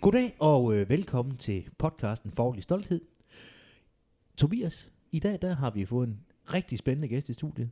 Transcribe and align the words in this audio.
Goddag 0.00 0.34
og 0.38 0.74
øh, 0.74 0.90
velkommen 0.90 1.36
til 1.36 1.64
podcasten 1.78 2.32
Faglig 2.32 2.62
Stolthed. 2.62 3.00
Tobias, 4.36 4.90
i 5.12 5.18
dag 5.18 5.38
der 5.42 5.54
har 5.54 5.70
vi 5.70 5.84
fået 5.84 6.08
en 6.08 6.18
rigtig 6.54 6.78
spændende 6.78 7.08
gæst 7.08 7.28
i 7.28 7.32
studiet. 7.32 7.70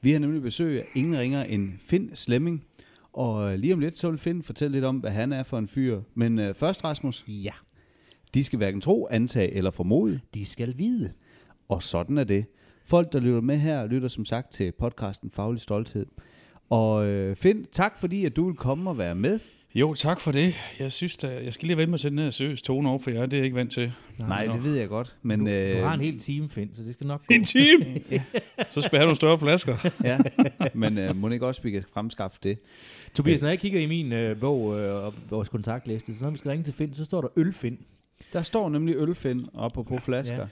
Vi 0.00 0.12
har 0.12 0.18
nemlig 0.18 0.42
besøg 0.42 0.80
af 0.80 0.86
ingen 0.94 1.18
ringer 1.18 1.42
end 1.44 1.72
Finn 1.78 2.16
Slemming. 2.16 2.64
Og 3.12 3.52
øh, 3.52 3.58
lige 3.58 3.74
om 3.74 3.80
lidt, 3.80 3.98
så 3.98 4.10
vil 4.10 4.18
Finn 4.18 4.42
fortælle 4.42 4.72
lidt 4.72 4.84
om, 4.84 4.96
hvad 4.96 5.10
han 5.10 5.32
er 5.32 5.42
for 5.42 5.58
en 5.58 5.68
fyr. 5.68 6.00
Men 6.14 6.38
øh, 6.38 6.54
først, 6.54 6.84
Rasmus, 6.84 7.24
Ja, 7.28 7.52
de 8.34 8.44
skal 8.44 8.56
hverken 8.56 8.80
tro, 8.80 9.08
antage 9.10 9.52
eller 9.54 9.70
formode. 9.70 10.20
de 10.34 10.44
skal 10.44 10.78
vide. 10.78 11.12
Og 11.68 11.82
sådan 11.82 12.18
er 12.18 12.24
det. 12.24 12.46
Folk, 12.84 13.12
der 13.12 13.20
lytter 13.20 13.40
med 13.40 13.56
her, 13.58 13.86
lytter 13.86 14.08
som 14.08 14.24
sagt 14.24 14.52
til 14.52 14.72
podcasten 14.72 15.30
Faglig 15.30 15.60
Stolthed. 15.60 16.06
Og 16.70 17.06
øh, 17.06 17.36
Finn, 17.36 17.66
tak 17.72 17.98
fordi, 17.98 18.24
at 18.24 18.36
du 18.36 18.46
vil 18.46 18.56
komme 18.56 18.90
og 18.90 18.98
være 18.98 19.14
med. 19.14 19.38
Jo, 19.74 19.94
tak 19.94 20.20
for 20.20 20.32
det. 20.32 20.54
Jeg 20.78 20.92
synes 20.92 21.16
da, 21.16 21.40
jeg 21.44 21.52
skal 21.52 21.66
lige 21.66 21.76
vende 21.76 21.90
mig 21.90 22.00
til 22.00 22.10
den 22.10 22.18
her 22.18 22.30
seriøse 22.30 22.62
tone 22.62 22.88
over, 22.88 22.98
for 22.98 23.10
jeg 23.10 23.30
det 23.30 23.36
er 23.36 23.38
jeg 23.38 23.44
ikke 23.44 23.56
vant 23.56 23.72
til. 23.72 23.92
Nej, 24.18 24.46
nå. 24.46 24.52
det 24.52 24.64
ved 24.64 24.76
jeg 24.76 24.88
godt. 24.88 25.16
Men, 25.22 25.40
du, 25.40 25.50
øh, 25.50 25.78
du 25.78 25.84
har 25.84 25.94
en 25.94 26.00
hel 26.00 26.18
time, 26.18 26.48
Finn, 26.48 26.70
så 26.74 26.82
det 26.82 26.94
skal 26.94 27.06
nok 27.06 27.26
gå. 27.26 27.34
En 27.34 27.44
time! 27.44 27.84
Så 28.70 28.80
skal 28.80 28.90
jeg 28.92 29.00
have 29.00 29.06
nogle 29.06 29.16
større 29.16 29.38
flasker. 29.38 29.90
ja, 30.04 30.18
men 30.74 30.98
øh, 30.98 31.16
må 31.16 31.28
ikke 31.28 31.46
også, 31.46 31.62
vi 31.62 31.70
kan 31.70 31.84
fremskaffe 31.92 32.38
det? 32.42 32.58
Tobias, 33.14 33.42
når 33.42 33.48
jeg 33.48 33.58
kigger 33.58 33.80
i 33.80 33.86
min 33.86 34.12
øh, 34.12 34.40
bog 34.40 34.80
øh, 34.80 35.04
og 35.04 35.14
vores 35.30 35.48
kontaktliste, 35.48 36.14
så 36.14 36.22
når 36.22 36.30
vi 36.30 36.38
skal 36.38 36.50
ringe 36.50 36.64
til 36.64 36.74
Finn, 36.74 36.94
så 36.94 37.04
står 37.04 37.20
der 37.20 37.28
Ølfind. 37.36 37.78
Der 38.32 38.42
står 38.42 38.68
nemlig 38.68 38.96
ølfind 38.96 39.48
oppe 39.54 39.84
på 39.84 39.98
flasker. 39.98 40.36
ja. 40.36 40.46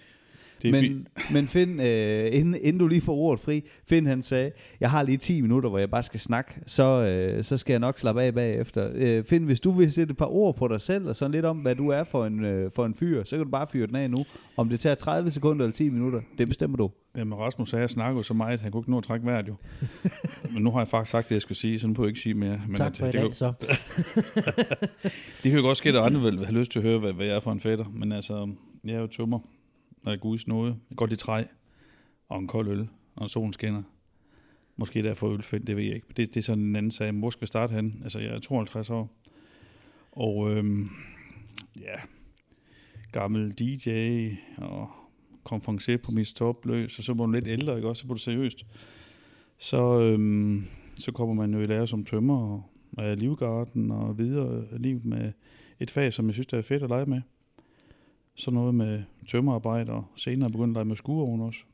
Det 0.63 0.69
er 0.69 0.73
men, 0.73 0.83
fint. 0.83 1.33
men 1.33 1.47
Finn, 1.47 1.81
øh, 1.81 2.19
inden, 2.33 2.55
inden 2.63 2.79
du 2.79 2.87
lige 2.87 3.01
får 3.01 3.15
ordet 3.15 3.41
fri, 3.41 3.65
Finn 3.89 4.07
han 4.07 4.23
sagde, 4.23 4.51
jeg 4.81 4.91
har 4.91 5.03
lige 5.03 5.17
10 5.19 5.41
minutter, 5.41 5.69
hvor 5.69 5.79
jeg 5.79 5.91
bare 5.91 6.03
skal 6.03 6.21
snakke, 6.21 6.55
så, 6.67 6.83
øh, 6.85 7.45
så 7.45 7.57
skal 7.57 7.73
jeg 7.73 7.81
nok 7.81 7.99
slappe 7.99 8.23
af 8.23 8.35
bagefter. 8.35 8.91
Øh, 8.95 9.25
Finn, 9.25 9.45
hvis 9.45 9.61
du 9.61 9.71
vil 9.71 9.93
sætte 9.93 10.11
et 10.11 10.17
par 10.17 10.35
ord 10.35 10.57
på 10.57 10.69
dig 10.69 10.81
selv, 10.81 11.09
og 11.09 11.17
sådan 11.17 11.33
lidt 11.33 11.45
om, 11.45 11.57
hvad 11.57 11.75
du 11.75 11.89
er 11.89 12.05
for 12.05 12.27
en, 12.27 12.45
øh, 12.45 12.71
for 12.75 12.87
en 12.87 12.95
fyr, 12.95 13.25
så 13.25 13.37
kan 13.37 13.45
du 13.45 13.51
bare 13.51 13.67
fyre 13.73 13.87
den 13.87 13.97
af 13.97 14.11
nu. 14.11 14.25
Om 14.57 14.69
det 14.69 14.81
tager 14.81 14.95
30 14.95 15.31
sekunder 15.31 15.65
eller 15.65 15.73
10 15.73 15.89
minutter, 15.89 16.21
det 16.39 16.49
bestemmer 16.49 16.77
du. 16.77 16.91
Jamen, 17.17 17.39
Rasmus 17.39 17.71
sagde, 17.71 17.81
at 17.81 17.83
jeg 17.83 17.91
snakkede 17.91 18.19
jo 18.19 18.23
så 18.23 18.35
meget, 18.35 18.53
at 18.53 18.61
han 18.61 18.73
kunne 18.73 18.81
ikke 18.81 18.91
nå 18.91 18.99
at 18.99 19.05
trække 19.05 19.27
vejret 19.27 19.49
jo. 19.49 19.55
Men 20.55 20.63
nu 20.63 20.71
har 20.71 20.81
jeg 20.81 20.89
faktisk 20.89 21.11
sagt 21.11 21.29
det, 21.29 21.35
jeg 21.35 21.43
skulle 21.43 21.59
sige, 21.59 21.79
så 21.79 21.87
nu 21.87 21.95
får 21.95 22.03
jeg 22.03 22.09
ikke 22.09 22.21
sige 22.21 22.35
mere. 22.35 22.61
Men 22.67 22.77
Tak 22.77 22.87
at, 22.87 22.97
for 22.97 23.07
i 23.07 23.07
det, 23.07 23.15
dag, 23.15 23.23
kan, 23.23 23.35
så. 23.35 23.53
det 25.43 25.51
kan 25.51 25.55
jo 25.55 25.63
godt 25.63 25.79
ske, 25.79 25.89
at 25.89 25.97
andre 25.97 26.21
vil 26.21 26.45
have 26.45 26.59
lyst 26.59 26.73
til 26.73 26.79
at 26.79 26.85
høre, 26.85 26.99
hvad, 26.99 27.13
hvad 27.13 27.27
jeg 27.27 27.37
er 27.37 27.41
for 27.41 27.53
en 27.53 27.61
fætter. 27.61 27.85
Men 27.95 28.13
altså, 28.13 28.49
jeg 28.85 28.95
er 28.95 29.01
jo 29.01 29.07
tømmer, 29.07 29.39
og 30.05 30.11
jeg 30.11 30.21
guds 30.21 30.47
nåde. 30.47 30.77
Jeg 30.91 30.97
godt 30.97 31.13
i 31.13 31.17
træ, 31.17 31.45
og 32.29 32.39
en 32.39 32.47
kold 32.47 32.69
øl, 32.69 32.89
og 33.17 33.31
solen 33.31 33.53
skinner. 33.53 33.83
Måske 34.77 35.03
derfor 35.03 35.29
ølfind, 35.29 35.67
det 35.67 35.77
ved 35.77 35.85
jeg 35.85 35.95
ikke. 35.95 36.07
Det, 36.17 36.35
det 36.35 36.37
er 36.37 36.43
sådan 36.43 36.65
en 36.65 36.77
anden 36.77 36.93
sag. 36.93 37.13
Hvor 37.13 37.31
skal 37.31 37.41
vi 37.41 37.47
starte 37.47 37.75
hen? 37.75 38.01
Altså, 38.03 38.19
jeg 38.19 38.31
er 38.35 38.39
52 38.39 38.91
år. 38.91 39.11
Og 40.13 40.51
øhm, 40.51 40.89
ja, 41.77 41.97
gammel 43.13 43.53
DJ 43.53 43.91
og 44.57 44.91
konferencier 45.45 45.97
på 45.97 46.13
mit 46.13 46.27
topløs, 46.27 46.99
og 46.99 47.05
så 47.05 47.15
var 47.15 47.27
du 47.27 47.33
lidt 47.33 47.49
ældre, 47.49 47.77
ikke 47.77 47.89
også? 47.89 48.01
Så 48.01 48.07
var 48.07 48.15
du 48.15 48.21
seriøst. 48.21 48.67
Så, 49.59 50.01
øhm, 50.01 50.65
så 50.95 51.13
kommer 51.13 51.35
man 51.35 51.55
jo 51.55 51.61
i 51.61 51.65
lære 51.65 51.87
som 51.87 52.05
tømmer 52.05 52.39
og, 52.39 52.63
og 52.93 53.17
livgarden 53.17 53.91
og 53.91 54.19
videre 54.19 54.79
liv 54.79 55.01
med 55.05 55.33
et 55.81 55.91
fag, 55.91 56.13
som 56.13 56.27
jeg 56.27 56.35
synes, 56.35 56.47
der 56.47 56.59
er 56.59 56.63
fedt 56.63 56.83
at 56.83 56.89
lege 56.89 57.07
med. 57.07 57.21
Så 58.41 58.51
noget 58.51 58.75
med 58.75 59.03
tømmerarbejde, 59.29 59.93
og 59.93 60.07
senere 60.17 60.51
begyndte 60.51 60.71
at 60.71 60.75
lege 60.75 60.85
med 60.85 60.97
skueovn 60.97 61.41
også. 61.41 61.65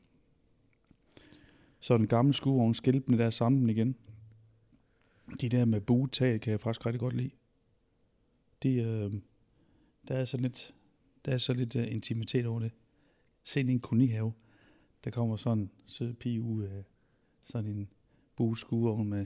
Så 1.79 1.97
den 1.97 2.07
gamle 2.07 2.33
skueovn 2.33 2.73
den 2.83 3.19
der 3.19 3.29
sammen 3.29 3.69
igen. 3.69 3.95
De 5.41 5.49
der 5.49 5.65
med 5.65 5.81
buetag 5.81 6.41
kan 6.41 6.51
jeg 6.51 6.59
faktisk 6.59 6.85
rigtig 6.85 6.99
godt 6.99 7.15
lide. 7.15 7.29
De, 8.63 8.73
øh, 8.73 9.13
der 10.07 10.15
er 10.15 10.25
så 10.25 10.37
lidt, 10.37 10.75
der 11.25 11.31
er 11.31 11.37
så 11.37 11.53
lidt 11.53 11.75
uh, 11.75 11.91
intimitet 11.91 12.45
over 12.45 12.59
det. 12.59 12.71
Se 13.43 13.59
en 13.59 13.79
kolonihave. 13.79 14.33
Der 15.03 15.11
kommer 15.11 15.35
sådan 15.35 15.63
en 15.63 15.71
sød 15.85 16.13
pige 16.13 16.41
ud 16.41 16.63
af 16.63 16.83
sådan 17.43 17.69
en 17.69 17.89
buet 18.35 18.57
skueovn 18.57 19.09
med 19.09 19.25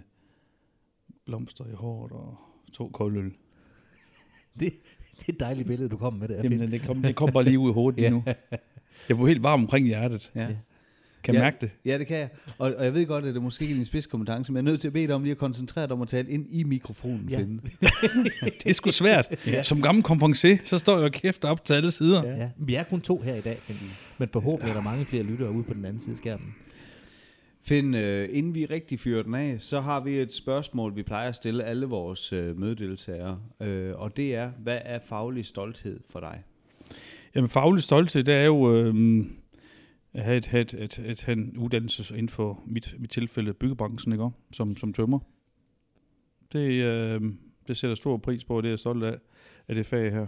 blomster 1.26 1.66
i 1.66 1.74
håret 1.74 2.12
og 2.12 2.38
to 2.74 2.90
koldøl. 2.90 3.36
Det, 4.60 4.74
det 5.20 5.30
er 5.30 5.34
et 5.34 5.40
dejligt 5.40 5.68
billede, 5.68 5.90
du 5.90 5.98
kommer 5.98 6.20
med 6.20 6.28
der. 6.28 6.44
Jamen, 6.44 6.72
det 6.72 6.82
kom, 6.82 7.02
det 7.02 7.16
kom 7.16 7.32
bare 7.32 7.44
lige 7.44 7.60
ud 7.60 7.70
i 7.70 7.74
hovedet 7.74 8.00
lige 8.00 8.10
nu. 8.18 8.24
Jeg 9.10 9.18
blev 9.18 9.28
helt 9.28 9.44
varm 9.44 9.60
omkring 9.62 9.88
hjertet. 9.88 10.32
Ja. 10.36 10.42
Ja. 10.42 10.48
Kan 11.24 11.34
Ja. 11.34 11.40
mærke 11.42 11.58
det? 11.62 11.70
Ja, 11.86 11.98
det 11.98 12.08
kan 12.08 12.18
jeg. 12.18 12.30
Og, 12.58 12.74
og 12.78 12.86
jeg 12.86 12.94
ved 12.94 13.06
godt, 13.06 13.26
at 13.26 13.34
det 13.34 13.42
måske 13.44 13.62
ikke 13.64 13.74
er 13.74 13.76
din 13.76 13.86
spidskompetence, 13.86 14.52
men 14.52 14.58
jeg 14.58 14.70
er 14.70 14.72
nødt 14.72 14.82
til 14.82 14.88
at 14.88 14.94
bede 14.94 15.08
dig 15.08 15.16
om 15.16 15.22
lige 15.24 15.32
at 15.32 15.38
koncentrere 15.38 15.84
dig 15.88 15.92
om 15.94 16.02
at 16.02 16.08
tale 16.08 16.30
ind 16.30 16.46
i 16.50 16.64
mikrofonen, 16.64 17.30
Ja. 17.30 17.38
Det 18.64 18.66
er 18.66 18.74
sgu 18.74 18.92
svært. 18.92 19.28
Ja. 19.48 19.64
Som 19.64 19.82
gammel 19.82 20.04
konferencier, 20.04 20.58
så 20.64 20.78
står 20.78 20.96
jeg 20.96 21.04
og 21.06 21.12
kæft 21.12 21.46
op 21.46 21.66
til 21.66 21.74
alle 21.74 21.92
sider. 21.92 22.28
Ja. 22.38 22.50
Vi 22.58 22.76
er 22.76 22.84
kun 22.84 23.02
to 23.02 23.18
her 23.22 23.36
i 23.36 23.42
dag, 23.42 23.58
men, 23.68 23.78
men 24.18 24.30
forhåbentlig 24.34 24.70
er 24.70 24.74
der 24.74 24.82
mange 24.82 25.06
flere 25.06 25.24
lyttere 25.24 25.52
ude 25.52 25.64
på 25.64 25.74
den 25.74 25.86
anden 25.86 26.00
side 26.00 26.12
af 26.12 26.18
skærmen. 26.18 26.56
Finn, 27.64 27.96
øh, 27.96 28.30
inden 28.32 28.56
vi 28.56 28.66
rigtig 28.66 29.00
fyrer 29.00 29.24
den 29.24 29.36
af, 29.36 29.62
så 29.62 29.82
har 29.82 30.00
vi 30.00 30.20
et 30.20 30.34
spørgsmål, 30.34 30.96
vi 30.96 31.04
plejer 31.04 31.30
at 31.30 31.36
stille 31.36 31.64
alle 31.64 31.86
vores 31.86 32.34
øh, 32.34 32.60
mødedeltagere. 32.60 33.40
Øh, 33.62 33.94
og 33.96 34.18
det 34.18 34.36
er, 34.36 34.52
hvad 34.52 34.80
er 34.82 35.00
faglig 35.00 35.46
stolthed 35.46 36.00
for 36.10 36.20
dig? 36.20 36.44
Jamen 37.36 37.50
faglig 37.50 37.84
stolthed, 37.84 38.24
det 38.24 38.34
er 38.34 38.46
jo 38.46 38.76
øh, 38.76 39.26
at 40.14 40.24
have, 40.24 40.38
et, 40.38 40.46
have, 40.46 40.62
et, 40.62 40.74
et, 40.74 41.00
et, 41.00 41.22
have 41.22 41.38
en 41.38 41.58
uddannelse 41.58 42.14
inden 42.14 42.30
for 42.30 42.64
mit, 42.66 42.96
mit 43.00 43.10
tilfælde 43.10 43.54
byggebranchen, 43.54 44.14
ikke? 44.14 44.30
Som, 44.52 44.78
som 44.78 44.94
tømmer. 44.94 45.20
Det, 46.54 46.84
øh, 46.84 47.22
det 47.68 47.78
sætter 47.78 47.96
stor 47.96 48.18
pris 48.18 48.44
på, 48.44 48.58
og 48.58 48.64
det 48.64 48.70
er 48.70 48.72
jeg 48.72 48.80
stolt 48.80 49.04
af, 49.04 49.18
af 49.68 49.76
det 49.76 49.86
fag 49.86 50.12
her. 50.12 50.26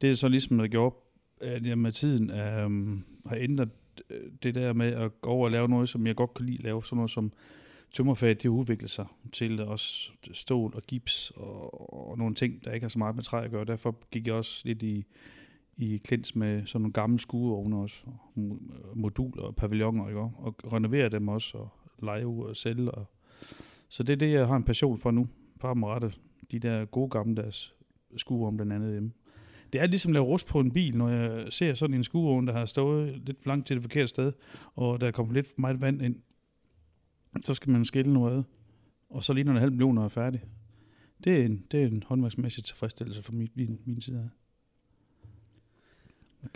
Det 0.00 0.10
er 0.10 0.14
så 0.14 0.28
ligesom, 0.28 0.58
der 0.58 0.66
gjorde, 0.66 0.96
at 1.40 1.66
jeg 1.66 1.78
med 1.78 1.92
tiden 1.92 2.30
øh, 2.30 2.98
har 3.26 3.36
ændret 3.36 3.68
Øh, 4.10 4.30
det 4.42 4.54
der 4.54 4.72
med 4.72 4.92
at 4.92 5.20
gå 5.20 5.30
over 5.30 5.44
og 5.44 5.50
lave 5.50 5.68
noget, 5.68 5.88
som 5.88 6.06
jeg 6.06 6.16
godt 6.16 6.34
kan 6.34 6.46
lide, 6.46 6.62
lave 6.62 6.84
sådan 6.84 6.96
noget 6.96 7.10
som 7.10 7.32
tømmerfaget, 7.92 8.42
det 8.42 8.48
udvikler 8.48 8.88
sig 8.88 9.06
til 9.32 9.60
også 9.60 10.10
stål 10.32 10.72
og 10.74 10.82
gips 10.82 11.32
og, 11.36 12.10
og 12.10 12.18
nogle 12.18 12.34
ting, 12.34 12.64
der 12.64 12.72
ikke 12.72 12.84
har 12.84 12.88
så 12.88 12.98
meget 12.98 13.16
med 13.16 13.24
træ 13.24 13.44
at 13.44 13.50
gøre. 13.50 13.64
Derfor 13.64 13.96
gik 14.10 14.26
jeg 14.26 14.34
også 14.34 14.62
lidt 14.64 14.82
i, 14.82 15.06
i 15.76 15.96
klins 16.04 16.34
med 16.34 16.66
sådan 16.66 16.82
nogle 16.82 16.92
gamle 16.92 17.18
skueovne 17.18 17.76
også, 17.76 18.04
og 18.06 18.32
moduler 18.94 19.42
og 19.42 19.56
pavilloner, 19.56 20.08
ikke? 20.08 20.20
og 20.20 20.56
renovere 20.72 21.08
dem 21.08 21.28
også, 21.28 21.58
og 21.58 21.68
lege 22.02 22.26
ud 22.26 22.44
og 22.44 22.56
sælge. 22.56 22.90
Og 22.90 23.06
så 23.88 24.02
det 24.02 24.12
er 24.12 24.16
det, 24.16 24.32
jeg 24.32 24.46
har 24.46 24.56
en 24.56 24.64
passion 24.64 24.98
for 24.98 25.10
nu, 25.10 25.28
fremadrettet. 25.60 26.20
De 26.50 26.58
der 26.58 26.84
gode 26.84 27.10
gammeldags 27.10 27.74
skueovne 28.16 28.56
blandt 28.56 28.72
andet 28.72 28.92
hjemme. 28.92 29.12
Det 29.76 29.82
er 29.82 29.86
ligesom 29.86 30.10
at 30.10 30.12
lave 30.12 30.24
rust 30.24 30.46
på 30.46 30.60
en 30.60 30.70
bil, 30.70 30.96
når 30.96 31.08
jeg 31.08 31.52
ser 31.52 31.74
sådan 31.74 31.94
en 31.96 32.04
skueovn, 32.04 32.46
der 32.46 32.52
har 32.52 32.66
stået 32.66 33.22
lidt 33.26 33.42
for 33.42 33.48
langt 33.48 33.66
til 33.66 33.76
det 33.76 33.82
forkerte 33.82 34.08
sted, 34.08 34.32
og 34.74 35.00
der 35.00 35.10
kommer 35.10 35.34
lidt 35.34 35.46
for 35.46 35.54
meget 35.60 35.80
vand 35.80 36.02
ind. 36.02 36.16
Så 37.42 37.54
skal 37.54 37.72
man 37.72 37.84
skille 37.84 38.12
noget 38.12 38.38
ad, 38.38 38.42
og 39.10 39.22
så 39.22 39.32
lige 39.32 39.44
når 39.44 39.52
en 39.52 39.58
halv 39.58 39.72
million 39.72 39.98
er 39.98 40.08
færdig. 40.08 40.42
Det 41.24 41.40
er 41.40 41.44
en, 41.44 41.64
det 41.70 41.82
er 41.82 41.86
en 41.86 42.02
håndværksmæssig 42.06 42.64
tilfredsstillelse 42.64 43.22
fra 43.22 43.32
min, 43.32 43.48
min, 43.54 43.78
min 43.84 44.00
side 44.00 44.18
af. 44.18 44.28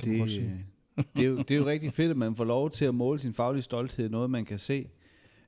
Det, 0.04 0.30
sige. 0.30 0.66
det, 1.16 1.24
er 1.24 1.28
jo, 1.28 1.36
det 1.38 1.50
er 1.50 1.56
jo 1.56 1.66
rigtig 1.66 1.92
fedt, 1.92 2.10
at 2.10 2.16
man 2.16 2.34
får 2.34 2.44
lov 2.44 2.70
til 2.70 2.84
at 2.84 2.94
måle 2.94 3.18
sin 3.18 3.34
faglige 3.34 3.62
stolthed, 3.62 4.08
noget 4.08 4.30
man 4.30 4.44
kan 4.44 4.58
se. 4.58 4.88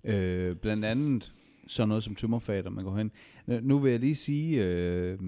Øh, 0.04 0.56
blandt 0.56 0.84
andet 0.84 1.32
sådan 1.66 1.88
noget 1.88 2.04
som 2.04 2.14
tømmerfaget, 2.14 2.72
man 2.72 2.84
går 2.84 2.96
hen. 2.96 3.10
Nu- 3.46 3.60
Nu 3.60 3.78
vil 3.78 3.90
jeg 3.90 4.00
lige 4.00 4.14
sige, 4.14 4.64
øh, 4.64 5.18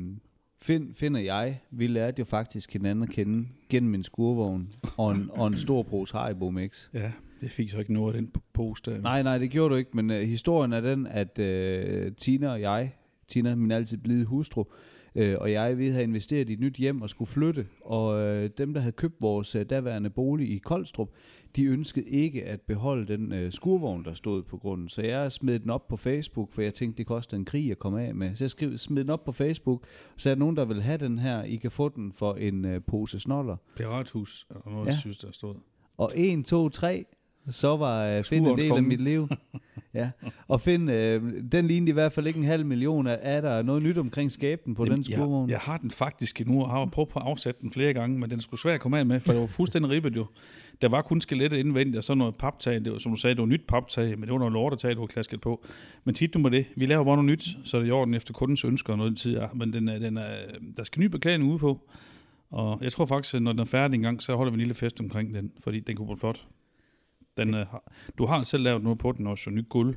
Finn 0.63 1.15
og 1.15 1.25
jeg, 1.25 1.61
vi 1.71 1.87
lærte 1.87 2.19
jo 2.19 2.25
faktisk 2.25 2.73
hinanden 2.73 3.05
at 3.05 3.11
kende 3.11 3.49
gennem 3.69 3.95
en 3.95 4.05
skurvogn 4.05 4.73
og 4.97 5.13
en, 5.13 5.31
og 5.33 5.47
en 5.47 5.57
stor 5.57 5.83
pose 5.83 6.17
Haribo 6.17 6.51
Mix. 6.51 6.89
Ja, 6.95 7.13
jeg 7.43 7.51
fik 7.51 7.71
så 7.71 7.79
ikke 7.79 7.93
noget 7.93 8.15
af 8.15 8.21
den 8.23 8.33
post 8.53 8.87
der. 8.87 9.01
Nej, 9.01 9.23
nej, 9.23 9.39
det 9.39 9.51
gjorde 9.51 9.73
du 9.73 9.79
ikke, 9.79 9.91
men 9.95 10.11
øh, 10.11 10.21
historien 10.21 10.73
er 10.73 10.81
den, 10.81 11.07
at 11.07 11.39
øh, 11.39 12.13
Tina 12.13 12.49
og 12.49 12.61
jeg, 12.61 12.95
Tina, 13.29 13.55
min 13.55 13.71
altid 13.71 13.99
blide 13.99 14.25
hustru, 14.25 14.61
øh, 14.61 14.94
og 15.41 15.53
jeg, 15.53 15.79
vi 15.79 15.89
havde 15.89 16.05
investeret 16.05 16.51
i 16.51 16.53
et 16.53 16.61
nyt 16.61 16.75
hjem 16.77 17.03
og 17.03 17.11
skulle 17.11 17.29
flytte, 17.29 17.67
og 17.81 18.21
øh, 18.21 18.51
dem, 18.59 18.75
der 18.75 18.81
havde 18.81 18.93
købt 18.93 19.15
vores 19.21 19.55
øh, 19.55 19.65
daværende 19.71 20.11
bolig 20.11 20.51
i 20.51 20.59
Koldstrup, 20.59 21.09
de 21.57 21.65
ønskede 21.65 22.09
ikke 22.09 22.45
at 22.45 22.61
beholde 22.61 23.07
den 23.17 23.33
øh, 23.33 23.53
skurvogn, 23.53 24.05
der 24.05 24.15
stod 24.15 24.43
på 24.43 24.57
grunden. 24.59 24.89
Så 24.89 25.03
jeg 25.03 25.33
smed 25.33 25.59
den 25.59 25.71
op 25.71 25.89
på 25.89 25.97
Facebook, 25.97 26.53
for 26.53 26.63
jeg 26.63 26.75
tænkte, 26.75 26.99
det 26.99 27.07
koster 27.07 27.37
en 27.37 27.45
krig 27.45 27.71
at 27.71 27.79
komme 27.79 28.03
af 28.03 28.15
med. 28.15 28.35
Så 28.35 28.45
jeg 28.45 28.51
skrev, 28.51 28.79
smed 28.79 29.03
den 29.03 29.11
op 29.11 29.25
på 29.25 29.33
Facebook, 29.33 29.85
så 30.17 30.31
er 30.31 30.35
der 30.35 30.39
nogen, 30.39 30.57
der 30.57 30.65
vil 30.65 30.83
have 30.83 30.99
den 30.99 31.19
her, 31.19 31.43
I 31.43 31.57
kan 31.57 31.71
få 31.71 31.89
den 31.89 32.13
for 32.13 32.35
en 32.35 32.65
øh, 32.65 32.81
pose 32.87 33.21
snoller. 33.21 33.57
Pirathus, 33.77 34.47
og 34.51 34.73
noget, 34.73 34.87
Ja. 34.87 34.93
synes, 34.97 35.19
der 35.19 35.33
stod. 35.33 35.55
Og 35.99 36.13
1, 36.17 36.45
2, 36.45 36.69
3, 36.69 37.05
så 37.51 37.77
var 37.77 38.07
øh, 38.07 38.25
Finn 38.25 38.47
en 38.47 38.59
del 38.59 38.73
af 38.73 38.83
mit 38.83 39.01
liv. 39.01 39.29
Ja, 39.95 40.11
og 40.49 40.61
Finn, 40.61 40.89
øh, 40.89 41.23
den 41.53 41.67
lignede 41.67 41.91
i 41.91 41.93
hvert 41.93 42.13
fald 42.13 42.27
ikke 42.27 42.39
en 42.39 42.45
halv 42.45 42.67
million. 42.67 43.07
Er- 43.07 43.11
Er 43.13 43.41
der 43.41 43.63
noget 43.63 43.83
nyt 43.83 43.99
omkring 43.99 44.33
skabten 44.33 44.75
på 44.75 44.85
Jamen, 44.85 44.97
den 44.97 45.05
skurvogn? 45.15 45.49
jeg, 45.49 45.53
jeg 45.53 45.61
har 45.61 45.77
den 45.79 45.91
faktisk 45.91 46.41
endnu, 46.41 46.63
og 46.63 46.71
har 46.71 46.87
prøvet 46.87 47.09
på 47.09 47.19
at 47.19 47.25
afsætte 47.27 47.61
den 47.61 47.73
flere 47.73 47.93
gange, 47.93 48.19
men 48.19 48.31
den 48.31 48.41
skulle 48.41 48.61
svært 48.61 48.75
at 48.75 48.81
komme 48.81 48.99
af 48.99 49.07
med, 49.07 49.21
for 49.21 49.33
det 49.33 49.41
var 49.41 49.47
fuldstændig 49.47 49.91
ribbet 49.91 50.17
jo. 50.17 50.27
Der 50.83 50.89
var 50.89 51.03
kun 51.03 51.21
skelettet 51.21 51.57
indvendigt, 51.59 51.97
og 51.99 52.05
så 52.05 52.15
noget 52.15 52.35
paptag. 52.37 52.85
Det 52.85 52.93
var, 52.93 52.99
som 52.99 53.13
du 53.13 53.17
sagde, 53.17 53.35
det 53.35 53.41
var 53.41 53.47
nyt 53.49 53.67
paptag, 53.69 54.19
men 54.19 54.23
det 54.23 54.33
var 54.33 54.39
noget 54.39 54.53
lortetag, 54.53 54.95
du 54.95 55.01
var 55.01 55.07
klasket 55.07 55.41
på. 55.41 55.65
Men 56.05 56.15
tit 56.15 56.35
nu 56.35 56.41
med 56.41 56.51
det. 56.51 56.67
Vi 56.77 56.87
laver 56.87 57.05
bare 57.05 57.17
noget 57.17 57.31
nyt, 57.31 57.49
så 57.65 57.77
er 57.77 57.81
det 57.81 57.89
i 57.89 57.91
orden 57.91 58.15
efter 58.15 58.33
kundens 58.35 58.65
ønsker 58.65 58.93
og 58.93 58.99
noget 58.99 59.17
tid. 59.17 59.37
er. 59.37 59.49
Men 59.55 59.73
den 59.73 59.89
er, 59.89 59.99
den 59.99 60.17
er, 60.17 60.29
der 60.77 60.85
skal 60.85 61.01
ny 61.01 61.07
beklædning 61.07 61.51
ude 61.51 61.59
på. 61.59 61.89
Og 62.51 62.79
jeg 62.83 62.93
tror 62.93 63.07
faktisk, 63.07 63.35
at 63.35 63.43
når 63.43 63.53
den 63.53 63.61
er 63.61 63.65
færdig 63.65 63.95
en 63.97 64.03
gang, 64.03 64.23
så 64.23 64.37
holder 64.37 64.51
vi 64.53 64.55
en 64.55 64.61
lille 64.61 64.75
fest 64.75 65.01
omkring 65.01 65.35
den, 65.35 65.51
fordi 65.61 65.81
den 65.81 65.97
kunne 65.97 66.07
blive 66.07 66.19
flot. 66.19 66.45
Den, 67.37 67.55
øh, 67.55 67.67
du 68.19 68.27
har 68.27 68.43
selv 68.43 68.63
lavet 68.63 68.83
noget 68.83 68.99
på 68.99 69.13
den 69.13 69.27
også, 69.27 69.51
og 69.51 69.55
nyt 69.55 69.69
guld. 69.69 69.97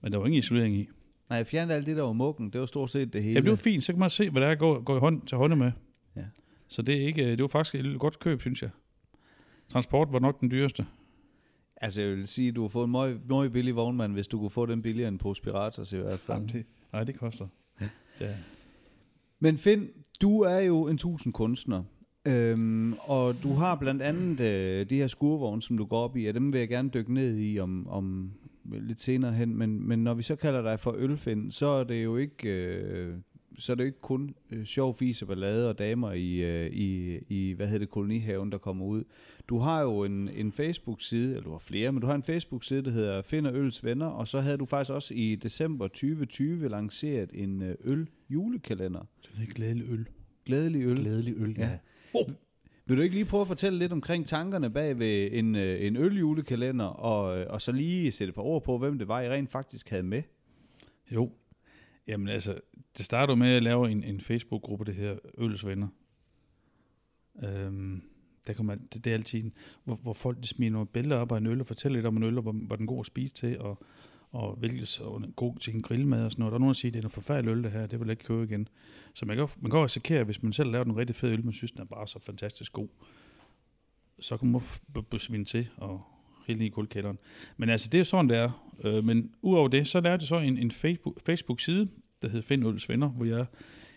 Men 0.00 0.12
der 0.12 0.18
var 0.18 0.26
ingen 0.26 0.38
isolering 0.38 0.76
i. 0.76 0.88
Nej, 1.28 1.36
jeg 1.36 1.46
fjernede 1.46 1.76
alt 1.76 1.86
det, 1.86 1.96
der 1.96 2.02
var 2.02 2.12
mukken. 2.12 2.50
Det 2.50 2.60
var 2.60 2.66
stort 2.66 2.90
set 2.90 3.12
det 3.12 3.22
hele. 3.22 3.34
Ja, 3.34 3.40
det 3.40 3.50
var 3.50 3.56
fint. 3.56 3.84
Så 3.84 3.92
kan 3.92 4.00
man 4.00 4.10
se, 4.10 4.30
hvad 4.30 4.42
der 4.42 4.48
er 4.48 4.52
at 4.52 4.58
gå, 4.58 4.80
gå 4.80 4.96
i 4.96 5.00
hånd 5.00 5.22
til 5.22 5.38
hånde 5.38 5.56
med. 5.56 5.72
Ja. 6.16 6.24
Så 6.68 6.82
det, 6.82 7.02
er 7.02 7.06
ikke, 7.06 7.30
det 7.30 7.42
var 7.42 7.48
faktisk 7.48 7.74
et 7.74 8.00
godt 8.00 8.18
køb, 8.18 8.40
synes 8.40 8.62
jeg. 8.62 8.70
Transport 9.68 10.12
var 10.12 10.18
nok 10.18 10.40
den 10.40 10.50
dyreste. 10.50 10.86
Altså, 11.76 12.02
jeg 12.02 12.10
vil 12.10 12.28
sige, 12.28 12.48
at 12.48 12.56
du 12.56 12.62
har 12.62 12.68
fået 12.68 12.84
en 12.84 12.90
meget, 12.90 13.20
meget 13.28 13.52
billig 13.52 13.76
vognmand, 13.76 14.12
hvis 14.12 14.28
du 14.28 14.38
kunne 14.38 14.50
få 14.50 14.66
den 14.66 14.82
billigere 14.82 15.08
end 15.08 15.18
på 15.18 15.34
Spiratus 15.34 15.92
i 15.92 15.96
hvert 15.96 16.20
fald. 16.20 16.38
Jamen, 16.38 16.48
det, 16.48 16.66
nej, 16.92 17.04
det 17.04 17.18
koster. 17.18 17.46
Ja. 18.20 18.34
Men 19.38 19.58
Finn, 19.58 19.88
du 20.20 20.40
er 20.40 20.58
jo 20.58 20.88
en 20.88 20.98
tusind 20.98 21.32
kunstner. 21.32 21.82
Øhm, 22.26 22.94
og 22.98 23.34
du 23.42 23.54
har 23.54 23.74
blandt 23.76 24.02
andet 24.02 24.40
øh, 24.40 24.90
de 24.90 24.96
her 24.96 25.06
skurvogne, 25.06 25.62
som 25.62 25.78
du 25.78 25.84
går 25.84 25.98
op 25.98 26.16
i, 26.16 26.26
og 26.26 26.34
dem 26.34 26.52
vil 26.52 26.58
jeg 26.58 26.68
gerne 26.68 26.88
dykke 26.88 27.14
ned 27.14 27.38
i 27.38 27.58
om, 27.58 27.88
om 27.88 28.32
lidt 28.64 29.00
senere 29.00 29.32
hen. 29.32 29.56
Men, 29.56 29.88
men 29.88 30.04
når 30.04 30.14
vi 30.14 30.22
så 30.22 30.36
kalder 30.36 30.62
dig 30.62 30.80
for 30.80 30.94
Ølfind, 30.98 31.52
så 31.52 31.66
er 31.66 31.84
det 31.84 32.04
jo 32.04 32.16
ikke, 32.16 32.48
øh, 32.48 33.14
så 33.58 33.72
er 33.72 33.76
det 33.76 33.84
jo 33.84 33.86
ikke 33.86 34.00
kun 34.00 34.34
øh, 34.50 34.64
sjov, 34.64 34.94
fis 34.94 35.22
og 35.22 35.28
ballade 35.28 35.68
og 35.68 35.78
damer 35.78 36.12
i, 36.12 36.42
øh, 36.42 36.66
i, 36.66 37.18
i, 37.28 37.52
hvad 37.52 37.66
hedder 37.66 37.78
det, 37.78 37.90
kolonihaven, 37.90 38.52
der 38.52 38.58
kommer 38.58 38.84
ud. 38.86 39.04
Du 39.48 39.58
har 39.58 39.82
jo 39.82 40.04
en, 40.04 40.28
en 40.28 40.52
Facebook-side, 40.52 41.28
eller 41.28 41.42
du 41.42 41.50
har 41.50 41.58
flere, 41.58 41.92
men 41.92 42.00
du 42.00 42.06
har 42.06 42.14
en 42.14 42.22
Facebook-side, 42.22 42.82
der 42.82 42.90
hedder 42.90 43.22
Find 43.22 43.46
og 43.46 43.54
Øls 43.54 43.84
Venner, 43.84 44.06
og 44.06 44.28
så 44.28 44.40
havde 44.40 44.56
du 44.56 44.64
faktisk 44.64 44.92
også 44.92 45.14
i 45.14 45.34
december 45.34 45.88
2020 45.88 46.68
lanceret 46.68 47.30
en 47.34 47.62
øh, 47.62 47.74
øl 47.84 48.08
julekalender. 48.30 49.00
Den 49.36 49.42
er 49.42 49.54
glædelig 49.54 49.90
øl. 49.90 50.06
Glædelig 50.44 50.82
øl. 50.82 50.96
Glædelig 50.96 51.34
øl, 51.36 51.54
ja. 51.58 51.66
Ja. 51.66 51.78
Vil 52.86 52.96
du 52.96 53.02
ikke 53.02 53.14
lige 53.14 53.24
prøve 53.24 53.40
at 53.40 53.48
fortælle 53.48 53.78
lidt 53.78 53.92
omkring 53.92 54.26
tankerne 54.26 54.70
bag 54.70 54.98
ved 54.98 55.28
en, 55.32 55.56
øh, 55.56 55.86
en 55.86 55.96
øljulekalender, 55.96 56.84
og, 56.84 57.38
øh, 57.38 57.46
og 57.50 57.62
så 57.62 57.72
lige 57.72 58.12
sætte 58.12 58.28
et 58.28 58.34
par 58.34 58.42
ord 58.42 58.62
på, 58.62 58.78
hvem 58.78 58.98
det 58.98 59.08
var, 59.08 59.20
I 59.20 59.28
rent 59.28 59.50
faktisk 59.50 59.90
havde 59.90 60.02
med? 60.02 60.22
Jo. 61.10 61.30
Jamen 62.06 62.28
altså, 62.28 62.60
det 62.98 63.04
startede 63.04 63.36
med 63.36 63.56
at 63.56 63.62
lave 63.62 63.90
en, 63.90 64.04
en 64.04 64.20
Facebook-gruppe, 64.20 64.84
det 64.84 64.94
her 64.94 65.16
Ølsvenner. 65.38 65.88
Øhm, 67.44 68.02
der 68.46 68.52
kommer, 68.52 68.74
det, 68.74 69.04
det 69.04 69.10
er 69.10 69.14
altid, 69.14 69.50
hvor, 69.84 69.94
hvor 69.94 70.12
folk 70.12 70.38
smider 70.42 70.72
nogle 70.72 70.86
billeder 70.86 71.16
op 71.16 71.32
af 71.32 71.36
en 71.36 71.46
øl 71.46 71.60
og 71.60 71.66
fortæller 71.66 71.96
lidt 71.96 72.06
om 72.06 72.16
en 72.16 72.22
øl, 72.22 72.36
og 72.36 72.42
hvor, 72.42 72.52
hvor 72.52 72.76
den 72.76 72.84
er 72.84 72.88
god 72.88 73.00
at 73.00 73.06
spise 73.06 73.34
til, 73.34 73.60
og, 73.60 73.78
og 74.32 74.56
hvilket 74.56 74.88
så 74.88 75.30
god 75.36 75.56
til 75.56 75.74
en 75.74 75.82
grillmad 75.82 76.24
og 76.24 76.32
sådan 76.32 76.42
noget. 76.42 76.52
Der 76.52 76.56
er 76.56 76.60
nogen, 76.60 76.74
der 76.74 76.78
siger, 76.78 76.90
at 76.90 76.94
det 76.94 76.98
er 76.98 77.02
noget 77.02 77.12
forfærdeligt 77.12 77.56
øl, 77.56 77.64
det 77.64 77.72
her, 77.72 77.86
det 77.86 78.00
vil 78.00 78.06
jeg 78.06 78.12
ikke 78.12 78.24
købe 78.24 78.44
igen. 78.44 78.68
Så 79.14 79.26
man 79.26 79.36
kan, 79.36 79.48
man 79.60 79.70
kan 79.70 79.80
også 79.80 79.98
risikere, 79.98 80.24
hvis 80.24 80.42
man 80.42 80.52
selv 80.52 80.70
laver 80.70 80.84
den 80.84 80.96
rigtig 80.96 81.16
fede 81.16 81.32
øl, 81.32 81.44
man 81.44 81.54
synes, 81.54 81.72
den 81.72 81.80
er 81.80 81.84
bare 81.84 82.08
så 82.08 82.18
fantastisk 82.18 82.72
god, 82.72 82.88
så 84.20 84.36
kan 84.36 84.50
man 84.52 84.60
besvinde 85.10 85.44
til 85.44 85.68
og 85.76 86.02
helt 86.46 86.58
ned 86.58 86.66
i 86.66 86.70
kuldkælderen. 86.70 87.18
Men 87.56 87.68
altså, 87.68 87.88
det 87.92 88.00
er 88.00 88.04
sådan, 88.04 88.28
det 88.28 88.36
er. 88.36 88.72
Øh, 88.84 89.04
men 89.04 89.34
udover 89.42 89.68
det, 89.68 89.88
så 89.88 90.00
lavede 90.00 90.20
jeg 90.20 90.28
så 90.28 90.38
en, 90.38 90.58
en 90.58 90.70
Facebook, 90.70 91.20
Facebook-side, 91.26 91.88
der 92.22 92.28
hed 92.28 92.42
Find 92.42 92.66
Øls 92.66 92.88
Venner, 92.88 93.08
hvor 93.08 93.24
jeg 93.24 93.46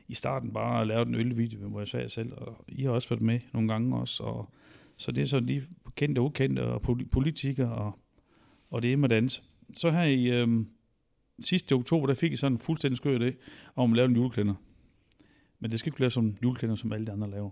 i 0.08 0.14
starten 0.14 0.54
bare 0.54 0.86
lavede 0.86 1.10
en 1.10 1.16
ølvideo, 1.16 1.70
hvor 1.70 1.80
jeg 1.80 1.88
sagde 1.88 2.10
selv, 2.10 2.34
og 2.38 2.66
I 2.68 2.84
har 2.84 2.92
også 2.92 3.10
været 3.10 3.22
med 3.22 3.40
nogle 3.54 3.68
gange 3.68 3.98
også, 3.98 4.24
og 4.24 4.54
så 4.98 5.12
det 5.12 5.22
er 5.22 5.26
så 5.26 5.40
lige 5.40 5.64
kendte 5.96 6.20
og 6.20 6.26
ukendte, 6.26 6.64
og 6.64 6.82
politikere, 7.12 7.76
og, 7.76 8.00
og 8.70 8.82
det 8.82 8.94
er 8.94 8.98
med 8.98 9.10
dans. 9.10 9.44
Så 9.74 9.92
her 9.92 10.04
i 10.04 10.42
øh, 10.42 10.66
sidste 11.40 11.74
oktober, 11.74 12.08
der 12.08 12.14
fik 12.14 12.32
jeg 12.32 12.40
sådan 12.40 12.52
en 12.52 12.58
fuldstændig 12.60 12.98
skør 12.98 13.20
idé 13.20 13.32
om 13.76 13.92
at 13.92 13.96
lave 13.96 14.08
en 14.08 14.16
juleklænder. 14.16 14.54
Men 15.60 15.72
det 15.72 15.80
skal 15.80 15.90
ikke 15.90 16.00
være 16.00 16.12
som 16.12 16.36
juleklænder, 16.44 16.76
som 16.76 16.94
alle 16.94 17.08
de 17.08 17.12
andre 17.12 17.30
laver. 17.30 17.50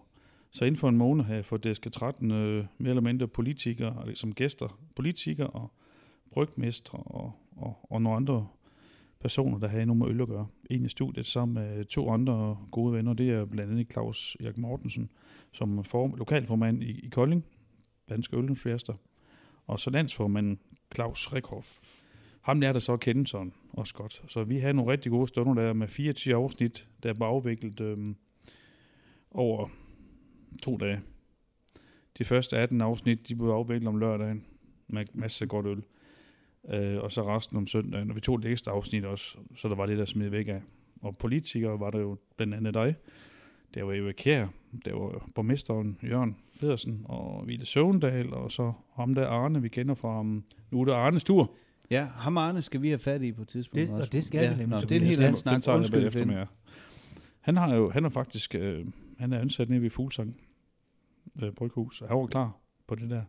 Så 0.51 0.65
inden 0.65 0.79
for 0.79 0.89
en 0.89 0.97
måned 0.97 1.25
har 1.25 1.33
jeg 1.33 1.45
fået 1.45 1.65
DSK13 1.65 2.33
øh, 2.33 2.65
mere 2.77 2.89
eller 2.89 3.01
mindre 3.01 3.27
politikere, 3.27 4.15
som 4.15 4.33
gæster, 4.33 4.79
politikere 4.95 5.47
og 5.47 5.73
brygmestre 6.31 6.97
og, 6.97 7.31
og, 7.51 7.87
og 7.89 8.01
nogle 8.01 8.15
andre 8.15 8.47
personer, 9.19 9.59
der 9.59 9.67
havde 9.67 9.85
noget 9.85 9.97
med 9.97 10.07
øl 10.07 10.21
at 10.21 10.27
gøre. 10.27 10.47
En 10.69 10.85
i 10.85 10.89
studiet 10.89 11.25
sammen 11.25 11.53
med 11.53 11.85
to 11.85 12.09
andre 12.09 12.57
gode 12.71 12.93
venner, 12.93 13.13
det 13.13 13.29
er 13.29 13.45
blandt 13.45 13.71
andet 13.71 13.91
Claus 13.91 14.37
Erik 14.39 14.57
Mortensen, 14.57 15.11
som 15.51 15.77
er 15.77 15.83
form, 15.83 16.13
lokalformand 16.17 16.83
i, 16.83 16.99
i 17.05 17.09
Kolding, 17.09 17.45
Danske 18.09 18.37
Ølindustriaster, 18.37 18.93
og 19.67 19.79
så 19.79 19.89
landsformanden 19.89 20.59
Claus 20.95 21.33
Rikhoff. 21.33 21.77
Ham 22.41 22.59
lærte 22.59 22.79
så 22.79 22.93
at 22.93 22.99
kende 22.99 23.27
sådan 23.27 23.53
også 23.73 23.93
godt. 23.93 24.23
Så 24.27 24.43
vi 24.43 24.59
havde 24.59 24.73
nogle 24.73 24.91
rigtig 24.91 25.11
gode 25.11 25.27
stunder 25.27 25.63
der 25.63 25.73
med 25.73 25.87
24 25.87 26.35
afsnit, 26.35 26.87
der 27.03 27.13
var 27.13 27.25
afviklet 27.25 27.79
øhm, 27.79 28.15
over 29.31 29.69
to 30.63 30.77
dage. 30.77 31.01
De 32.17 32.25
første 32.25 32.57
18 32.57 32.81
afsnit, 32.81 33.27
de 33.27 33.35
blev 33.35 33.49
afviklet 33.49 33.87
om 33.87 33.97
lørdagen 33.97 34.45
med 34.87 35.05
masser 35.13 35.45
af 35.45 35.49
godt 35.49 35.65
øl. 35.65 35.83
Øh, 36.69 36.97
og 37.03 37.11
så 37.11 37.23
resten 37.23 37.57
om 37.57 37.67
søndagen. 37.67 38.09
Og 38.09 38.15
vi 38.15 38.21
tog 38.21 38.43
det 38.43 38.51
ekstra 38.51 38.71
afsnit 38.71 39.05
også, 39.05 39.37
så 39.55 39.69
der 39.69 39.75
var 39.75 39.85
det, 39.85 39.97
der 39.97 40.05
smidt 40.05 40.31
væk 40.31 40.47
af. 40.47 40.61
Og 41.01 41.17
politikere 41.17 41.79
var 41.79 41.91
der 41.91 41.99
jo 41.99 42.17
blandt 42.37 42.53
andet 42.53 42.73
dig. 42.73 42.95
Der 43.73 43.83
var 43.83 43.93
Eva 43.93 44.11
Kjær, 44.11 44.47
der 44.85 44.93
var 44.93 45.29
borgmesteren 45.35 45.97
Jørgen 46.03 46.35
Pedersen, 46.59 47.01
og 47.05 47.47
Ville 47.47 47.65
Søvendal, 47.65 48.33
og 48.33 48.51
så 48.51 48.73
ham 48.95 49.15
der 49.15 49.27
Arne, 49.27 49.61
vi 49.61 49.69
kender 49.69 49.95
fra, 49.95 50.19
um, 50.19 50.43
nu 50.71 50.81
er 50.81 50.85
det 50.85 50.91
Arnes 50.91 51.23
tur. 51.23 51.51
Ja, 51.89 52.07
ham 52.15 52.37
og 52.37 52.43
Arne 52.43 52.61
skal 52.61 52.81
vi 52.81 52.87
have 52.89 52.99
fat 52.99 53.21
i 53.21 53.31
på 53.31 53.41
et 53.41 53.47
tidspunkt. 53.47 53.81
Det- 53.81 53.89
og 53.89 53.95
også. 53.95 54.09
det 54.09 54.23
skal 54.23 54.43
ja, 54.43 54.49
vi 54.53 54.57
nemlig, 54.57 54.67
Nå, 54.67 54.81
det 54.81 54.91
er 54.91 54.95
en 54.95 55.05
helt 55.07 55.19
anden 55.19 55.31
Den 55.31 55.37
snak. 55.37 55.61
tager 55.63 55.75
jeg 55.75 55.79
Undskyld, 55.79 56.25
med 56.25 56.35
jer. 56.35 56.45
Han 57.41 57.57
har 57.57 57.75
jo, 57.75 57.89
han 57.89 58.05
er 58.05 58.09
faktisk, 58.09 58.55
øh, 58.55 58.85
han 59.19 59.33
er 59.33 59.39
ansat 59.39 59.69
nede 59.69 59.81
ved 59.81 59.89
Fuglsang 59.89 60.41
øh, 61.43 61.51
Bryghus, 61.51 62.01
og 62.01 62.07
han 62.07 62.17
var 62.17 62.25
klar 62.25 62.57
på 62.87 62.95
det 62.95 63.09
der. 63.09 63.21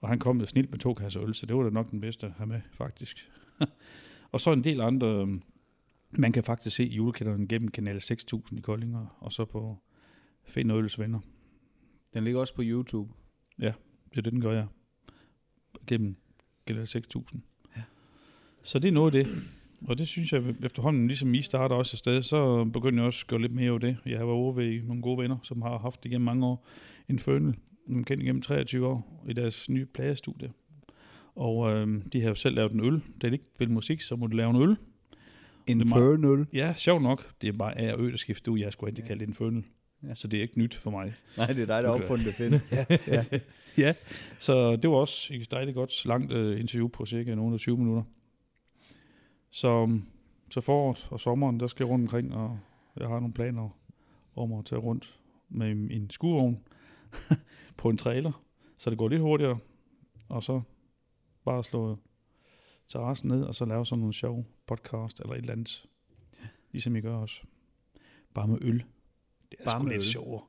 Og 0.00 0.08
han 0.08 0.18
kom 0.18 0.36
med 0.36 0.46
snilt 0.46 0.70
med 0.70 0.78
to 0.78 0.94
kasser 0.94 1.22
øl, 1.22 1.34
så 1.34 1.46
det 1.46 1.56
var 1.56 1.62
da 1.62 1.70
nok 1.70 1.90
den 1.90 2.00
bedste 2.00 2.26
at 2.26 2.32
have 2.36 2.46
med, 2.46 2.60
faktisk. 2.72 3.30
og 4.32 4.40
så 4.40 4.52
en 4.52 4.64
del 4.64 4.80
andre, 4.80 5.08
øh, 5.08 5.28
man 6.12 6.32
kan 6.32 6.44
faktisk 6.44 6.76
se 6.76 6.82
julekælderen 6.82 7.48
gennem 7.48 7.68
kanal 7.68 8.00
6000 8.00 8.58
i 8.58 8.62
Kolding, 8.62 8.96
og- 8.96 9.32
så 9.32 9.44
på 9.44 9.78
Find 10.44 10.72
Øls 10.72 10.98
Venner. 10.98 11.20
Den 12.14 12.24
ligger 12.24 12.40
også 12.40 12.54
på 12.54 12.62
YouTube. 12.64 13.12
Det 14.10 14.18
er 14.18 14.20
det, 14.22 14.32
den 14.32 14.40
gør 14.40 14.52
jeg. 14.52 14.66
Gennem 15.86 16.16
kanal 16.66 16.86
6000. 16.86 17.42
Ja. 17.76 17.82
Så 18.62 18.78
det 18.78 18.88
er 18.88 18.92
noget 18.92 19.14
af 19.14 19.24
det. 19.24 19.42
Og 19.88 19.98
det 19.98 20.08
synes 20.08 20.32
jeg 20.32 20.54
efterhånden, 20.62 21.06
ligesom 21.06 21.34
I 21.34 21.42
starter 21.42 21.76
også 21.76 21.94
et 21.94 21.98
sted, 21.98 22.22
så 22.22 22.64
begynder 22.64 22.98
jeg 23.02 23.06
også 23.06 23.24
at 23.24 23.28
gøre 23.28 23.40
lidt 23.40 23.52
mere 23.52 23.72
af 23.72 23.80
det. 23.80 23.96
Jeg 24.06 24.18
har 24.18 24.24
været 24.24 24.36
over 24.38 24.52
ved 24.52 24.82
nogle 24.82 25.02
gode 25.02 25.18
venner, 25.22 25.36
som 25.42 25.62
har 25.62 25.78
haft 25.78 26.04
igennem 26.06 26.24
mange 26.24 26.46
år 26.46 26.66
en 27.08 27.18
fønel, 27.18 27.56
som 27.92 28.04
kendt 28.04 28.22
igennem 28.22 28.42
23 28.42 28.86
år, 28.86 29.24
i 29.28 29.32
deres 29.32 29.68
nye 29.68 29.86
pladestudie. 29.86 30.52
Og 31.34 31.70
øh, 31.70 32.02
de 32.12 32.20
har 32.22 32.28
jo 32.28 32.34
selv 32.34 32.54
lavet 32.54 32.72
en 32.72 32.80
øl. 32.84 32.92
Det 33.20 33.28
er 33.28 33.32
ikke 33.32 33.44
spille 33.54 33.72
musik, 33.74 34.00
så 34.00 34.16
må 34.16 34.26
du 34.26 34.36
lave 34.36 34.50
en 34.50 34.62
øl. 34.62 34.76
Infernal. 35.70 36.46
Ja, 36.52 36.74
sjov 36.76 37.00
nok. 37.00 37.32
Det 37.42 37.48
er 37.48 37.52
bare 37.52 37.78
A 37.78 37.92
og 37.92 38.00
Ø, 38.00 38.10
der 38.10 38.16
skifter 38.16 38.52
ud. 38.52 38.58
Jeg 38.58 38.72
skulle 38.72 38.90
ikke 38.90 39.02
Ja. 39.02 39.06
kalde 39.06 39.20
det 39.20 39.28
en 39.28 39.34
fønel. 39.34 39.64
Ja. 40.08 40.14
Så 40.14 40.28
det 40.28 40.38
er 40.38 40.42
ikke 40.42 40.58
nyt 40.58 40.74
for 40.74 40.90
mig. 40.90 41.14
Nej, 41.36 41.46
det 41.46 41.62
er 41.62 41.66
dig, 41.66 41.82
der 41.82 41.88
har 41.88 41.96
opfundet 41.96 42.26
det, 42.26 42.34
Finn. 42.34 42.54
ja. 43.06 43.24
ja, 43.78 43.94
så 44.38 44.76
det 44.76 44.90
var 44.90 44.96
også 44.96 45.34
et 45.34 45.50
dejligt 45.50 45.74
godt, 45.74 46.04
langt 46.06 46.32
uh, 46.32 46.60
interview 46.60 46.88
på 46.88 47.06
cirka 47.06 47.34
nogle 47.34 47.58
20 47.58 47.78
minutter. 47.78 48.02
Så, 49.50 49.98
så 50.50 50.60
foråret 50.60 51.08
og 51.10 51.20
sommeren, 51.20 51.60
der 51.60 51.66
skal 51.66 51.84
jeg 51.84 51.90
rundt 51.90 52.04
omkring, 52.04 52.34
og 52.34 52.58
jeg 52.96 53.08
har 53.08 53.20
nogle 53.20 53.34
planer 53.34 53.78
om 54.36 54.52
at 54.52 54.64
tage 54.64 54.78
rundt 54.78 55.18
med 55.48 55.70
en, 55.70 56.10
skuevogn 56.10 56.58
på 57.76 57.88
en 57.88 57.96
trailer, 57.96 58.42
så 58.78 58.90
det 58.90 58.98
går 58.98 59.08
lidt 59.08 59.20
hurtigere, 59.22 59.58
og 60.28 60.42
så 60.42 60.60
bare 61.44 61.64
slå 61.64 61.98
terrassen 62.88 63.28
ned, 63.28 63.42
og 63.42 63.54
så 63.54 63.64
lave 63.64 63.86
sådan 63.86 64.00
nogle 64.00 64.14
sjov 64.14 64.46
podcast 64.70 65.20
eller 65.20 65.32
et 65.32 65.38
eller 65.38 65.52
andet, 65.52 65.86
ligesom 66.72 66.96
I 66.96 67.00
gør 67.00 67.16
også. 67.16 67.42
Bare 68.34 68.48
med 68.48 68.58
øl. 68.60 68.84
Det 69.50 69.58
er 69.58 69.64
Bare 69.64 69.80
sgu 69.80 69.82
med 69.82 69.92
lidt 69.92 70.02
sjovere. 70.02 70.42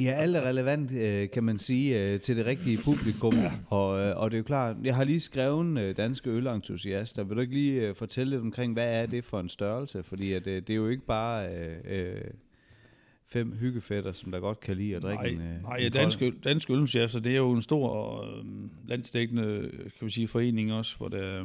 I 0.00 0.06
er 0.06 0.14
alle 0.14 0.42
relevant, 0.42 0.92
øh, 0.92 1.30
kan 1.30 1.44
man 1.44 1.58
sige, 1.58 2.12
øh, 2.12 2.20
til 2.20 2.36
det 2.36 2.46
rigtige 2.46 2.78
publikum. 2.84 3.34
Og, 3.78 4.00
øh, 4.00 4.16
og 4.16 4.30
det 4.30 4.36
er 4.36 4.38
jo 4.38 4.44
klart, 4.44 4.76
jeg 4.84 4.96
har 4.96 5.04
lige 5.04 5.20
skrevet 5.20 5.96
danske 5.96 6.30
ølentusiaster. 6.30 7.24
Vil 7.24 7.36
du 7.36 7.40
ikke 7.40 7.54
lige 7.54 7.94
fortælle 7.94 8.30
lidt 8.30 8.42
omkring, 8.42 8.72
hvad 8.72 9.02
er 9.02 9.06
det 9.06 9.24
for 9.24 9.40
en 9.40 9.48
størrelse? 9.48 10.02
Fordi 10.02 10.32
at, 10.32 10.44
det 10.44 10.70
er 10.70 10.74
jo 10.74 10.88
ikke 10.88 11.06
bare 11.06 11.48
øh, 11.84 12.30
fem 13.26 13.52
hyggefætter, 13.52 14.12
som 14.12 14.32
der 14.32 14.40
godt 14.40 14.60
kan 14.60 14.76
lide 14.76 14.96
at 14.96 15.02
drikke 15.02 15.22
nej, 15.22 15.32
en, 15.32 15.38
nej, 15.38 15.76
en 15.76 15.82
ja, 15.82 15.88
kold. 15.88 15.90
dansk, 15.90 16.22
øl, 16.22 16.34
dansk 16.44 16.70
ølchef, 16.70 17.10
så 17.10 17.20
det 17.20 17.32
er 17.32 17.36
jo 17.36 17.52
en 17.52 17.62
stor 17.62 18.20
øh, 18.22 18.44
landsdækkende 18.86 19.70
kan 19.98 20.06
vi 20.06 20.10
sige, 20.10 20.28
forening 20.28 20.72
også, 20.72 20.96
hvor 20.96 21.08
der, 21.08 21.44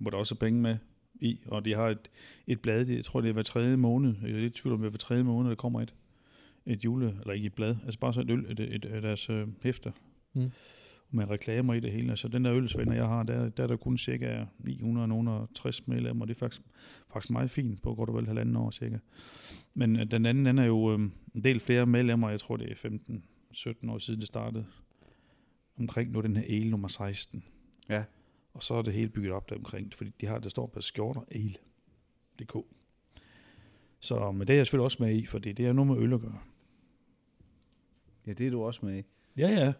hvor 0.00 0.10
der 0.10 0.18
også 0.18 0.34
er 0.34 0.38
penge 0.38 0.60
med 0.60 0.76
i, 1.14 1.38
og 1.46 1.64
de 1.64 1.74
har 1.74 1.88
et, 1.88 2.10
et 2.46 2.60
blad, 2.60 2.84
det- 2.84 2.96
jeg 2.96 3.04
tror 3.04 3.20
det 3.20 3.28
er 3.28 3.32
hver 3.32 3.42
tredje 3.42 3.76
måned, 3.76 4.14
jeg 4.22 4.30
er 4.30 4.36
lidt 4.40 4.58
i 4.58 4.62
tvivl 4.62 4.74
om, 4.74 4.80
det 4.80 4.86
er 4.86 4.90
hver 4.90 4.98
tredje 4.98 5.22
måned, 5.24 5.50
der 5.50 5.56
kommer 5.56 5.80
et, 5.80 5.94
et 6.66 6.84
jule, 6.84 7.16
eller 7.20 7.32
ikke 7.32 7.46
et 7.46 7.54
blad, 7.54 7.76
altså 7.84 8.00
bare 8.00 8.12
så 8.12 8.20
et 8.20 8.30
øl, 8.30 8.46
et, 8.48 8.60
et, 8.60 8.84
et 8.84 9.02
deres 9.02 9.30
øh, 9.30 9.48
hæfter, 9.62 9.90
Mm. 10.34 10.50
med 11.10 11.30
reklamer 11.30 11.74
i 11.74 11.80
det 11.80 11.92
hele. 11.92 12.10
Altså 12.10 12.28
den 12.28 12.44
der 12.44 12.54
ølsvender, 12.54 12.94
jeg 12.94 13.06
har, 13.08 13.22
der, 13.22 13.48
der 13.48 13.62
er 13.62 13.66
der 13.66 13.76
kun 13.76 13.98
cirka 13.98 14.44
960 14.64 15.88
medlemmer, 15.88 16.24
og 16.24 16.28
det 16.28 16.34
er 16.34 16.38
faktisk, 16.38 16.62
faktisk 17.12 17.30
meget 17.30 17.50
fint 17.50 17.82
på 17.82 17.94
godt 17.94 18.10
og 18.10 18.16
vel 18.16 18.26
halvanden 18.26 18.56
år 18.56 18.70
cirka. 18.70 18.98
Men 19.74 19.96
øh, 19.96 20.10
den 20.10 20.26
anden, 20.26 20.46
den 20.46 20.58
er 20.58 20.64
jo 20.64 20.92
øh, 20.92 20.98
en 21.34 21.44
del 21.44 21.60
flere 21.60 21.86
medlemmer, 21.86 22.30
jeg 22.30 22.40
tror 22.40 22.56
det 22.56 22.70
er 22.72 22.88
15-17 23.84 23.90
år 23.90 23.98
siden 23.98 24.20
det 24.20 24.26
startede, 24.26 24.66
omkring 25.78 26.10
nu 26.12 26.20
den 26.20 26.36
her 26.36 26.44
el 26.48 26.70
nummer 26.70 26.88
16. 26.88 27.44
Ja. 27.88 28.04
Og 28.54 28.62
så 28.62 28.74
er 28.74 28.82
det 28.82 28.92
hele 28.94 29.08
bygget 29.08 29.32
op 29.32 29.50
der 29.50 29.56
omkring, 29.56 29.94
fordi 29.94 30.10
de 30.20 30.26
har, 30.26 30.38
der 30.38 30.48
står 30.48 30.66
på 30.66 30.80
skjorter, 30.80 31.20
el.dk. 31.30 32.56
Så 34.00 34.30
men 34.32 34.40
det 34.46 34.50
er 34.50 34.56
jeg 34.56 34.66
selvfølgelig 34.66 34.84
også 34.84 34.96
med 35.00 35.14
i, 35.16 35.26
fordi 35.26 35.52
det 35.52 35.66
er 35.66 35.72
noget 35.72 35.90
med 35.90 35.96
øl 36.06 36.12
at 36.12 36.20
gøre. 36.20 36.38
Ja, 38.26 38.32
det 38.32 38.46
er 38.46 38.50
du 38.50 38.62
også 38.62 38.80
med 38.86 38.98
i. 38.98 39.02
Ja, 39.36 39.48
ja. 39.48 39.72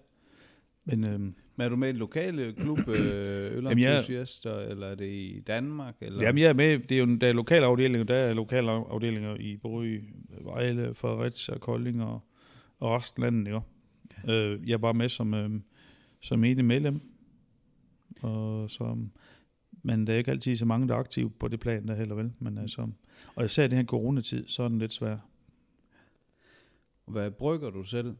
Men 0.84 1.04
øhm, 1.04 1.20
Men 1.56 1.64
er 1.64 1.68
du 1.68 1.76
med 1.76 1.88
i 1.88 1.92
den 1.92 1.98
lokale 1.98 2.52
klub, 2.52 2.78
øh, 2.88 2.94
Jamen, 3.54 3.78
jeg- 3.78 3.90
ølentusiaster, 3.92 4.58
eller 4.58 4.86
er 4.86 4.94
det 4.94 5.06
i 5.12 5.40
Danmark? 5.46 5.94
Eller? 6.00 6.22
Jamen, 6.22 6.42
jeg 6.42 6.48
er 6.48 6.52
med. 6.54 6.78
Det 6.78 6.92
er 6.92 6.98
jo 7.04 7.16
der 7.16 7.28
er 7.28 7.32
lokale 7.32 7.66
afdelinger. 7.66 8.04
Der 8.04 8.14
er 8.14 8.34
lokale 8.34 8.70
af- 8.70 8.84
afdelinger 8.90 9.36
i 9.36 9.56
både 9.56 9.94
i 9.94 10.00
Vejle, 10.40 10.94
Fredericia, 10.94 11.58
Kolding 11.58 12.02
og, 12.02 12.20
og 12.78 12.90
resten 12.96 13.22
af 13.22 13.32
landet. 13.32 13.62
Ja. 14.26 14.32
Øh, 14.32 14.68
jeg 14.68 14.74
er 14.74 14.78
bare 14.78 14.94
med 14.94 15.08
som, 15.08 15.34
øh, 15.34 15.50
som 16.20 16.44
enig 16.44 16.64
medlem. 16.64 17.00
Og 18.22 18.70
som, 18.70 19.10
men 19.82 20.06
der 20.06 20.12
er 20.12 20.18
ikke 20.18 20.30
altid 20.30 20.56
så 20.56 20.66
mange, 20.66 20.88
der 20.88 20.94
er 20.94 20.98
aktive 20.98 21.30
på 21.30 21.48
det 21.48 21.60
plan 21.60 21.88
der 21.88 21.94
heller 21.94 22.14
vel. 22.14 22.32
Men 22.38 22.58
altså, 22.58 22.88
og 23.34 23.44
især 23.44 23.64
i 23.64 23.68
den 23.68 23.76
her 23.76 23.84
coronatid, 23.84 24.48
så 24.48 24.62
er 24.62 24.68
den 24.68 24.78
lidt 24.78 24.92
svær. 24.92 25.16
Hvad 27.04 27.30
brygger 27.30 27.70
du 27.70 27.82
selv? 27.84 28.16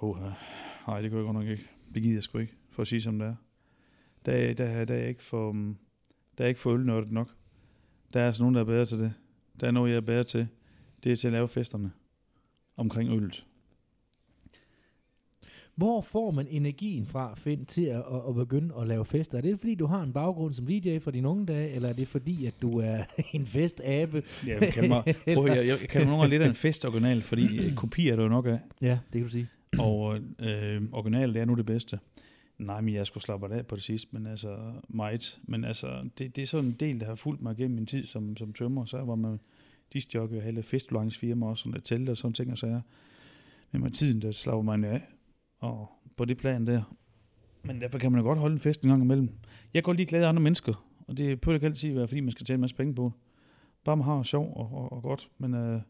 Oh, 0.00 0.16
nej, 0.86 1.00
det 1.00 1.10
kan 1.10 1.18
jeg 1.18 1.24
godt 1.26 1.34
nok 1.36 1.46
ikke. 1.46 1.66
Det 1.94 2.02
gider 2.02 2.14
jeg 2.16 2.22
sgu 2.22 2.38
ikke, 2.38 2.54
for 2.70 2.82
at 2.82 2.88
sige 2.88 3.00
som 3.02 3.18
det 3.18 3.28
er. 3.28 3.34
Der, 4.26 4.32
er- 4.32 4.54
der, 4.54 4.64
er- 4.64 4.84
der 4.84 4.94
er 4.94 5.06
ikke 5.08 5.22
for, 5.22 5.52
der 6.38 6.44
er 6.44 6.48
ikke 6.48 6.60
for 6.60 6.70
ølnørdet 6.72 7.12
nok. 7.12 7.34
Der 8.12 8.20
er 8.20 8.26
altså 8.26 8.42
nogen, 8.42 8.54
der 8.54 8.60
er 8.60 8.64
bedre 8.64 8.84
til 8.84 8.98
det. 8.98 9.14
Der 9.60 9.66
er 9.66 9.70
noget, 9.70 9.90
jeg 9.90 9.96
er 9.96 10.00
bedre 10.00 10.24
til. 10.24 10.48
Det 11.04 11.12
er 11.12 11.16
til 11.16 11.26
at 11.28 11.32
lave 11.32 11.48
festerne 11.48 11.92
omkring 12.76 13.10
øllet. 13.10 13.46
Hvor 15.74 16.00
får 16.00 16.30
man 16.30 16.46
energien 16.50 17.06
fra, 17.06 17.34
Finn, 17.34 17.64
til 17.64 17.84
at, 17.84 17.96
at, 17.96 18.20
at 18.28 18.34
begynde 18.34 18.74
at 18.80 18.86
lave 18.86 19.04
fester? 19.04 19.38
Er 19.38 19.42
det 19.42 19.58
fordi, 19.58 19.74
du 19.74 19.86
har 19.86 20.02
en 20.02 20.12
baggrund 20.12 20.54
som 20.54 20.66
DJ 20.66 20.98
fra 20.98 21.10
dine 21.10 21.28
unge 21.28 21.46
dage, 21.46 21.70
eller 21.70 21.88
er 21.88 21.92
det 21.92 22.08
fordi, 22.08 22.46
at 22.46 22.54
du 22.62 22.70
er 22.80 23.04
en 23.34 23.46
festabe? 23.46 24.22
Ja, 24.46 24.58
jeg 24.60 24.72
kan 24.72 24.88
mig, 24.88 25.02
prøv, 25.34 25.46
jeg, 25.46 25.66
jeg 25.66 25.78
kan 25.78 26.06
nogle 26.06 26.18
gange 26.18 26.30
lidt 26.30 26.42
af 26.42 26.48
en 26.48 26.54
festoriginal, 26.54 27.22
fordi 27.22 27.68
øh, 27.68 27.74
kopi 27.74 28.08
er 28.08 28.16
der 28.16 28.22
jo 28.22 28.28
nok 28.28 28.46
af. 28.46 28.58
Ja, 28.82 28.98
det 29.12 29.12
kan 29.12 29.22
du 29.22 29.28
sige. 29.28 29.48
Og 29.78 30.18
øh, 30.38 30.82
original, 30.92 31.34
det 31.34 31.40
er 31.40 31.44
nu 31.44 31.54
det 31.54 31.66
bedste. 31.66 31.98
Nej, 32.58 32.80
men 32.80 32.94
jeg 32.94 33.06
skulle 33.06 33.24
slappe 33.24 33.54
af 33.54 33.66
på 33.66 33.76
det 33.76 33.84
sidste, 33.84 34.08
men 34.10 34.26
altså 34.26 34.56
meget. 34.88 35.40
Men 35.42 35.64
altså, 35.64 36.08
det, 36.18 36.36
det 36.36 36.42
er 36.42 36.46
sådan 36.46 36.68
en 36.68 36.76
del, 36.80 37.00
der 37.00 37.06
har 37.06 37.14
fulgt 37.14 37.42
mig 37.42 37.56
gennem 37.56 37.74
min 37.76 37.86
tid 37.86 38.06
som, 38.06 38.36
som 38.36 38.52
tømmer. 38.52 38.84
Så 38.84 39.04
var 39.04 39.14
man 39.14 39.40
disjockey 39.92 40.36
og 40.36 40.42
hele 40.42 40.62
festivalingsfirma 40.62 41.46
også, 41.46 41.62
sådan 41.62 41.76
et 41.76 41.84
telt 41.84 42.08
og 42.08 42.16
sådan 42.16 42.32
ting 42.32 42.52
og 42.52 42.58
sager. 42.58 42.80
Men 43.72 43.82
med 43.82 43.90
tiden, 43.90 44.22
der 44.22 44.30
slapper 44.30 44.62
man 44.62 44.84
af. 44.84 45.02
Og 45.62 45.90
på 46.16 46.24
det 46.24 46.36
plan 46.36 46.66
der. 46.66 46.96
Men 47.62 47.80
derfor 47.80 47.98
kan 47.98 48.12
man 48.12 48.20
jo 48.20 48.26
godt 48.26 48.38
holde 48.38 48.52
en 48.52 48.60
fest 48.60 48.82
en 48.82 48.88
gang 48.88 49.02
imellem. 49.02 49.30
Jeg 49.74 49.82
går 49.82 49.92
lige 49.92 50.06
glad 50.06 50.24
af 50.24 50.28
andre 50.28 50.42
mennesker, 50.42 50.86
og 51.06 51.16
det 51.16 51.40
burde 51.40 51.56
ikke 51.56 51.66
altid 51.66 51.94
være, 51.94 52.08
fordi 52.08 52.20
man 52.20 52.30
skal 52.30 52.46
tjene 52.46 52.54
en 52.56 52.60
masse 52.60 52.76
penge 52.76 52.94
på. 52.94 53.12
Bare 53.84 53.96
man 53.96 54.04
har 54.04 54.22
sjov 54.22 54.52
og, 54.56 54.70
og, 54.72 54.92
og 54.92 55.02
godt, 55.02 55.28
men 55.38 55.54
øh, 55.54 55.80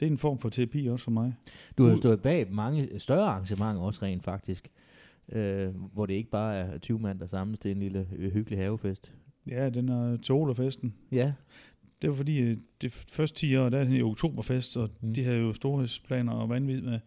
det 0.00 0.06
er 0.06 0.10
en 0.10 0.18
form 0.18 0.38
for 0.38 0.48
terapi 0.48 0.86
også 0.86 1.04
for 1.04 1.10
mig. 1.10 1.34
Du 1.78 1.82
har 1.82 1.90
jo 1.90 1.96
stået 1.96 2.22
bag 2.22 2.52
mange 2.52 3.00
større 3.00 3.26
arrangementer 3.26 3.80
også 3.80 4.02
rent 4.02 4.24
faktisk, 4.24 4.68
øh, 5.32 5.74
hvor 5.92 6.06
det 6.06 6.14
ikke 6.14 6.30
bare 6.30 6.56
er 6.56 6.78
20 6.78 6.98
mand, 6.98 7.20
der 7.20 7.26
samles 7.26 7.58
til 7.58 7.70
en 7.70 7.78
lille 7.78 8.08
øh, 8.16 8.32
hyggelig 8.32 8.58
havefest. 8.58 9.12
Ja, 9.46 9.70
den 9.70 9.88
er 9.88 10.16
Tolerfesten. 10.16 10.94
Ja, 11.12 11.32
Det 12.02 12.10
var 12.10 12.16
fordi, 12.16 12.40
øh, 12.40 12.56
det 12.80 12.92
første 12.92 13.36
10 13.36 13.56
år, 13.56 13.68
der 13.68 13.78
er 13.78 13.84
det 13.84 14.00
jo 14.00 14.08
oktoberfest, 14.10 14.76
og 14.76 14.90
mm. 15.00 15.14
de 15.14 15.24
havde 15.24 15.38
jo 15.38 15.52
storhedsplaner 15.52 16.32
og 16.32 16.48
vanvid 16.48 16.80
med 16.80 17.00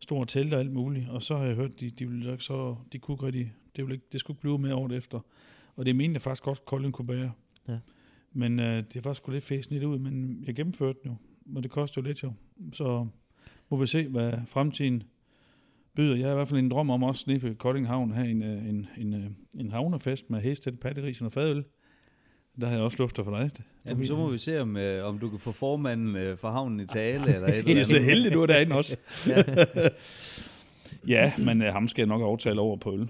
store 0.00 0.26
telte 0.26 0.54
og 0.54 0.60
alt 0.60 0.72
muligt. 0.72 1.08
Og 1.08 1.22
så 1.22 1.36
har 1.36 1.44
jeg 1.44 1.54
hørt, 1.54 1.80
de, 1.80 1.90
de 1.90 2.08
ville 2.08 2.32
ikke 2.32 2.44
så, 2.44 2.76
de 2.92 2.98
kunne 2.98 3.14
ikke 3.14 3.26
rigtig, 3.26 3.52
det, 3.76 3.84
ville 3.84 3.94
ikke, 3.94 4.06
det 4.12 4.20
skulle 4.20 4.34
ikke 4.34 4.40
blive 4.40 4.58
med 4.58 4.72
året 4.72 4.92
efter. 4.92 5.20
Og 5.76 5.86
det 5.86 5.96
mente 5.96 6.14
jeg 6.14 6.22
faktisk 6.22 6.42
godt, 6.42 6.64
Kolding 6.64 6.94
kunne 6.94 7.06
bære. 7.06 7.32
Ja. 7.68 7.78
Men 8.32 8.60
øh, 8.60 8.84
det 8.92 9.04
var 9.04 9.12
sgu 9.12 9.32
lidt 9.32 9.44
fæsent 9.44 9.84
ud, 9.84 9.98
men 9.98 10.44
jeg 10.46 10.54
gennemførte 10.54 10.98
den 11.02 11.10
jo. 11.10 11.16
Og 11.56 11.62
det 11.62 11.70
kostede 11.70 12.04
jo 12.04 12.08
lidt 12.08 12.22
jo. 12.22 12.32
Så 12.72 13.06
må 13.68 13.76
vi 13.76 13.86
se, 13.86 14.08
hvad 14.08 14.32
fremtiden 14.46 15.02
byder. 15.94 16.16
Jeg 16.16 16.26
har 16.26 16.32
i 16.32 16.36
hvert 16.36 16.48
fald 16.48 16.60
en 16.60 16.70
drøm 16.70 16.90
om 16.90 17.02
også 17.02 17.24
nede 17.26 17.40
på 17.40 17.54
Kolding 17.54 17.86
Havn 17.86 18.10
have 18.10 18.28
en, 18.28 18.42
øh, 18.42 18.68
en, 18.68 18.86
en, 18.98 19.14
øh, 19.14 19.30
en 19.60 19.70
havnefest 19.70 20.30
med 20.30 20.40
heste, 20.40 20.72
patteris 20.72 21.22
og 21.22 21.32
fadøl. 21.32 21.64
Der 22.60 22.66
har 22.66 22.74
jeg 22.74 22.82
også 22.82 22.98
lufter 22.98 23.24
for 23.24 23.38
dig. 23.38 23.50
Jamen, 23.88 24.06
så 24.06 24.16
må 24.16 24.30
vi 24.30 24.38
se, 24.38 24.60
om, 24.60 24.76
øh, 24.76 25.04
om 25.04 25.18
du 25.18 25.30
kan 25.30 25.38
få 25.38 25.52
formanden 25.52 26.16
øh, 26.16 26.38
for 26.38 26.50
havnen 26.50 26.80
i 26.80 26.86
tale, 26.86 27.34
eller 27.34 27.48
et 27.48 27.54
Det 27.54 27.58
eller 27.70 27.80
er 27.80 27.84
så 27.84 27.96
andet. 27.96 28.10
heldigt, 28.10 28.34
du 28.34 28.42
er 28.42 28.46
derinde 28.46 28.76
også. 28.76 28.96
Ja. 29.28 29.42
Ja, 31.08 31.32
men 31.38 31.60
uh, 31.62 31.66
ham 31.66 31.88
skal 31.88 32.02
jeg 32.02 32.06
nok 32.08 32.22
aftale 32.22 32.60
over 32.60 32.76
på 32.76 32.92
øl. 32.94 33.08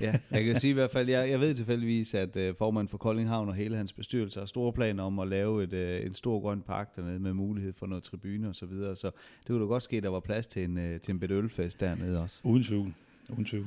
Ja, 0.00 0.18
jeg 0.30 0.44
kan 0.44 0.60
sige 0.60 0.70
i 0.70 0.74
hvert 0.74 0.90
fald, 0.90 1.08
jeg, 1.08 1.30
jeg 1.30 1.40
ved 1.40 1.54
tilfældigvis, 1.54 2.14
at 2.14 2.36
øh, 2.36 2.54
formanden 2.58 2.88
for 2.88 2.98
Kolding 2.98 3.28
Havn 3.28 3.48
og 3.48 3.54
hele 3.54 3.76
hans 3.76 3.92
bestyrelse 3.92 4.38
har 4.40 4.46
store 4.46 4.72
planer 4.72 5.02
om 5.02 5.18
at 5.18 5.28
lave 5.28 5.64
et, 5.64 5.72
øh, 5.72 6.06
en 6.06 6.14
stor 6.14 6.40
grøn 6.40 6.62
park 6.62 6.96
dernede 6.96 7.18
med 7.18 7.32
mulighed 7.32 7.72
for 7.72 7.86
noget 7.86 8.04
tribune 8.04 8.48
og 8.48 8.54
så 8.56 8.66
videre. 8.66 8.96
Så 8.96 9.06
det 9.40 9.46
kunne 9.46 9.60
da 9.60 9.64
godt 9.64 9.82
ske, 9.82 9.96
at 9.96 10.02
der 10.02 10.08
var 10.08 10.20
plads 10.20 10.46
til 10.46 10.64
en, 10.64 10.78
øh, 10.78 11.00
til 11.00 11.12
en 11.12 11.20
bedre 11.20 11.34
ølfest 11.34 11.80
dernede 11.80 12.22
også. 12.22 12.38
Uden 12.44 12.64
tvivl. 12.64 12.94
Uden 13.30 13.44
tvivl. 13.44 13.66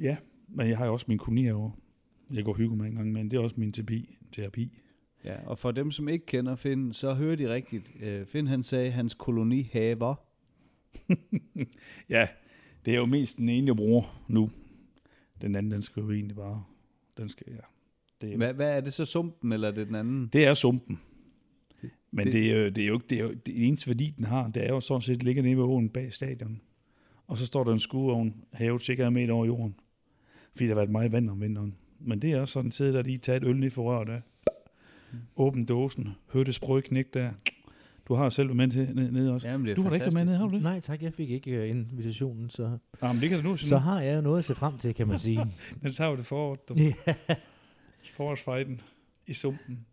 Ja, 0.00 0.16
men 0.48 0.68
jeg 0.68 0.78
har 0.78 0.86
jo 0.86 0.92
også 0.92 1.06
min 1.08 1.18
koloni 1.18 1.42
herovre. 1.42 1.72
Jeg 2.32 2.44
går 2.44 2.52
og 2.52 2.58
hygger 2.58 2.76
mig 2.76 2.86
en 2.88 2.94
gang, 2.94 3.12
men 3.12 3.30
det 3.30 3.36
er 3.36 3.40
også 3.40 3.56
min 3.58 3.72
terapi. 3.72 4.16
terapi. 4.32 4.70
Ja, 5.24 5.36
og 5.46 5.58
for 5.58 5.70
dem, 5.70 5.90
som 5.90 6.08
ikke 6.08 6.26
kender 6.26 6.56
Finn, 6.56 6.92
så 6.92 7.14
hører 7.14 7.36
de 7.36 7.54
rigtigt. 7.54 7.90
Øh, 8.00 8.26
Finn 8.26 8.46
han 8.48 8.62
sagde, 8.62 8.90
hans 8.90 9.14
kolonihaver. 9.14 10.14
Ja, 12.10 12.28
det 12.84 12.94
er 12.94 12.98
jo 12.98 13.06
mest 13.06 13.38
den 13.38 13.48
ene, 13.48 13.66
jeg 13.66 13.76
bruger 13.76 14.24
nu. 14.28 14.50
Den 15.42 15.54
anden, 15.54 15.72
den 15.72 15.82
skal 15.82 16.00
jo 16.02 16.10
egentlig 16.10 16.36
bare... 16.36 16.64
Den 17.16 17.28
skal, 17.28 17.46
ja. 17.48 17.56
Det 18.20 18.32
er, 18.32 18.36
Hvad, 18.36 18.54
hvad 18.54 18.76
er 18.76 18.80
det 18.80 18.94
så, 18.94 19.04
sumpen, 19.04 19.52
eller 19.52 19.68
er 19.68 19.72
det 19.72 19.86
den 19.86 19.94
anden? 19.94 20.28
det 20.32 20.44
er 20.46 20.54
sumpen. 20.54 21.00
Men 22.10 22.26
det- 22.26 22.32
det, 22.32 22.50
er 22.52 22.58
jo, 22.62 22.68
det 22.68 22.78
er 22.82 22.86
jo 22.86 22.94
ikke 22.94 23.06
det, 23.10 23.18
er 23.18 23.22
jo, 23.22 23.34
det 23.46 23.66
eneste 23.66 23.86
værdi, 23.88 24.14
den 24.16 24.24
har, 24.24 24.48
det 24.48 24.64
er 24.64 24.68
jo 24.68 24.80
sådan 24.80 25.02
set, 25.02 25.22
ligger 25.22 25.42
nede 25.42 25.56
ved 25.56 25.62
åen 25.64 25.88
bag 25.88 26.12
stadion. 26.12 26.60
Og 27.26 27.38
så 27.38 27.46
står 27.46 27.64
der 27.64 27.72
en 27.72 27.80
skueovn 27.80 28.34
hævet 28.54 28.82
cirka 28.82 29.06
en 29.06 29.14
meter 29.14 29.32
over 29.34 29.46
jorden. 29.46 29.74
Fordi 30.54 30.64
der 30.64 30.74
har 30.74 30.80
været 30.80 30.90
meget 30.90 31.12
vand 31.12 31.30
om 31.30 31.40
vinteren. 31.40 31.74
Men 32.00 32.22
det 32.22 32.32
er 32.32 32.40
også 32.40 32.52
sådan, 32.52 32.72
sidder 32.72 32.92
der 32.92 33.02
lige 33.02 33.18
taget 33.18 33.42
et 33.42 33.48
øl 33.48 33.56
ned 33.56 33.70
for 33.70 33.82
røret 33.82 34.08
af. 34.08 34.22
Åbn 35.36 35.64
dåsen, 35.64 36.08
hør 36.32 36.42
det 36.42 36.54
sprøge 36.54 36.82
knæk 36.82 37.14
der. 37.14 37.30
Du 38.08 38.14
har 38.14 38.30
selv 38.30 38.48
været 38.48 38.56
med 38.56 38.68
til 38.70 38.94
ned, 38.94 39.10
ned 39.10 39.30
også. 39.30 39.48
Jamen, 39.48 39.64
det 39.66 39.70
er 39.70 39.74
Du 39.76 39.82
har 39.82 39.88
da 39.88 39.94
ikke 39.94 40.04
været 40.04 40.14
med 40.14 40.24
ned, 40.24 40.34
har 40.36 40.48
du 40.48 40.54
det? 40.54 40.62
nej 40.62 40.80
tak, 40.80 41.02
jeg 41.02 41.12
fik 41.12 41.30
ikke 41.30 41.62
uh, 41.62 41.68
invitationen, 41.68 42.50
så, 42.50 42.78
Ah, 43.00 43.14
men 43.14 43.22
det 43.22 43.28
kan 43.30 43.42
du 43.42 43.48
nu. 43.48 43.56
så 43.56 43.78
har 43.78 44.00
jeg 44.00 44.22
noget 44.22 44.38
at 44.38 44.44
se 44.44 44.54
frem 44.54 44.78
til, 44.78 44.94
kan 44.94 45.08
man 45.08 45.18
sige. 45.18 45.46
Den 45.82 45.92
tager 45.92 46.10
jo 46.10 46.16
det 46.16 46.26
forår. 46.26 46.54
Du. 46.54 46.74
ja. 46.78 47.14
Forårsfejden 48.12 48.80
i 49.26 49.32
sumpen. 49.32 49.86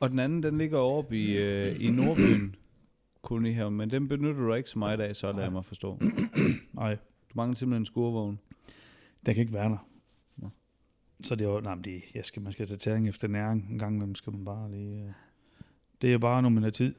Og 0.00 0.10
den 0.10 0.18
anden, 0.18 0.42
den 0.42 0.58
ligger 0.58 0.78
oppe 0.78 1.18
i, 1.18 1.36
øh, 1.38 1.76
i 1.84 1.90
Nordbyen, 1.90 2.54
kolonihaven, 3.22 3.76
men 3.76 3.90
den 3.90 4.08
benytter 4.08 4.40
du 4.42 4.54
ikke 4.54 4.70
så 4.70 4.78
meget 4.78 5.00
af, 5.00 5.16
så 5.16 5.26
lader 5.32 5.42
jeg 5.42 5.52
mig 5.52 5.64
forstå. 5.64 5.98
Nej, 6.72 6.94
Du 6.94 7.34
mangler 7.34 7.56
simpelthen 7.56 7.82
en 7.82 7.86
skurvogn. 7.86 8.38
den 9.26 9.34
kan 9.34 9.40
ikke 9.40 9.52
være 9.54 9.68
der. 9.70 9.86
Så 11.22 11.34
det 11.34 11.46
er 11.46 11.50
jo, 11.52 11.60
nej, 11.60 11.74
men 11.74 11.84
det, 11.84 12.02
jeg 12.14 12.24
skal, 12.24 12.42
man 12.42 12.52
skal 12.52 12.66
tage 12.66 12.78
tæring 12.78 13.08
efter 13.08 13.28
næring. 13.28 13.66
En 13.70 13.78
gang 13.78 13.94
imellem 13.94 14.14
skal 14.14 14.32
man 14.32 14.44
bare 14.44 14.70
lige... 14.70 15.02
øh, 15.02 15.10
Det 16.02 16.08
er 16.08 16.12
jo 16.12 16.18
bare, 16.18 16.42
når 16.42 16.48
man 16.48 16.62
har 16.62 16.70
tid. 16.70 16.94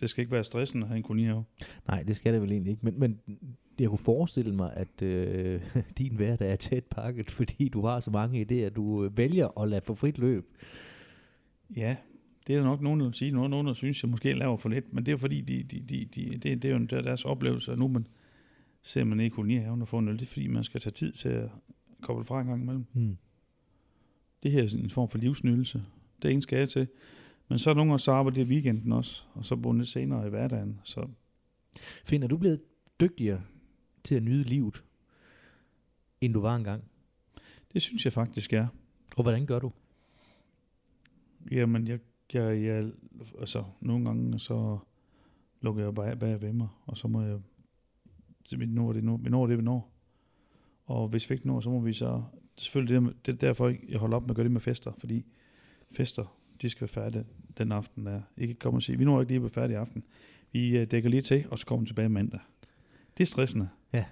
Det 0.00 0.10
skal 0.10 0.22
ikke 0.22 0.32
være 0.32 0.44
stressende 0.44 0.84
at 0.84 0.88
have 0.88 0.96
en 0.96 1.02
kolonihave. 1.02 1.44
Nej, 1.88 2.02
det 2.02 2.16
skal 2.16 2.32
det 2.34 2.42
vel 2.42 2.52
egentlig 2.52 2.70
ikke. 2.70 2.84
Men, 2.84 3.00
men 3.00 3.20
jeg 3.80 3.88
kunne 3.88 3.98
forestille 3.98 4.54
mig, 4.54 4.72
at 4.76 5.02
øh, 5.02 5.62
din 5.98 6.16
hverdag 6.16 6.52
er 6.52 6.56
tæt 6.56 6.84
pakket, 6.84 7.30
fordi 7.30 7.68
du 7.68 7.80
har 7.86 8.00
så 8.00 8.10
mange 8.10 8.40
idéer, 8.42 8.68
du 8.70 9.04
øh, 9.04 9.18
vælger 9.18 9.60
at 9.60 9.68
lade 9.68 9.80
få 9.80 9.94
frit 9.94 10.18
løb. 10.18 10.44
Ja, 11.76 11.96
det 12.46 12.52
er 12.54 12.58
der 12.58 12.64
nok 12.66 12.80
nogen, 12.80 13.00
der 13.00 13.06
vil 13.06 13.14
sige. 13.14 13.30
Nogen, 13.32 13.50
nogen 13.50 13.66
der 13.66 13.72
synes, 13.72 14.02
jeg 14.02 14.10
måske 14.10 14.32
laver 14.34 14.56
for 14.56 14.68
lidt. 14.68 14.92
Men 14.92 15.06
det 15.06 15.12
er 15.12 15.16
fordi, 15.16 15.40
de, 15.40 15.62
de, 15.62 15.80
de, 15.80 16.04
de, 16.04 16.30
det, 16.38 16.62
det 16.62 16.64
er 16.64 16.78
jo 16.78 16.84
der- 16.84 17.02
deres 17.02 17.24
oplevelse, 17.24 17.72
at 17.72 17.78
nu 17.78 17.88
man 17.88 18.06
ser 18.82 19.04
man 19.04 19.16
ned 19.16 19.24
i 19.24 19.28
kolonihaven 19.28 19.82
og 19.82 19.88
får 19.88 19.98
en 19.98 20.08
øl. 20.08 20.14
Det 20.14 20.22
er 20.22 20.26
fordi, 20.26 20.46
man 20.46 20.64
skal 20.64 20.80
tage 20.80 20.92
tid 20.92 21.12
til 21.12 21.28
at 21.28 21.48
koble 22.02 22.24
fra 22.24 22.40
en 22.40 22.46
gang 22.46 22.62
imellem. 22.62 22.86
Hmm. 22.92 23.16
Det 24.42 24.50
her 24.50 24.62
er 24.62 24.66
sådan 24.66 24.84
en 24.84 24.90
form 24.90 25.08
for 25.08 25.18
livsnydelse. 25.18 25.84
Det 26.22 26.30
ene 26.30 26.42
skal 26.42 26.58
jeg 26.58 26.68
til. 26.68 26.88
Men 27.48 27.58
så 27.58 27.70
er 27.70 27.74
nogle 27.74 27.90
gange, 27.90 27.98
så 27.98 28.12
arbejder 28.12 28.40
jeg 28.40 28.48
i 28.48 28.52
weekenden 28.52 28.92
også, 28.92 29.24
og 29.34 29.44
så 29.44 29.72
lidt 29.72 29.88
senere 29.88 30.26
i 30.26 30.30
hverdagen. 30.30 30.80
Så 30.84 31.08
Finn, 32.04 32.22
er 32.22 32.28
du 32.28 32.36
blevet 32.36 32.60
dygtigere 33.00 33.42
til 34.04 34.14
at 34.14 34.22
nyde 34.22 34.42
livet, 34.42 34.84
end 36.20 36.34
du 36.34 36.40
var 36.40 36.56
engang? 36.56 36.84
det 37.72 37.82
synes 37.82 38.04
jeg 38.04 38.12
faktisk 38.12 38.52
er. 38.52 38.66
Og 39.16 39.22
hvordan 39.22 39.46
gør 39.46 39.58
du? 39.58 39.72
Jamen, 41.50 41.88
jeg, 41.88 41.98
jeg, 42.32 42.62
jeg, 42.62 42.92
altså, 43.38 43.64
nogle 43.80 44.04
gange 44.04 44.38
så 44.38 44.78
lukker 45.60 45.84
jeg 45.84 45.94
bare 45.94 46.16
bag 46.16 46.40
ved 46.40 46.52
mig, 46.52 46.68
og 46.86 46.96
så 46.96 47.08
må 47.08 47.22
jeg, 47.22 47.40
så 48.44 48.56
vi 48.56 48.66
når 48.66 48.92
det, 48.92 49.04
nu, 49.04 49.16
vi 49.16 49.30
når 49.30 49.46
det, 49.46 49.58
vi 49.58 49.62
når. 49.62 49.91
Og 50.84 51.08
hvis 51.08 51.30
vi 51.30 51.34
ikke 51.34 51.46
når, 51.46 51.60
så 51.60 51.70
må 51.70 51.80
vi 51.80 51.92
så, 51.92 52.22
selvfølgelig 52.56 53.00
det, 53.00 53.26
det 53.26 53.32
er 53.32 53.36
derfor, 53.36 53.72
jeg 53.88 53.98
holder 53.98 54.16
op 54.16 54.22
med 54.22 54.30
at 54.30 54.36
gøre 54.36 54.44
det 54.44 54.52
med 54.52 54.60
fester, 54.60 54.92
fordi 54.98 55.26
fester, 55.90 56.36
de 56.62 56.68
skal 56.68 56.80
være 56.80 56.88
færdige 56.88 57.24
den 57.58 57.72
aften 57.72 58.06
der. 58.06 58.20
Ikke 58.36 58.54
komme 58.54 58.78
og 58.78 58.82
sige, 58.82 58.98
vi 58.98 59.04
når 59.04 59.20
ikke 59.20 59.30
lige 59.30 59.36
at 59.36 59.42
være 59.42 59.50
færdige 59.50 59.74
i 59.74 59.78
aften. 59.78 60.04
Vi 60.52 60.78
øh, 60.78 60.90
dækker 60.90 61.10
lige 61.10 61.22
til, 61.22 61.46
og 61.50 61.58
så 61.58 61.66
kommer 61.66 61.80
vi 61.80 61.86
tilbage 61.86 62.08
mandag. 62.08 62.40
Det 63.18 63.24
er 63.24 63.26
stressende. 63.26 63.68
Ja. 63.92 64.04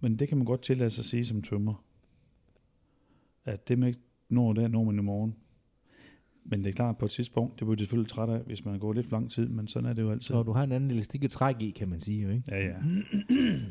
Men 0.00 0.18
det 0.18 0.28
kan 0.28 0.38
man 0.38 0.46
godt 0.46 0.62
tillade 0.62 0.90
sig 0.90 1.02
at 1.02 1.06
sige 1.06 1.24
som 1.24 1.42
tømmer. 1.42 1.84
At 3.44 3.68
det 3.68 3.78
man 3.78 3.88
ikke 3.88 4.00
når 4.28 4.52
der, 4.52 4.68
når 4.68 4.84
man 4.84 4.98
i 4.98 5.02
morgen. 5.02 5.36
Men 6.48 6.64
det 6.64 6.70
er 6.70 6.72
klart, 6.72 6.98
på 6.98 7.04
et 7.04 7.10
tidspunkt, 7.10 7.58
det 7.58 7.66
bliver 7.66 7.76
de 7.76 7.82
selvfølgelig 7.82 8.10
træt 8.10 8.28
af, 8.28 8.40
hvis 8.40 8.64
man 8.64 8.78
går 8.78 8.92
lidt 8.92 9.06
for 9.06 9.16
lang 9.16 9.30
tid, 9.30 9.48
men 9.48 9.68
sådan 9.68 9.88
er 9.88 9.92
det 9.92 10.02
jo 10.02 10.10
altid. 10.10 10.22
Så 10.22 10.42
du 10.42 10.52
har 10.52 10.64
en 10.64 10.72
anden 10.72 10.90
elastik 10.90 11.24
at 11.24 11.30
trække 11.30 11.66
i, 11.66 11.70
kan 11.70 11.88
man 11.88 12.00
sige 12.00 12.22
jo, 12.22 12.30
ikke? 12.30 12.42
Ja, 12.50 12.66
ja. 12.66 12.74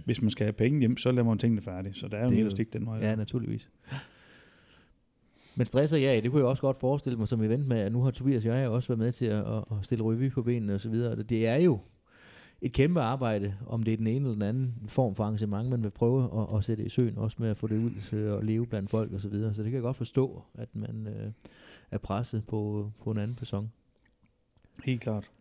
Hvis 0.06 0.22
man 0.22 0.32
skal 0.32 0.46
have 0.46 0.54
penge 0.54 0.80
hjem, 0.80 0.98
så 0.98 1.12
lader 1.12 1.28
man 1.28 1.38
tingene 1.38 1.62
færdige. 1.62 1.94
Så 1.94 2.08
der 2.08 2.18
er 2.18 2.24
jo 2.24 2.30
Det 2.30 2.36
en 2.36 2.42
elastik 2.42 2.74
den 2.74 2.86
vej. 2.86 2.98
Ja, 2.98 3.16
naturligvis. 3.16 3.70
Men 5.56 5.68
stresser 5.68 5.98
ja, 5.98 6.20
det 6.24 6.32
kunne 6.32 6.40
jeg 6.40 6.48
også 6.48 6.62
godt 6.62 6.78
forestille 6.78 7.18
mig 7.18 7.28
som 7.28 7.44
event 7.44 7.68
med, 7.68 7.78
at 7.78 7.92
nu 7.92 8.02
har 8.02 8.12
Tobias 8.12 8.46
og 8.46 8.60
jeg 8.60 8.70
også 8.70 8.88
været 8.88 9.00
med 9.00 9.12
til 9.12 9.26
at, 9.26 9.48
at 9.48 9.64
stille 9.82 10.04
revy 10.04 10.32
på 10.32 10.42
benene 10.44 10.74
og 10.74 10.82
så 10.82 10.90
videre. 10.90 11.12
Og 11.12 11.30
Det 11.30 11.48
er 11.48 11.56
jo 11.56 11.80
et 12.62 12.72
kæmpe 12.74 13.02
arbejde, 13.02 13.56
om 13.68 13.84
det 13.84 13.94
er 13.94 13.98
den 13.98 14.08
ene 14.08 14.18
eller 14.18 14.34
den 14.34 14.42
anden 14.42 14.74
form 14.88 15.16
for 15.16 15.24
arrangement, 15.24 15.70
man 15.70 15.84
vil 15.84 15.90
prøve 15.90 16.42
at, 16.42 16.58
at 16.58 16.64
sætte 16.64 16.86
i 16.86 16.90
søen, 16.90 17.18
også 17.18 17.38
med 17.40 17.50
at 17.50 17.58
få 17.58 17.68
det 17.68 17.78
ud 17.78 18.18
at 18.38 18.46
leve 18.46 18.68
blandt 18.68 18.90
folk 18.90 19.14
og 19.14 19.22
så 19.22 19.30
videre. 19.30 19.54
Så 19.54 19.64
det 19.64 19.72
kan 19.72 19.76
jeg 19.76 19.84
godt 19.84 19.98
forstå, 19.98 20.44
at 20.54 20.76
man 20.76 21.08
øh, 21.08 21.32
er 21.92 21.98
presset 21.98 22.46
på, 22.48 22.92
på 23.04 23.12
en 23.12 23.18
anden 23.18 23.36
person. 23.36 23.72
Helt 24.84 25.02
klart. 25.02 25.32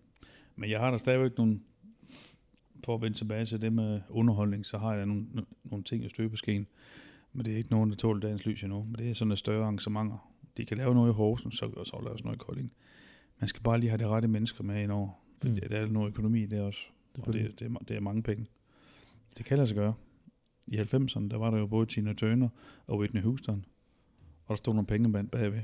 Men 0.57 0.71
jeg 0.71 0.81
har 0.81 0.91
da 0.91 0.99
stadigvæk 0.99 1.39
nogle, 1.39 1.61
for 2.85 2.95
at 2.95 3.03
vende 3.03 3.17
tilbage 3.17 3.47
til 3.47 3.61
det 3.61 3.73
med 3.73 4.01
underholdning, 4.09 4.67
så 4.67 4.79
har 4.79 4.95
jeg 4.95 5.07
nogle, 5.07 5.27
nogle 5.65 5.85
ting 5.85 6.05
i 6.05 6.09
støbeskeen. 6.09 6.67
Men 7.33 7.45
det 7.47 7.53
er 7.53 7.57
ikke 7.57 7.71
nogen, 7.71 7.91
der 7.91 7.97
tåler 7.97 8.21
dagens 8.21 8.47
lys 8.47 8.63
endnu. 8.63 8.85
Men 8.85 8.95
det 8.95 9.11
er 9.11 9.15
sådan 9.15 9.33
et 9.33 9.39
større 9.39 9.63
arrangementer. 9.63 10.31
De 10.57 10.65
kan 10.65 10.77
lave 10.77 10.95
noget 10.95 11.11
i 11.11 11.15
Horsens, 11.15 11.57
så 11.57 11.69
kan 11.69 11.77
der 11.77 11.85
så 11.85 12.01
lave 12.05 12.17
noget 12.25 12.37
i 12.37 12.39
Kolding. 12.39 12.73
Man 13.41 13.49
skal 13.49 13.63
bare 13.63 13.81
lige 13.81 13.91
have 13.91 13.99
det 13.99 14.07
rette 14.07 14.29
mennesker 14.29 14.65
med 14.65 14.83
indover. 14.83 15.11
For 15.43 15.49
Mm. 15.49 15.55
der 15.55 15.79
er 15.79 15.87
noget 15.87 16.09
økonomi 16.09 16.43
i 16.43 16.47
det 16.47 16.61
også. 16.61 16.81
Og 17.19 17.33
det, 17.33 17.61
det, 17.61 17.67
er, 17.67 17.79
det 17.89 17.97
er 17.97 18.01
mange 18.01 18.23
penge. 18.23 18.47
Det 19.39 19.47
kan 19.47 19.57
lade 19.57 19.69
sig 19.69 19.77
gøre. 19.77 19.95
I 20.67 20.77
90'erne, 20.77 21.29
der 21.29 21.37
var 21.37 21.51
der 21.51 21.59
jo 21.59 21.67
både 21.67 21.87
Tina 21.87 22.13
Turner 22.13 22.49
og 22.87 22.99
Whitney 22.99 23.23
Houston. 23.23 23.65
Og 24.47 24.49
der 24.49 24.57
stod 24.57 24.75
nogle 24.75 24.87
pengeband 24.87 25.29
bagved. 25.29 25.63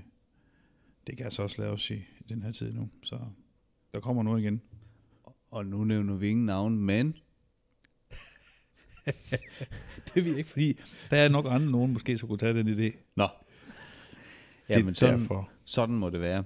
Det 1.06 1.16
kan 1.16 1.24
altså 1.24 1.42
også 1.42 1.62
laves 1.62 1.90
i, 1.90 1.94
i 1.94 2.24
den 2.28 2.42
her 2.42 2.52
tid 2.52 2.72
nu. 2.72 2.88
Så 3.02 3.20
der 3.92 4.00
kommer 4.00 4.22
noget 4.22 4.42
igen. 4.42 4.62
Og 5.50 5.66
nu 5.66 5.84
nævner 5.84 6.14
vi 6.14 6.28
ingen 6.28 6.46
navn, 6.46 6.76
men 6.76 7.16
Det 10.14 10.24
ved 10.24 10.26
jeg 10.26 10.38
ikke, 10.38 10.50
fordi 10.50 10.78
der 11.10 11.16
er 11.16 11.28
nok 11.28 11.46
andre 11.48 11.70
nogen, 11.70 11.92
måske 11.92 12.18
så 12.18 12.26
kunne 12.26 12.38
tage 12.38 12.54
den 12.54 12.68
idé. 12.68 12.96
Nå. 13.16 13.28
Ja, 14.68 14.76
det 14.76 14.84
men 14.84 14.94
sådan, 14.94 15.20
derfor. 15.20 15.50
sådan 15.64 15.94
må 15.94 16.10
det 16.10 16.20
være. 16.20 16.44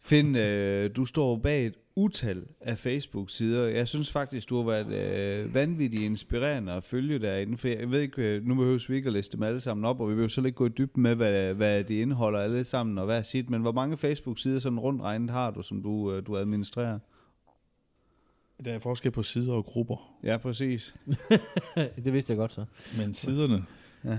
Finn, 0.00 0.36
øh, 0.36 0.96
du 0.96 1.04
står 1.04 1.36
bag 1.36 1.66
et 1.66 1.74
utal 1.98 2.44
af 2.60 2.78
Facebook-sider. 2.78 3.64
Jeg 3.68 3.88
synes 3.88 4.10
faktisk, 4.10 4.48
du 4.48 4.56
har 4.56 4.64
været 4.64 5.44
øh, 5.44 5.54
vanvittigt 5.54 6.02
inspirerende 6.02 6.72
at 6.72 6.84
følge 6.84 7.18
derinde, 7.18 7.58
for 7.58 7.68
jeg 7.68 7.90
ved 7.90 8.00
ikke, 8.00 8.22
øh, 8.36 8.44
nu 8.46 8.54
behøver 8.54 8.84
vi 8.88 8.96
ikke 8.96 9.06
at 9.06 9.12
liste 9.12 9.36
dem 9.36 9.42
alle 9.42 9.60
sammen 9.60 9.84
op, 9.84 10.00
og 10.00 10.08
vi 10.10 10.14
vil 10.14 10.22
jo 10.22 10.28
så 10.28 10.40
ikke 10.40 10.56
gå 10.56 10.66
i 10.66 10.68
dybden 10.68 11.02
med, 11.02 11.14
hvad, 11.14 11.54
hvad 11.54 11.84
de 11.84 12.00
indeholder 12.00 12.38
alle 12.40 12.64
sammen, 12.64 12.98
og 12.98 13.04
hvad 13.04 13.18
er 13.18 13.22
sit, 13.22 13.50
men 13.50 13.60
hvor 13.60 13.72
mange 13.72 13.96
Facebook-sider 13.96 14.58
sådan 14.58 14.78
rundt 14.78 15.02
regnet 15.02 15.30
har 15.30 15.50
du, 15.50 15.62
som 15.62 15.82
du, 15.82 16.12
øh, 16.12 16.26
du 16.26 16.36
administrerer? 16.36 16.98
Der 18.64 18.72
er 18.72 18.78
forskel 18.78 19.10
på 19.10 19.22
sider 19.22 19.52
og 19.52 19.64
grupper. 19.64 20.18
Ja, 20.24 20.36
præcis. 20.36 20.94
det 22.04 22.12
vidste 22.12 22.30
jeg 22.30 22.36
godt 22.38 22.52
så. 22.52 22.64
Men 22.98 23.14
siderne, 23.14 23.64
Ja. 24.04 24.18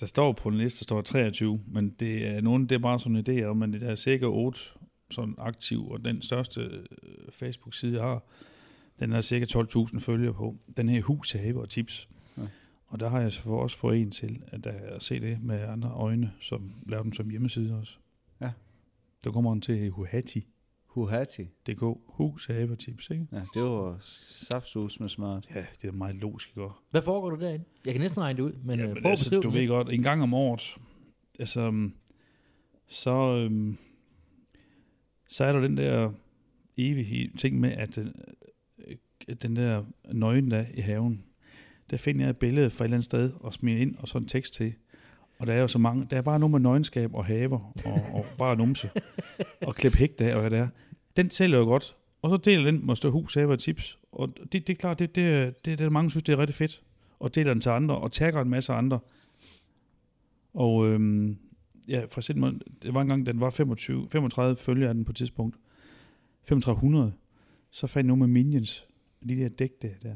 der 0.00 0.06
står 0.06 0.32
på 0.32 0.48
en 0.48 0.58
liste, 0.58 0.78
der 0.78 0.82
står 0.82 1.02
23, 1.02 1.60
men 1.72 1.94
det 2.00 2.26
er 2.26 2.40
nogen, 2.40 2.66
det 2.66 2.74
er 2.74 2.78
bare 2.78 3.00
sådan 3.00 3.16
en 3.16 3.24
idé 3.28 3.52
men 3.52 3.72
det 3.72 3.82
er 3.82 3.94
cirka 3.94 4.24
8 4.26 4.60
sådan 5.10 5.34
aktiv, 5.38 5.88
og 5.88 6.04
den 6.04 6.22
største 6.22 6.60
øh, 6.60 6.84
Facebook-side, 7.32 7.96
jeg 7.96 8.02
har, 8.02 8.22
den 9.00 9.12
har 9.12 9.20
cirka 9.20 9.44
12.000 9.44 9.98
følgere 10.00 10.34
på. 10.34 10.56
Den 10.76 10.88
her 10.88 11.02
hus, 11.02 11.32
have 11.32 11.60
og 11.60 11.68
tips. 11.68 12.08
Ja. 12.38 12.42
Og 12.88 13.00
der 13.00 13.08
har 13.08 13.20
jeg 13.20 13.32
så 13.32 13.42
for 13.42 13.62
også 13.62 13.76
fået 13.76 14.00
en 14.00 14.10
til, 14.10 14.42
at, 14.46 14.64
der, 14.64 14.72
at 14.72 15.02
se 15.02 15.20
det 15.20 15.42
med 15.42 15.68
andre 15.68 15.90
øjne, 15.90 16.32
som 16.40 16.72
laver 16.86 17.02
den 17.02 17.12
som 17.12 17.30
hjemmeside 17.30 17.78
også. 17.78 17.96
Ja. 18.40 18.50
Der 19.24 19.32
kommer 19.32 19.50
den 19.50 19.60
til 19.60 19.90
Huhati. 19.90 20.46
Huhati. 20.90 21.42
DK. 21.42 21.82
Hus, 22.06 22.46
have 22.46 22.72
og 22.72 22.78
tips, 22.78 23.10
ikke? 23.10 23.26
Ja, 23.32 23.42
det 23.54 23.62
var 23.62 23.98
saftsus 24.50 25.00
med 25.00 25.08
smart. 25.08 25.46
Ja, 25.54 25.66
det 25.82 25.88
er 25.88 25.92
meget 25.92 26.16
logisk, 26.16 26.48
ikke? 26.48 26.68
Hvad 26.90 27.02
foregår 27.02 27.30
der 27.30 27.36
derinde? 27.36 27.64
Jeg 27.84 27.94
kan 27.94 28.00
næsten 28.00 28.20
regne 28.20 28.36
det 28.36 28.42
ud, 28.42 28.52
men, 28.64 28.78
ja, 28.78 28.84
øh, 28.84 28.92
men 28.92 29.02
prøv 29.02 29.12
at 29.12 29.18
altså, 29.18 29.40
du 29.40 29.48
det 29.48 29.52
ved 29.52 29.68
godt, 29.68 29.92
en 29.92 30.02
gang 30.02 30.22
om 30.22 30.34
året, 30.34 30.76
altså, 31.38 31.60
øhm, 31.60 31.94
så, 32.88 33.10
øhm, 33.10 33.78
så 35.30 35.44
er 35.44 35.52
der 35.52 35.60
den 35.60 35.76
der 35.76 36.12
evige 36.76 37.30
ting 37.36 37.60
med, 37.60 37.72
at 37.72 37.96
den, 37.96 38.14
den 39.42 39.56
der 39.56 39.84
nøgen 40.12 40.50
der 40.50 40.64
i 40.74 40.80
haven, 40.80 41.24
der 41.90 41.96
finder 41.96 42.24
jeg 42.24 42.30
et 42.30 42.36
billede 42.36 42.70
fra 42.70 42.84
et 42.84 42.86
eller 42.86 42.96
andet 42.96 43.04
sted 43.04 43.32
og 43.40 43.54
smider 43.54 43.80
ind, 43.80 43.96
og 43.98 44.08
så 44.08 44.18
en 44.18 44.26
tekst 44.26 44.54
til. 44.54 44.74
Og 45.38 45.46
der 45.46 45.52
er 45.52 45.60
jo 45.60 45.68
så 45.68 45.78
mange, 45.78 46.06
der 46.10 46.16
er 46.16 46.22
bare 46.22 46.38
noget 46.38 46.50
med 46.50 46.60
nøgenskab 46.60 47.14
og 47.14 47.24
haver, 47.24 47.72
og, 47.84 48.14
og 48.14 48.26
bare 48.38 48.56
numse, 48.56 48.90
og 49.60 49.74
klip 49.74 49.94
hægte 49.94 50.24
af, 50.24 50.34
og 50.34 50.40
hvad 50.40 50.50
det 50.50 50.58
er. 50.58 50.68
Den 51.16 51.30
sælger 51.30 51.58
jo 51.58 51.64
godt, 51.64 51.96
og 52.22 52.30
så 52.30 52.36
deler 52.36 52.64
den 52.64 52.86
med 52.86 53.10
hus, 53.10 53.34
have 53.34 53.52
og 53.52 53.58
tips. 53.58 53.98
Og 54.12 54.28
det, 54.52 54.52
det 54.52 54.70
er 54.70 54.74
klart, 54.74 54.98
det, 54.98 55.14
det, 55.14 55.64
det, 55.64 55.78
det, 55.78 55.92
mange 55.92 56.10
synes, 56.10 56.24
det 56.24 56.32
er 56.32 56.38
rigtig 56.38 56.54
fedt 56.54 56.82
og 57.18 57.34
deler 57.34 57.54
den 57.54 57.60
til 57.60 57.70
andre, 57.70 57.98
og 57.98 58.12
tagger 58.12 58.40
en 58.40 58.50
masse 58.50 58.72
andre. 58.72 58.98
Og 60.54 60.88
øhm, 60.88 61.38
ja, 61.90 62.04
for 62.10 62.20
eksempel, 62.20 62.60
det 62.82 62.94
var 62.94 63.02
engang, 63.02 63.26
den 63.26 63.40
var 63.40 63.50
25, 63.50 64.08
35 64.10 64.56
følgere 64.56 64.88
af 64.88 64.94
den 64.94 65.04
på 65.04 65.12
et 65.12 65.16
tidspunkt. 65.16 65.56
3500. 66.44 67.12
Så 67.70 67.86
fandt 67.86 68.04
jeg 68.06 68.08
nogle 68.16 68.20
med 68.20 68.28
Minions, 68.42 68.86
de 69.28 69.36
der 69.36 69.48
dæk 69.48 69.82
der, 69.82 69.88
der. 70.02 70.14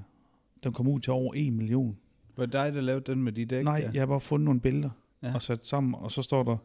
Den 0.65 0.73
kom 0.73 0.89
ud 0.89 1.01
til 1.01 1.13
over 1.13 1.33
1 1.37 1.53
million. 1.53 1.97
Var 2.37 2.45
det 2.47 2.53
dig, 2.53 2.75
der 2.75 2.81
lavede 2.81 3.13
den 3.13 3.23
med 3.23 3.33
de 3.33 3.45
dæk? 3.45 3.65
Nej, 3.65 3.81
der? 3.81 3.91
jeg 3.93 4.01
har 4.01 4.07
bare 4.07 4.21
fundet 4.21 4.45
nogle 4.45 4.61
billeder 4.61 4.91
Ja. 5.23 5.35
og 5.35 5.43
sat 5.43 5.67
sammen, 5.67 5.95
og 5.95 6.13
så 6.13 6.23
står 6.23 6.43
der 6.43 6.57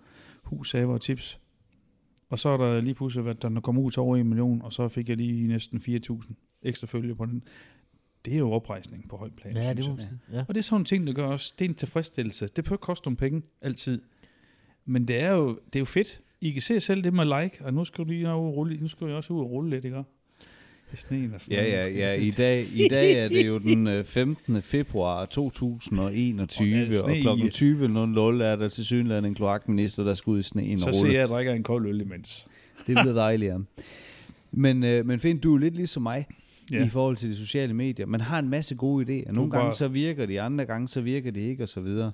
hus, 0.43 0.71
have 0.71 0.93
og 0.93 1.01
tips. 1.01 1.39
Og 2.29 2.39
så 2.39 2.49
er 2.49 2.57
der 2.57 2.81
lige 2.81 2.93
pludselig, 2.95 3.29
at 3.29 3.41
den 3.41 3.61
kom 3.61 3.77
ud 3.77 3.91
til 3.91 3.99
over 3.99 4.17
1 4.17 4.25
million, 4.25 4.61
og 4.61 4.73
så 4.73 4.87
fik 4.87 5.09
jeg 5.09 5.17
lige 5.17 5.47
næsten 5.47 5.77
4.000 5.77 6.33
ekstra 6.61 6.87
følge 6.87 7.15
på 7.15 7.25
den. 7.25 7.43
Det 8.25 8.33
er 8.33 8.37
jo 8.37 8.51
oprejsning 8.51 9.09
på 9.09 9.17
højt 9.17 9.33
plan, 9.33 9.53
Ja, 9.55 9.73
det 9.73 9.89
må 9.89 9.97
jeg. 9.97 10.09
Ja. 10.31 10.45
Og 10.47 10.55
det 10.55 10.57
er 10.57 10.63
sådan 10.63 10.81
en 10.81 10.85
ting, 10.85 11.07
der 11.07 11.13
gør 11.13 11.25
også, 11.25 11.53
det 11.59 11.65
er 11.65 11.69
en 11.69 11.75
tilfredsstillelse. 11.75 12.47
Det 12.55 12.63
behøver 12.63 12.77
koste 12.77 13.07
nogle 13.07 13.17
penge, 13.17 13.41
altid. 13.61 14.01
Men 14.85 15.07
det 15.07 15.21
er 15.21 15.31
jo, 15.31 15.47
det 15.49 15.75
er 15.75 15.79
jo 15.79 15.85
fedt. 15.85 16.21
I 16.41 16.51
kan 16.51 16.61
se 16.61 16.79
selv 16.79 17.03
det 17.03 17.13
med 17.13 17.41
like, 17.41 17.65
og 17.65 17.73
nu 17.73 17.85
skal 17.85 18.03
du 18.05 18.09
lige 18.09 18.25
ud 18.27 18.31
og 18.31 18.55
rulle, 18.55 18.77
nu 18.81 18.87
skal 18.87 19.07
jeg 19.07 19.15
også 19.15 19.33
ud 19.33 19.39
og 19.39 19.51
rulle 19.51 19.69
lidt, 19.69 19.85
ikke? 19.85 20.03
I 20.93 20.95
sneen 20.95 21.33
og 21.33 21.41
sådan 21.41 21.57
Ja, 21.57 21.69
ja, 21.69 21.89
ja. 21.89 22.13
I 22.13 22.31
dag, 22.31 22.65
I 22.73 22.87
dag 22.87 23.13
er 23.13 23.27
det 23.29 23.47
jo 23.47 23.57
den 23.57 23.87
øh, 23.87 24.03
15. 24.05 24.61
februar 24.61 25.25
2021, 25.25 26.87
Og 27.03 27.09
og, 27.09 27.15
klokken 27.21 27.47
20.00 27.47 28.43
er 28.43 28.55
der 28.55 28.69
til 28.69 28.85
synligheden 28.85 29.25
en 29.25 29.35
kloakminister, 29.35 30.03
der 30.03 30.13
skal 30.13 30.31
ud 30.31 30.39
i 30.39 30.43
sneen 30.43 30.73
og 30.73 30.79
Så 30.79 30.85
rulle. 30.85 30.99
ser 30.99 31.07
jeg, 31.07 31.15
at 31.15 31.19
jeg 31.19 31.29
drikker 31.29 31.53
en 31.53 31.63
kold 31.63 31.87
øl 31.87 32.01
imens. 32.01 32.47
Det 32.87 32.97
bliver 33.01 33.13
dejligt, 33.13 33.51
ja. 33.51 33.57
Men, 34.51 34.83
øh, 34.83 35.05
men 35.05 35.19
Finn, 35.19 35.37
du 35.39 35.55
er 35.55 35.59
lidt 35.59 35.75
ligesom 35.75 36.03
mig 36.03 36.27
ja. 36.71 36.85
I 36.85 36.89
forhold 36.89 37.17
til 37.17 37.29
de 37.29 37.35
sociale 37.35 37.73
medier. 37.73 38.05
Man 38.05 38.21
har 38.21 38.39
en 38.39 38.49
masse 38.49 38.75
gode 38.75 39.05
idéer. 39.05 39.31
Nogle 39.31 39.51
gange 39.51 39.73
så 39.73 39.87
virker 39.87 40.25
de, 40.25 40.41
andre 40.41 40.65
gange 40.65 40.87
så 40.87 41.01
virker 41.01 41.31
de 41.31 41.39
ikke, 41.39 41.63
og 41.63 41.69
så 41.69 41.81
videre. 41.81 42.11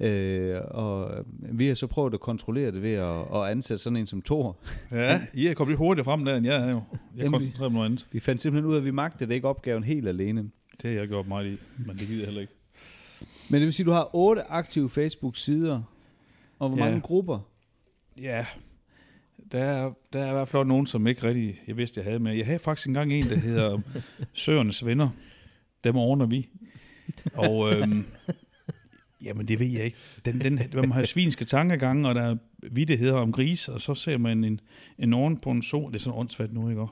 Øh, 0.00 0.60
og 0.70 1.24
vi 1.52 1.66
har 1.66 1.74
så 1.74 1.86
prøvet 1.86 2.14
at 2.14 2.20
kontrollere 2.20 2.70
det 2.72 2.82
ved 2.82 2.92
at, 2.92 3.20
at 3.34 3.50
ansætte 3.50 3.82
sådan 3.82 3.96
en 3.96 4.06
som 4.06 4.22
Thor. 4.22 4.56
Ja, 4.92 5.20
I 5.34 5.46
er 5.46 5.54
kommet 5.54 5.70
lidt 5.72 5.78
hurtigere 5.78 6.04
frem 6.04 6.24
der, 6.24 6.36
end 6.36 6.46
jeg 6.46 6.56
er 6.56 6.70
jo. 6.70 6.82
Jeg 6.92 6.98
Jamen, 7.16 7.32
koncentrerer 7.32 7.68
mig 7.68 7.74
noget 7.74 7.86
andet. 7.86 8.08
Vi 8.12 8.20
fandt 8.20 8.42
simpelthen 8.42 8.68
ud 8.70 8.74
af, 8.74 8.78
at 8.78 8.84
vi 8.84 8.90
magtede 8.90 9.34
ikke 9.34 9.48
opgaven 9.48 9.84
helt 9.84 10.08
alene. 10.08 10.50
Det 10.82 10.90
har 10.90 10.98
jeg 11.00 11.08
gjort 11.08 11.28
meget 11.28 11.46
i, 11.52 11.56
men 11.86 11.96
det 11.96 12.06
gider 12.06 12.18
jeg 12.18 12.24
heller 12.26 12.40
ikke. 12.40 12.52
Men 13.50 13.60
det 13.60 13.64
vil 13.66 13.72
sige, 13.72 13.84
at 13.84 13.86
du 13.86 13.92
har 13.92 14.10
otte 14.12 14.42
aktive 14.42 14.90
Facebook-sider, 14.90 15.82
og 16.58 16.68
hvor 16.68 16.78
Ja. 16.78 16.84
mange 16.84 17.00
grupper? 17.00 17.38
Ja, 18.20 18.46
der 19.52 19.60
er, 19.64 19.92
der 20.12 20.20
er 20.24 20.28
i 20.28 20.32
hvert 20.32 20.48
fald 20.48 20.64
nogen, 20.66 20.86
som 20.86 21.06
ikke 21.06 21.22
rigtig, 21.28 21.60
jeg 21.66 21.76
vidste, 21.76 21.98
jeg 22.00 22.04
havde 22.04 22.18
med. 22.18 22.32
Jeg 22.34 22.46
havde 22.46 22.58
faktisk 22.58 22.88
engang 22.88 23.12
en, 23.12 23.22
der 23.22 23.36
hedder 23.36 23.78
Søernes 24.32 24.86
Venner. 24.86 25.08
Dem 25.84 25.96
ordner 25.96 26.26
vi. 26.26 26.48
Og 27.34 27.72
øhm, 27.74 28.04
jamen, 29.24 29.48
det 29.48 29.58
ved 29.60 29.66
jeg 29.66 29.84
ikke. 29.84 29.96
Den, 30.24 30.40
den, 30.40 30.60
man 30.74 30.92
har 30.92 31.04
svinske 31.04 31.44
tankegange, 31.44 32.08
og 32.08 32.14
der 32.14 32.22
er 32.22 32.36
vidtigheder 32.70 33.14
om 33.14 33.32
gris, 33.32 33.68
og 33.68 33.80
så 33.80 33.94
ser 33.94 34.18
man 34.18 34.44
en, 34.44 34.60
en 34.98 35.12
oven 35.14 35.36
på 35.36 35.50
en 35.50 35.62
sol. 35.62 35.92
Det 35.92 35.98
er 35.98 36.02
sådan 36.02 36.18
åndssvagt 36.18 36.52
nu, 36.52 36.68
ikke? 36.68 36.86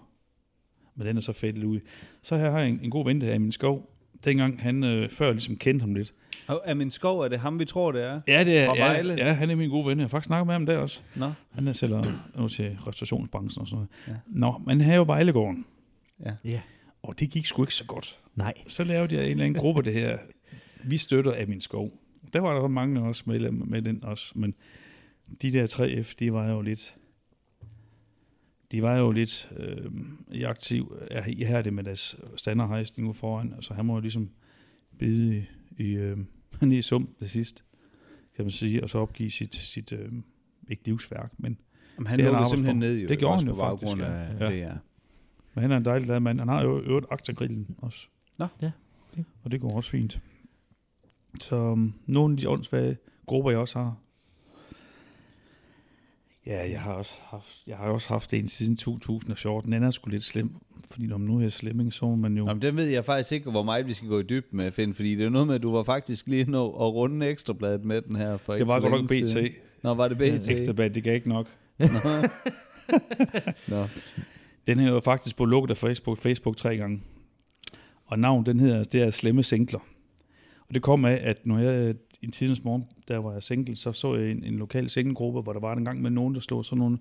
Men 0.97 1.07
den 1.07 1.17
er 1.17 1.21
så 1.21 1.33
fedt 1.33 1.65
ud. 1.65 1.81
Så 2.23 2.37
her 2.37 2.51
har 2.51 2.59
jeg 2.59 2.69
en, 2.69 2.81
en 2.83 2.91
god 2.91 3.05
ven, 3.05 3.21
der 3.21 3.29
er 3.31 3.35
i 3.35 3.39
min 3.39 3.53
skov. 3.53 3.93
Dengang 4.25 4.63
han 4.63 4.85
øh, 4.85 5.11
før 5.11 5.33
ligesom 5.33 5.57
kendte 5.57 5.83
ham 5.83 5.95
lidt. 5.95 6.15
Og 6.47 6.63
er 6.65 6.75
min 6.75 6.91
skov, 6.91 7.21
er 7.21 7.29
det 7.29 7.39
ham, 7.39 7.59
vi 7.59 7.65
tror, 7.65 7.93
det 7.93 8.03
er? 8.05 8.21
Ja, 8.29 8.45
det 8.45 8.59
er, 8.59 8.67
Fra 8.67 8.75
ja, 8.77 9.15
ja, 9.15 9.33
han 9.33 9.51
er 9.51 9.57
min 9.57 9.71
gode 9.71 9.87
ven. 9.87 9.99
Jeg 9.99 10.05
har 10.05 10.09
faktisk 10.09 10.27
snakket 10.27 10.47
med 10.47 10.55
ham 10.55 10.67
der 10.67 10.79
også. 10.79 11.01
Nå, 11.17 11.33
Han 11.53 11.69
er 11.69 11.73
sælger 11.73 12.03
nu 12.39 12.49
til 12.49 12.79
restaurationsbranchen 12.87 13.61
og 13.61 13.69
sådan 13.69 13.77
noget. 13.77 13.89
Ja. 14.09 14.13
Nå, 14.41 14.63
men 14.67 14.81
han 14.81 14.93
er 14.93 14.97
jo 14.97 15.03
Vejlegården. 15.03 15.65
ja. 16.25 16.33
Ja. 16.45 16.61
Og 17.03 17.21
det 17.21 17.31
gik 17.31 17.47
sgu 17.47 17.63
ikke 17.63 17.75
så 17.75 17.85
godt. 17.85 18.19
Nej. 18.35 18.53
Så 18.67 18.85
lavede 18.85 19.15
jeg 19.15 19.25
en 19.25 19.31
eller 19.31 19.45
anden 19.45 19.61
gruppe, 19.61 19.83
det 19.83 19.93
her. 19.93 20.19
Vi 20.85 20.97
støtter 20.97 21.33
af 21.33 21.49
min 21.49 21.61
skov. 21.61 21.91
Der 22.33 22.41
var 22.41 22.61
der 22.61 22.69
mange 22.69 23.03
også 23.03 23.23
medlemmer 23.27 23.67
med 23.67 23.83
den 23.83 24.05
også, 24.05 24.33
men 24.39 24.55
de 25.43 25.53
der 25.53 25.67
3F, 25.67 26.15
de 26.19 26.33
var 26.33 26.51
jo 26.51 26.61
lidt, 26.61 26.97
de 28.73 28.83
var 28.83 28.97
jo 28.97 29.11
lidt 29.11 29.53
øh, 29.57 29.91
i 30.33 30.43
aktiv, 30.43 30.97
i 31.27 31.45
her 31.45 31.63
det 31.63 31.73
med 31.73 31.85
deres 31.85 32.17
standardhejsning 32.37 33.09
ude 33.09 33.15
foran, 33.15 33.53
altså 33.55 33.75
han 33.75 33.85
må 33.85 33.95
jo 33.95 34.01
ligesom 34.01 34.31
bide 34.99 35.37
i, 35.37 35.45
i, 35.85 35.93
øh, 35.93 36.19
i 36.73 36.83
sump 36.83 37.11
det 37.21 37.31
sidste, 37.31 37.63
kan 38.37 38.45
man 38.45 38.51
sige, 38.51 38.83
og 38.83 38.91
så 38.91 38.99
opgive 38.99 39.31
sit, 39.31 39.55
sit 39.55 39.93
øh, 39.93 40.13
ikke 40.69 40.85
livsværk, 40.85 41.33
men, 41.39 41.59
Jamen, 41.97 42.07
han 42.07 42.19
Det 42.19 42.27
er 42.27 42.39
en 42.39 42.49
simpelthen 42.49 42.79
ned 42.79 43.01
jo. 43.01 43.09
Det 43.09 43.19
gjorde 43.19 43.35
også 43.35 43.47
han 43.47 43.55
jo 43.55 43.61
faktisk, 43.61 43.97
af 43.99 44.41
ja. 44.41 44.51
det, 44.51 44.59
ja. 44.59 44.73
men 45.55 45.63
han 45.63 45.73
er 45.73 45.77
en 45.77 45.85
dejlig 45.85 46.07
glad 46.07 46.21
mand. 46.21 46.39
Han 46.39 46.49
har 46.49 46.63
jo 46.63 46.81
øvrigt 46.81 47.07
aktergrillen 47.11 47.77
også. 47.79 48.09
Nå. 48.39 48.47
Ja. 48.63 48.71
Og 49.43 49.51
det 49.51 49.61
går 49.61 49.77
også 49.77 49.91
fint. 49.91 50.21
Så 51.41 51.57
um, 51.57 51.95
nogle 52.07 52.33
af 52.33 52.39
de 52.39 52.49
åndssvage 52.49 52.97
grupper, 53.27 53.51
jeg 53.51 53.61
også 53.61 53.79
har. 53.79 53.97
Ja, 56.47 56.71
jeg 56.71 56.81
har 56.81 56.93
også 56.93 57.13
haft, 57.23 57.63
jeg 57.67 57.77
har 57.77 57.91
også 57.91 58.09
haft 58.09 58.35
en 58.35 58.49
siden 58.49 58.77
2014. 58.77 59.73
Den 59.73 59.83
er 59.83 59.91
sgu 59.91 60.11
lidt 60.11 60.25
slem, 60.25 60.51
fordi 60.91 61.07
når 61.07 61.19
man 61.19 61.29
nu 61.29 61.41
er 61.41 61.49
slemming, 61.49 61.93
så 61.93 62.05
må 62.05 62.15
man 62.15 62.37
jo... 62.37 62.47
Jamen, 62.47 62.63
den 62.63 62.77
ved 62.77 62.85
jeg 62.85 63.05
faktisk 63.05 63.33
ikke, 63.33 63.51
hvor 63.51 63.63
meget 63.63 63.87
vi 63.87 63.95
skal 63.95 64.09
gå 64.09 64.19
i 64.19 64.23
dybden 64.23 64.57
med, 64.57 64.73
Finn, 64.73 64.95
fordi 64.95 65.15
det 65.15 65.27
er 65.27 65.31
noget 65.31 65.47
med, 65.47 65.55
at 65.55 65.63
du 65.63 65.73
var 65.73 65.83
faktisk 65.83 66.27
lige 66.27 66.51
nå 66.51 66.67
at 66.69 66.95
runde 66.95 67.27
ekstrabladet 67.27 67.85
med 67.85 68.03
den 68.03 68.17
her 68.17 68.37
for 68.37 68.55
det 68.55 68.69
var 68.69 68.81
godt 68.81 68.93
nok 68.93 69.05
BT. 69.05 69.31
siden. 69.31 69.49
Nå, 69.83 69.95
var 69.95 70.09
det 70.09 70.19
BT? 70.19 70.51
Ekstra 70.51 70.73
bad, 70.73 70.91
det 70.91 71.05
gav 71.05 71.15
ikke 71.15 71.29
nok. 71.29 71.47
Nå. 73.69 73.85
Den 74.67 74.79
her 74.79 74.89
er 74.89 74.93
jo 74.93 75.01
faktisk 75.01 75.37
blevet 75.37 75.51
lukket 75.51 75.71
af 75.71 75.77
Facebook, 75.77 76.19
Facebook 76.19 76.57
tre 76.57 76.77
gange. 76.77 77.03
Og 78.07 78.19
navn, 78.19 78.47
den 78.47 78.61
hedder, 78.61 78.85
det 78.85 79.03
er 79.03 79.11
Slemme 79.11 79.43
Singler. 79.43 79.81
Og 80.69 80.75
det 80.75 80.83
kom 80.83 81.05
af, 81.05 81.21
at 81.23 81.47
når 81.47 81.59
jeg 81.59 81.95
i 82.23 82.31
tidens 82.31 82.65
morgen, 82.65 82.85
der 83.09 83.19
var 83.19 83.33
jeg 83.33 83.43
single, 83.43 83.77
så 83.77 83.93
så 83.93 84.15
jeg 84.15 84.31
en, 84.31 84.45
en 84.45 84.55
lokal 84.55 84.91
singlegruppe, 84.91 85.41
hvor 85.41 85.53
der 85.53 85.61
var 85.61 85.73
en 85.73 85.85
gang 85.85 86.03
med 86.03 86.11
nogen, 86.11 86.35
der 86.35 86.41
slog 86.41 86.65
sådan 86.65 86.79
nogle 86.79 86.99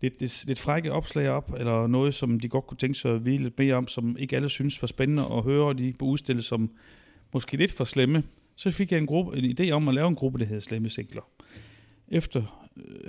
lidt, 0.00 0.20
lidt, 0.20 0.44
lidt 0.46 0.58
frække 0.58 0.92
opslag 0.92 1.30
op, 1.30 1.54
eller 1.58 1.86
noget, 1.86 2.14
som 2.14 2.40
de 2.40 2.48
godt 2.48 2.66
kunne 2.66 2.78
tænke 2.78 2.98
sig 2.98 3.14
at 3.14 3.24
vide 3.24 3.38
lidt 3.38 3.58
mere 3.58 3.74
om, 3.74 3.88
som 3.88 4.16
ikke 4.18 4.36
alle 4.36 4.48
synes 4.48 4.82
var 4.82 4.86
spændende 4.86 5.22
at 5.22 5.42
høre, 5.42 5.64
og 5.64 5.78
de 5.78 5.92
blev 5.92 6.08
udstillet 6.08 6.44
som 6.44 6.70
måske 7.32 7.56
lidt 7.56 7.72
for 7.72 7.84
slemme. 7.84 8.22
Så 8.56 8.70
fik 8.70 8.92
jeg 8.92 8.98
en, 8.98 9.06
gruppe, 9.06 9.38
en 9.38 9.56
idé 9.60 9.70
om 9.70 9.88
at 9.88 9.94
lave 9.94 10.08
en 10.08 10.14
gruppe, 10.14 10.38
der 10.38 10.44
hedder 10.44 10.60
Slemme 10.60 10.88
Singler. 10.88 11.28
Efter 12.08 12.66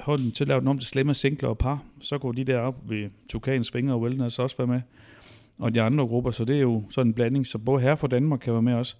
øh, 0.08 0.34
til 0.34 0.43
at 0.43 0.47
lave 0.47 0.60
den 0.60 0.67
om 0.67 0.80
til 0.80 0.88
Slemme 0.88 1.13
Singler 1.13 1.49
og 1.49 1.58
par, 1.58 1.84
så 2.02 2.17
går 2.17 2.32
de 2.32 2.43
der 2.43 2.58
op 2.58 2.89
ved 2.89 3.10
Tukan, 3.30 3.63
Svinger 3.63 3.93
og 3.93 4.02
Wellness 4.02 4.39
også 4.39 4.58
være 4.58 4.67
med, 4.67 4.82
og 5.58 5.75
de 5.75 5.82
andre 5.82 6.08
grupper, 6.08 6.32
så 6.32 6.45
det 6.45 6.56
er 6.56 6.62
jo 6.62 6.84
sådan 6.89 7.08
en 7.08 7.13
blanding, 7.13 7.47
så 7.47 7.58
både 7.58 7.82
her 7.82 7.95
fra 7.95 8.08
Danmark 8.08 8.39
kan 8.39 8.54
være 8.54 8.62
med 8.62 8.73
også. 8.73 8.95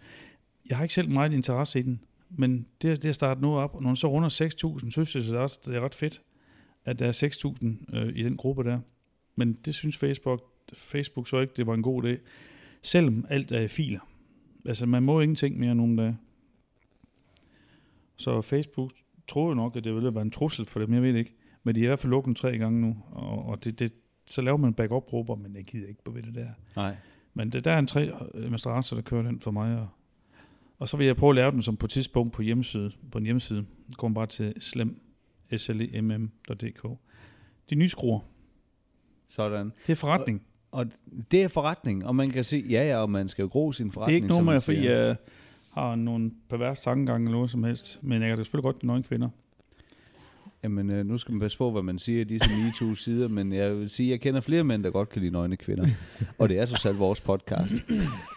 Jeg 0.70 0.78
har 0.78 0.84
ikke 0.84 0.94
selv 0.94 1.10
meget 1.10 1.34
interesse 1.34 1.80
i 1.80 1.82
den, 1.82 2.02
men 2.30 2.68
det, 2.82 3.04
det 3.04 3.10
at 3.10 3.16
starte 3.16 3.42
nu 3.42 3.58
op, 3.58 3.76
og 3.76 3.82
når 3.82 3.90
den 3.90 3.96
så 3.96 4.08
runder 4.08 4.30
6.000, 4.30 4.92
synes 4.92 5.16
jeg 5.16 5.24
det 5.24 5.34
er 5.34 5.40
også 5.40 5.60
det 5.66 5.76
er 5.76 5.82
ret 5.82 5.96
fedt, 5.96 6.22
at 6.86 7.00
der 7.00 7.08
er 7.08 7.82
6.000 7.92 7.98
øh, 7.98 8.16
i 8.16 8.24
den 8.24 8.38
gruppe 8.38 8.64
der. 8.64 8.80
Men 9.36 9.54
det 9.54 9.76
synes 9.76 9.98
Facebook, 9.98 10.42
Facebook 10.74 11.28
så 11.28 11.40
ikke, 11.40 11.54
det 11.58 11.68
var 11.68 11.74
en 11.74 11.82
god 11.82 12.04
idé. 12.04 12.18
Selvom 12.82 13.26
alt 13.30 13.52
er 13.52 13.60
i 13.60 13.68
filer. 13.68 14.00
Altså, 14.66 14.86
man 14.86 15.04
må 15.04 15.22
ingenting 15.22 15.60
mere 15.60 15.76
nogle 15.76 16.04
dage. 16.04 16.18
Så 18.16 18.42
Facebook 18.42 18.92
troede 19.28 19.56
nok, 19.56 19.76
at 19.76 19.84
det 19.84 19.96
ville 19.96 20.14
være 20.14 20.22
en 20.22 20.32
trussel 20.32 20.66
for 20.66 20.80
dem, 20.80 20.94
jeg 20.94 21.02
ved 21.02 21.16
ikke. 21.16 21.36
Men 21.64 21.76
de 21.76 21.80
er 21.80 21.84
i 21.84 21.88
hvert 21.88 22.00
fald 22.00 22.10
lukket 22.10 22.36
tre 22.36 22.58
gange 22.58 22.82
nu, 22.82 22.98
og, 23.12 23.46
og 23.46 23.64
det, 23.64 23.80
det, 23.80 23.94
så 24.26 24.42
laver 24.42 24.58
man 24.58 24.74
backup-grupper, 24.74 25.36
men 25.36 25.56
jeg 25.56 25.64
gider 25.64 25.88
ikke 25.88 26.04
på 26.04 26.12
ved 26.12 26.24
det 26.24 26.36
der. 26.36 26.50
Nej. 26.76 26.96
Men 27.34 27.50
det, 27.50 27.66
der 27.66 27.72
er 27.72 27.80
en 27.80 27.88
tre 27.88 28.12
administrator, 28.34 28.96
der 28.96 29.04
kører 29.04 29.22
den 29.22 29.40
for 29.40 29.52
mig. 29.52 29.78
Og, 29.80 29.88
og 30.80 30.88
så 30.88 30.98
vil 30.98 31.06
jeg 31.06 31.16
prøve 31.16 31.30
at 31.30 31.36
lave 31.36 31.52
den 31.52 31.62
som 31.62 31.78
på 31.78 31.86
et 31.86 31.90
tidspunkt 31.90 32.34
på 32.34 32.42
hjemmeside, 32.42 32.92
på 33.12 33.18
en 33.18 33.24
hjemmeside. 33.24 33.66
Går 33.98 34.08
man 34.08 34.14
bare 34.14 34.28
til 34.28 34.54
slem, 34.60 35.02
slemm.dk. 35.58 36.88
De 37.70 37.76
nye 37.76 37.90
skruer. 37.90 38.20
Sådan. 39.28 39.72
Det 39.88 39.92
er 39.92 39.96
forretning. 39.96 40.42
Og 40.72 40.86
det 41.32 41.44
er 41.44 41.48
forretning, 41.48 42.06
og 42.06 42.16
man 42.16 42.30
kan 42.30 42.44
sige, 42.44 42.68
ja 42.70 42.88
ja, 42.88 42.98
og 42.98 43.10
man 43.10 43.30
skal 43.30 43.44
jo 43.44 43.50
gro 43.50 43.72
sin 43.72 43.86
det 43.86 43.94
forretning. 43.94 44.14
er 44.14 44.16
ikke 44.16 44.28
noget 44.28 44.46
med, 44.46 44.62
fordi 44.62 44.86
jeg 44.86 45.16
har 45.74 45.96
nogle 45.96 46.32
pervers 46.50 46.80
tankegang 46.80 47.24
eller 47.24 47.36
noget 47.38 47.52
som 47.52 47.64
helst. 47.64 48.00
Men 48.04 48.22
jeg 48.22 48.30
kan 48.30 48.38
da 48.38 48.44
selvfølgelig 48.44 48.64
godt 48.64 48.76
lide 48.76 48.88
nøgne 48.88 49.04
kvinder. 49.04 49.30
Jamen, 50.64 50.90
øh, 50.90 51.06
nu 51.06 51.18
skal 51.18 51.32
man 51.32 51.40
passe 51.40 51.58
på, 51.58 51.72
hvad 51.72 51.82
man 51.82 52.00
siger 52.00 52.22
i 52.22 52.24
disse 52.24 52.50
MeToo 52.58 52.96
sider, 52.96 53.28
men 53.28 53.54
jeg 53.54 53.78
vil 53.78 53.90
sige, 53.90 54.08
at 54.08 54.12
jeg 54.12 54.20
kender 54.22 54.42
flere 54.42 54.64
mænd, 54.64 54.84
der 54.84 54.90
godt 54.90 55.10
kan 55.10 55.22
lide 55.22 55.32
nøgne 55.32 55.58
kvinder. 55.58 55.88
og 56.40 56.50
det 56.50 56.60
er 56.60 56.66
så 56.66 56.76
selv 56.76 57.00
vores 57.00 57.22
podcast. 57.22 57.74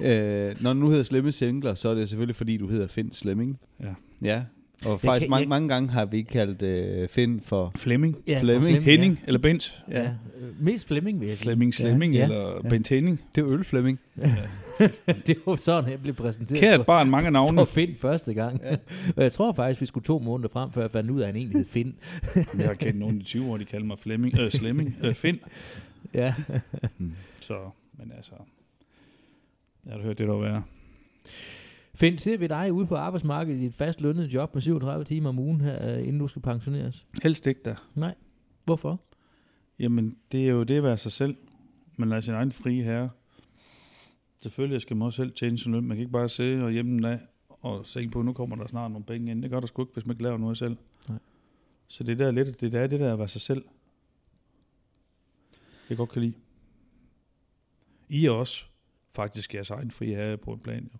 øh, 0.04 0.62
når 0.62 0.72
nu 0.72 0.88
hedder 0.88 1.02
Slemme 1.02 1.32
Singler, 1.32 1.74
så 1.74 1.88
er 1.88 1.94
det 1.94 2.08
selvfølgelig, 2.08 2.36
fordi 2.36 2.56
du 2.56 2.68
hedder 2.68 2.86
Finn 2.86 3.12
Slemming. 3.12 3.58
Ja. 3.80 3.94
Ja, 4.24 4.42
og 4.84 5.00
faktisk 5.00 5.20
kan- 5.24 5.30
mange, 5.30 5.40
jeg- 5.40 5.48
mange 5.48 5.68
gange 5.68 5.88
har 5.90 6.04
vi 6.04 6.22
kaldt 6.22 6.62
øh, 6.62 7.08
Finn 7.08 7.40
for... 7.40 7.72
Flemming. 7.78 8.16
Ja, 8.26 8.40
Flemming. 8.40 8.62
Flemming, 8.64 8.84
Henning 8.84 9.20
eller 9.26 9.38
Bent. 9.40 9.84
Ja. 9.90 10.02
ja. 10.02 10.08
Øh, 10.40 10.62
Mest 10.62 10.86
Flemming, 10.88 11.20
vil 11.20 11.28
jeg 11.28 11.38
sige. 11.38 11.46
Flemming 11.46 11.74
Slemming 11.74 12.14
Ja. 12.14 12.22
eller 12.22 12.60
Ja. 12.64 12.68
Bent 12.68 12.88
Henning. 12.88 13.20
Det 13.34 13.40
er 13.44 13.48
øl 13.50 13.64
Flemming. 13.64 13.98
det 15.06 15.28
er 15.30 15.34
jo 15.46 15.56
sådan, 15.56 15.90
jeg 15.90 16.00
blev 16.02 16.14
præsenteret 16.14 16.60
Kært 16.60 16.78
for, 16.78 16.84
barn, 16.84 17.10
mange 17.10 17.30
navne. 17.30 17.58
for 17.58 17.64
Finn 17.64 17.94
første 17.96 18.34
gang. 18.34 18.60
Ja. 18.64 18.76
og 19.16 19.22
jeg 19.22 19.32
tror 19.32 19.52
faktisk, 19.52 19.80
vi 19.80 19.86
skulle 19.86 20.04
to 20.04 20.18
måneder 20.18 20.48
frem, 20.52 20.72
før 20.72 20.80
jeg 20.80 20.90
fandt 20.90 21.10
ud 21.10 21.20
af, 21.20 21.22
at 21.22 21.26
han 21.26 21.36
egentlig 21.36 21.58
hed 21.58 21.66
Finn. 21.66 21.94
Jeg 22.58 22.66
har 22.66 22.74
kendt 22.74 22.98
nogen 22.98 23.16
i 23.20 23.22
20 23.24 23.50
år, 23.50 23.56
de 23.56 23.64
kalder 23.64 23.86
mig 23.86 23.98
Flemming, 23.98 24.38
øh, 24.40 24.50
Slemming, 24.50 24.94
øh, 25.04 25.14
Finn. 25.14 25.40
ja. 26.14 26.34
Så, 27.40 27.54
men 27.98 28.12
altså, 28.16 28.32
jeg 29.86 29.94
har 29.94 30.00
hørt 30.02 30.18
det 30.18 30.28
der 30.28 30.36
være. 30.38 30.62
Finn, 31.94 32.18
ser 32.18 32.36
vi 32.36 32.46
dig 32.46 32.72
ude 32.72 32.86
på 32.86 32.96
arbejdsmarkedet 32.96 33.60
i 33.60 33.66
et 33.66 33.74
fast 33.74 34.00
lønnet 34.00 34.34
job 34.34 34.54
med 34.54 34.62
37 34.62 35.04
timer 35.04 35.28
om 35.28 35.38
ugen, 35.38 35.60
her, 35.60 35.96
øh, 35.96 36.02
inden 36.02 36.18
du 36.18 36.26
skal 36.26 36.42
pensioneres? 36.42 37.06
Helst 37.22 37.46
ikke 37.46 37.60
der. 37.64 37.74
Hvorfor? 38.64 39.00
Jamen, 39.78 40.18
det 40.32 40.44
er 40.44 40.48
jo 40.48 40.62
det 40.62 40.76
at 40.76 40.82
være 40.82 40.98
sig 40.98 41.12
selv. 41.12 41.36
Man 41.96 42.08
lader 42.08 42.20
sin 42.20 42.34
egen 42.34 42.52
frie 42.52 42.82
herre. 42.82 43.10
Selvfølgelig 44.42 44.80
skal 44.80 44.96
man 44.96 45.06
også 45.06 45.16
selv 45.16 45.32
tjene 45.32 45.58
sin 45.58 45.72
løn. 45.72 45.84
Man 45.84 45.96
kan 45.96 46.02
ikke 46.02 46.12
bare 46.12 46.28
sidde 46.28 46.64
og 46.64 46.70
hjemme 46.70 47.10
af 47.10 47.20
og 47.48 47.86
se 47.86 48.08
på, 48.08 48.22
nu 48.22 48.32
kommer 48.32 48.56
der 48.56 48.66
snart 48.66 48.90
nogle 48.90 49.04
penge 49.04 49.30
ind. 49.30 49.42
Det 49.42 49.50
gør 49.50 49.60
der 49.60 49.66
sgu 49.66 49.82
ikke, 49.82 49.92
hvis 49.92 50.06
man 50.06 50.14
ikke 50.14 50.22
laver 50.22 50.38
noget 50.38 50.58
selv. 50.58 50.76
Nej. 51.08 51.18
Så 51.88 52.04
det 52.04 52.18
der 52.18 52.26
er 52.26 52.30
lidt, 52.30 52.60
det 52.60 52.72
der 52.72 52.80
er 52.80 52.86
det 52.86 53.00
der 53.00 53.12
at 53.12 53.18
være 53.18 53.28
sig 53.28 53.40
selv. 53.40 53.64
Jeg 55.88 55.96
godt 55.96 56.10
kan 56.10 56.22
lide. 56.22 56.34
I 58.08 58.26
er 58.26 58.30
også 58.30 58.64
faktisk 59.14 59.54
jeres 59.54 59.70
egen 59.70 59.90
frie 59.90 60.14
herre 60.14 60.36
på 60.36 60.52
en 60.52 60.60
plan. 60.60 60.90
Jo. 60.94 60.98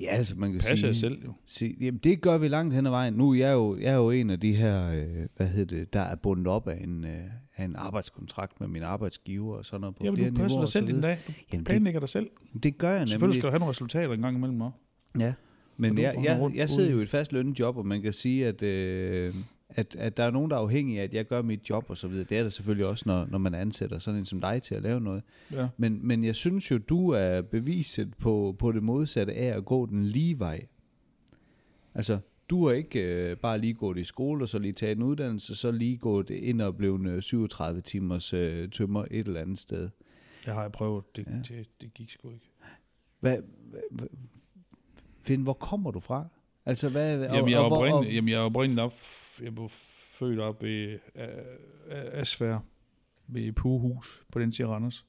Ja, 0.00 0.06
altså 0.06 0.34
man 0.36 0.50
kan 0.52 0.60
Passer 0.60 0.76
sige... 0.76 0.94
selv 0.94 1.24
jo. 1.24 1.32
sige 1.46 1.76
jamen, 1.80 2.00
det 2.04 2.20
gør 2.20 2.38
vi 2.38 2.48
langt 2.48 2.74
hen 2.74 2.86
ad 2.86 2.90
vejen. 2.90 3.14
Nu 3.14 3.30
er 3.30 3.34
jeg 3.34 3.52
jo, 3.52 3.76
jeg 3.80 3.92
er 3.92 3.96
jo 3.96 4.10
en 4.10 4.30
af 4.30 4.40
de 4.40 4.54
her, 4.56 4.90
øh, 4.90 5.06
hvad 5.36 5.46
hedder 5.46 5.76
det, 5.78 5.92
der 5.92 6.00
er 6.00 6.14
bundet 6.14 6.46
op 6.46 6.68
af 6.68 6.80
en, 6.84 7.04
øh, 7.04 7.10
af 7.56 7.64
en 7.64 7.76
arbejdskontrakt 7.76 8.60
med 8.60 8.68
min 8.68 8.82
arbejdsgiver 8.82 9.56
og 9.56 9.64
sådan 9.64 9.80
noget 9.80 9.96
på 9.96 10.04
Ja, 10.04 10.10
flere 10.10 10.30
du 10.30 10.34
passer 10.34 10.58
dig 10.60 10.68
selv 10.68 10.86
videre. 10.86 11.02
dag. 11.02 11.18
Du 11.28 11.32
Jamen, 11.52 11.58
det, 11.64 11.68
planlægger 11.68 12.00
dig 12.00 12.08
selv. 12.08 12.30
det 12.62 12.78
gør 12.78 12.90
jeg 12.90 13.08
Selvfølgelig 13.08 13.22
nemlig. 13.26 13.34
skal 13.40 13.46
du 13.46 13.50
have 13.50 13.58
nogle 13.58 13.70
resultater 13.70 14.14
en 14.14 14.20
gang 14.20 14.36
imellem 14.36 14.60
også. 14.60 14.76
Ja. 15.18 15.32
Men 15.76 15.98
jeg, 15.98 16.14
jeg, 16.24 16.50
jeg 16.54 16.70
sidder 16.70 16.90
jo 16.90 16.98
i 16.98 17.02
et 17.02 17.08
fast 17.08 17.32
lønnet 17.32 17.58
job, 17.60 17.76
og 17.76 17.86
man 17.86 18.02
kan 18.02 18.12
sige, 18.12 18.46
at, 18.46 18.62
øh, 18.62 19.34
at, 19.76 19.96
at 19.98 20.16
der 20.16 20.24
er 20.24 20.30
nogen, 20.30 20.50
der 20.50 20.56
er 20.56 20.60
afhængige 20.60 21.00
af, 21.00 21.04
at 21.04 21.14
jeg 21.14 21.26
gør 21.26 21.42
mit 21.42 21.70
job 21.70 21.84
og 21.88 21.96
så 21.96 22.08
videre. 22.08 22.24
Det 22.24 22.38
er 22.38 22.42
der 22.42 22.50
selvfølgelig 22.50 22.86
også, 22.86 23.02
når, 23.06 23.26
når 23.30 23.38
man 23.38 23.54
ansætter 23.54 23.98
sådan 23.98 24.20
en 24.20 24.24
som 24.26 24.40
dig 24.40 24.62
til 24.62 24.74
at 24.74 24.82
lave 24.82 25.00
noget. 25.00 25.22
Ja. 25.52 25.68
Men, 25.76 26.06
men 26.06 26.24
jeg 26.24 26.36
synes 26.36 26.70
jo, 26.70 26.78
du 26.78 27.08
er 27.08 27.40
beviset 27.42 28.14
på, 28.18 28.56
på 28.58 28.72
det 28.72 28.82
modsatte 28.82 29.34
af 29.34 29.56
at 29.56 29.64
gå 29.64 29.86
den 29.86 30.04
lige 30.04 30.38
vej. 30.38 30.66
Altså, 31.94 32.18
du 32.50 32.66
har 32.66 32.74
ikke 32.74 33.02
øh, 33.30 33.36
bare 33.36 33.58
lige 33.58 33.74
gået 33.74 33.98
i 33.98 34.04
skole, 34.04 34.44
og 34.44 34.48
så 34.48 34.58
lige 34.58 34.72
taget 34.72 34.96
en 34.96 35.02
uddannelse, 35.02 35.54
så 35.54 35.70
lige 35.70 35.96
gået 35.96 36.30
ind 36.30 36.60
og 36.62 36.76
blevet 36.76 37.24
37 37.24 37.80
timers 37.80 38.32
øh, 38.32 38.68
tømmer 38.70 39.04
et 39.10 39.26
eller 39.26 39.40
andet 39.40 39.58
sted. 39.58 39.88
Det 40.44 40.54
har 40.54 40.62
jeg 40.62 40.72
prøvet. 40.72 41.16
Det, 41.16 41.26
Ja. 41.26 41.54
det, 41.56 41.66
det 41.80 41.94
gik 41.94 42.10
sgu 42.10 42.30
ikke. 42.30 42.50
Hvad, 43.20 43.36
hvad, 43.90 44.06
Finn, 45.20 45.42
hvor 45.42 45.52
kommer 45.52 45.90
du 45.90 46.00
fra? 46.00 46.26
Altså, 46.66 46.88
hvad, 46.88 47.20
Jamen, 47.22 47.50
jeg 47.50 47.56
er 47.56 47.60
oprindeligt, 47.60 48.14
jamen, 48.16 48.28
jeg 48.28 48.36
er 48.36 48.44
oprindeligt 48.44 48.80
op, 48.80 48.94
jeg 49.42 49.54
blev 49.54 49.68
født 50.18 50.40
op 50.40 50.64
i 50.64 50.96
Asfær, 52.12 52.58
ved 53.28 53.52
Puhus 53.52 54.20
på 54.32 54.38
den 54.38 54.54
af 54.60 54.66
Randers. 54.66 55.04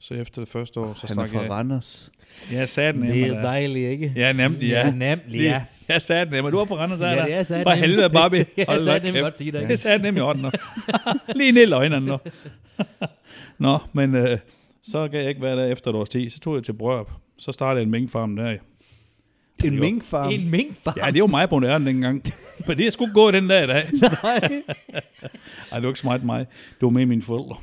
Så 0.00 0.14
efter 0.14 0.42
det 0.42 0.48
første 0.48 0.80
år, 0.80 0.94
så 0.94 1.06
Han 1.08 1.18
er 1.18 1.26
stak 1.26 1.34
jeg 1.34 1.46
fra 1.48 1.54
af. 1.54 1.58
Randers. 1.58 2.12
Ja, 2.52 2.66
sagde 2.66 2.92
den 2.92 3.02
Det 3.02 3.22
er 3.22 3.42
dejligt, 3.42 3.90
ikke? 3.90 4.12
Ja, 4.16 4.32
nemlig, 4.32 4.68
ja. 4.68 4.86
Ja, 4.86 4.90
nemlig, 4.90 5.40
ja. 5.40 5.64
Jeg 5.88 6.02
sagde 6.02 6.24
den 6.24 6.34
nemlig. 6.34 6.52
Du 6.52 6.56
var 6.56 6.64
på 6.64 6.76
Randers, 6.76 7.00
Ja, 7.00 7.10
ja, 7.10 7.24
det 7.26 7.34
er 7.34 7.42
så 7.42 7.62
For 7.62 7.70
helvede, 7.70 8.10
Barbie. 8.10 8.46
Jeg 8.56 8.84
sagde 8.84 9.04
nemlig 9.04 9.22
godt 9.22 9.38
sige 9.38 9.52
dig. 9.52 9.66
Jeg 9.68 9.78
sagde 9.78 10.02
nemlig 10.02 10.20
i 10.20 10.24
hånden. 10.24 10.52
Lige 11.36 11.52
ned 11.52 11.62
i 11.62 11.66
løgnerne 11.66 12.06
nu. 12.06 12.18
Nå, 13.58 13.78
men 13.92 14.14
øh, 14.14 14.38
så 14.82 15.08
kan 15.08 15.20
jeg 15.20 15.28
ikke 15.28 15.42
være 15.42 15.56
der 15.56 15.66
efter 15.66 15.90
et 15.90 15.96
års 15.96 16.08
tid. 16.08 16.30
Så 16.30 16.40
tog 16.40 16.54
jeg 16.54 16.64
til 16.64 16.72
Brørup. 16.72 17.10
Så 17.38 17.52
startede 17.52 17.78
jeg 17.80 17.84
en 17.84 17.90
minkfarm 17.90 18.36
der. 18.36 18.56
En 19.64 19.74
Jo. 19.74 19.80
minkfarm. 19.80 20.32
En 20.32 20.50
minkfarm. 20.50 20.94
Ja, 20.96 21.10
det 21.10 21.20
var 21.22 21.26
mig 21.28 21.48
på 21.48 21.58
næren 21.58 21.86
dengang. 21.86 22.22
Men 22.66 22.78
det 22.78 22.86
er 22.86 22.90
sgu 22.90 23.06
gå 23.14 23.30
den 23.30 23.48
dag 23.48 23.64
i 23.64 23.66
dag. 23.66 23.82
Nej. 24.22 24.62
Ej, 25.72 25.78
det 25.78 25.82
var 25.82 25.88
ikke 25.88 26.00
så 26.00 26.06
meget 26.06 26.24
mig. 26.24 26.46
Det 26.48 26.82
var 26.82 26.90
med 26.90 27.06
mine 27.06 27.22
forældre. 27.22 27.56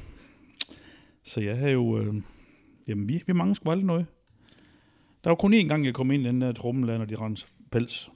Så 1.24 1.42
jeg 1.42 1.58
havde 1.58 1.72
jo... 1.72 2.00
Øh, 2.00 2.14
jamen, 2.88 3.08
vi, 3.08 3.24
vi 3.28 3.34
mange 3.34 3.56
sgu 3.56 3.72
aldrig 3.72 3.86
noget. 3.86 4.06
Der 5.24 5.30
var 5.30 5.36
kun 5.36 5.54
én 5.54 5.68
gang, 5.68 5.86
jeg 5.86 5.94
kom 5.94 6.12
ind 6.12 6.24
i 6.24 6.28
den 6.28 6.42
der 6.42 6.52
trummeland, 6.52 7.02
og 7.02 7.10
de 7.10 7.16
rendte 7.16 7.46
pels. 7.72 8.10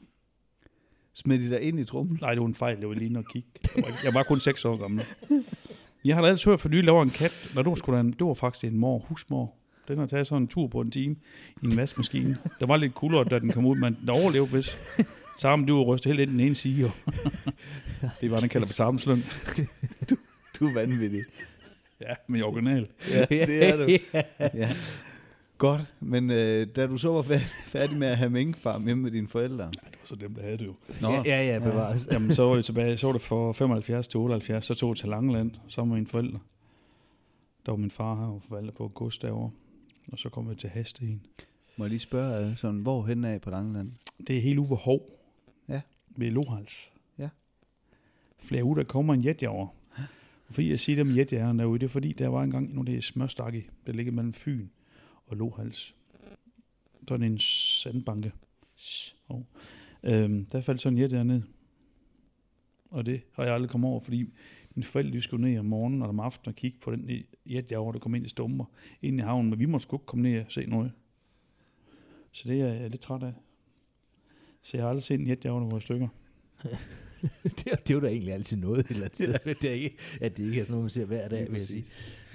Smed 1.13 1.39
de 1.39 1.50
der 1.50 1.58
ind 1.58 1.80
i 1.80 1.86
trummen? 1.86 2.18
Nej, 2.22 2.30
det 2.34 2.42
var 2.42 2.48
en 2.48 2.56
fejl. 2.56 2.78
Jeg 2.80 2.89
var 2.89 2.96
lige 2.96 3.18
og 3.18 3.26
kigge. 3.34 3.50
Jeg 3.76 3.84
var, 3.84 4.00
jeg 4.04 4.13
var 4.13 4.24
kun 4.24 4.39
6 4.39 4.65
år 4.65 4.78
gammel. 4.78 5.06
Jeg 6.06 6.15
har 6.15 6.22
da 6.22 6.28
altid 6.28 6.46
hørt 6.46 6.60
for 6.60 6.70
nylig, 6.70 6.86
der 6.86 6.92
var 6.92 7.02
en 7.04 7.10
kat. 7.10 7.52
Nå, 7.56 7.62
det 7.62 7.70
var, 7.70 7.76
sgu 7.76 7.92
da 7.94 8.00
en, 8.00 8.12
det 8.12 8.26
var 8.28 8.34
faktisk 8.34 8.63
en 8.65 8.78
mor, 8.78 9.00
husmor. 9.10 9.54
Den 9.93 9.97
har 9.99 10.06
taget 10.08 10.28
sådan 10.28 10.41
en 10.43 10.47
tur 10.47 10.67
på 10.67 10.82
en 10.82 10.91
time 10.91 11.15
i 11.62 11.65
en 11.65 11.78
vaskemaskine. 11.78 12.38
Der 12.60 12.65
var 12.65 12.78
lidt 12.78 12.93
kulere, 12.93 13.23
da 13.23 13.39
den 13.39 13.52
kom 13.52 13.65
ud, 13.65 13.75
men 13.78 13.97
den 14.02 14.10
overlevede 14.10 14.52
hvis 14.52 14.78
tarmen, 15.39 15.65
du 15.67 15.78
var 15.78 15.84
rystet 15.84 16.10
helt 16.10 16.19
ind 16.19 16.30
i 16.30 16.34
den 16.34 16.39
ene 16.39 16.56
side. 16.56 16.91
Det 18.21 18.32
var, 18.32 18.39
den 18.39 18.49
kalder 18.49 18.67
på 18.67 18.73
tarmsløn. 18.73 19.23
Du 20.60 20.67
er 20.67 20.73
vanvittig. 20.73 21.21
Ja, 22.02 22.13
men 22.28 22.39
i 22.39 22.43
original. 22.43 22.88
Ja, 23.12 23.25
det 23.30 23.69
er 23.69 23.78
du. 23.78 23.97
Ja. 24.54 24.69
Godt, 25.58 25.82
men 25.99 26.30
øh, 26.32 26.67
da 26.75 26.88
du 26.88 26.97
så 26.97 27.12
var 27.12 27.21
færdig, 27.21 27.45
færdig 27.47 27.97
med 27.97 28.08
at 28.08 28.17
have 28.17 28.30
minkfarm 28.30 28.86
hjemme 28.86 29.04
med 29.04 29.12
dine 29.12 29.28
forældre. 29.28 29.65
Det 29.65 29.82
var 29.84 30.06
så 30.06 30.15
dem, 30.15 30.34
der 30.36 30.41
havde 30.41 30.58
det 30.58 30.65
jo. 30.65 30.73
Nå, 31.02 31.10
Ja, 31.12 31.21
ja, 31.25 31.54
ja, 31.54 31.60
bevares. 31.60 32.08
Jamen, 32.12 32.34
så 32.36 32.43
var 32.43 32.56
jeg 32.56 32.65
tilbage, 32.65 32.97
så 32.97 33.08
var 33.08 33.13
det 33.13 33.21
for 33.21 33.52
75 33.54 34.08
til 34.08 34.17
78, 34.17 34.65
så 34.65 34.73
tog 34.73 34.89
jeg 34.89 34.97
til 34.97 35.10
Langeland, 35.10 35.52
så 35.67 35.86
med 35.86 35.93
mine 35.95 36.08
forældre. 36.08 36.39
Der 37.65 37.71
var 37.71 37.78
min 37.78 37.91
far 37.91 38.15
her 38.15 38.23
og 38.28 38.41
forvalter 38.47 38.71
på 38.71 38.84
august 38.84 39.21
derovre. 39.21 39.52
Og 40.12 40.19
så 40.19 40.30
kom 40.30 40.50
jeg 40.50 40.58
til 40.58 40.69
Hasten. 40.69 41.26
må 41.78 41.86
jeg 41.86 41.89
lige 41.89 42.00
spørge, 42.00 42.50
øh, 42.50 42.58
sådan, 42.58 42.80
hvor 42.80 43.06
hen 43.06 43.26
af 43.26 43.41
på 43.41 43.50
Langeland? 43.50 43.91
Det 44.28 44.38
er 44.38 44.41
helt 44.41 44.60
ved 44.60 44.78
Hov. 44.78 45.02
Ja. 45.67 45.82
Ved 46.15 46.32
Lohals. 46.32 46.91
Ja. 47.17 47.30
Flere 48.39 48.63
uger, 48.63 48.76
der 48.76 48.84
kommer 48.84 49.13
en 49.13 49.26
jetjager. 49.26 49.76
Fordi 50.52 50.69
jeg 50.69 50.80
siger 50.80 50.95
dem 51.04 51.17
jetjageren 51.17 51.60
derude, 51.60 51.80
det 51.80 51.86
er 51.86 51.89
fordi, 51.89 52.13
der 52.13 52.28
var 52.28 52.43
engang 52.43 52.78
af 52.80 52.86
det 52.86 53.04
smørstakke, 53.04 53.69
der 53.86 53.93
ligger 53.93 54.12
mellem 54.12 54.34
Fyn 54.34 54.67
og 55.28 55.38
Lohals. 55.38 55.95
Sådan 57.08 57.32
en 57.32 57.39
sandbanke. 57.39 58.32
Oh. 59.30 59.41
Øhm, 60.04 60.45
der 60.45 60.62
faldt 60.62 60.82
sådan 60.82 60.98
en 60.98 61.04
jetjager 61.04 61.24
ned. 61.24 61.41
Og 62.89 63.06
det 63.06 63.22
har 63.34 63.43
jeg 63.43 63.54
aldrig 63.54 63.69
kommet 63.69 63.89
over, 63.89 64.00
fordi 64.00 64.34
mine 64.80 64.88
forældre 64.88 65.12
de 65.12 65.22
skulle 65.22 65.52
ned 65.52 65.60
om 65.60 65.65
morgenen 65.65 66.02
og 66.02 66.10
om 66.10 66.20
aftenen 66.20 66.52
og 66.52 66.56
kigge 66.56 66.78
på 66.82 66.92
den 66.92 67.10
jetjager, 67.46 67.92
der 67.92 68.00
kom 68.00 68.15
ind 68.15 68.26
i 68.26 68.30
stumper 68.30 68.65
ind 69.02 69.20
i 69.20 69.24
havnen, 69.24 69.50
men 69.50 69.60
vi 69.60 69.65
måtte 69.65 69.84
sgu 69.84 69.96
ikke 69.96 70.06
komme 70.06 70.24
ned 70.24 70.39
og 70.39 70.46
se 70.52 70.65
noget. 70.65 70.92
Så 72.32 72.50
det 72.50 72.62
er 72.62 72.74
jeg 72.74 72.89
lidt 72.89 73.02
træt 73.02 73.24
af. 73.24 73.34
Så 74.62 74.78
jeg 74.78 74.84
har 74.84 74.89
aldrig 74.89 75.04
set 75.04 75.20
en 75.20 75.28
jetjager, 75.28 75.60
der 75.60 75.70
var 75.70 75.78
i 75.78 75.82
stykker. 75.82 76.08
det, 77.44 77.68
er- 77.72 77.76
det 77.76 77.89
er 77.89 77.94
jo 77.94 78.00
da 78.00 78.08
egentlig 78.08 78.34
altid 78.34 78.58
noget 78.58 78.80
et 78.80 78.88
eller 78.89 79.04
andet 79.04 79.15
sted. 79.15 79.34
Det 79.62 79.70
er 79.70 79.74
ikke, 79.74 79.96
at 80.22 80.38
det 80.38 80.44
ikke 80.44 80.60
er 80.60 80.63
sådan 80.63 80.72
noget, 80.72 80.84
man 80.84 80.89
ser 80.89 81.06
hver 81.06 81.28
dag, 81.28 81.52
vil 81.52 81.58
jeg 81.60 81.68
sige. 81.68 81.84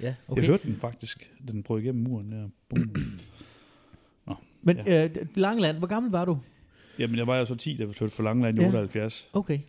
Ja, 0.01 0.15
Okay. 0.27 0.41
Jeg 0.41 0.49
hørte 0.49 0.67
den 0.67 0.75
faktisk, 0.75 1.31
da 1.47 1.51
den 1.51 1.63
brød 1.63 1.81
igennem 1.81 2.03
muren 2.03 2.31
der. 2.31 2.49
Bum. 2.69 2.95
Men 4.61 4.77
ja. 4.85 5.05
øh, 5.05 5.15
Langeland, 5.35 5.77
hvor 5.77 5.87
gammel 5.87 6.11
var 6.11 6.25
du? 6.25 6.39
Jamen, 6.99 7.15
jeg 7.17 7.27
var 7.27 7.37
jo 7.37 7.45
så 7.45 7.55
10, 7.55 7.77
da 7.77 7.85
vi 7.85 7.93
flyttede 7.93 8.15
fra 8.15 8.23
Langeland 8.23 8.57
i 8.57 8.61
Ja. 8.61 8.67
78. 8.67 9.29
Okay. 9.33 9.59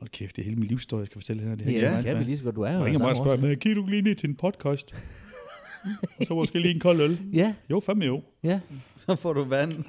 Hold 0.00 0.08
kæft, 0.10 0.36
det 0.36 0.42
er 0.42 0.44
hele 0.44 0.56
min 0.56 0.66
livshistorie, 0.68 1.00
jeg 1.00 1.06
skal 1.06 1.18
fortælle 1.20 1.42
her. 1.42 1.54
Det 1.54 1.66
her 1.66 1.72
Ja, 1.72 1.76
det 1.78 1.82
det 1.84 1.92
meget 1.92 2.04
kan 2.04 2.18
vi 2.18 2.24
lige 2.24 2.38
så 2.38 2.44
godt. 2.44 2.56
Du 2.56 2.62
er 2.62 2.70
jo 2.72 2.76
Jeg 2.78 2.84
ringer 2.86 2.98
bare 2.98 3.10
og 3.10 3.16
spørger, 3.16 3.36
hvad 3.36 3.56
kan 3.56 3.74
du 3.74 3.86
lige 3.86 4.02
ned 4.02 4.14
til 4.14 4.28
en 4.28 4.36
podcast? 4.36 4.94
og 6.20 6.26
så 6.26 6.34
måske 6.34 6.58
lige 6.58 6.74
en 6.74 6.80
kold 6.80 7.00
øl. 7.00 7.18
Ja, 7.32 7.54
Jo, 7.70 7.80
fandme 7.80 8.04
jo. 8.04 8.22
ja. 8.42 8.60
Så 8.96 9.14
får 9.14 9.32
du 9.32 9.44
vand. 9.44 9.72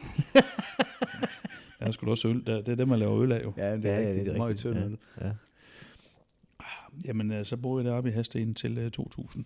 Jeg 1.82 1.94
skulle 1.94 2.12
også 2.12 2.28
øl. 2.28 2.36
Det 2.36 2.48
det 2.66 2.68
er 2.72 2.76
dem, 2.76 2.88
man 2.88 3.00
laver 3.00 3.22
øl 3.22 3.32
af 3.32 3.44
jo. 3.44 3.54
Ja, 3.58 3.76
det 3.78 3.84
Ja, 3.84 3.90
er 3.90 4.00
ja, 4.02 4.08
rigtigt. 4.10 4.26
det 4.26 4.38
er 4.38 4.48
rigtigt. 4.48 4.60
tynd 4.60 4.76
Ja. 4.78 4.86
øl. 4.86 4.98
Ja. 5.22 5.32
Jamen, 7.06 7.32
øh, 7.32 7.46
så 7.46 7.58
boede 7.58 7.84
jeg 7.84 7.92
deroppe 7.92 8.10
i 8.10 8.14
Hasten 8.14 8.56
til 8.56 8.78
øh, 8.78 8.92
2000. 8.92 9.46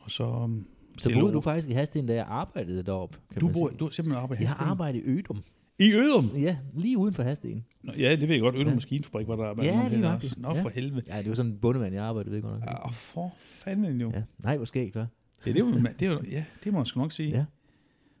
Og 0.00 0.10
så... 0.10 0.24
Um, 0.24 0.66
Så 0.98 1.10
boede 1.14 1.32
du 1.32 1.40
faktisk 1.40 1.68
i 1.68 1.72
Hasten, 1.72 2.06
da 2.06 2.14
jeg 2.14 2.26
arbejdede 2.28 2.82
deroppe, 2.82 3.18
kan 3.32 3.40
du, 3.40 3.46
man 3.46 3.52
bor, 3.54 3.68
sige. 3.68 3.78
du 3.78 3.84
har 3.84 3.90
simpelthen 3.90 4.22
arbejdet 4.22 4.40
i 4.40 4.42
Jeg 4.42 4.50
Hasten? 4.50 4.64
har 4.64 4.70
arbejdet 4.70 4.98
i 4.98 5.02
Ødum. 5.04 5.42
I 5.78 5.94
Ødum? 5.94 6.24
Ja, 6.40 6.56
lige 6.74 6.98
uden 6.98 7.14
for 7.14 7.22
Hasten. 7.22 7.64
Nå, 7.82 7.92
Ja, 7.98 8.10
det 8.16 8.22
ved 8.28 8.34
jeg 8.34 8.40
godt. 8.40 8.54
Ødum 8.54 8.68
Ja. 8.68 8.74
Maskinfabrik 8.74 9.28
var 9.28 9.36
der 9.36 9.44
arbejdet. 9.44 9.72
Ja, 9.72 9.88
lige 9.88 10.08
også. 10.08 10.34
Nå, 10.38 10.48
Ja. 10.54 10.62
for 10.62 10.68
helvede. 10.68 11.02
Ja, 11.06 11.18
det 11.18 11.28
var 11.28 11.34
sådan 11.34 11.52
en 11.52 11.58
bundemand, 11.58 11.94
jeg 11.94 12.04
arbejdede 12.04 12.34
ved 12.34 12.42
godt 12.42 12.60
nok. 12.60 12.68
Ja, 12.68 12.86
for 12.88 13.34
fanden 13.38 14.00
jo. 14.00 14.10
Ja. 14.14 14.22
Nej, 14.44 14.56
hvor 14.56 14.64
skægt, 14.64 14.96
hva'? 14.96 15.00
ja 15.46 15.52
det, 15.52 15.64
var, 15.64 15.90
det, 16.00 16.10
var, 16.10 16.24
ja, 16.30 16.44
det 16.64 16.72
må 16.72 16.78
man 16.78 16.86
sgu 16.86 17.00
nok 17.00 17.12
sige. 17.12 17.30
Ja. 17.30 17.44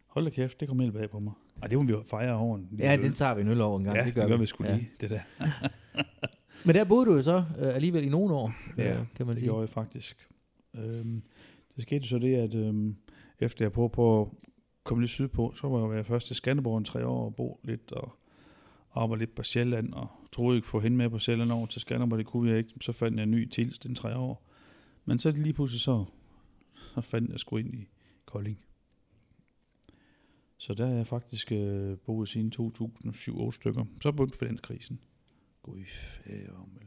Hold 0.06 0.24
da 0.24 0.30
kæft, 0.30 0.60
det 0.60 0.68
kom 0.68 0.80
helt 0.80 0.92
bag 0.92 1.10
på 1.10 1.18
mig. 1.20 1.32
Ej, 1.62 1.68
det 1.68 1.78
må 1.78 1.84
vi 1.84 1.92
jo 1.92 2.02
fejre 2.06 2.36
over 2.36 2.56
en 2.58 2.68
Ja, 2.78 2.96
øl. 2.96 3.02
den 3.02 3.12
tager 3.12 3.34
vi 3.34 3.40
en 3.40 3.48
øl 3.48 3.60
over 3.60 3.78
en 3.78 3.84
gang. 3.84 3.96
ja, 3.96 4.04
det 4.04 4.14
gør, 4.14 4.36
vi 4.36 4.46
sgu 4.46 4.64
ja. 4.64 4.76
lige, 4.76 4.90
det 5.00 5.10
der. 5.10 5.20
Men 6.64 6.74
der 6.74 6.84
boede 6.84 7.06
du 7.06 7.14
jo 7.14 7.22
så 7.22 7.44
øh, 7.58 7.74
alligevel 7.74 8.04
i 8.04 8.08
nogle 8.08 8.34
år, 8.34 8.52
Ja, 8.78 8.90
øh, 9.00 9.06
kan 9.16 9.26
man 9.26 9.34
det 9.34 9.40
sige. 9.40 9.48
gjorde 9.48 9.60
jeg 9.60 9.68
faktisk. 9.68 10.28
Øhm, 10.74 11.22
det 11.76 11.82
skete 11.82 12.08
så 12.08 12.18
det, 12.18 12.34
at 12.36 12.54
øhm, 12.54 12.96
efter 13.40 13.64
jeg 13.64 13.72
prøvede 13.72 13.92
på 13.92 14.36
komme 14.84 15.02
lidt 15.02 15.10
sydpå, 15.10 15.52
så 15.56 15.68
var 15.68 15.94
jeg 15.94 16.06
først 16.06 16.26
til 16.26 16.36
Skanderborg 16.36 16.78
en 16.78 16.84
tre 16.84 17.06
år 17.06 17.24
og 17.24 17.34
bo 17.34 17.60
lidt 17.64 17.92
og 17.92 18.16
arbejde 18.94 19.20
lidt 19.20 19.34
på 19.34 19.42
Sjælland, 19.42 19.92
og 19.92 20.08
troede 20.32 20.56
ikke 20.56 20.68
få 20.68 20.80
hende 20.80 20.96
med 20.96 21.10
på 21.10 21.18
Sjælland 21.18 21.52
over 21.52 21.66
til 21.66 21.80
Skanderborg, 21.80 22.18
det 22.18 22.26
kunne 22.26 22.50
jeg 22.50 22.58
ikke. 22.58 22.70
Så 22.80 22.92
fandt 22.92 23.16
jeg 23.16 23.22
en 23.22 23.30
ny 23.30 23.48
tilst 23.48 23.84
den 23.84 23.94
tre 23.94 24.16
år. 24.16 24.48
Men 25.04 25.18
så 25.18 25.30
lige 25.30 25.52
pludselig 25.52 25.80
så, 25.80 26.04
så 26.74 27.00
fandt 27.00 27.30
jeg 27.30 27.40
sgu 27.40 27.56
ind 27.56 27.74
i 27.74 27.88
Kolding. 28.24 28.58
Så 30.56 30.74
der 30.74 30.86
er 30.86 30.94
jeg 30.96 31.06
faktisk 31.06 31.52
øh, 31.52 31.98
boet 31.98 32.28
siden 32.28 32.52
2007-8 32.60 33.50
stykker. 33.52 33.84
Så 34.02 34.12
begyndte 34.12 34.38
finanskrisen. 34.38 35.00
Gud 35.62 35.78
i 35.78 35.84
færomel. 35.84 36.82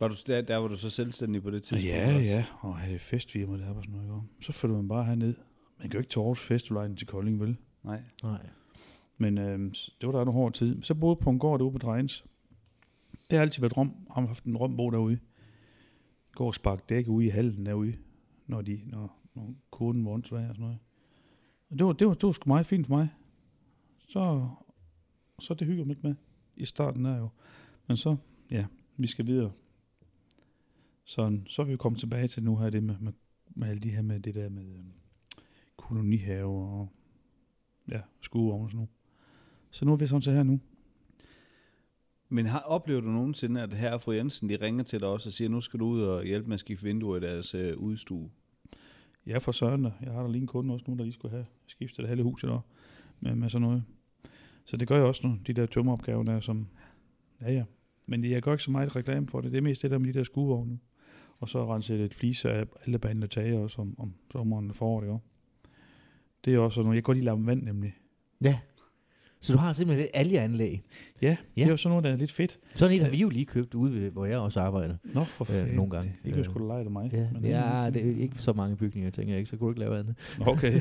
Var 0.00 0.08
du, 0.08 0.14
der, 0.26 0.40
der 0.40 0.56
var 0.56 0.68
du 0.68 0.76
så 0.76 0.90
selvstændig 0.90 1.42
på 1.42 1.50
det 1.50 1.62
tidspunkt? 1.62 1.84
Ja, 1.84 2.08
også? 2.08 2.20
ja, 2.20 2.44
og 2.60 2.78
have 2.78 2.98
festfirma 2.98 3.58
der 3.58 3.72
var 3.72 3.82
sådan 3.82 4.00
noget. 4.00 4.22
Så 4.40 4.52
følger 4.52 4.76
man 4.76 4.88
bare 4.88 5.04
herned. 5.04 5.34
Man 5.78 5.90
kan 5.90 5.92
jo 5.92 5.98
ikke 5.98 6.10
tage 6.10 6.22
Aarhus 6.22 6.40
Festivalejden 6.40 6.96
til 6.96 7.06
Kolding, 7.06 7.40
vel? 7.40 7.56
Nej. 7.82 8.02
Nej. 8.22 8.46
Men 9.18 9.38
øh, 9.38 9.58
det 10.00 10.06
var 10.06 10.12
der 10.12 10.22
en 10.22 10.32
hård 10.32 10.52
tid. 10.52 10.82
Så 10.82 10.94
boede 10.94 11.16
på 11.16 11.30
en 11.30 11.38
gård 11.38 11.58
derude 11.58 11.72
på 11.72 11.78
Drejens. 11.78 12.24
Det 13.30 13.38
har 13.38 13.42
altid 13.42 13.60
været 13.60 13.76
rom. 13.76 13.94
Har 14.10 14.26
haft 14.26 14.44
en 14.44 14.56
rombo 14.56 14.90
derude. 14.90 15.18
Går 16.32 16.46
og 16.46 16.54
sparke 16.54 16.82
dæk 16.88 17.08
ude 17.08 17.26
i 17.26 17.28
hallen 17.28 17.66
derude, 17.66 17.94
når, 18.46 18.62
de, 18.62 18.80
når, 18.86 19.18
når 19.34 19.54
koden 19.70 20.04
var 20.04 20.10
og 20.10 20.22
sådan 20.26 20.54
noget. 20.58 20.78
Og 21.70 21.78
det 21.78 21.86
var, 21.86 21.92
det, 21.92 22.06
var, 22.06 22.14
det 22.14 22.22
var 22.22 22.32
sgu 22.32 22.48
meget 22.48 22.66
fint 22.66 22.86
for 22.86 22.96
mig. 22.96 23.08
Så, 24.08 24.48
så 25.38 25.54
det 25.54 25.66
hygger 25.66 25.84
lidt 25.84 26.04
med 26.04 26.14
i 26.56 26.64
starten 26.64 27.04
der 27.04 27.18
jo. 27.18 27.28
Men 27.86 27.96
så, 27.96 28.16
ja, 28.50 28.66
vi 28.96 29.06
skal 29.06 29.26
videre. 29.26 29.52
Så, 31.04 31.40
så 31.46 31.62
er 31.62 31.66
vi 31.66 31.72
jo 31.72 31.78
kommet 31.78 32.00
tilbage 32.00 32.28
til 32.28 32.42
nu 32.42 32.56
her 32.56 32.70
det 32.70 32.82
med, 32.82 32.96
med, 33.00 33.12
med 33.48 33.68
alle 33.68 33.80
de 33.80 33.90
her 33.90 34.02
med 34.02 34.20
det 34.20 34.34
der 34.34 34.48
med 34.48 34.64
øh, 34.64 34.84
kolonihave 35.88 36.66
og 36.66 36.88
ja, 37.88 38.00
skuevogn 38.20 38.64
og 38.64 38.70
sådan 38.70 38.76
noget. 38.76 38.90
Så 39.70 39.84
nu 39.84 39.92
er 39.92 39.96
vi 39.96 40.06
sådan 40.06 40.22
så 40.22 40.32
her 40.32 40.42
nu. 40.42 40.60
Men 42.28 42.46
har, 42.46 42.58
oplever 42.58 43.00
du 43.00 43.08
nogensinde, 43.08 43.62
at 43.62 43.72
herre 43.72 43.94
og 43.94 44.00
fru 44.00 44.12
Jensen, 44.12 44.48
de 44.48 44.56
ringer 44.56 44.84
til 44.84 45.00
dig 45.00 45.08
også 45.08 45.28
og 45.28 45.32
siger, 45.32 45.48
nu 45.48 45.60
skal 45.60 45.80
du 45.80 45.86
ud 45.86 46.02
og 46.02 46.24
hjælpe 46.24 46.48
med 46.48 46.54
at 46.54 46.60
skifte 46.60 46.84
vinduer 46.84 47.16
i 47.16 47.20
deres 47.20 47.54
øh, 47.54 47.76
udstue? 47.76 48.30
Ja, 49.26 49.38
for 49.38 49.52
søren 49.52 49.82
da. 49.82 49.92
Jeg 50.02 50.12
har 50.12 50.22
der 50.22 50.28
lige 50.28 50.40
en 50.40 50.46
kunde 50.46 50.74
også 50.74 50.84
nu, 50.88 50.96
der 50.96 51.04
lige 51.04 51.12
skulle 51.12 51.32
have 51.32 51.46
skiftet 51.66 51.98
det 51.98 52.08
hele 52.08 52.22
huset 52.22 52.48
der 52.48 52.60
med, 53.20 53.34
med 53.34 53.48
sådan 53.48 53.68
noget. 53.68 53.84
Så 54.64 54.76
det 54.76 54.88
gør 54.88 54.96
jeg 54.96 55.04
også 55.04 55.26
nu, 55.26 55.38
de 55.46 55.52
der 55.52 55.66
tømmeropgaver 55.66 56.22
der, 56.22 56.40
som... 56.40 56.66
Ja, 57.40 57.52
ja. 57.52 57.64
Men 58.06 58.24
jeg 58.24 58.42
gør 58.42 58.52
ikke 58.52 58.64
så 58.64 58.70
meget 58.70 58.96
reklame 58.96 59.28
for 59.28 59.40
det. 59.40 59.52
Det 59.52 59.58
er 59.58 59.62
mest 59.62 59.82
det 59.82 59.90
der 59.90 59.98
med 59.98 60.12
de 60.12 60.18
der 60.18 60.24
skuevogne 60.24 60.70
nu. 60.70 60.78
Og 61.38 61.48
så 61.48 61.74
rense 61.74 61.96
lidt 61.96 62.14
fliser 62.14 62.50
af 62.50 62.64
alle 62.86 62.98
banen 62.98 63.22
og 63.22 63.30
tage 63.30 63.58
også 63.58 63.80
om, 63.80 63.94
om 63.98 64.14
sommeren 64.32 64.70
og 64.70 64.76
foråret, 64.76 65.06
jo. 65.06 65.18
Det 66.48 66.56
er 66.56 66.58
også 66.58 66.82
noget, 66.82 66.94
jeg 66.94 67.02
kan 67.04 67.06
godt 67.06 67.16
lide 67.16 67.24
lave 67.24 67.46
vand 67.46 67.62
nemlig. 67.62 67.94
Ja. 68.42 68.58
Så 69.40 69.52
du 69.52 69.58
har 69.58 69.72
simpelthen 69.72 70.04
et 70.06 70.10
algeanlæg. 70.14 70.82
Ja, 71.22 71.26
ja, 71.28 71.36
det 71.60 71.66
er 71.66 71.70
jo 71.70 71.76
sådan 71.76 71.90
noget, 71.90 72.04
der 72.04 72.10
er 72.10 72.16
lidt 72.16 72.32
fedt. 72.32 72.58
Sådan 72.74 72.96
et 72.96 73.02
har 73.02 73.10
vi 73.10 73.16
jo 73.16 73.28
lige 73.28 73.44
købt 73.44 73.74
ude, 73.74 73.92
ved, 74.00 74.10
hvor 74.10 74.26
jeg 74.26 74.38
også 74.38 74.60
arbejder. 74.60 74.96
Nå, 75.04 75.24
for 75.24 75.52
Ja, 75.52 75.60
fanden. 75.60 75.76
nogle 75.76 75.90
gange. 75.90 76.08
Det, 76.24 76.32
kan 76.32 76.38
jo 76.38 76.44
sgu 76.44 76.58
da 76.58 76.64
lege 76.66 76.84
af 76.84 76.90
mig. 76.90 77.10
Ja, 77.12 77.26
Men 77.32 77.44
ja 77.44 77.90
det 77.94 78.06
er 78.10 78.22
ikke 78.22 78.38
så 78.38 78.52
mange 78.52 78.76
bygninger, 78.76 79.10
tænker 79.10 79.32
jeg 79.32 79.38
ikke, 79.38 79.50
så 79.50 79.56
kunne 79.56 79.66
du 79.66 79.70
ikke 79.70 79.80
lave 79.80 79.98
andet. 79.98 80.14
Okay. 80.40 80.80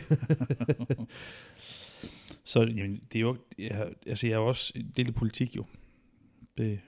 så 2.43 2.63
jamen, 2.63 2.99
det 3.13 3.15
er 3.15 3.21
jo, 3.21 3.37
jeg, 3.59 3.89
altså 4.07 4.27
jeg 4.27 4.33
er 4.33 4.37
jo 4.37 4.47
også 4.47 4.73
en 4.75 4.93
del 4.97 5.07
af 5.07 5.15
politik 5.15 5.55
jo. 5.55 5.65
Det 6.57 6.79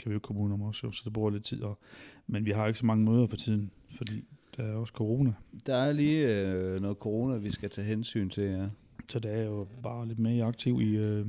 kan 0.00 0.10
vi 0.10 0.12
jo 0.14 0.18
komme 0.20 0.42
udenom 0.42 0.62
også, 0.62 0.80
jo, 0.86 0.90
så 0.90 1.02
det 1.04 1.12
bruger 1.12 1.30
lidt 1.30 1.44
tid. 1.44 1.62
Og, 1.62 1.78
men 2.26 2.44
vi 2.44 2.50
har 2.50 2.66
ikke 2.66 2.78
så 2.78 2.86
mange 2.86 3.04
møder 3.04 3.26
for 3.26 3.36
tiden, 3.36 3.70
fordi 3.96 4.24
der 4.56 4.62
er 4.62 4.74
også 4.74 4.92
corona. 4.92 5.32
Der 5.66 5.76
er 5.76 5.92
lige 5.92 6.28
øh, 6.28 6.80
noget 6.80 6.96
corona, 6.96 7.36
vi 7.36 7.52
skal 7.52 7.70
tage 7.70 7.86
hensyn 7.86 8.30
til, 8.30 8.44
ja. 8.44 8.66
Så 9.08 9.18
der 9.18 9.30
er 9.30 9.44
jo 9.44 9.66
bare 9.82 10.08
lidt 10.08 10.18
mere 10.18 10.44
aktiv 10.44 10.80
i, 10.80 10.96
øh, 10.96 11.26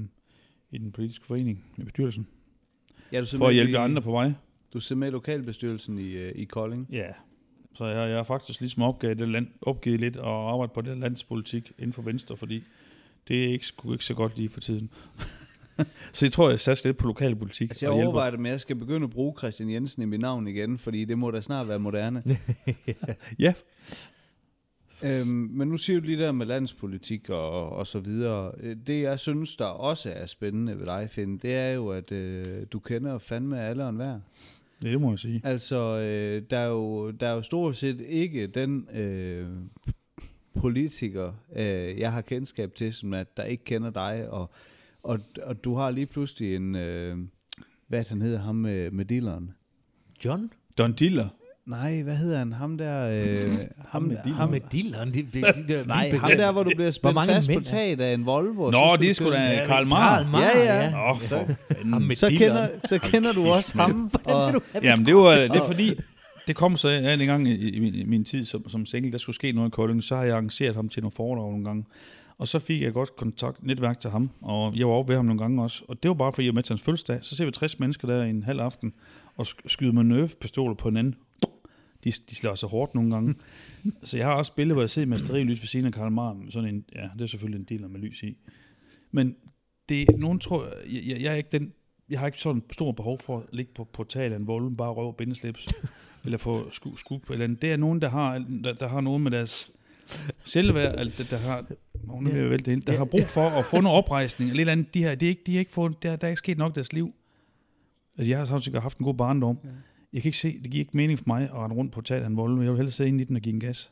i 0.71 0.77
den 0.77 0.91
politiske 0.91 1.25
forening, 1.25 1.65
i 1.77 1.83
bestyrelsen. 1.83 2.27
ja 3.11 3.21
du 3.21 3.25
For 3.25 3.47
at 3.47 3.53
hjælpe 3.53 3.77
andre 3.77 4.01
på 4.01 4.11
vej. 4.11 4.31
Du 4.73 4.77
er 4.77 4.95
med 4.95 5.07
i 5.07 5.11
lokalbestyrelsen 5.11 5.97
i, 5.97 6.11
øh, 6.11 6.31
i 6.35 6.45
Kolding. 6.45 6.87
Ja. 6.91 7.07
Så 7.75 7.85
jeg, 7.85 8.09
jeg 8.09 8.15
har 8.15 8.23
faktisk 8.23 8.59
ligesom 8.59 8.83
opgivet, 8.83 9.17
det 9.17 9.29
land, 9.29 9.47
opgivet 9.61 9.99
lidt 9.99 10.17
at 10.17 10.23
arbejde 10.23 10.71
på 10.73 10.81
det 10.81 10.97
landspolitik 10.97 11.71
inden 11.77 11.93
for 11.93 12.01
Venstre, 12.01 12.37
fordi 12.37 12.63
det 13.27 13.43
er 13.43 13.47
ikke, 13.47 13.65
sgu 13.65 13.91
ikke 13.91 14.05
så 14.05 14.13
godt 14.13 14.37
lige 14.37 14.49
for 14.49 14.59
tiden. 14.59 14.89
så 16.13 16.25
jeg 16.25 16.31
tror, 16.31 16.49
jeg 16.49 16.59
satser 16.59 16.89
lidt 16.89 16.97
på 16.97 17.07
lokalpolitik. 17.07 17.69
Altså, 17.69 17.85
jeg 17.85 17.91
overvejer 17.93 18.31
det 18.31 18.39
med, 18.39 18.49
at 18.49 18.51
jeg 18.51 18.61
skal 18.61 18.75
begynde 18.75 19.03
at 19.03 19.09
bruge 19.09 19.33
Christian 19.37 19.69
Jensen 19.69 20.01
i 20.01 20.05
mit 20.05 20.19
navn 20.19 20.47
igen, 20.47 20.77
fordi 20.77 21.05
det 21.05 21.17
må 21.17 21.31
da 21.31 21.41
snart 21.41 21.67
være 21.67 21.79
moderne. 21.79 22.23
Ja, 23.39 23.53
øhm, 25.03 25.27
men 25.27 25.67
nu 25.67 25.77
siger 25.77 25.99
du 25.99 26.05
lige 26.05 26.23
der 26.23 26.31
med 26.31 26.45
landspolitik 26.45 27.29
og, 27.29 27.69
og 27.69 27.87
så 27.87 27.99
videre. 27.99 28.51
Det, 28.87 29.01
jeg 29.01 29.19
synes, 29.19 29.55
der 29.55 29.65
også 29.65 30.11
er 30.15 30.25
spændende 30.25 30.79
ved 30.79 30.85
dig, 30.85 31.09
Finn, 31.09 31.37
det 31.37 31.55
er 31.55 31.71
jo, 31.71 31.89
at 31.89 32.11
øh, 32.11 32.45
du 32.71 32.79
kender 32.79 33.17
fandme 33.17 33.61
alle 33.61 33.83
og 33.83 33.89
enhver. 33.89 34.19
det, 34.81 34.91
det 34.91 35.01
må 35.01 35.09
jeg 35.09 35.19
sige. 35.19 35.41
Altså, 35.43 35.99
øh, 35.99 36.41
der, 36.49 36.57
er 36.57 36.67
jo, 36.67 37.11
der 37.11 37.27
er 37.27 37.33
jo 37.33 37.41
stort 37.41 37.77
set 37.77 38.01
ikke 38.01 38.47
den 38.47 38.87
øh, 38.93 39.47
politiker, 40.59 41.33
øh, 41.55 41.99
jeg 41.99 42.11
har 42.11 42.21
kendskab 42.21 42.75
til, 42.75 42.93
som 42.93 43.13
at 43.13 43.37
der 43.37 43.43
ikke 43.43 43.63
kender 43.63 43.89
dig, 43.89 44.27
og, 44.29 44.49
og, 45.03 45.19
og 45.43 45.63
du 45.63 45.75
har 45.75 45.91
lige 45.91 46.05
pludselig 46.05 46.55
en, 46.55 46.75
øh, 46.75 47.17
hvad 47.87 48.03
han 48.09 48.21
hedder, 48.21 48.39
ham 48.41 48.55
med, 48.55 48.91
med 48.91 49.05
dealeren. 49.05 49.51
John? 50.25 50.51
Don 50.77 50.93
Diller. 50.93 51.27
Nej, 51.65 52.01
hvad 52.01 52.15
hedder 52.15 52.37
han? 52.37 52.53
Ham 52.53 52.77
der... 52.77 53.07
Øh, 53.07 53.49
ham, 53.87 54.01
med 54.01 54.17
ham, 54.17 54.49
med 54.49 54.59
dilleren. 54.71 55.13
Det, 55.13 55.33
de 55.33 55.41
der 55.67 55.85
nej, 55.85 56.09
ham 56.09 56.31
der, 56.31 56.51
hvor 56.51 56.63
du 56.63 56.71
bliver 56.75 56.91
spændt 56.91 57.15
mange 57.15 57.33
fast 57.33 57.49
på 57.49 57.53
mænd 57.53 57.65
taget 57.65 58.01
af 58.01 58.13
en 58.13 58.25
Volvo. 58.25 58.71
Nå, 58.71 58.71
så 58.71 58.97
det 59.01 59.09
er 59.09 59.13
sgu 59.13 59.31
da 59.31 59.37
Ja, 59.37 59.65
Karl 59.65 59.87
Marr. 59.87 60.39
Ja, 60.39 60.83
ja. 60.83 60.87
Åh, 60.87 61.11
oh, 61.11 61.21
for 61.21 61.47
Ham 61.89 62.01
med 62.01 62.15
så 62.15 62.29
dilleren. 62.29 62.69
kender, 62.69 62.87
så 62.87 62.99
kender 62.99 63.33
du 63.33 63.47
også 63.47 63.77
ham. 63.77 64.11
Og, 64.23 64.53
Jamen, 64.83 65.05
det 65.05 65.15
var 65.15 65.35
det 65.35 65.55
er 65.55 65.65
fordi, 65.65 65.93
det 66.47 66.55
kom 66.55 66.77
så 66.77 66.89
en 67.19 67.27
gang 67.27 67.47
i, 67.47 67.69
i, 67.69 67.79
min, 67.79 67.95
i 67.95 68.03
min 68.03 68.25
tid 68.25 68.45
som, 68.45 68.69
som 68.69 68.85
single, 68.85 69.11
der 69.11 69.17
skulle 69.17 69.35
ske 69.35 69.51
noget 69.51 69.69
i 69.69 69.71
Kolding, 69.71 70.03
så 70.03 70.15
har 70.15 70.23
jeg 70.23 70.33
arrangeret 70.33 70.75
ham 70.75 70.89
til 70.89 71.03
nogle 71.03 71.11
foredrag 71.15 71.51
nogle 71.51 71.65
gange. 71.65 71.85
Og 72.43 72.49
så 72.49 72.59
fik 72.59 72.81
jeg 72.81 72.93
godt 72.93 73.15
kontakt, 73.15 73.63
netværk 73.63 73.99
til 73.99 74.09
ham, 74.09 74.29
og 74.41 74.75
jeg 74.75 74.87
var 74.87 74.93
over 74.93 75.03
ved 75.03 75.15
ham 75.15 75.25
nogle 75.25 75.41
gange 75.41 75.63
også. 75.63 75.83
Og 75.87 76.03
det 76.03 76.09
var 76.09 76.15
bare 76.15 76.31
fordi, 76.31 76.45
jeg 76.45 76.53
var 76.53 76.55
med 76.55 76.63
til 76.63 76.73
hans 76.73 76.81
fødselsdag. 76.81 77.19
Så 77.21 77.35
ser 77.35 77.45
vi 77.45 77.51
60 77.51 77.79
mennesker 77.79 78.07
der 78.07 78.23
i 78.23 78.29
en 78.29 78.43
halv 78.43 78.59
aften, 78.59 78.93
og 79.35 79.45
sk- 79.47 79.67
skyder 79.67 79.91
med 79.91 80.03
nervepistoler 80.03 80.75
på 80.75 80.89
hinanden. 80.89 81.15
De, 82.03 82.11
de 82.29 82.35
slår 82.35 82.55
sig 82.55 82.69
hårdt 82.69 82.95
nogle 82.95 83.11
gange. 83.11 83.35
så 84.03 84.17
jeg 84.17 84.25
har 84.25 84.33
også 84.33 84.53
billeder, 84.53 84.73
hvor 84.73 84.81
jeg 84.81 84.89
sidder 84.89 85.07
med 85.07 85.17
stearinlys 85.17 85.61
ved 85.61 85.67
siden 85.67 85.85
af 85.85 85.93
Karl 85.93 86.11
Marr. 86.11 86.33
med 86.33 86.51
Sådan 86.51 86.75
en, 86.75 86.85
ja, 86.95 87.09
det 87.13 87.21
er 87.21 87.27
selvfølgelig 87.27 87.59
en 87.59 87.65
dealer 87.65 87.87
med 87.87 87.99
lys 87.99 88.23
i. 88.23 88.37
Men 89.11 89.35
det, 89.89 90.07
nogen 90.17 90.39
tror, 90.39 90.65
jeg, 90.65 91.03
jeg, 91.07 91.21
jeg 91.21 91.31
er 91.31 91.35
ikke 91.35 91.49
den, 91.51 91.73
jeg 92.09 92.19
har 92.19 92.25
ikke 92.25 92.39
sådan 92.39 92.63
stor 92.71 92.91
behov 92.91 93.19
for 93.19 93.37
at 93.37 93.45
ligge 93.53 93.71
på 93.75 93.83
portalen 93.83 94.47
Volvo, 94.47 94.69
bare 94.69 94.91
røv 94.91 95.07
og 95.07 95.15
bindeslips, 95.15 95.67
eller 96.25 96.37
få 96.37 96.71
sku, 96.71 96.95
sku 96.95 97.17
på 97.17 97.33
et 97.33 97.35
eller 97.35 97.43
andet. 97.43 97.61
Det 97.61 97.71
er 97.71 97.77
nogen, 97.77 98.01
der 98.01 98.09
har, 98.09 98.45
der, 98.63 98.73
der 98.73 98.87
har 98.87 99.01
noget 99.01 99.21
med 99.21 99.31
deres 99.31 99.71
selvværd, 100.45 100.95
der, 101.17 101.23
der 101.29 101.37
har, 101.37 101.65
nogen, 102.21 102.37
Ja. 102.37 102.43
ja. 102.43 102.47
vælte 102.49 102.65
det 102.65 102.71
ind, 102.71 102.81
der 102.81 102.97
har 102.97 103.05
brug 103.05 103.23
for 103.23 103.41
at 103.41 103.65
få 103.65 103.81
noget 103.81 103.97
oprejsning, 103.97 104.49
eller 104.51 104.59
et 104.59 104.61
eller 104.61 104.71
andet. 104.71 104.93
De 104.93 104.99
her, 104.99 105.15
det 105.15 105.25
er 105.25 105.29
ikke, 105.29 105.43
de 105.45 105.51
har 105.51 105.59
ikke 105.59 105.71
fået, 105.71 106.03
der, 106.03 106.15
der 106.15 106.27
er 106.27 106.29
ikke 106.29 106.39
sket 106.39 106.57
nok 106.57 106.71
i 106.71 106.75
deres 106.75 106.93
liv. 106.93 107.13
Altså, 108.17 108.29
jeg 108.29 108.47
har 108.47 108.59
sikkert 108.59 108.81
haft 108.81 108.97
en 108.97 109.03
god 109.03 109.13
barndom. 109.13 109.57
Ja. 109.63 109.69
Jeg 110.13 110.21
kan 110.21 110.29
ikke 110.29 110.37
se, 110.37 110.59
det 110.63 110.71
giver 110.71 110.81
ikke 110.81 110.97
mening 110.97 111.19
for 111.19 111.23
mig 111.27 111.43
at 111.43 111.53
rende 111.53 111.75
rundt 111.75 111.91
på 111.91 112.01
af 112.09 112.25
en 112.27 112.37
Volvo. 112.37 112.61
Jeg 112.61 112.71
vil 112.71 112.77
hellere 112.77 112.91
sidde 112.91 113.07
inde 113.07 113.21
i 113.21 113.25
den 113.25 113.35
og 113.35 113.41
give 113.41 113.53
en 113.53 113.59
gas. 113.59 113.91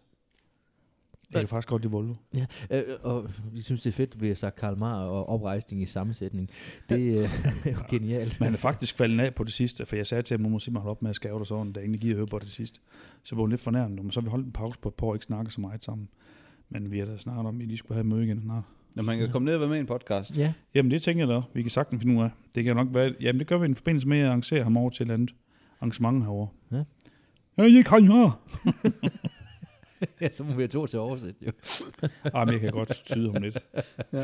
Jeg 1.34 1.42
kan 1.42 1.48
faktisk 1.48 1.68
godt 1.68 1.82
lide 1.82 1.92
Volvo. 1.92 2.14
Ja, 2.36 2.46
øh, 2.70 2.98
og 3.02 3.30
vi 3.52 3.62
synes, 3.62 3.82
det 3.82 3.90
er 3.90 3.94
fedt, 3.94 4.08
at 4.08 4.12
det 4.12 4.20
bliver 4.20 4.36
sagt 4.36 4.56
Karl 4.56 4.78
Marr 4.78 5.04
og 5.06 5.30
oprejsning 5.30 5.84
i 5.84 5.86
sammensætning. 5.86 6.50
Det 6.90 7.18
øh, 7.18 7.30
er 7.66 7.72
jo 7.72 7.78
genialt. 7.90 8.40
Men 8.40 8.46
han 8.46 8.54
er 8.54 8.58
faktisk 8.58 8.98
faldet 8.98 9.20
af 9.20 9.36
på 9.36 9.44
det 9.44 9.54
sidste, 9.54 9.86
for 9.86 9.96
jeg 9.96 10.08
sagde 10.08 10.22
til 10.22 10.34
ham, 10.34 10.42
nu 10.42 10.50
må 10.50 10.60
simpelthen 10.60 10.82
holde 10.82 10.92
op 10.92 11.02
med 11.02 11.10
at 11.10 11.16
skæve 11.16 11.40
dig 11.40 11.48
sådan, 11.48 11.72
da 11.72 11.80
ingen 11.80 12.00
gider 12.00 12.16
høre 12.16 12.28
på 12.28 12.40
det 12.40 12.50
sidste. 12.50 12.80
Så 13.24 13.36
blev 13.36 13.46
han 13.46 13.50
lidt 13.50 13.62
fornærmet, 13.62 14.04
men 14.04 14.12
så 14.12 14.20
har 14.20 14.24
vi 14.26 14.30
holdt 14.30 14.46
en 14.46 14.52
pause 14.52 14.80
på 14.80 14.90
et 14.90 14.96
par 14.96 15.06
år 15.08 15.10
og 15.10 15.16
ikke 15.16 15.26
snakket 15.26 15.54
så 15.54 15.62
meget 15.62 15.84
sammen. 15.84 16.10
Men 16.72 16.92
vi 16.92 17.00
har 17.00 17.06
da 17.06 17.18
snakket 17.18 17.46
om, 17.46 17.56
at 17.58 17.62
I 17.62 17.66
lige 17.66 17.78
skulle 17.78 17.96
have 17.96 18.02
et 18.02 18.06
møde 18.06 18.24
igen 18.26 18.42
snart. 18.42 18.64
når 18.96 19.04
man 19.04 19.18
kan 19.20 19.30
komme 19.32 19.46
ned 19.46 19.54
og 19.54 19.60
være 19.60 19.70
med 19.70 19.78
i 19.78 19.80
en 19.80 19.86
podcast. 19.86 20.38
Ja, 20.38 20.54
Jamen 20.74 20.92
det 20.92 21.02
tænker 21.02 21.28
jeg 21.28 21.36
da, 21.36 21.42
vi 21.54 21.62
kan 21.62 21.72
sagtens 21.72 22.02
finde 22.02 22.18
ud 22.20 22.24
af. 22.24 22.30
Det 22.56 22.64
kan 22.64 22.76
nok 22.76 22.88
være, 22.92 23.14
jamen 23.22 23.40
det 23.40 23.48
gør 23.48 23.58
vi 23.58 23.66
i 23.66 23.70
en 23.70 23.76
forbindelse 23.76 24.08
med 24.08 24.20
at 24.20 24.28
arrangere 24.28 24.64
ham 24.64 24.78
over 24.78 24.90
til 24.90 25.04
et 25.04 25.06
eller 25.06 25.14
andet 25.14 25.36
arrangement 25.80 26.24
herovre. 26.24 26.48
Ja. 26.72 26.84
Ja, 27.58 27.64
jeg 27.74 27.86
kan 27.86 28.04
jo. 28.04 28.32
ja, 30.22 30.32
så 30.32 30.44
må 30.44 30.50
vi 30.50 30.62
have 30.62 30.68
to 30.68 30.86
til 30.88 30.98
at 30.98 31.02
oversætte, 31.02 31.46
jo. 31.46 31.52
Ah, 32.34 32.48
men 32.48 32.54
jeg 32.54 32.62
kan 32.62 32.72
godt 32.72 33.02
tyde 33.06 33.32
ham 33.34 33.42
lidt. 33.42 33.58
Ja. 34.14 34.18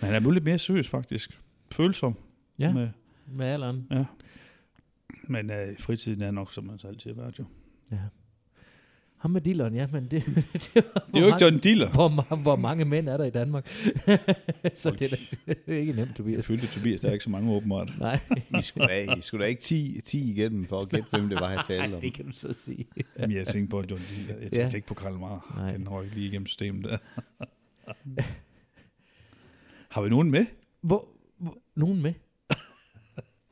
Men 0.00 0.08
han 0.08 0.14
er 0.14 0.20
blevet 0.20 0.34
lidt 0.34 0.44
mere 0.44 0.58
seriøs 0.58 0.88
faktisk. 0.88 1.40
Følsom. 1.72 2.14
Ja, 2.58 2.72
Med, 2.72 2.88
med 3.26 3.46
alderen. 3.46 3.86
ja. 3.90 4.04
Men 5.28 5.50
øh, 5.50 5.78
fritiden 5.78 6.22
er 6.22 6.30
nok, 6.30 6.52
som 6.52 6.68
han 6.68 6.78
altid 6.84 7.14
har 7.14 7.22
været 7.22 7.38
jo. 7.38 7.44
Ja. 7.92 7.98
Ham 9.18 9.30
med 9.30 9.40
dilleren, 9.40 9.74
ja, 9.74 9.86
men 9.92 10.04
det, 10.10 10.24
det, 10.52 10.74
var, 10.74 10.82
Det 11.06 11.16
er 11.16 11.20
jo 11.20 11.26
ikke 11.26 11.44
John 11.44 11.58
Diller. 11.58 11.88
hvor, 11.92 12.36
hvor 12.36 12.56
mange 12.56 12.84
mænd 12.84 13.08
er 13.08 13.16
der 13.16 13.24
i 13.24 13.30
Danmark? 13.30 13.66
så 14.74 14.90
det 14.90 15.02
er 15.02 15.08
da 15.08 15.56
det 15.66 15.74
er 15.74 15.78
ikke 15.84 15.92
nemt, 15.92 16.08
Jeg 16.08 16.16
Tobias. 16.16 16.46
følte, 16.46 16.66
Tobias, 16.66 17.00
der 17.00 17.08
er 17.08 17.12
ikke 17.12 17.24
så 17.24 17.30
mange 17.30 17.52
åbenbart. 17.52 17.92
Nej, 17.98 18.18
I 18.58 18.62
skulle 18.62 18.88
da, 18.88 19.14
I 19.14 19.20
skulle 19.20 19.42
da 19.44 19.48
ikke 19.48 19.62
10, 19.62 20.00
10 20.04 20.30
igennem 20.30 20.64
for 20.66 20.80
at 20.80 20.88
gætte, 20.88 21.08
hvem 21.10 21.28
det 21.28 21.40
var, 21.40 21.50
jeg 21.50 21.64
talte 21.66 21.94
om. 21.94 22.00
det 22.00 22.14
kan 22.14 22.24
du 22.26 22.32
så 22.32 22.52
sige. 22.52 22.86
Jamen, 23.18 23.36
jeg 23.36 23.46
tænkte 23.46 23.70
på 23.70 23.76
John 23.90 24.02
Diller. 24.16 24.34
Jeg 24.34 24.40
tænkte 24.42 24.60
Ja. 24.60 24.68
ikke 24.74 24.86
på 24.88 24.94
Karl 24.94 25.14
Marr. 25.18 25.54
Nej. 25.56 25.68
Den 25.68 25.88
røg 25.88 26.10
lige 26.14 26.26
igennem 26.28 26.46
systemet 26.46 26.84
der. 26.84 26.98
har 29.88 30.02
vi 30.02 30.08
nogen 30.08 30.30
med? 30.30 30.46
Hvor, 30.80 31.08
hvor, 31.38 31.58
nogen 31.76 32.02
med? 32.02 32.12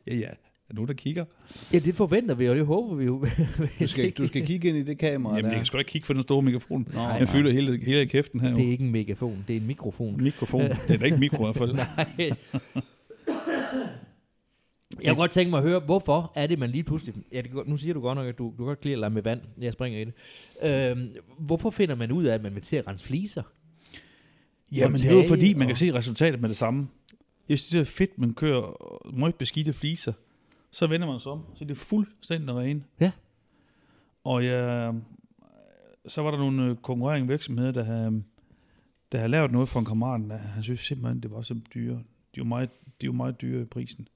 Ja, 0.06 0.14
ja. 0.14 0.28
Er 0.70 0.74
nogen, 0.74 0.88
der 0.88 0.94
kigger? 0.94 1.24
Ja, 1.72 1.78
det 1.78 1.94
forventer 1.94 2.34
vi, 2.34 2.48
og 2.48 2.56
det 2.56 2.66
håber 2.66 2.94
vi 2.94 3.04
jo. 3.04 3.26
Du 3.80 3.86
skal, 3.86 4.10
du 4.10 4.26
skal 4.26 4.46
kigge 4.46 4.68
ind 4.68 4.76
i 4.78 4.82
det 4.82 4.98
kamera 4.98 5.32
Jamen, 5.36 5.44
jeg 5.44 5.52
der. 5.52 5.58
kan 5.58 5.66
sgu 5.66 5.74
da 5.74 5.78
ikke 5.78 5.88
kigge 5.90 6.06
for 6.06 6.12
den 6.12 6.22
store 6.22 6.42
mikrofon. 6.42 6.88
Nej, 6.94 7.04
Jeg 7.04 7.28
føler 7.28 7.52
hele, 7.52 7.78
hele 7.84 8.02
i 8.02 8.06
kæften 8.06 8.40
her. 8.40 8.48
Det 8.54 8.58
er 8.58 8.64
jo. 8.64 8.70
ikke 8.70 8.84
en 8.84 8.90
megafon, 8.92 9.44
det 9.48 9.56
er 9.56 9.60
en 9.60 9.66
mikrofon. 9.66 10.22
Mikrofon. 10.22 10.60
Det 10.60 10.90
er 10.90 10.96
da 10.98 11.04
ikke 11.04 11.16
mikro 11.16 11.42
i 11.42 11.46
hvert 11.52 11.56
fald. 11.56 11.72
Nej. 12.18 12.30
Jeg 15.02 15.08
kunne 15.14 15.20
godt 15.22 15.30
tænke 15.30 15.50
mig 15.50 15.56
at 15.58 15.62
høre, 15.68 15.80
hvorfor 15.80 16.32
er 16.34 16.46
det, 16.46 16.58
man 16.58 16.70
lige 16.70 16.82
pludselig... 16.84 17.14
Ja, 17.32 17.40
det, 17.40 17.50
nu 17.66 17.76
siger 17.76 17.94
du 17.94 18.00
godt 18.00 18.16
nok, 18.18 18.26
at 18.26 18.38
du, 18.38 18.44
du 18.44 18.56
kan 18.56 18.66
godt 18.66 18.80
klire 18.80 19.00
dig 19.00 19.12
med 19.12 19.22
vand. 19.22 19.40
Jeg 19.60 19.72
springer 19.72 20.00
i 20.00 20.04
det. 20.04 20.14
Øhm, 20.92 21.08
hvorfor 21.38 21.70
finder 21.70 21.94
man 21.94 22.12
ud 22.12 22.24
af, 22.24 22.34
at 22.34 22.42
man 22.42 22.54
vil 22.54 22.62
til 22.62 22.76
at 22.76 22.86
rense 22.86 23.04
fliser? 23.06 23.42
Jamen, 24.72 24.96
det 24.98 25.10
er 25.10 25.14
jo 25.14 25.24
fordi, 25.28 25.54
man 25.54 25.66
kan 25.66 25.72
og- 25.72 25.78
se 25.78 25.94
resultatet 25.94 26.40
med 26.40 26.48
det 26.48 26.56
samme. 26.56 26.88
Jeg 27.48 27.58
synes, 27.58 27.70
det 27.70 27.80
er 27.80 27.84
fedt, 27.96 28.18
man 28.18 28.34
kører 28.34 28.76
meget 29.16 29.34
beskidte 29.34 29.72
fliser. 29.72 30.12
Så 30.76 30.86
vender 30.86 31.06
man 31.06 31.20
sig 31.20 31.32
om, 31.32 31.44
så 31.54 31.64
er 31.64 31.68
det 31.68 31.76
fuldstændig 31.76 32.54
rene. 32.54 32.84
Ja. 33.00 33.12
Og 34.24 34.44
jeg, 34.44 34.94
så 36.06 36.22
var 36.22 36.30
der 36.30 36.38
nogle 36.38 36.64
øh, 36.64 36.76
konkurrerende 36.76 37.28
virksomheder, 37.28 37.72
der 37.72 37.82
havde, 37.82 38.22
der 39.12 39.18
havde 39.18 39.30
lavet 39.30 39.52
noget 39.52 39.68
for 39.68 39.80
en 39.80 39.86
kammerat, 39.86 40.20
der 40.30 40.36
han 40.36 40.62
synes 40.62 40.80
simpelthen, 40.80 41.20
det 41.20 41.30
var 41.30 41.42
så 41.42 41.60
dyre. 41.74 42.02
De 42.34 42.40
var 42.40 42.44
meget, 42.44 42.70
de 43.00 43.06
var 43.06 43.14
meget 43.14 43.40
dyre 43.40 43.62
i 43.62 43.64
prisen. 43.64 44.08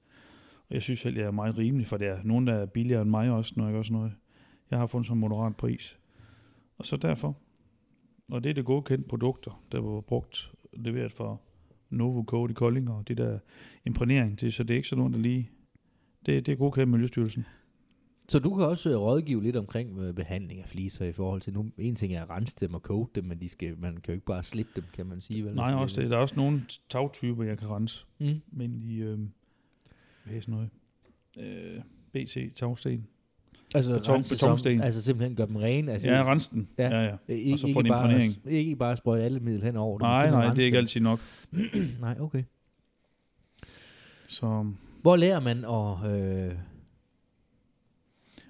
Og 0.69 0.75
jeg 0.75 0.81
synes 0.81 0.99
selv, 0.99 1.17
jeg 1.17 1.25
er 1.25 1.31
meget 1.31 1.57
rimelig, 1.57 1.87
for 1.87 1.97
det 1.97 2.07
er 2.07 2.23
nogen, 2.23 2.47
der 2.47 2.53
er 2.53 2.65
billigere 2.65 3.01
end 3.01 3.09
mig 3.09 3.31
også, 3.31 3.53
når 3.55 3.65
jeg 3.65 3.73
gør 3.73 3.83
sådan 3.83 3.97
noget. 3.97 4.13
Jeg 4.71 4.79
har 4.79 4.87
fundet 4.87 5.07
sådan 5.07 5.17
en 5.17 5.21
moderat 5.21 5.55
pris. 5.55 5.99
Og 6.77 6.85
så 6.85 6.95
derfor. 6.95 7.37
Og 8.31 8.43
det 8.43 8.49
er 8.49 8.53
det 8.53 8.65
godkendte 8.65 9.07
produkter, 9.07 9.63
der 9.71 9.79
var 9.81 10.01
brugt, 10.01 10.51
leveret 10.73 11.11
fra 11.11 11.37
Novo 11.89 12.23
Code 12.23 12.51
i 12.51 12.53
Kolding, 12.53 12.89
og 12.89 13.07
det 13.07 13.17
der 13.17 13.39
imprægnering, 13.85 14.41
det, 14.41 14.53
så 14.53 14.63
det 14.63 14.73
er 14.73 14.77
ikke 14.77 14.89
sådan 14.89 14.99
noget, 14.99 15.13
der 15.13 15.19
lige... 15.19 15.49
Det, 16.25 16.45
det 16.45 16.51
er 16.51 16.55
godkendt 16.55 16.89
med 16.89 16.97
Miljøstyrelsen. 16.97 17.45
Så 18.29 18.39
du 18.39 18.55
kan 18.55 18.65
også 18.65 18.89
øh, 18.89 18.95
rådgive 18.97 19.43
lidt 19.43 19.55
omkring 19.55 19.99
øh, 19.99 20.13
behandling 20.13 20.61
af 20.61 20.67
fliser 20.69 21.05
i 21.05 21.11
forhold 21.11 21.41
til 21.41 21.53
nu. 21.53 21.65
En 21.77 21.95
ting 21.95 22.13
er 22.13 22.21
at 22.23 22.29
rense 22.29 22.55
dem 22.59 22.73
og 22.73 22.81
koge 22.83 23.07
dem, 23.15 23.23
men 23.25 23.41
de 23.41 23.49
skal, 23.49 23.77
man 23.79 23.93
kan 23.93 24.03
jo 24.07 24.13
ikke 24.13 24.25
bare 24.25 24.43
slippe 24.43 24.71
dem, 24.75 24.83
kan 24.93 25.05
man 25.05 25.21
sige. 25.21 25.45
Vel? 25.45 25.55
Nej, 25.55 25.73
også 25.73 26.01
det. 26.01 26.09
Der 26.09 26.17
er 26.17 26.21
også 26.21 26.35
nogle 26.35 26.61
tagtyper, 26.89 27.43
jeg 27.43 27.57
kan 27.57 27.69
rense. 27.69 28.05
Mm. 28.19 28.41
Men 28.51 28.81
i... 28.81 28.97
Øh, 29.01 29.19
hvad 30.25 30.35
er 30.35 30.41
sådan 30.41 30.53
noget? 30.53 30.69
Øh, 31.39 31.81
BC, 32.13 32.51
tagsten. 32.55 33.07
Altså, 33.75 33.95
Beton- 33.97 34.11
rense 34.13 34.37
som, 34.37 34.47
betonsten. 34.47 34.81
altså 34.81 35.01
simpelthen 35.01 35.35
gøre 35.35 35.47
dem 35.47 35.55
rene. 35.55 35.91
Altså, 35.91 36.07
Ja, 36.09 36.23
rense 36.31 36.51
den. 36.51 36.67
Ja. 36.77 36.89
Ja, 36.89 37.03
ja. 37.27 37.33
Ikke, 37.33 37.53
og 37.55 37.59
så 37.59 37.63
få 37.63 37.67
ikke, 37.67 37.79
en 37.79 37.87
bare, 37.87 38.03
imprægnering. 38.03 38.33
ikke 38.45 38.75
bare 38.75 38.97
sprøjte 38.97 39.23
alle 39.23 39.39
middel 39.39 39.63
hen 39.63 39.75
over 39.75 39.97
dem. 39.99 40.05
men 40.05 40.11
Nej, 40.11 40.29
nej, 40.45 40.53
det 40.53 40.61
er 40.61 40.65
ikke 40.65 40.77
altid 40.77 41.01
nok. 41.01 41.19
nej, 42.01 42.15
okay. 42.19 42.43
Så, 44.27 44.71
Hvor 45.01 45.15
lærer 45.15 45.39
man 45.39 45.57
at 45.57 46.11
øh, 46.11 46.55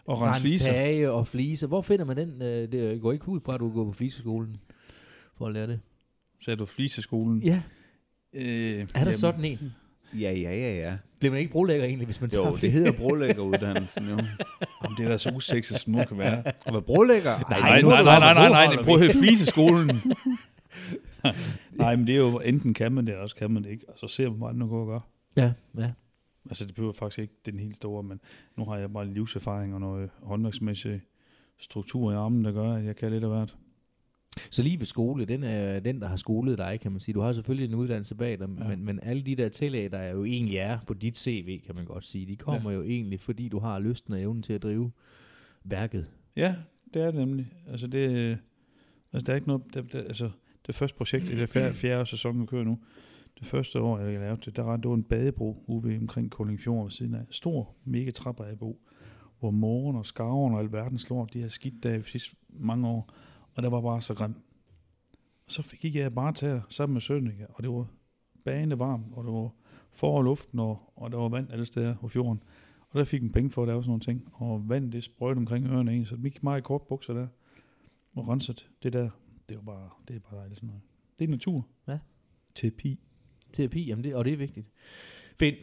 og 0.05 0.21
rense 0.21 0.41
fliser. 0.41 0.71
tage 0.71 1.11
og 1.11 1.27
fliser? 1.27 1.67
Hvor 1.67 1.81
finder 1.81 2.05
man 2.05 2.17
den? 2.17 2.41
Øh, 2.41 2.71
det 2.71 3.01
går 3.01 3.11
ikke 3.11 3.29
ud 3.29 3.39
på, 3.39 3.51
at 3.51 3.59
du 3.59 3.69
går 3.73 3.85
på 3.85 3.91
fliseskolen 3.91 4.57
for 5.37 5.47
at 5.47 5.53
lære 5.53 5.67
det. 5.67 5.79
Sagde 6.45 6.57
du 6.57 6.65
fliseskolen? 6.65 7.41
Ja, 7.43 7.61
Øh, 8.33 8.87
er 8.95 9.03
der 9.03 9.11
sådan 9.11 9.45
en? 9.45 9.59
Ja, 10.13 10.31
ja, 10.31 10.55
ja, 10.55 10.75
ja. 10.77 10.97
Bliver 11.19 11.31
man 11.31 11.39
ikke 11.39 11.51
brolægger 11.51 11.85
egentlig, 11.85 12.05
hvis 12.05 12.21
man 12.21 12.29
tager 12.29 12.47
Jo, 12.47 12.55
det 12.55 12.71
hedder 12.71 12.91
brolæggeruddannelsen 12.91 14.03
jo. 14.03 14.09
Jamen, 14.83 14.97
det 14.97 15.05
er 15.05 15.07
da 15.09 15.17
så 15.17 15.31
usexet, 15.35 15.79
som 15.79 15.93
nu 15.93 16.03
kan 16.03 16.17
være. 16.17 16.43
Og 16.65 16.71
hvad 16.71 16.81
brolægger? 16.81 17.49
Nej, 17.49 17.59
Nej, 17.59 17.81
nej, 17.81 18.03
nej, 18.03 18.19
nej, 18.19 18.33
nej, 18.33 18.49
nej, 18.49 18.75
nej, 18.75 18.83
prøv 18.83 18.93
at 18.93 18.99
høre 18.99 19.13
fliseskolen. 19.13 20.01
nej, 21.83 21.95
men 21.95 22.07
det 22.07 22.15
er 22.15 22.19
jo, 22.19 22.39
enten 22.39 22.73
kan 22.73 22.91
man 22.91 23.05
det, 23.05 23.11
eller 23.11 23.23
også 23.23 23.35
kan 23.35 23.51
man 23.51 23.63
det 23.63 23.69
ikke. 23.69 23.85
Og 23.89 23.99
så 23.99 24.07
ser 24.07 24.29
man, 24.29 24.37
hvad 24.37 24.49
andre 24.49 24.67
går 24.67 24.81
og 24.81 24.87
gør. 24.87 24.99
Ja, 25.43 25.51
ja. 25.77 25.91
Altså, 26.45 26.65
det 26.65 26.75
behøver 26.75 26.93
faktisk 26.93 27.19
ikke 27.19 27.33
den 27.45 27.59
helt 27.59 27.75
store, 27.75 28.03
men 28.03 28.21
nu 28.57 28.65
har 28.65 28.77
jeg 28.77 28.93
bare 28.93 29.13
livserfaring 29.13 29.73
og 29.73 29.79
noget 29.79 30.09
håndværksmæssig 30.21 31.01
struktur 31.57 32.11
i 32.11 32.15
armen, 32.15 32.45
der 32.45 32.51
gør, 32.51 32.73
at 32.73 32.85
jeg 32.85 32.95
kan 32.95 33.11
lidt 33.11 33.23
af 33.23 33.29
hvert. 33.29 33.57
Så 34.51 34.63
lige 34.63 34.79
ved 34.79 34.85
skole, 34.85 35.25
den 35.25 35.43
er 35.43 35.79
den, 35.79 36.01
der 36.01 36.07
har 36.07 36.15
skolet 36.15 36.57
dig, 36.57 36.79
kan 36.79 36.91
man 36.91 37.01
sige. 37.01 37.13
Du 37.13 37.21
har 37.21 37.33
selvfølgelig 37.33 37.69
en 37.69 37.75
uddannelse 37.75 38.15
bag 38.15 38.39
dig, 38.39 38.47
ja. 38.59 38.67
Men, 38.67 38.85
men 38.85 38.99
alle 39.03 39.21
de 39.21 39.35
der 39.35 39.49
tillæg, 39.49 39.91
der 39.91 39.97
er 39.97 40.11
jo 40.11 40.23
egentlig 40.23 40.57
er 40.57 40.79
på 40.87 40.93
dit 40.93 41.17
CV, 41.17 41.61
kan 41.61 41.75
man 41.75 41.85
godt 41.85 42.05
sige, 42.05 42.25
de 42.25 42.35
kommer 42.35 42.71
ja. 42.71 42.77
jo 42.77 42.83
egentlig, 42.83 43.19
fordi 43.19 43.49
du 43.49 43.59
har 43.59 43.79
lysten 43.79 44.13
og 44.13 44.21
evnen 44.21 44.43
til 44.43 44.53
at 44.53 44.63
drive 44.63 44.91
værket. 45.63 46.09
Ja, 46.35 46.55
det 46.93 47.01
er 47.01 47.05
det 47.05 47.15
nemlig. 47.15 47.53
Altså, 47.67 47.87
det, 47.87 48.37
altså, 49.13 49.25
der 49.25 49.31
er 49.31 49.35
ikke 49.35 49.47
noget, 49.47 49.63
det, 49.73 49.93
det, 49.93 49.99
altså, 49.99 50.29
det 50.67 50.75
første 50.75 50.97
projekt, 50.97 51.25
det 51.25 51.41
er 51.41 51.47
fjerde, 51.47 51.75
fjerde 51.75 52.05
sæson, 52.05 52.41
vi 52.41 52.45
kører 52.45 52.63
nu. 52.63 52.79
Det 53.41 53.49
første 53.49 53.81
år, 53.81 53.99
jeg 53.99 54.19
lavede 54.19 54.41
det, 54.45 54.55
der 54.55 54.63
var, 54.63 54.77
det 54.77 54.89
var 54.89 54.95
en 54.95 55.03
badebro 55.03 55.63
ude 55.67 55.97
omkring 55.97 56.31
Koldingfjord 56.31 56.83
ved 56.83 56.91
siden 56.91 57.15
af. 57.15 57.25
Stor, 57.29 57.75
mega 57.85 58.11
træbadebro, 58.11 58.79
hvor 59.39 59.51
morgen 59.51 59.95
og 59.95 60.05
skarven 60.05 60.53
og 60.53 60.59
alverdens 60.59 61.09
lort, 61.09 61.33
de 61.33 61.41
har 61.41 61.47
skidt 61.47 61.83
der 61.83 61.95
i 61.95 62.03
sidste 62.03 62.35
mange 62.49 62.87
år. 62.87 63.13
Og 63.53 63.63
der 63.63 63.69
var 63.69 63.81
bare 63.81 64.01
så 64.01 64.13
grim. 64.13 64.35
Og 65.45 65.51
så 65.51 65.75
gik 65.79 65.95
jeg 65.95 66.13
bare 66.13 66.33
til 66.33 66.61
sammen 66.69 66.93
med 66.93 67.01
Sønneke, 67.01 67.47
og 67.49 67.63
det 67.63 67.71
var 67.71 67.87
bagende 68.45 68.79
varmt, 68.79 69.05
og 69.13 69.23
det 69.23 69.33
var 69.33 69.49
for 69.91 70.21
luften, 70.21 70.59
og, 70.59 70.93
og 70.95 71.11
der 71.11 71.17
var 71.17 71.29
vand 71.29 71.51
alle 71.51 71.65
steder 71.65 71.95
på 71.95 72.07
fjorden. 72.07 72.43
Og 72.89 72.99
der 72.99 73.05
fik 73.05 73.21
man 73.21 73.31
penge 73.31 73.49
for 73.49 73.61
at 73.61 73.67
lave 73.67 73.83
sådan 73.83 73.89
nogle 73.89 74.01
ting. 74.01 74.29
Og 74.33 74.69
vand, 74.69 74.91
det 74.91 75.03
sprøjte 75.03 75.37
omkring 75.37 75.67
ørerne 75.67 75.93
en, 75.93 76.05
så 76.05 76.15
det 76.15 76.23
gik 76.23 76.43
meget 76.43 76.57
i 76.57 76.61
kort 76.61 76.81
bukser 76.81 77.13
der. 77.13 77.27
Og 78.15 78.27
renset 78.27 78.69
det 78.83 78.93
der. 78.93 79.09
Det 79.49 79.57
var 79.57 79.63
bare, 79.63 79.89
det 80.07 80.15
er 80.15 80.19
bare 80.19 80.39
dejligt 80.39 80.57
sådan 80.57 80.67
noget. 80.67 80.81
Det 81.19 81.25
er 81.25 81.29
natur. 81.29 81.67
Ja. 81.87 81.99
Terapi. 82.55 82.99
Terapi, 83.53 83.83
jamen 83.83 84.03
det, 84.03 84.15
og 84.15 84.25
det 84.25 84.33
er 84.33 84.37
vigtigt. 84.37 84.67
Finn, 85.39 85.55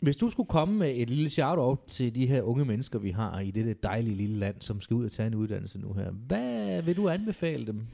hvis 0.00 0.16
du 0.16 0.28
skulle 0.28 0.46
komme 0.46 0.78
med 0.78 0.96
et 0.96 1.10
lille 1.10 1.30
shout-out 1.30 1.78
til 1.86 2.14
de 2.14 2.26
her 2.26 2.42
unge 2.42 2.64
mennesker, 2.64 2.98
vi 2.98 3.10
har 3.10 3.40
i 3.40 3.50
dette 3.50 3.74
dejlige 3.82 4.16
lille 4.16 4.36
land, 4.36 4.56
som 4.60 4.80
skal 4.80 4.94
ud 4.94 5.04
og 5.04 5.12
tage 5.12 5.26
en 5.26 5.34
uddannelse 5.34 5.78
nu 5.78 5.92
her, 5.92 6.10
hvad 6.10 6.82
vil 6.82 6.96
du 6.96 7.08
anbefale 7.08 7.66
dem? 7.66 7.86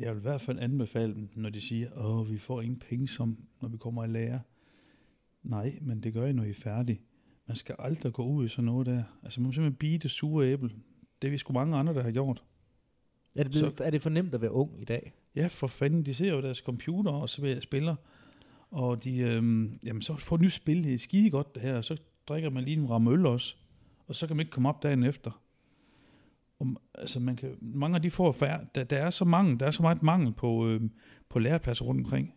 Jeg 0.00 0.14
vil 0.14 0.20
i 0.20 0.22
hvert 0.22 0.40
fald 0.40 0.58
anbefale 0.58 1.14
dem, 1.14 1.28
når 1.34 1.50
de 1.50 1.60
siger, 1.60 1.88
åh, 1.96 2.30
vi 2.30 2.38
får 2.38 2.60
ingen 2.60 2.82
penge, 2.88 3.08
som, 3.08 3.36
når 3.60 3.68
vi 3.68 3.76
kommer 3.76 4.04
i 4.04 4.08
lære. 4.08 4.40
Nej, 5.42 5.78
men 5.80 6.02
det 6.02 6.12
gør 6.12 6.26
I, 6.26 6.32
når 6.32 6.44
I 6.44 6.50
er 6.50 6.54
færdige. 6.54 7.00
Man 7.46 7.56
skal 7.56 7.74
aldrig 7.78 8.12
gå 8.12 8.24
ud 8.24 8.44
i 8.44 8.48
sådan 8.48 8.64
noget 8.64 8.86
der. 8.86 9.02
Altså, 9.22 9.40
man 9.40 9.46
må 9.46 9.52
simpelthen 9.52 9.76
bide 9.76 9.98
det 9.98 10.10
sure 10.10 10.46
æble. 10.46 10.70
Det 11.22 11.28
er 11.28 11.32
vi 11.32 11.38
sgu 11.38 11.52
mange 11.52 11.76
andre, 11.76 11.94
der 11.94 12.02
har 12.02 12.10
gjort. 12.10 12.44
Er 13.34 13.42
det, 13.42 13.52
blevet, 13.52 13.80
er 13.80 13.90
det 13.90 14.02
for 14.02 14.10
nemt 14.10 14.34
at 14.34 14.40
være 14.40 14.52
ung 14.52 14.82
i 14.82 14.84
dag? 14.84 15.12
Ja, 15.34 15.46
for 15.46 15.66
fanden, 15.66 16.06
de 16.06 16.14
ser 16.14 16.30
jo 16.30 16.42
deres 16.42 16.58
computer 16.58 17.10
og 17.10 17.28
så 17.28 17.58
spiller, 17.60 17.96
og 18.70 19.04
de, 19.04 19.18
øhm, 19.18 19.78
jamen 19.84 20.02
så 20.02 20.16
får 20.16 20.36
et 20.36 20.42
nyt 20.42 20.52
spil, 20.52 20.84
det 20.84 20.94
er 20.94 20.98
skide 20.98 21.30
godt 21.30 21.54
det 21.54 21.62
her, 21.62 21.76
og 21.76 21.84
så 21.84 21.96
drikker 22.28 22.50
man 22.50 22.64
lige 22.64 22.76
en 22.76 22.90
ramme 22.90 23.10
øl 23.10 23.26
også, 23.26 23.54
og 24.06 24.14
så 24.14 24.26
kan 24.26 24.36
man 24.36 24.44
ikke 24.44 24.52
komme 24.52 24.68
op 24.68 24.82
dagen 24.82 25.04
efter. 25.04 25.42
Og, 26.58 26.66
altså 26.94 27.20
man 27.20 27.36
kan, 27.36 27.56
mange 27.60 27.96
af 27.96 28.02
de 28.02 28.10
får 28.10 28.32
færre, 28.32 28.60
der, 28.74 28.84
der, 28.84 28.98
er 28.98 29.10
så 29.10 29.24
mange, 29.24 29.58
der 29.58 29.66
er 29.66 29.70
så 29.70 29.82
meget 29.82 30.02
mangel 30.02 30.32
på, 30.32 30.68
øhm, 30.68 30.90
på 31.28 31.38
lærepladser 31.38 31.84
rundt 31.84 32.00
omkring. 32.00 32.34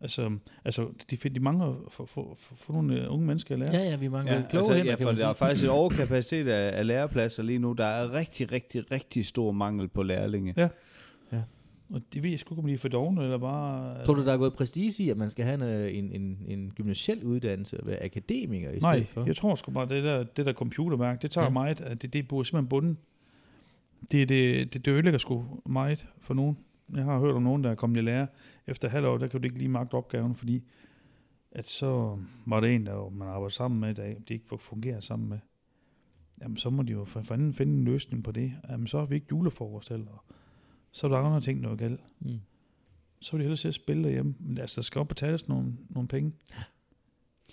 Altså, 0.00 0.38
altså 0.64 0.88
de, 1.10 1.16
find, 1.16 1.34
de 1.34 1.40
mangler 1.40 1.74
for, 1.88 2.06
for, 2.06 2.36
for, 2.38 2.54
for 2.54 2.72
nogle 2.72 3.00
øh, 3.00 3.12
unge 3.12 3.26
mennesker 3.26 3.54
at 3.54 3.58
lære. 3.58 3.74
Ja, 3.74 3.82
ja, 3.90 3.96
vi 3.96 4.08
mangler 4.08 4.32
Ja, 4.32 4.40
ja, 4.40 4.46
kloge 4.48 4.60
altså, 4.60 4.74
hænder, 4.74 4.90
ja, 4.90 5.04
for 5.04 5.12
der 5.12 5.28
er 5.28 5.32
faktisk 5.32 5.64
et 5.64 5.70
overkapacitet 5.80 6.48
af, 6.48 6.78
af 6.78 6.86
lærepladser 6.86 7.42
lige 7.42 7.58
nu. 7.58 7.72
Der 7.72 7.84
er 7.84 8.12
rigtig, 8.12 8.52
rigtig, 8.52 8.90
rigtig 8.90 9.26
stor 9.26 9.52
mangel 9.52 9.88
på 9.88 10.02
lærlinge. 10.02 10.54
Og 11.92 12.02
det 12.12 12.22
ved 12.22 12.30
jeg 12.30 12.38
sgu 12.38 12.54
ikke, 12.54 12.62
om 12.62 12.66
de 12.66 12.74
er 12.74 12.78
for 12.78 12.88
dogne, 12.88 13.22
eller 13.22 13.38
bare... 13.38 14.04
Tror 14.04 14.14
du, 14.14 14.24
der 14.24 14.32
er 14.32 14.36
gået 14.36 14.54
prestige 14.54 15.04
i, 15.04 15.10
at 15.10 15.16
man 15.16 15.30
skal 15.30 15.44
have 15.44 15.54
en, 15.54 15.62
øh, 15.62 15.98
en, 15.98 16.12
en, 16.12 16.38
en 16.46 16.72
gymnasiel 16.74 17.24
uddannelse 17.24 17.80
og 17.80 17.86
være 17.86 18.02
akademiker 18.02 18.70
i 18.70 18.78
Nej, 18.78 18.94
stedet 18.94 19.08
for? 19.08 19.26
jeg 19.26 19.36
tror 19.36 19.54
sgu 19.54 19.72
bare, 19.72 19.88
det 19.88 20.04
der, 20.04 20.22
det 20.22 20.46
der 20.46 20.52
computerværk, 20.52 21.22
det 21.22 21.30
tager 21.30 21.44
ja. 21.44 21.50
meget, 21.50 21.80
at 21.80 22.02
det, 22.02 22.12
det 22.12 22.28
burde 22.28 22.48
simpelthen 22.48 22.68
bunden. 22.68 22.98
Det, 24.12 24.28
det, 24.28 24.72
det, 24.72 24.84
det 24.84 24.92
ødelægger 24.92 25.18
sgu 25.18 25.44
meget 25.66 26.06
for 26.20 26.34
nogen. 26.34 26.58
Jeg 26.94 27.04
har 27.04 27.18
hørt 27.18 27.34
om 27.34 27.42
nogen, 27.42 27.64
der 27.64 27.70
er 27.70 27.74
kommet 27.74 27.96
i 27.96 28.00
lære. 28.00 28.26
Efter 28.66 28.88
halvår, 28.88 29.18
der 29.18 29.26
kan 29.26 29.40
du 29.40 29.44
ikke 29.44 29.58
lige 29.58 29.68
magte 29.68 29.94
opgaven, 29.94 30.34
fordi 30.34 30.62
at 31.52 31.66
så 31.66 32.18
var 32.46 32.60
det 32.60 32.74
en, 32.74 32.86
der 32.86 33.10
man 33.10 33.28
arbejder 33.28 33.48
sammen 33.48 33.80
med, 33.80 33.94
der 33.94 34.14
de 34.28 34.34
ikke 34.34 34.58
fungerer 34.58 35.00
sammen 35.00 35.28
med. 35.28 35.38
Jamen, 36.42 36.56
så 36.56 36.70
må 36.70 36.82
de 36.82 36.92
jo 36.92 37.04
for 37.04 37.22
fanden 37.22 37.54
finde 37.54 37.72
en 37.72 37.84
løsning 37.84 38.24
på 38.24 38.32
det. 38.32 38.52
Jamen, 38.70 38.86
så 38.86 38.98
har 38.98 39.06
vi 39.06 39.14
ikke 39.14 39.26
julefrokost 39.30 39.88
heller. 39.88 40.24
Så 40.92 41.06
er 41.06 41.10
der 41.10 41.18
andre 41.18 41.40
ting, 41.40 41.62
der 41.62 41.70
er 41.70 41.76
galt. 41.76 42.00
Mm. 42.20 42.40
Så 43.20 43.32
vil 43.32 43.40
de 43.40 43.48
hellere 43.48 43.68
at 43.68 43.74
spille 43.74 44.04
derhjemme. 44.04 44.34
Men 44.38 44.58
altså, 44.58 44.76
der 44.76 44.82
skal 44.82 44.98
op 44.98 45.08
betales 45.08 45.48
nogle, 45.48 45.72
nogle 45.90 46.08
penge. 46.08 46.32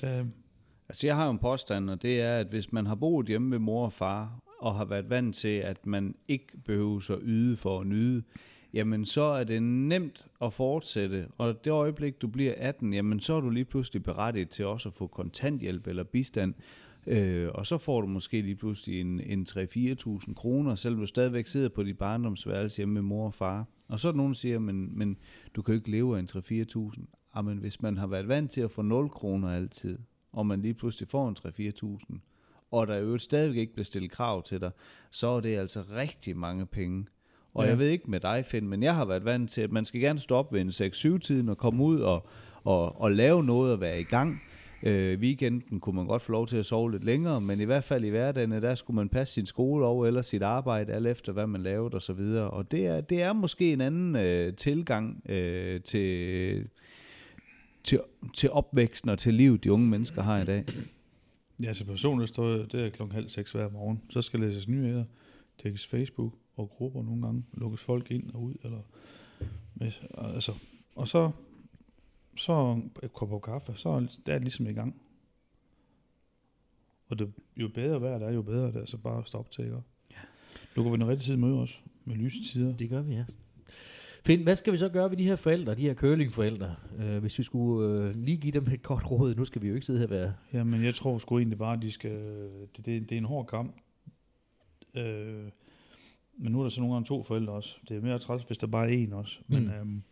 Der, 0.01 0.25
Altså, 0.89 1.07
jeg 1.07 1.15
har 1.15 1.25
jo 1.25 1.31
en 1.31 1.39
påstand, 1.39 1.89
og 1.89 2.01
det 2.01 2.21
er, 2.21 2.37
at 2.37 2.47
hvis 2.47 2.71
man 2.71 2.85
har 2.85 2.95
boet 2.95 3.27
hjemme 3.27 3.51
ved 3.51 3.59
mor 3.59 3.85
og 3.85 3.93
far, 3.93 4.39
og 4.59 4.75
har 4.75 4.85
været 4.85 5.09
vant 5.09 5.35
til, 5.35 5.57
at 5.57 5.85
man 5.85 6.15
ikke 6.27 6.57
behøver 6.65 7.11
at 7.11 7.19
yde 7.21 7.57
for 7.57 7.79
at 7.79 7.87
nyde, 7.87 8.23
jamen 8.73 9.05
så 9.05 9.21
er 9.21 9.43
det 9.43 9.63
nemt 9.63 10.25
at 10.41 10.53
fortsætte. 10.53 11.27
Og 11.37 11.65
det 11.65 11.71
øjeblik, 11.71 12.21
du 12.21 12.27
bliver 12.27 12.53
18, 12.57 12.93
jamen 12.93 13.19
så 13.19 13.33
er 13.33 13.41
du 13.41 13.49
lige 13.49 13.65
pludselig 13.65 14.03
berettiget 14.03 14.49
til 14.49 14.65
også 14.65 14.89
at 14.89 14.93
få 14.93 15.07
kontanthjælp 15.07 15.87
eller 15.87 16.03
bistand. 16.03 16.53
Øh, 17.07 17.49
og 17.53 17.67
så 17.67 17.77
får 17.77 18.01
du 18.01 18.07
måske 18.07 18.41
lige 18.41 18.55
pludselig 18.55 19.01
en, 19.01 19.19
en 19.19 19.45
3-4.000 19.49 20.33
kroner, 20.33 20.75
selvom 20.75 20.99
du 20.99 21.05
stadigvæk 21.07 21.47
sidder 21.47 21.69
på 21.69 21.83
dit 21.83 21.97
barndomsværelse 21.97 22.77
hjemme 22.77 22.93
med 22.93 23.01
mor 23.01 23.25
og 23.25 23.33
far. 23.33 23.65
Og 23.87 23.99
så 23.99 24.07
er 24.07 24.11
der 24.11 24.17
nogen, 24.17 24.31
der 24.33 24.37
siger, 24.37 24.59
men, 24.59 24.97
men 24.97 25.17
du 25.55 25.61
kan 25.61 25.73
jo 25.73 25.79
ikke 25.79 25.91
leve 25.91 26.15
af 26.15 26.19
en 26.19 26.29
3-4.000. 26.95 27.31
Jamen 27.35 27.57
hvis 27.57 27.81
man 27.81 27.97
har 27.97 28.07
været 28.07 28.27
vant 28.27 28.51
til 28.51 28.61
at 28.61 28.71
få 28.71 28.81
0 28.81 29.09
kroner 29.09 29.49
altid, 29.49 29.97
og 30.33 30.45
man 30.45 30.61
lige 30.61 30.73
pludselig 30.73 31.07
får 31.07 31.29
en 31.29 31.35
3-4.000, 32.13 32.19
og 32.71 32.87
der 32.87 32.95
jo 32.97 33.17
stadigvæk 33.17 33.57
ikke 33.59 33.73
bliver 33.73 33.85
stillet 33.85 34.11
krav 34.11 34.43
til 34.43 34.61
dig, 34.61 34.71
så 35.11 35.27
er 35.27 35.39
det 35.39 35.57
altså 35.57 35.83
rigtig 35.95 36.37
mange 36.37 36.65
penge. 36.65 37.05
Og 37.53 37.63
Ja. 37.63 37.69
jeg 37.69 37.79
ved 37.79 37.87
ikke 37.87 38.11
med 38.11 38.19
dig, 38.19 38.45
Finn, 38.45 38.67
men 38.69 38.83
jeg 38.83 38.95
har 38.95 39.05
været 39.05 39.25
vant 39.25 39.51
til, 39.51 39.61
at 39.61 39.71
man 39.71 39.85
skal 39.85 40.01
gerne 40.01 40.19
stå 40.19 40.35
op 40.35 40.53
ved 40.53 40.61
en 40.61 40.69
6-7-tiden 40.69 41.49
og 41.49 41.57
komme 41.57 41.83
ud 41.83 41.99
og, 41.99 42.27
og, 42.63 43.01
og 43.01 43.11
lave 43.11 43.43
noget 43.43 43.73
og 43.73 43.81
være 43.81 43.99
i 43.99 44.03
gang. 44.03 44.41
Øh, 44.83 45.19
weekenden 45.19 45.79
kunne 45.79 45.95
man 45.95 46.05
godt 46.05 46.21
få 46.21 46.31
lov 46.31 46.47
til 46.47 46.57
at 46.57 46.65
sove 46.65 46.91
lidt 46.91 47.03
længere, 47.03 47.41
men 47.41 47.61
i 47.61 47.63
hvert 47.63 47.83
fald 47.83 48.05
i 48.05 48.09
hverdagen, 48.09 48.51
der 48.51 48.75
skulle 48.75 48.95
man 48.95 49.09
passe 49.09 49.33
sin 49.33 49.45
skole 49.45 49.85
over 49.85 50.07
eller 50.07 50.21
sit 50.21 50.41
arbejde, 50.41 50.93
alt 50.93 51.07
efter 51.07 51.31
hvad 51.31 51.47
man 51.47 51.63
lavede 51.63 51.95
og 51.95 52.01
så 52.01 52.13
videre. 52.13 52.49
Og 52.49 52.71
det 52.71 52.85
er, 52.87 53.01
det 53.01 53.21
er 53.21 53.33
måske 53.33 53.73
en 53.73 53.81
anden 53.81 54.15
øh, 54.15 54.53
tilgang 54.53 55.21
øh, 55.29 55.81
til, 55.81 56.67
til, 57.83 57.99
til 58.33 58.51
opvæksten 58.51 59.09
og 59.09 59.19
til 59.19 59.33
livet, 59.33 59.63
de 59.63 59.71
unge 59.71 59.87
mennesker 59.87 60.21
har 60.21 60.41
i 60.41 60.45
dag. 60.45 60.65
Ja, 61.63 61.73
så 61.73 61.85
personligt 61.85 62.29
står 62.29 62.47
jeg, 62.47 62.71
det 62.71 62.85
er 62.85 62.89
klokken 62.89 63.15
halv 63.15 63.29
seks 63.29 63.51
hver 63.51 63.69
morgen. 63.69 64.01
Så 64.09 64.21
skal 64.21 64.39
læses 64.39 64.67
nyheder, 64.67 65.03
tjekkes 65.61 65.87
Facebook 65.87 66.33
og 66.57 66.69
grupper 66.69 67.03
nogle 67.03 67.21
gange, 67.21 67.43
lukkes 67.53 67.81
folk 67.81 68.11
ind 68.11 68.31
og 68.33 68.41
ud, 68.41 68.53
eller 68.63 68.79
med, 69.75 69.91
altså, 70.17 70.51
og 70.95 71.07
så, 71.07 71.31
så 72.39 72.81
et 73.03 73.13
kop 73.13 73.33
af 73.33 73.41
kaffe, 73.41 73.73
så 73.75 73.89
er 73.89 73.99
det 74.25 74.41
ligesom 74.41 74.67
i 74.67 74.73
gang. 74.73 75.01
Og 77.09 77.19
det, 77.19 77.33
jo 77.57 77.67
bedre 77.67 78.01
vejr 78.01 78.17
det 78.19 78.27
er, 78.27 78.31
jo 78.31 78.41
bedre 78.41 78.67
det 78.67 78.75
er, 78.75 78.85
så 78.85 78.97
bare 78.97 79.25
stop 79.25 79.51
til, 79.51 79.63
ikke? 79.65 79.77
Nu 80.75 80.83
går 80.83 80.89
vi 80.89 80.97
den 80.97 81.07
rigtige 81.07 81.25
tid 81.25 81.37
møde 81.37 81.59
os, 81.59 81.81
med 82.05 82.15
lyse 82.15 82.43
tider. 82.43 82.77
Det 82.77 82.89
gør 82.89 83.01
vi, 83.01 83.13
ja. 83.13 83.25
Finn, 84.25 84.43
hvad 84.43 84.55
skal 84.55 84.73
vi 84.73 84.77
så 84.77 84.89
gøre 84.89 85.09
ved 85.09 85.17
de 85.17 85.23
her 85.23 85.35
forældre, 85.35 85.75
de 85.75 85.81
her 85.81 85.93
curlingforældre, 85.93 86.75
øh, 86.99 87.17
hvis 87.17 87.37
vi 87.37 87.43
skulle 87.43 87.87
øh, 87.99 88.15
lige 88.15 88.37
give 88.37 88.51
dem 88.51 88.67
et 88.67 88.83
godt 88.83 89.11
råd? 89.11 89.35
Nu 89.35 89.45
skal 89.45 89.61
vi 89.61 89.67
jo 89.67 89.73
ikke 89.73 89.85
sidde 89.85 89.99
her 89.99 90.05
og 90.05 90.11
være... 90.11 90.33
Jamen, 90.53 90.83
jeg 90.83 90.95
tror 90.95 91.17
sgu 91.17 91.37
egentlig 91.37 91.57
bare, 91.57 91.73
at 91.73 91.81
de 91.81 91.91
skal... 91.91 92.11
Det, 92.77 92.85
det, 92.85 93.09
det 93.09 93.11
er 93.11 93.17
en 93.17 93.25
hård 93.25 93.47
kamp. 93.47 93.75
Øh, 94.95 95.43
men 96.37 96.51
nu 96.51 96.59
er 96.59 96.63
der 96.63 96.69
så 96.69 96.81
nogle 96.81 96.95
gange 96.95 97.05
to 97.05 97.23
forældre 97.23 97.53
også. 97.53 97.75
Det 97.89 97.97
er 97.97 98.01
mere 98.01 98.19
træls, 98.19 98.43
hvis 98.43 98.57
der 98.57 98.67
bare 98.67 98.89
er 98.89 98.93
en 98.93 99.13
også. 99.13 99.39
Men 99.47 99.63
Mm. 99.63 99.69
øhm, 99.69 100.03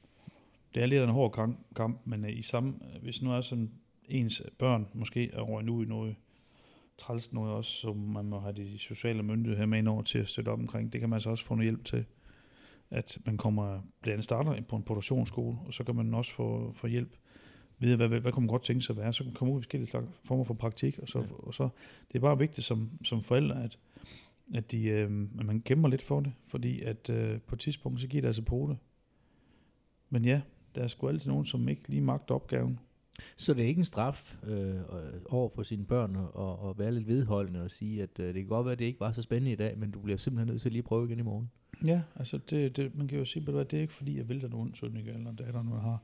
det 0.73 0.83
er 0.83 0.85
lidt 0.85 1.01
af 1.01 1.05
en 1.05 1.11
hård 1.13 1.55
kamp, 1.75 1.99
men 2.05 2.25
øh, 2.25 2.37
i 2.37 2.41
samme, 2.41 2.73
hvis 3.01 3.21
nu 3.21 3.31
er 3.31 3.41
sådan 3.41 3.71
ens 4.05 4.41
børn 4.57 4.87
måske 4.93 5.31
er 5.31 5.39
over 5.39 5.61
nu 5.61 5.81
i 5.81 5.85
noget 5.85 6.15
træls 6.97 7.33
noget 7.33 7.53
også, 7.53 7.71
som 7.71 7.97
man 7.97 8.25
må 8.25 8.39
have 8.39 8.53
de 8.53 8.77
sociale 8.79 9.23
myndigheder 9.23 9.65
med 9.65 9.77
ind 9.77 9.87
over 9.87 10.01
til 10.01 10.19
at 10.19 10.27
støtte 10.27 10.49
op 10.49 10.59
omkring. 10.59 10.93
Det 10.93 11.01
kan 11.01 11.09
man 11.09 11.21
så 11.21 11.29
også 11.29 11.45
få 11.45 11.55
noget 11.55 11.65
hjælp 11.65 11.85
til. 11.85 12.05
At 12.89 13.17
man 13.25 13.37
kommer, 13.37 13.81
blandt 14.01 14.13
andet 14.13 14.23
starter 14.23 14.61
på 14.61 14.75
en 14.75 14.83
produktionsskole, 14.83 15.57
og 15.65 15.73
så 15.73 15.83
kan 15.83 15.95
man 15.95 16.13
også 16.13 16.33
få, 16.33 16.71
få 16.71 16.87
hjælp 16.87 17.17
ved, 17.79 17.95
hvad, 17.95 18.07
hvad, 18.07 18.19
hvad 18.19 18.31
kunne 18.31 18.45
man 18.45 18.51
godt 18.51 18.63
tænke 18.63 18.81
sig 18.81 18.93
at 18.93 18.97
være. 18.97 19.13
Så 19.13 19.23
kan 19.23 19.25
man 19.25 19.33
komme 19.33 19.53
ud 19.53 19.59
i 19.59 19.61
forskellige 19.61 19.89
slags 19.89 20.07
former 20.23 20.43
for 20.43 20.53
praktik, 20.53 20.99
og 20.99 21.07
så, 21.07 21.19
Ja. 21.19 21.25
og 21.37 21.53
så 21.53 21.69
det 22.07 22.15
er 22.15 22.19
bare 22.19 22.37
vigtigt 22.37 22.67
som, 22.67 22.89
som 23.03 23.21
forældre, 23.23 23.63
at, 23.63 23.79
at, 24.53 24.71
de, 24.71 24.83
øh, 24.87 25.27
at 25.39 25.45
man 25.45 25.61
gemmer 25.65 25.89
lidt 25.89 26.01
for 26.01 26.19
det, 26.19 26.33
fordi 26.47 26.81
at 26.81 27.09
øh, 27.09 27.41
på 27.41 27.55
et 27.55 27.59
tidspunkt, 27.59 28.01
så 28.01 28.07
giver 28.07 28.21
det 28.21 28.27
altså 28.27 28.41
på 28.41 28.67
det. 28.69 28.77
Men 30.09 30.25
ja, 30.25 30.41
der 30.77 30.83
er 30.83 30.87
sgu 30.87 31.07
altid 31.07 31.29
nogen, 31.29 31.45
som 31.45 31.69
ikke 31.69 31.89
lige 31.89 32.01
magter 32.01 32.35
opgaven. 32.35 32.79
Så 33.37 33.53
det 33.53 33.63
er 33.63 33.67
ikke 33.67 33.79
en 33.79 33.85
straf 33.85 34.37
øh, 34.43 34.75
over 35.29 35.49
for 35.49 35.63
sine 35.63 35.85
børn 35.85 36.15
at, 36.15 36.69
at 36.69 36.79
være 36.79 36.91
lidt 36.91 37.07
vedholdende 37.07 37.63
og 37.63 37.71
sige, 37.71 38.03
at 38.03 38.19
øh, 38.19 38.25
det 38.25 38.35
kan 38.35 38.47
godt 38.47 38.65
være, 38.65 38.71
at 38.71 38.79
det 38.79 38.85
ikke 38.85 38.99
var 38.99 39.11
så 39.11 39.21
spændende 39.21 39.51
i 39.51 39.55
dag, 39.55 39.77
men 39.77 39.91
du 39.91 39.99
bliver 39.99 40.17
simpelthen 40.17 40.47
nødt 40.47 40.61
til 40.61 40.69
at 40.69 40.73
lige 40.73 40.83
prøve 40.83 41.05
igen 41.05 41.19
i 41.19 41.21
morgen. 41.21 41.49
Ja, 41.85 42.01
altså 42.15 42.39
det, 42.49 42.77
det, 42.77 42.95
man 42.95 43.07
kan 43.07 43.17
jo 43.17 43.25
sige, 43.25 43.59
at 43.59 43.71
det 43.71 43.77
er 43.77 43.81
ikke 43.81 43.93
fordi, 43.93 44.17
jeg 44.17 44.29
vil 44.29 44.41
dig 44.41 44.49
nogen 44.49 44.75
søn 44.75 44.97
ikke, 44.97 45.11
eller 45.11 45.31
datter, 45.31 45.63
nu 45.63 45.71
har. 45.71 46.03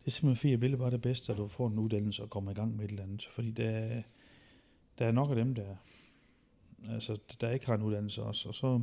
Det 0.00 0.06
er 0.06 0.10
simpelthen 0.10 0.36
fordi, 0.36 0.50
jeg 0.50 0.60
vil 0.60 0.76
bare 0.76 0.90
det 0.90 1.02
bedste, 1.02 1.32
at 1.32 1.38
du 1.38 1.48
får 1.48 1.66
en 1.66 1.78
uddannelse 1.78 2.22
og 2.22 2.30
kommer 2.30 2.50
i 2.50 2.54
gang 2.54 2.76
med 2.76 2.84
et 2.84 2.90
eller 2.90 3.02
andet. 3.02 3.28
Fordi 3.32 3.50
der 3.50 3.70
er, 3.70 4.02
der 4.98 5.06
er 5.06 5.12
nok 5.12 5.30
af 5.30 5.36
dem, 5.36 5.54
der, 5.54 5.76
altså, 6.88 7.18
der 7.40 7.50
ikke 7.50 7.66
har 7.66 7.74
en 7.74 7.82
uddannelse 7.82 8.22
også. 8.22 8.48
Og 8.48 8.54
så, 8.54 8.80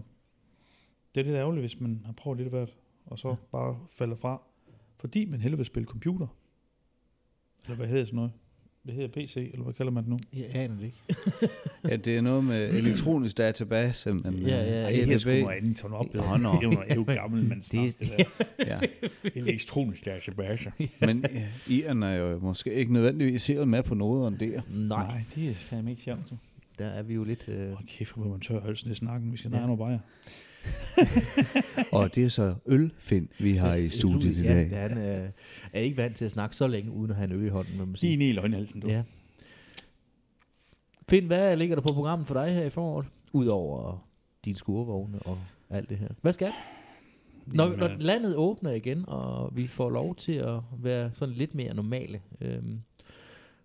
det 1.16 1.22
er 1.22 1.26
lidt 1.26 1.36
ærgerligt, 1.36 1.62
hvis 1.62 1.80
man 1.80 2.02
har 2.06 2.14
prøvet 2.14 2.38
lidt 2.38 2.46
af 2.46 2.52
hvert, 2.52 2.78
og 3.06 3.20
så 3.20 3.30
ja. 3.30 3.36
bare 3.52 3.80
falder 3.92 4.16
fra. 4.16 4.42
Fordi 4.98 5.26
man 5.26 5.42
hellere 5.42 5.58
vil 5.58 5.66
spille 5.66 5.88
computer. 5.88 6.28
Eller 7.66 7.76
hvad 7.76 7.88
hedder 7.88 8.06
sådan 8.06 8.16
noget? 8.16 8.32
Det 8.86 8.94
hedder 8.94 9.08
PC, 9.08 9.36
eller 9.54 9.64
hvad 9.64 9.74
kalder 9.74 9.92
man 9.92 10.04
det 10.04 10.10
nu? 10.10 10.20
Jeg 10.34 10.46
aner 10.56 10.76
det 10.76 10.84
ikke. 10.86 10.98
ja, 11.90 11.96
det 11.96 12.18
er 12.18 12.22
noget 12.22 12.44
med 12.44 12.70
elektronisk 12.70 13.38
database. 13.38 14.14
Men, 14.14 14.34
Ja, 14.36 14.64
ja, 14.64 14.84
Ej, 14.84 14.90
det 14.92 15.14
er 15.14 15.18
sgu 15.18 15.30
noget 15.32 15.58
andet, 15.58 15.78
sådan 15.78 15.98
op. 15.98 16.14
Nå, 16.14 16.22
nå. 16.22 16.50
Det 16.62 16.64
er 16.66 16.96
jo 16.96 17.04
noget 17.04 17.18
gammel, 17.20 17.44
man 17.50 17.62
snakker. 17.72 17.92
Det- 18.00 18.28
Det, 18.58 18.68
ja. 18.68 18.80
elektronisk 19.36 20.06
database. 20.06 20.72
Men 21.02 21.26
ja, 21.34 21.48
Ian 21.70 22.04
er 22.04 22.14
jo 22.16 22.40
måske 22.40 22.74
ikke 22.74 22.94
nødvendigvis 22.94 23.48
helt 23.48 23.68
med 23.68 23.84
på 23.84 23.96
noget 23.96 24.26
om 24.28 24.38
det. 24.38 24.54
Nej, 24.70 25.04
Nej, 25.08 25.22
det 25.36 25.50
er 25.50 25.54
fandme 25.54 25.92
ikke 25.92 26.04
sjovt. 26.04 26.34
der 26.80 26.86
er 26.86 27.04
vi 27.04 27.14
jo 27.14 27.24
lidt... 27.24 27.50
Øh, 27.50 27.72
Hold 27.72 27.88
kæft, 27.88 28.16
hvor 28.16 28.28
man 28.28 28.40
tør 28.40 28.62
halsen 28.62 28.92
i 28.92 28.96
snakken. 28.96 29.32
Vi 29.32 29.38
skal 29.38 29.52
Ja. 29.52 29.58
ja. 29.60 29.64
noget 29.66 29.80
bajer. 29.80 30.00
Og 31.92 32.16
det 32.16 32.24
er 32.26 32.30
så 32.30 32.56
ølfind, 32.66 33.28
vi 33.40 33.56
har 33.56 33.76
i 33.76 33.90
studiet 33.90 34.38
i 34.38 34.44
dag. 34.44 34.70
Ja, 34.72 34.88
han 34.88 34.98
øh, 34.98 35.30
er 35.74 35.80
ikke 35.80 35.98
vant 35.98 36.16
til 36.16 36.26
at 36.26 36.32
snakke 36.32 36.56
så 36.56 36.68
længe, 36.68 36.92
uden 36.92 37.12
at 37.12 37.18
have 37.18 37.26
en 37.26 37.32
øl 37.32 37.46
i 37.46 37.50
hånden, 37.50 37.78
må 37.78 37.86
man 37.86 37.88
Lige 37.88 37.98
sige. 37.98 38.18
ned 38.18 38.28
i 38.28 38.32
løgnhalsen, 38.32 38.80
du. 38.80 38.90
Ja. 38.90 39.04
Find, 41.10 41.26
hvad 41.28 41.58
ligger 41.58 41.76
der 41.76 41.82
på 41.82 41.94
programmet 41.94 42.28
for 42.28 42.34
dig 42.34 42.54
her 42.54 42.64
i 42.64 42.70
foråret? 42.70 43.06
Udover 43.34 44.08
dine 44.46 44.58
skurvogne 44.58 45.20
og 45.20 45.38
alt 45.70 45.90
det 45.90 45.98
her. 45.98 46.08
Hvad 46.22 46.34
skal 46.34 46.52
når, 47.46 47.64
Jamen, 47.64 47.80
når 47.80 47.88
øh, 47.90 48.00
landet 48.00 48.36
åbner 48.36 48.72
igen, 48.72 49.04
og 49.08 49.56
vi 49.56 49.68
får 49.68 49.90
lov 49.90 50.16
til 50.16 50.32
at 50.34 50.60
være 50.78 51.12
sådan 51.14 51.36
lidt 51.36 51.56
mere 51.56 51.74
normale, 51.74 52.22
øhm, 52.42 52.80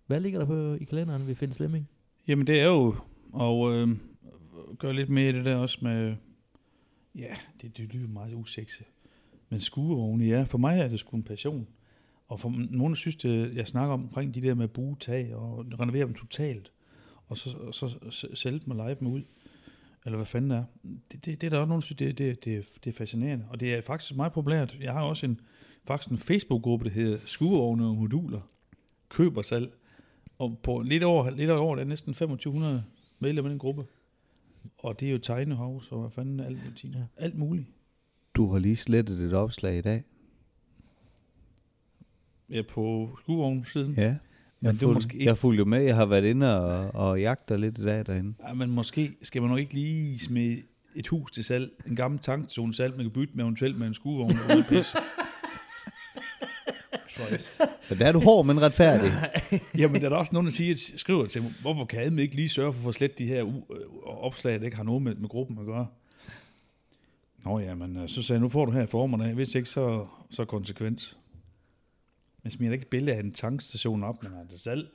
hvad 0.07 0.19
ligger 0.19 0.39
der 0.39 0.45
på 0.45 0.73
i 0.73 0.83
kalenderen 0.83 1.27
ved 1.27 1.35
Finn 1.35 1.53
Slemming? 1.53 1.89
Jamen 2.27 2.47
det 2.47 2.59
er 2.59 2.65
jo 2.65 2.95
at 3.39 3.73
øh, 3.73 3.89
gøre 4.79 4.93
lidt 4.93 5.09
mere 5.09 5.29
i 5.29 5.33
det 5.33 5.45
der 5.45 5.55
også 5.55 5.77
med, 5.81 6.15
ja, 7.15 7.35
det, 7.61 7.77
det 7.77 7.93
lyder 7.93 8.07
meget 8.07 8.33
usekset. 8.33 8.85
Men 9.49 9.61
skuevogne, 9.61 10.25
ja, 10.25 10.43
for 10.43 10.57
mig 10.57 10.79
er 10.79 10.89
det 10.89 10.99
sgu 10.99 11.17
en 11.17 11.23
passion. 11.23 11.67
Og 12.27 12.39
for 12.39 12.53
nogen 12.69 12.95
synes 12.95 13.15
det, 13.15 13.55
jeg 13.55 13.67
snakker 13.67 13.93
om 13.93 14.03
omkring 14.03 14.35
de 14.35 14.41
der 14.41 14.53
med 14.53 14.67
buetag 14.67 15.35
og 15.35 15.65
renovere 15.79 16.05
dem 16.05 16.13
totalt, 16.13 16.71
og 17.27 17.37
så, 17.37 17.57
og 17.57 17.73
så 17.73 18.27
sælge 18.33 18.59
dem 18.59 18.71
og 18.71 18.75
lege 18.75 18.95
dem 18.95 19.07
ud, 19.07 19.21
eller 20.05 20.17
hvad 20.17 20.25
fanden 20.25 20.51
det 20.51 20.57
er. 20.57 20.63
Det, 21.11 21.25
det, 21.25 21.41
det 21.41 21.47
er 21.47 21.49
der 21.49 21.57
også 21.57 21.67
nogen, 21.67 21.81
der 21.81 21.85
synes, 21.85 21.97
det, 21.97 22.17
det, 22.17 22.45
det, 22.45 22.65
det 22.83 22.89
er 22.89 22.97
fascinerende. 22.97 23.45
Og 23.49 23.59
det 23.59 23.73
er 23.73 23.81
faktisk 23.81 24.15
meget 24.15 24.33
populært. 24.33 24.77
Jeg 24.81 24.93
har 24.93 25.01
også 25.01 25.25
en, 25.25 25.39
faktisk 25.87 26.11
en 26.11 26.17
Facebook-gruppe, 26.17 26.85
der 26.85 26.91
hedder 26.91 27.19
Skuevogne 27.25 27.85
og 27.85 27.95
Moduler. 27.95 28.41
Køb 29.09 29.37
og 29.37 29.45
salg. 29.45 29.73
Og 30.37 30.59
på 30.63 30.81
lidt 30.81 31.03
over, 31.03 31.29
lidt 31.29 31.49
over 31.49 31.75
der 31.75 31.83
er 31.83 31.87
næsten 31.87 32.13
2500 32.13 32.83
medlemmer 33.19 33.49
i 33.49 33.51
den 33.51 33.59
gruppe. 33.59 33.85
Og 34.77 34.99
det 34.99 35.07
er 35.07 35.11
jo 35.11 35.17
tegnehovs 35.17 35.91
og 35.91 35.99
hvad 36.01 36.09
fanden 36.11 36.39
alt, 36.39 36.57
muligt. 36.65 36.83
Ja. 36.95 37.03
alt 37.17 37.37
muligt. 37.37 37.67
Du 38.35 38.51
har 38.51 38.59
lige 38.59 38.75
slettet 38.75 39.19
et 39.19 39.33
opslag 39.33 39.77
i 39.77 39.81
dag. 39.81 40.03
Ja, 42.49 42.61
på 42.69 43.09
skuevognen 43.21 43.65
siden. 43.65 43.93
Ja. 43.97 44.15
Men 44.59 44.67
Jeg, 44.67 44.73
det 44.73 44.77
er 44.81 44.85
fuld, 44.85 44.95
måske 44.95 45.13
ikke- 45.13 45.25
jeg 45.25 45.37
fulgte 45.37 45.65
med. 45.65 45.81
Jeg 45.81 45.95
har 45.95 46.05
været 46.05 46.23
inde 46.25 46.61
og, 46.61 46.95
og 47.09 47.21
jagter 47.21 47.57
lidt 47.57 47.77
i 47.77 47.83
dag 47.83 48.05
derinde. 48.05 48.33
Ja, 48.47 48.53
men 48.53 48.71
måske 48.71 49.11
skal 49.21 49.41
man 49.41 49.49
nok 49.49 49.59
ikke 49.59 49.73
lige 49.73 50.19
smide 50.19 50.61
et 50.95 51.07
hus 51.07 51.31
til 51.31 51.43
salg, 51.43 51.71
en 51.87 51.95
gammel 51.95 52.19
tankstation 52.19 52.73
salg, 52.73 52.95
man 52.95 53.05
kan 53.05 53.11
bytte 53.11 53.33
med 53.35 53.43
eventuelt 53.43 53.77
med 53.79 53.87
en 53.87 53.93
skuevogn 53.93 54.31
og 54.31 54.47
noget 54.49 54.65
pis. 57.29 57.45
Så 57.87 57.95
der 57.95 58.05
er 58.05 58.11
du 58.11 58.19
hård, 58.19 58.45
men 58.45 58.61
retfærdig. 58.61 59.13
Jamen, 59.77 60.01
der 60.01 60.09
er 60.09 60.15
også 60.15 60.33
nogen, 60.33 60.45
der 60.45 60.51
siger, 60.51 60.75
skriver 60.97 61.25
til 61.27 61.41
mig, 61.41 61.53
hvorfor 61.61 61.85
kan 61.85 61.99
Adme 62.03 62.21
ikke 62.21 62.35
lige 62.35 62.49
sørge 62.49 62.73
for 62.73 62.79
at 62.79 62.83
få 62.83 62.91
slet 62.91 63.17
de 63.19 63.25
her 63.25 63.43
u- 63.43 63.73
øh, 63.75 63.81
opslag, 64.05 64.59
der 64.59 64.65
ikke 64.65 64.77
har 64.77 64.83
noget 64.83 65.01
med, 65.01 65.15
med 65.15 65.29
gruppen 65.29 65.57
at 65.59 65.65
gøre? 65.65 65.87
Nå 67.45 67.59
ja, 67.59 67.75
men 67.75 67.97
øh, 67.97 68.09
så 68.09 68.21
sagde 68.23 68.37
jeg, 68.37 68.41
nu 68.41 68.49
får 68.49 68.65
du 68.65 68.71
her 68.71 68.85
formerne, 68.85 69.33
hvis 69.33 69.55
ikke, 69.55 69.69
så, 69.69 70.05
så 70.31 70.45
konsekvens. 70.45 71.17
Men 72.43 72.51
smider 72.51 72.73
ikke 72.73 72.83
et 72.83 72.87
billede 72.89 73.15
af 73.15 73.19
en 73.19 73.31
tankstation 73.31 74.03
op, 74.03 74.23
men 74.23 74.31
er 74.31 74.43
det 74.51 74.59
salg. 74.59 74.87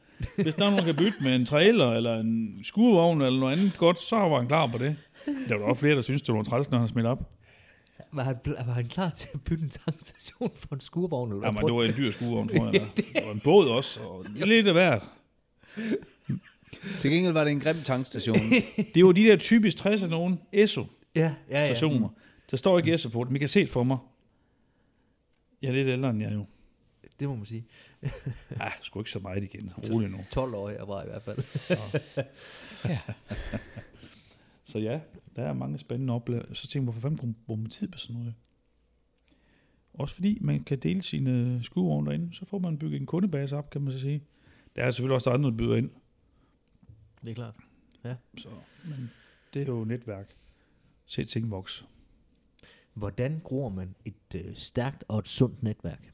Hvis 0.43 0.55
der 0.55 0.65
er 0.67 0.71
nogen, 0.71 0.79
der 0.79 0.93
kan 0.93 0.97
bytte 1.05 1.19
med 1.23 1.35
en 1.37 1.47
trailer, 1.47 1.91
eller 1.93 2.21
en 2.21 2.61
skurvogn, 2.63 3.23
eller 3.23 3.41
noget 3.41 3.53
andet 3.53 3.79
godt, 3.79 3.99
så 3.99 4.17
var 4.17 4.39
han 4.39 4.47
klar 4.49 4.67
på 4.67 4.79
det. 4.79 4.97
Der 5.49 5.59
var 5.59 5.65
også 5.65 5.81
flere, 5.81 5.95
der 5.97 6.03
synes 6.03 6.23
det 6.23 6.35
var 6.35 6.43
træls, 6.43 6.71
når 6.71 6.79
han 6.79 6.89
smidt 6.89 7.07
op. 7.07 7.31
Var 8.17 8.23
han, 8.23 8.37
var 8.45 8.73
han 8.73 8.89
klar 8.89 9.11
til 9.11 9.29
at 9.35 9.41
bygge 9.45 9.65
en 9.65 9.71
tankstation 9.71 10.51
for 10.55 10.75
en 10.75 10.81
skurvogn? 10.81 11.33
Eller 11.33 11.47
Jamen, 11.47 11.65
det 11.67 11.75
var 11.75 11.83
en 11.85 11.95
dyr 11.97 12.11
skurvogn, 12.11 12.49
tror 12.49 12.67
jeg. 12.73 12.91
Det 12.97 13.25
var 13.25 13.33
en 13.33 13.41
båd 13.41 13.69
også, 13.69 14.01
og 14.01 14.25
lidt 14.35 14.67
af 14.67 14.73
hvert. 14.73 15.03
Til 17.01 17.11
gengæld 17.11 17.33
var 17.33 17.45
det 17.45 17.51
en 17.51 17.61
grim 17.61 17.77
tankstation. 17.85 18.37
Det 18.95 19.05
var 19.05 19.13
de 19.13 19.25
der 19.25 19.37
typisk 19.37 19.87
60'er 19.87 20.07
nogen 20.07 20.41
ESO. 20.53 20.85
ja, 21.15 21.35
ja, 21.51 21.61
ja. 21.61 21.67
stationer. 21.67 22.09
Der 22.51 22.57
står 22.57 22.79
ikke 22.79 22.95
Esso 22.95 23.09
på 23.09 23.25
den. 23.25 23.35
Vi 23.35 23.39
kan 23.39 23.49
se 23.49 23.61
det 23.61 23.71
for 23.71 23.83
mig. 23.83 23.99
Jeg 25.63 25.69
er 25.69 25.73
lidt 25.73 25.89
ældre 25.89 26.11
end 26.11 26.23
jeg 26.23 26.33
jo. 26.35 26.47
Det 27.21 27.29
må 27.29 27.35
man 27.35 27.47
sige. 27.47 27.65
Ah, 28.61 28.71
sgu 28.83 29.01
ikke 29.01 29.11
så 29.11 29.19
meget 29.19 29.43
igen. 29.43 29.73
Rolig 29.93 30.09
nu. 30.11 30.19
12 30.31 30.55
år 30.55 30.69
jeg 30.69 30.89
var 30.89 31.03
i 31.03 31.07
hvert 31.07 31.23
fald. 31.23 31.39
Så 34.67 34.79
ja, 34.79 35.01
der 35.37 35.43
er 35.43 35.53
mange 35.53 35.79
spændende 35.79 36.13
oplevelser. 36.13 36.55
Så 36.55 36.67
tænker 36.67 36.83
jeg, 36.83 36.85
hvorfor 36.85 37.01
fanden 37.01 37.37
bruger 37.47 37.61
man 37.61 37.71
tid 37.71 37.89
på 37.89 37.99
sådan 37.99 38.17
noget? 38.17 38.35
Også 39.95 40.15
fordi 40.15 40.39
man 40.41 40.63
kan 40.63 40.79
dele 40.79 41.03
sine 41.03 41.65
skuevogne 41.65 42.07
derinde, 42.07 42.35
så 42.35 42.45
får 42.45 42.59
man 42.59 42.79
bygget 42.79 43.01
en 43.01 43.07
kundebase 43.07 43.57
op, 43.57 43.71
kan 43.71 43.83
man 43.83 43.93
så 43.93 44.01
sige. 44.01 44.23
Der 44.77 44.85
er 44.85 44.91
selvfølgelig 44.91 45.15
også 45.15 45.31
andre, 45.31 45.51
der 45.51 45.57
byder 45.57 45.77
ind. 45.77 45.91
Det 47.23 47.31
er 47.31 47.35
klart. 47.35 47.55
Så, 48.39 48.49
men 48.85 49.11
det 49.55 49.69
er 49.69 49.73
jo 49.73 49.85
netværk. 49.85 50.37
Se 51.07 51.25
ting 51.25 51.51
vokse. 51.51 51.85
Hvordan 52.95 53.41
gror 53.45 53.69
man 53.69 53.95
et 54.05 54.35
øh, 54.35 54.57
stærkt 54.57 55.05
og 55.09 55.19
et 55.19 55.29
sundt 55.29 55.63
netværk? 55.63 56.13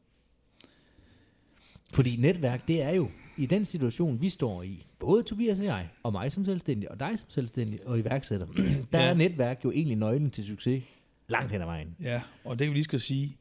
Fordi 1.92 2.10
netværk, 2.18 2.68
det 2.68 2.82
er 2.82 2.90
jo 2.90 3.10
i 3.36 3.46
den 3.46 3.64
situation, 3.64 4.20
vi 4.20 4.28
står 4.28 4.62
i, 4.62 4.86
både 5.02 5.22
Tobias 5.22 5.58
og 5.58 5.64
jeg, 5.64 5.88
og 6.02 6.12
mig 6.12 6.32
som 6.32 6.44
selvstændig, 6.44 6.90
og 6.90 7.00
dig 7.00 7.18
som 7.18 7.30
selvstændig 7.30 7.86
og 7.86 7.98
iværksætter, 7.98 8.46
der 8.92 8.98
Ja. 9.00 9.04
er 9.10 9.14
netværk 9.14 9.64
jo 9.64 9.70
egentlig 9.70 9.96
nøglen 9.96 10.30
til 10.30 10.44
succes 10.44 10.84
langt 11.28 11.52
hen 11.52 11.60
ad 11.60 11.66
vejen. 11.66 11.96
Ja, 12.02 12.22
og 12.44 12.58
det 12.58 12.64
kan 12.64 12.72
vi 12.72 12.76
lige 12.76 12.84
skal 12.84 13.00
sige, 13.00 13.36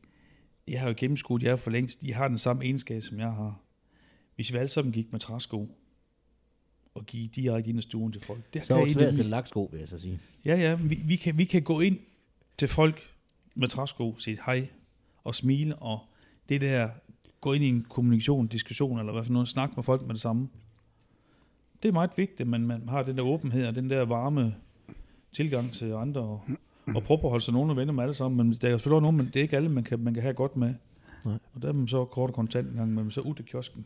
jeg 0.68 0.80
har 0.82 0.88
jo 0.88 0.94
gennemskudt 0.98 1.44
jer 1.44 1.56
for 1.56 1.72
længst, 1.72 2.04
I 2.04 2.10
har 2.10 2.28
den 2.28 2.38
samme 2.38 2.64
egenskab, 2.64 3.02
som 3.04 3.20
jeg 3.20 3.32
har. 3.32 3.60
Hvis 4.36 4.54
vi 4.54 4.58
alle 4.58 4.68
sammen 4.70 4.92
gik 4.94 5.12
med 5.12 5.20
træsko, 5.20 5.70
og 6.96 7.06
give 7.06 7.28
direkte 7.28 7.70
ind 7.70 7.80
i 7.80 7.82
stuen 7.82 8.12
til 8.12 8.22
folk. 8.22 8.54
Det 8.54 8.66
Så 8.66 8.76
er 8.76 8.84
det 8.84 8.92
svært 8.94 9.08
at 9.08 9.16
sætte 9.16 9.32
laksko, 9.32 9.70
vil 9.72 9.80
jeg 9.80 9.88
så 9.88 10.00
sige. 10.00 10.20
Ja, 10.46 10.56
ja, 10.56 10.76
vi, 10.76 11.00
vi, 11.06 11.16
kan, 11.16 11.38
vi 11.38 11.44
kan 11.46 11.62
gå 11.62 11.80
ind 11.80 12.00
til 12.58 12.68
folk 12.68 13.02
med 13.56 13.68
træsko, 13.68 14.16
sige 14.18 14.38
hej 14.46 14.68
og 15.24 15.36
smile, 15.36 15.76
og 15.76 16.00
det 16.50 16.62
der, 16.62 16.90
gå 17.42 17.54
ind 17.54 17.64
i 17.64 17.68
en 17.68 17.84
kommunikation, 17.90 18.48
diskussion, 18.48 19.00
eller 19.00 19.14
hvad 19.14 19.24
for 19.24 19.34
noget, 19.34 19.50
snak 19.50 19.76
med 19.76 19.84
folk 19.84 20.02
med 20.02 20.14
det 20.14 20.22
samme. 20.22 20.50
Det 21.84 21.90
er 21.90 21.94
meget 21.94 22.12
vigtigt, 22.18 22.42
at 22.42 22.48
man, 22.48 22.62
man 22.62 22.90
har 22.90 23.04
den 23.04 23.18
der 23.18 23.24
åbenhed 23.24 23.68
og 23.68 23.76
den 23.76 23.90
der 23.90 24.06
varme 24.06 24.56
tilgang 25.34 25.72
til 25.72 25.94
andre, 25.94 26.22
og, 26.22 26.42
og 26.96 27.04
prøve 27.04 27.20
at 27.24 27.30
holde 27.30 27.46
sig 27.46 27.54
nogen 27.54 27.70
og 27.70 27.76
venner 27.76 27.94
med 27.94 28.04
alle 28.04 28.16
sammen, 28.16 28.38
men 28.38 28.58
der 28.62 28.68
er 28.68 28.72
jo 28.72 28.78
selvfølgelig 28.78 29.02
nogen, 29.02 29.18
men 29.18 29.26
det 29.26 29.36
er 29.36 29.42
ikke 29.42 29.56
alle, 29.56 29.70
man 29.70 29.84
kan, 29.84 30.00
man 30.00 30.14
kan 30.14 30.24
have 30.24 30.34
godt 30.34 30.58
med. 30.58 30.74
Nej. 31.26 31.38
Og 31.54 31.62
der 31.62 31.68
er 31.68 31.74
man 31.74 31.88
så 31.88 32.06
kort 32.06 32.30
og 32.30 32.36
kontant 32.36 32.70
en 32.70 32.76
gang, 32.76 32.94
men 32.94 33.12
så 33.12 33.22
ud 33.22 33.36
til 33.36 33.46
kiosken. 33.46 33.86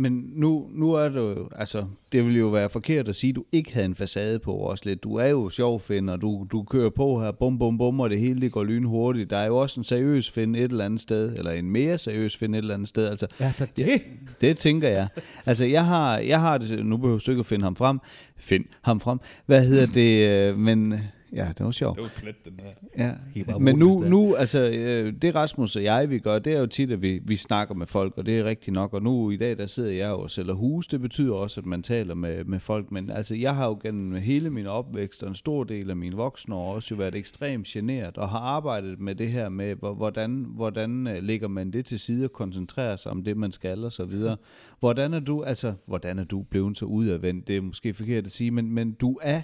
Men 0.00 0.30
nu, 0.34 0.68
nu 0.74 0.92
er 0.92 1.08
det 1.08 1.16
jo, 1.16 1.48
altså, 1.56 1.84
det 2.12 2.24
ville 2.24 2.38
jo 2.38 2.48
være 2.48 2.70
forkert 2.70 3.08
at 3.08 3.16
sige, 3.16 3.30
at 3.30 3.36
du 3.36 3.44
ikke 3.52 3.72
havde 3.72 3.86
en 3.86 3.94
facade 3.94 4.38
på 4.38 4.52
også 4.52 4.84
lidt. 4.86 5.02
Du 5.02 5.14
er 5.14 5.26
jo 5.26 5.50
sjov, 5.50 5.80
Finn, 5.80 6.08
og 6.08 6.22
du, 6.22 6.46
du 6.52 6.62
kører 6.62 6.90
på 6.90 7.20
her, 7.20 7.32
bum, 7.32 7.58
bum, 7.58 7.78
bum, 7.78 8.00
og 8.00 8.10
det 8.10 8.20
hele 8.20 8.40
det 8.40 8.52
går 8.52 8.64
lynhurtigt. 8.64 9.30
Der 9.30 9.36
er 9.36 9.46
jo 9.46 9.56
også 9.56 9.80
en 9.80 9.84
seriøs 9.84 10.30
Finn 10.30 10.54
et 10.54 10.62
eller 10.70 10.84
andet 10.84 11.00
sted, 11.00 11.38
eller 11.38 11.50
en 11.50 11.70
mere 11.70 11.98
seriøs 11.98 12.36
Finn 12.36 12.54
et 12.54 12.58
eller 12.58 12.74
andet 12.74 12.88
sted. 12.88 13.08
Altså, 13.08 13.26
Ja, 13.40 13.52
der, 13.58 13.66
det. 13.76 14.02
det 14.40 14.56
tænker 14.56 14.88
jeg. 14.88 15.08
Altså, 15.46 15.64
jeg 15.64 15.86
har, 15.86 16.18
jeg 16.18 16.40
har 16.40 16.58
det, 16.58 16.86
nu 16.86 16.96
behøver 16.96 17.18
du 17.26 17.30
ikke 17.30 17.40
at 17.40 17.46
finde 17.46 17.64
ham 17.64 17.76
frem. 17.76 17.98
Find 18.36 18.64
ham 18.82 19.00
frem. 19.00 19.18
Hvad 19.46 19.66
hedder 19.66 19.86
det? 19.86 20.28
øh, 20.50 20.58
Men 20.58 20.94
Ja, 21.32 21.48
det 21.58 21.66
var 21.66 21.70
sjovt. 21.70 21.96
Det 21.96 22.02
var 22.02 22.10
klædt, 22.16 22.44
den 22.44 22.52
der. 22.96 23.12
Ja. 23.46 23.58
Men 23.58 23.76
nu, 23.78 23.92
nu, 24.08 24.34
altså, 24.34 24.70
øh, 24.70 25.12
det 25.22 25.34
Rasmus 25.34 25.76
og 25.76 25.82
jeg, 25.82 26.10
vi 26.10 26.18
gør, 26.18 26.38
det 26.38 26.52
er 26.54 26.60
jo 26.60 26.66
tit, 26.66 26.90
at 26.90 27.02
vi, 27.02 27.20
vi 27.24 27.36
snakker 27.36 27.74
med 27.74 27.86
folk, 27.86 28.14
og 28.18 28.26
det 28.26 28.38
er 28.38 28.44
rigtigt 28.44 28.74
nok. 28.74 28.94
Og 28.94 29.02
nu 29.02 29.30
i 29.30 29.36
dag, 29.36 29.58
der 29.58 29.66
sidder 29.66 29.90
jeg 29.92 30.10
og 30.10 30.30
sælger 30.30 30.52
hus. 30.54 30.86
Det 30.86 31.00
betyder 31.00 31.34
også, 31.34 31.60
at 31.60 31.66
man 31.66 31.82
taler 31.82 32.14
med, 32.14 32.44
med 32.44 32.60
folk. 32.60 32.92
Men 32.92 33.10
altså, 33.10 33.34
jeg 33.34 33.54
har 33.56 33.66
jo 33.66 33.78
gennem 33.82 34.14
hele 34.14 34.50
min 34.50 34.66
opvækst 34.66 35.22
og 35.22 35.28
en 35.28 35.34
stor 35.34 35.64
del 35.64 35.90
af 35.90 35.96
mine 35.96 36.16
voksne 36.16 36.54
år 36.54 36.74
også 36.74 36.94
jo 36.94 36.98
været 36.98 37.14
ekstremt 37.14 37.66
generet 37.66 38.18
og 38.18 38.28
har 38.28 38.38
arbejdet 38.38 39.00
med 39.00 39.14
det 39.14 39.28
her 39.28 39.48
med, 39.48 39.74
hvor- 39.74 39.94
hvordan, 39.94 40.46
hvordan 40.48 41.06
øh, 41.06 41.22
lægger 41.22 41.48
man 41.48 41.70
det 41.70 41.84
til 41.84 41.98
side 41.98 42.24
og 42.24 42.32
koncentrerer 42.32 42.96
sig 42.96 43.12
om 43.12 43.22
det, 43.24 43.36
man 43.36 43.52
skal 43.52 43.84
og 43.84 43.92
så 43.92 44.04
videre. 44.04 44.36
Hvordan 44.80 45.14
er 45.14 45.20
du, 45.20 45.42
altså, 45.42 45.72
hvordan 45.86 46.18
er 46.18 46.24
du 46.24 46.42
blevet 46.42 46.78
så 46.78 46.84
udadvendt? 46.84 47.48
Det 47.48 47.56
er 47.56 47.60
måske 47.60 47.94
forkert 47.94 48.26
at 48.26 48.32
sige, 48.32 48.50
men, 48.50 48.70
men 48.72 48.92
du 48.92 49.18
er 49.22 49.40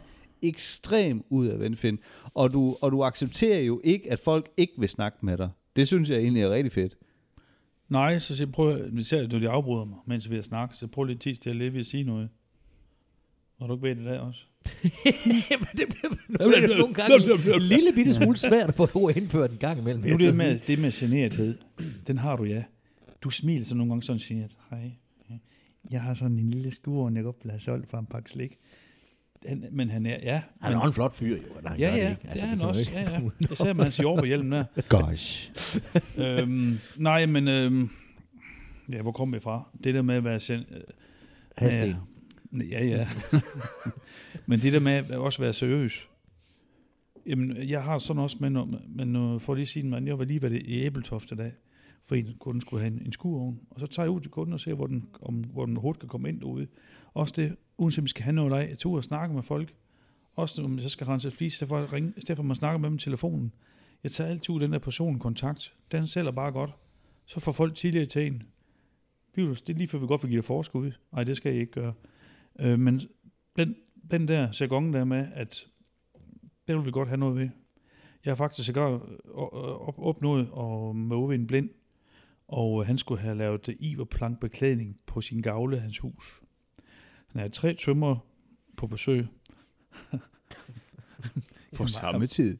ekstrem 0.48 1.24
udadvendt, 1.30 1.78
Finn. 1.78 1.98
Og 2.34 2.52
du, 2.52 2.76
og 2.80 2.92
du 2.92 3.02
accepterer 3.04 3.60
jo 3.60 3.80
ikke, 3.84 4.12
at 4.12 4.18
folk 4.18 4.50
ikke 4.56 4.72
vil 4.78 4.88
snakke 4.88 5.18
med 5.22 5.36
dig. 5.38 5.50
Det 5.76 5.86
synes 5.88 6.10
jeg 6.10 6.18
egentlig 6.18 6.42
er 6.42 6.50
rigtig 6.50 6.72
fedt. 6.72 6.96
Nej, 7.88 8.18
så 8.18 8.36
siger 8.36 8.50
prøv, 8.52 8.68
at- 8.76 8.92
især 8.92 9.26
når 9.28 9.38
de 9.38 9.48
afbryder 9.48 9.84
mig, 9.84 9.98
mens 10.06 10.30
vi 10.30 10.36
er 10.36 10.42
snakke, 10.42 10.76
så 10.76 10.86
prøv 10.86 11.04
lige 11.04 11.18
tis 11.18 11.38
til 11.38 11.50
at 11.50 11.56
ved 11.72 11.80
at 11.80 11.86
sige 11.86 12.04
noget. 12.04 12.28
Og 13.58 13.68
du 13.68 13.74
ikke 13.74 13.88
ved 13.88 13.94
det 13.96 14.04
der 14.04 14.18
også? 14.20 14.40
Jamen, 15.50 15.66
det 15.76 15.88
bliver 16.38 16.78
nogle 16.78 16.94
gange 16.94 17.54
en 17.54 17.62
lille 17.62 17.92
bitte 17.92 18.14
smule 18.14 18.36
svært 18.36 18.68
at 18.68 18.74
få 18.74 18.84
et 18.84 18.90
ord 18.96 19.16
indført 19.16 19.50
en 19.50 19.56
gang 19.58 19.78
imellem. 19.80 20.02
Nu 20.04 20.16
det 20.16 20.34
så 20.34 20.42
med, 20.42 20.58
det 20.58 20.78
med 20.78 20.92
generethed, 20.92 21.58
den 22.06 22.18
har 22.18 22.36
du 22.36 22.44
ja. 22.44 22.64
Du 23.22 23.30
smiler 23.30 23.64
så 23.64 23.74
nogle 23.74 23.90
gange 23.90 24.02
sådan 24.02 24.14
og 24.16 24.20
siger, 24.20 24.46
hej, 24.70 24.90
jeg 25.90 26.02
har 26.02 26.14
sådan 26.14 26.38
en 26.38 26.50
lille 26.50 26.70
skur, 26.70 27.10
jeg 27.14 27.24
godt 27.24 27.36
vil 27.42 27.50
have 27.50 27.60
solgt 27.60 27.90
for 27.90 27.98
en 27.98 28.06
pakke 28.06 28.30
slik. 28.30 28.56
Han, 29.48 29.64
men 29.72 29.90
han 29.90 30.06
er, 30.06 30.18
ja. 30.22 30.42
Han 30.60 30.72
er 30.72 30.78
men, 30.78 30.86
en 30.86 30.92
flot 30.92 31.16
fyr, 31.16 31.36
jo. 31.36 31.42
når 31.62 31.70
han 31.70 31.78
ja, 31.78 31.86
gør 31.86 31.92
det, 31.92 32.02
ja, 32.02 32.10
ikke? 32.10 32.22
det, 32.22 32.28
Altså, 32.28 32.44
er 32.44 32.48
han 32.48 32.58
man 32.58 32.66
også. 32.66 32.90
Ja, 32.92 33.00
ja. 33.50 33.54
ser 33.54 33.72
med 33.72 33.84
hans 33.84 34.00
jordbærhjelm 34.00 34.50
der. 34.50 34.64
Gosh. 34.88 35.50
øhm, 36.18 36.78
nej, 36.98 37.26
men 37.26 37.48
øhm, 37.48 37.90
ja, 38.92 39.02
hvor 39.02 39.12
kom 39.12 39.32
vi 39.32 39.40
fra? 39.40 39.68
Det 39.84 39.94
der 39.94 40.02
med 40.02 40.14
at 40.14 40.24
være 40.24 40.40
sen, 40.40 40.60
øh, 40.70 40.80
Hadsten. 41.56 41.94
Ja, 42.70 42.84
ja. 42.84 43.08
men 44.46 44.60
det 44.60 44.72
der 44.72 44.80
med 44.80 44.92
at 44.92 45.10
også 45.10 45.42
være 45.42 45.52
seriøs. 45.52 46.08
Jamen, 47.26 47.56
jeg 47.68 47.82
har 47.82 47.98
sådan 47.98 48.22
også 48.22 48.36
med, 48.40 48.50
men 48.88 49.40
for 49.40 49.54
lige 49.54 49.62
at 49.62 49.68
sige, 49.68 49.86
man, 49.86 50.06
jeg 50.06 50.18
var 50.18 50.24
lige 50.24 50.42
været 50.42 50.52
i 50.52 50.80
Æbeltoft 50.82 51.32
i 51.32 51.34
dag, 51.34 51.52
for 52.04 52.14
en 52.14 52.36
kunde 52.38 52.60
skulle 52.60 52.80
have 52.82 52.94
en, 52.94 53.02
en 53.06 53.12
skurovn, 53.12 53.60
og 53.70 53.80
så 53.80 53.86
tager 53.86 54.04
jeg 54.06 54.10
ud 54.10 54.20
til 54.20 54.30
kunden 54.30 54.52
og 54.52 54.60
ser, 54.60 54.74
hvor 54.74 54.86
den, 54.86 55.08
om, 55.22 55.34
hvor 55.34 55.66
den 55.66 55.76
hurtigt 55.76 56.00
kan 56.00 56.08
komme 56.08 56.28
ind 56.28 56.40
derude. 56.40 56.66
Også 57.14 57.34
det, 57.36 57.56
uanset 57.78 57.98
om 57.98 58.04
vi 58.04 58.08
skal 58.08 58.22
have 58.22 58.34
noget 58.34 58.52
af, 58.52 58.68
jeg 58.68 58.78
tager 58.78 58.92
ud 58.92 58.96
og 58.96 59.04
snakke 59.04 59.34
med 59.34 59.42
folk. 59.42 59.74
Også 60.34 60.62
om 60.62 60.74
jeg 60.74 60.82
så 60.82 60.88
skal 60.88 61.06
rense 61.06 61.28
et 61.28 61.34
flis, 61.34 61.54
så 61.54 61.66
for 61.66 61.78
jeg 61.78 61.92
ringe, 61.92 62.12
i 62.16 62.20
stedet 62.20 62.36
for 62.36 62.42
at 62.42 62.46
man 62.46 62.56
snakker 62.56 62.78
med 62.78 62.88
dem 62.88 62.96
i 62.96 62.98
telefonen. 62.98 63.52
Jeg 64.02 64.10
tager 64.12 64.30
altid 64.30 64.54
ud 64.54 64.60
den 64.60 64.72
der 64.72 64.78
personkontakt. 64.78 65.74
Den 65.92 66.06
sælger 66.06 66.30
bare 66.30 66.52
godt. 66.52 66.70
Så 67.26 67.40
får 67.40 67.52
folk 67.52 67.74
tidligere 67.74 68.06
til 68.06 68.26
en. 68.26 68.42
Det 69.36 69.68
er 69.68 69.72
lige 69.74 69.88
før 69.88 69.98
vi 69.98 70.06
godt 70.06 70.22
vil 70.22 70.28
give 70.28 70.36
det 70.36 70.44
forskud. 70.44 70.92
Nej, 71.12 71.24
det 71.24 71.36
skal 71.36 71.52
jeg 71.52 71.60
ikke 71.60 71.72
gøre. 71.72 71.92
Øh, 72.60 72.78
men 72.78 73.00
den, 73.56 73.76
den 74.10 74.28
der 74.28 74.48
jargon 74.60 74.92
der 74.92 75.04
med, 75.04 75.26
at 75.34 75.66
det 76.68 76.76
vil 76.76 76.84
vi 76.84 76.90
godt 76.90 77.08
have 77.08 77.18
noget 77.18 77.36
ved. 77.36 77.48
Jeg 78.24 78.30
har 78.30 78.36
faktisk 78.36 78.66
sågar 78.66 79.00
op- 79.88 79.98
opnået 79.98 80.48
at 80.58 80.96
møde 80.96 81.34
en 81.34 81.46
blind, 81.46 81.70
og 82.54 82.80
øh, 82.80 82.86
han 82.86 82.98
skulle 82.98 83.20
have 83.20 83.38
lavet 83.38 83.76
iverplankbeklædning 83.78 84.98
på 85.06 85.20
sin 85.20 85.42
gavle 85.42 85.80
hans 85.80 85.98
hus. 85.98 86.42
Han 87.26 87.38
havde 87.38 87.52
tre 87.52 87.74
tømmer 87.74 88.16
på 88.76 88.86
besøg. 88.86 89.26
På 91.76 91.86
samme 91.86 92.26
tid. 92.26 92.58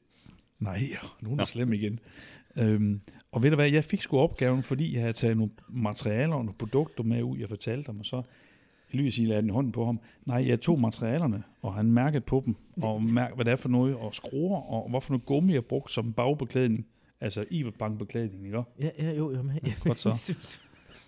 Nej, 0.59 0.80
nu 1.20 1.32
er 1.32 1.36
det 1.36 1.49
slem 1.49 1.72
igen. 1.72 1.99
Øhm, 2.57 3.01
og 3.32 3.42
ved 3.42 3.51
du 3.51 3.57
hvad, 3.57 3.70
jeg 3.70 3.84
fik 3.84 4.03
sgu 4.03 4.18
opgaven, 4.18 4.62
fordi 4.62 4.95
jeg 4.95 5.01
havde 5.01 5.12
taget 5.12 5.36
nogle 5.36 5.53
materialer 5.68 6.34
og 6.34 6.45
nogle 6.45 6.59
produkter 6.59 7.05
med 7.05 7.22
ud, 7.22 7.38
jeg 7.38 7.49
fortalte 7.49 7.86
ham, 7.86 7.99
og 7.99 8.07
så 8.07 8.22
sige, 9.11 9.28
lagde 9.28 9.42
den 9.42 9.51
hånden 9.51 9.72
på 9.72 9.84
ham. 9.84 10.01
Nej, 10.24 10.49
jeg 10.49 10.61
tog 10.61 10.80
materialerne, 10.80 11.42
og 11.62 11.74
han 11.74 11.92
mærkede 11.92 12.20
på 12.20 12.42
dem, 12.47 12.57
og 12.82 13.03
mærkede, 13.03 13.34
hvad 13.34 13.45
det 13.45 13.53
er 13.53 13.57
for 13.57 13.68
noget, 13.68 13.97
og 13.97 14.14
skruer, 14.14 14.61
og 14.61 14.88
hvorfor 14.90 15.12
noget 15.12 15.26
gummi 15.26 15.55
jeg 15.55 15.64
brugt 15.64 15.90
som 15.92 16.12
bagbeklædning, 16.12 16.86
altså 17.21 17.45
iverbankbeklædning, 17.51 18.47
ikke? 18.47 18.62
Ja, 18.81 18.91
ja, 18.99 19.11
jo, 19.12 19.33
jo. 19.37 19.43
Men, 19.43 19.59
ja, 19.67 19.73
godt 19.85 20.01
så. 20.01 20.35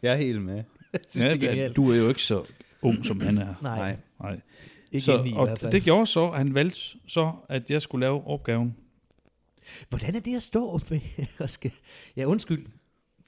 Jeg 0.03 0.13
er 0.13 0.17
helt 0.17 0.43
med. 0.43 0.55
jeg 0.93 1.01
synes 1.09 1.33
det 1.41 1.59
er 1.65 1.73
du 1.73 1.91
er 1.91 1.97
jo 1.97 2.09
ikke 2.09 2.23
så 2.23 2.45
ung, 2.83 3.05
som 3.07 3.21
han 3.21 3.39
er. 3.39 3.55
Nej, 3.63 3.79
Nej. 3.79 3.97
Nej. 4.23 4.41
ikke 4.93 5.05
Så, 5.05 5.13
så, 5.13 5.25
i 5.25 5.31
hvert 5.33 5.49
og 5.51 5.59
fald. 5.59 5.73
det 5.73 5.83
gjorde 5.83 6.07
så, 6.07 6.29
at 6.31 6.39
han 6.39 6.55
valgte 6.55 6.81
så, 7.07 7.33
at 7.49 7.71
jeg 7.71 7.83
skulle 7.83 8.01
lave 8.07 8.27
opgaven. 8.27 8.77
Hvordan 9.89 10.15
er 10.15 10.21
det 10.21 10.37
at 10.37 10.43
stå 10.43 10.81
med 10.91 11.01
og 11.39 11.51
skal... 11.51 11.73
Ja, 12.17 12.25
undskyld. 12.25 12.67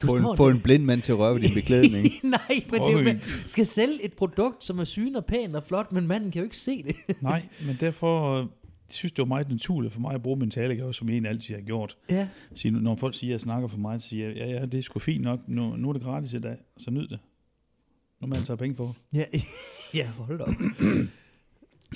Du 0.03 0.07
Få 0.07 0.18
står 0.18 0.31
en, 0.31 0.37
få 0.37 0.49
en 0.49 0.61
blind 0.61 0.85
mand 0.85 1.03
til 1.03 1.12
at 1.12 1.18
røre 1.18 1.35
ved 1.35 1.41
din 1.41 1.55
beklædning. 1.61 2.05
Nej, 2.22 2.41
men 2.70 2.81
det 2.81 2.89
er 2.89 2.93
jo, 2.93 2.99
Øj. 2.99 3.05
man 3.05 3.20
skal 3.47 3.66
sælge 3.66 4.05
et 4.05 4.12
produkt, 4.12 4.64
som 4.64 4.79
er 4.79 4.85
syn 4.85 5.14
og 5.14 5.24
pænt 5.26 5.57
og 5.57 5.64
flot, 5.64 5.93
men 5.93 6.07
manden 6.07 6.31
kan 6.31 6.39
jo 6.41 6.45
ikke 6.45 6.59
se 6.59 6.83
det. 6.83 6.97
Nej, 7.22 7.43
men 7.66 7.76
derfor 7.81 8.41
øh, 8.41 8.47
synes 8.95 9.12
det 9.12 9.18
var 9.18 9.26
meget 9.26 9.49
naturligt 9.49 9.93
for 9.95 10.01
mig 10.01 10.14
at 10.14 10.22
bruge 10.22 10.39
min 10.39 10.51
talegave, 10.51 10.95
som 10.95 11.09
jeg 11.09 11.12
egentlig 11.14 11.30
altid 11.30 11.55
har 11.55 11.62
gjort. 11.62 11.97
ja. 12.11 12.28
Sige, 12.55 12.72
når 12.72 12.97
folk 12.97 13.14
siger, 13.14 13.30
at 13.30 13.32
jeg 13.32 13.41
snakker 13.41 13.68
for 13.68 13.78
mig, 13.78 14.03
så 14.03 14.09
siger 14.09 14.26
jeg, 14.28 14.36
ja, 14.36 14.47
ja, 14.47 14.66
det 14.66 14.78
er 14.78 14.82
sgu 14.82 14.99
fint 14.99 15.22
nok. 15.22 15.41
Nu, 15.49 15.76
nu 15.76 15.89
er 15.89 15.93
det 15.93 16.03
gratis 16.03 16.34
i 16.34 16.39
dag, 16.41 16.57
så 16.76 16.91
nyd 16.91 17.09
det. 17.09 17.18
Nu 18.20 18.26
må 18.26 18.34
jeg 18.34 18.45
tage 18.45 18.57
penge 18.57 18.76
for 18.76 18.86
det. 19.12 19.18
Ja, 19.18 19.24
ja 19.99 20.07
hold 20.07 20.41
op. 20.41 20.49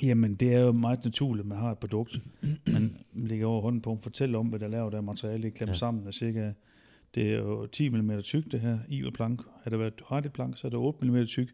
Jamen, 0.03 0.33
det 0.35 0.53
er 0.53 0.59
jo 0.59 0.71
meget 0.71 1.03
naturligt, 1.05 1.43
at 1.43 1.47
man 1.47 1.57
har 1.57 1.71
et 1.71 1.77
produkt. 1.77 2.19
Man 2.67 2.97
lægger 3.13 3.45
over 3.47 3.61
hånden 3.61 3.81
på, 3.81 3.97
fortæller 4.03 4.39
om, 4.39 4.47
hvad 4.47 4.59
der 4.59 4.67
laver 4.67 4.89
der 4.89 5.01
materiale, 5.01 5.43
det 5.43 5.47
er 5.47 5.51
klemt 5.55 5.69
Ja. 5.69 5.75
sammen. 5.75 6.07
Er 6.07 6.11
cirka, 6.11 6.51
det 7.15 7.29
er 7.33 7.37
jo 7.37 7.65
10 7.65 7.89
mm 7.89 8.21
tyk, 8.21 8.51
det 8.51 8.59
her 8.59 8.79
iverplank. 8.87 9.41
Har 9.63 9.69
det 9.69 9.79
været 9.79 9.93
rettet 10.11 10.33
plank, 10.33 10.57
så 10.57 10.67
er 10.67 10.69
det 10.69 10.79
8 10.79 11.05
mm 11.05 11.25
tyk. 11.25 11.53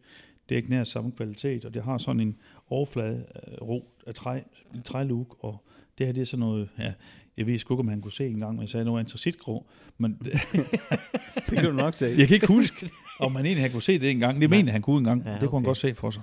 Det 0.50 0.54
er 0.54 0.58
ikke 0.58 0.70
nær 0.70 0.84
samme 0.84 1.12
kvalitet, 1.12 1.64
og 1.64 1.74
det 1.74 1.82
har 1.82 1.98
sådan 1.98 2.20
en 2.20 2.36
overflade 2.68 3.24
øh, 3.48 3.54
ro 3.68 3.84
af 4.06 4.14
træ, 4.14 4.40
en 4.74 4.82
træluk, 4.82 5.36
og 5.40 5.64
det 5.98 6.06
her 6.06 6.12
det 6.12 6.20
er 6.20 6.24
sådan 6.24 6.40
noget, 6.40 6.68
ja, 6.78 6.92
jeg 7.36 7.46
ved 7.46 7.58
sgu 7.58 7.74
ikke, 7.74 7.80
om 7.80 7.88
han 7.88 8.00
kunne 8.00 8.12
se 8.12 8.26
engang, 8.26 8.52
men 8.52 8.60
jeg 8.60 8.68
sagde 8.68 8.84
noget 8.84 9.00
antracitgrå, 9.00 9.66
men 9.98 10.18
det 11.48 11.58
kan 11.58 11.64
du 11.64 11.72
nok 11.72 11.94
sige. 11.94 12.18
jeg 12.18 12.26
kan 12.28 12.34
ikke 12.34 12.46
huske, 12.46 12.90
om 13.20 13.36
han 13.36 13.46
egentlig 13.46 13.72
kunne 13.72 13.82
se 13.82 13.98
det 13.98 14.10
engang. 14.10 14.40
Det 14.40 14.50
Nej. 14.50 14.58
mener 14.58 14.72
han 14.72 14.82
kunne 14.82 14.98
engang. 14.98 15.22
Ja, 15.24 15.30
Ja, 15.30 15.38
det 15.38 15.48
kunne 15.48 15.58
han 15.58 15.64
okay. 15.64 15.68
godt 15.68 15.76
se 15.76 15.94
for 15.94 16.10
sig. 16.10 16.22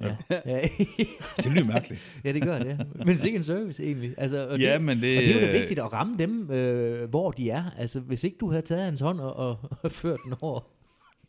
Ja, 0.00 0.16
ja. 0.46 0.60
Det 1.42 1.52
lyder 1.52 1.64
mærkeligt. 1.64 2.20
ja 2.24 2.32
det 2.32 2.42
gør 2.42 2.58
det. 2.58 2.86
Men 3.06 3.18
sikke 3.18 3.36
en 3.36 3.44
service 3.44 3.84
egentlig. 3.84 4.14
Altså, 4.18 4.48
og 4.48 4.58
ja, 4.58 4.74
det, 4.74 4.82
men 4.82 5.00
det, 5.00 5.16
og 5.18 5.22
det 5.22 5.42
er 5.42 5.46
jo 5.46 5.58
vigtigt 5.58 5.80
at 5.80 5.92
ramme 5.92 6.18
dem, 6.18 6.50
øh, 6.50 7.10
hvor 7.10 7.30
de 7.30 7.50
er. 7.50 7.64
Altså, 7.78 8.00
hvis 8.00 8.24
ikke 8.24 8.36
du 8.40 8.50
havde 8.50 8.62
taget 8.62 8.84
hans 8.84 9.00
hånd 9.00 9.20
og, 9.20 9.36
og, 9.36 9.58
og 9.82 9.92
ført 9.92 10.18
den 10.24 10.34
over. 10.40 10.60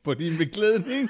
På 0.03 0.13
din 0.13 0.37
beklædning. 0.37 1.09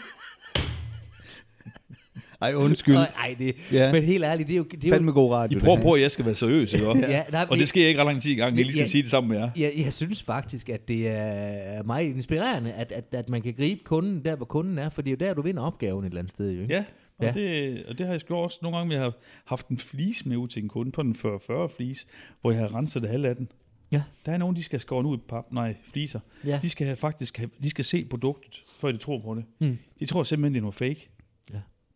Ej, 2.42 2.54
undskyld. 2.56 2.94
Nej, 2.94 3.36
det, 3.40 3.56
Ja. 3.72 3.92
men 3.92 4.04
helt 4.04 4.24
ærligt, 4.24 4.48
det 4.48 4.54
er 4.54 4.58
jo... 4.58 4.64
Det 4.64 4.84
er 4.84 4.88
jo 4.88 4.94
Fandme 4.94 5.12
god 5.12 5.32
radio. 5.32 5.58
I 5.58 5.62
prøver 5.62 5.82
på, 5.82 5.92
at 5.94 6.02
jeg 6.02 6.12
skal 6.12 6.26
være 6.26 6.36
seriøs, 6.36 6.74
ikke? 6.74 6.86
ja, 7.00 7.24
nej, 7.32 7.46
Og 7.50 7.58
det 7.58 7.68
sker 7.68 7.88
ikke 7.88 8.00
ret 8.00 8.06
lang 8.08 8.22
tid 8.22 8.32
i 8.32 8.36
gang, 8.36 8.56
jeg 8.58 8.66
lige 8.66 8.72
skal 8.74 8.82
Ja. 8.82 8.88
sige 8.88 9.02
det 9.02 9.12
sammen 9.12 9.30
med 9.32 9.38
jer. 9.40 9.50
Jeg, 9.58 9.74
jeg 9.78 9.94
synes 9.94 10.24
faktisk, 10.24 10.70
at 10.70 10.88
det 10.88 11.08
er 11.08 11.84
meget 11.84 12.06
inspirerende, 12.16 12.74
at, 12.74 12.92
at, 12.92 13.06
at 13.12 13.30
man 13.30 13.42
kan 13.42 13.54
gribe 13.54 13.84
kunden 13.84 14.26
der, 14.26 14.36
hvor 14.36 14.46
kunden 14.46 14.78
er, 14.78 14.90
for 14.90 15.02
det 15.02 15.10
er 15.10 15.12
jo 15.12 15.28
der, 15.28 15.34
du 15.34 15.42
vinder 15.42 15.62
opgaven 15.64 16.04
et 16.06 16.10
eller 16.10 16.20
andet 16.20 16.32
sted. 16.32 16.52
Jo, 16.52 16.62
ikke? 16.62 16.74
Ja, 16.74 16.84
og, 17.18 17.26
Ja. 17.26 17.28
ja. 17.28 17.34
Det, 17.68 17.86
og 17.86 17.98
det 17.98 18.06
har 18.06 18.14
jeg 18.14 18.22
gjort 18.22 18.44
også 18.44 18.60
nogle 18.62 18.78
gange, 18.78 18.94
vi 18.94 19.00
har 19.00 19.14
haft 19.46 19.68
en 19.68 19.78
flis 19.78 20.26
med 20.26 20.38
ud 20.38 20.48
til 20.48 20.64
en 20.64 20.70
kunde 20.70 20.92
på 20.92 21.04
den 21.04 21.16
40-40 21.26 21.76
flis, 21.78 22.08
hvor 22.42 22.52
jeg 22.52 22.60
har 22.60 22.76
renset 22.76 23.02
det 23.02 23.10
halv 23.12 23.26
af 23.26 23.36
den. 23.36 23.48
Ja. 23.92 24.02
Der 24.26 24.32
er 24.32 24.38
nogen, 24.38 24.56
de 24.56 24.64
skal 24.64 24.80
skåre 24.80 25.06
ud 25.06 25.18
pap, 25.18 25.46
nej, 25.52 25.76
fliser. 25.92 26.20
Ja. 26.46 26.60
De 26.62 26.70
skal 26.70 26.86
have, 26.88 26.96
faktisk 26.98 27.38
have, 27.38 27.50
de 27.64 27.70
skal 27.70 27.86
se 27.86 28.06
produktet, 28.10 28.64
før 28.80 28.92
de 28.92 28.98
tror 28.98 29.20
på 29.20 29.36
det. 29.36 29.44
Mm. 29.60 29.78
De 30.00 30.06
tror 30.06 30.24
simpelthen, 30.24 30.54
det 30.54 30.60
er 30.60 30.62
noget 30.62 30.76
fake. 30.76 31.10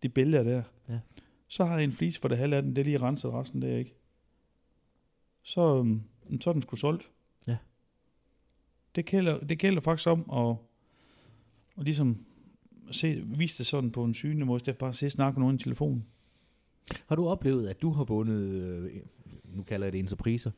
De 0.04 0.10
billeder 0.10 0.43
der. 0.43 0.64
Ja. 0.89 1.00
Så 1.48 1.66
har 1.66 1.76
jeg 1.76 1.84
en 1.84 1.91
flis 1.91 2.18
for 2.18 2.28
det 2.28 2.38
halv 2.38 2.54
af 2.54 2.62
den, 2.62 2.76
det 2.76 2.82
er 2.82 2.86
lige 2.86 2.98
renset 2.98 3.34
resten, 3.34 3.62
det 3.62 3.74
er 3.74 3.78
ikke. 3.78 3.95
Så, 5.43 5.78
øhm, 5.78 6.02
så 6.41 6.50
er 6.50 6.54
den 6.54 6.62
sgu 6.62 6.76
solgt. 6.76 7.10
Ja. 7.48 7.58
Det 8.95 9.06
gælder, 9.06 9.39
det 9.39 9.60
gælder 9.60 9.82
faktisk 9.82 10.08
om 10.08 10.30
at, 10.34 10.56
at 11.78 11.84
ligesom 11.84 12.26
se, 12.91 13.24
vise 13.26 13.58
det 13.58 13.68
sådan 13.68 13.91
på 13.91 14.04
en 14.04 14.14
synlig 14.14 14.48
måde, 14.48 14.60
stedet 14.60 14.76
for 14.76 14.80
bare 14.80 14.89
at 14.89 14.95
se 14.95 15.10
snakke 15.10 15.39
med 15.39 15.43
nogen 15.43 15.56
i 15.56 15.64
telefonen. 15.64 16.06
Har 17.08 17.16
du 17.16 17.28
oplevet, 17.28 17.68
at 17.68 17.82
du 17.82 17.91
har 17.91 18.04
vundet, 18.04 18.41
øh, 18.41 19.02
nu 19.43 19.64
kalder 19.64 19.86
jeg 19.86 19.93
det 19.93 20.00
entrepriser, 20.00 20.52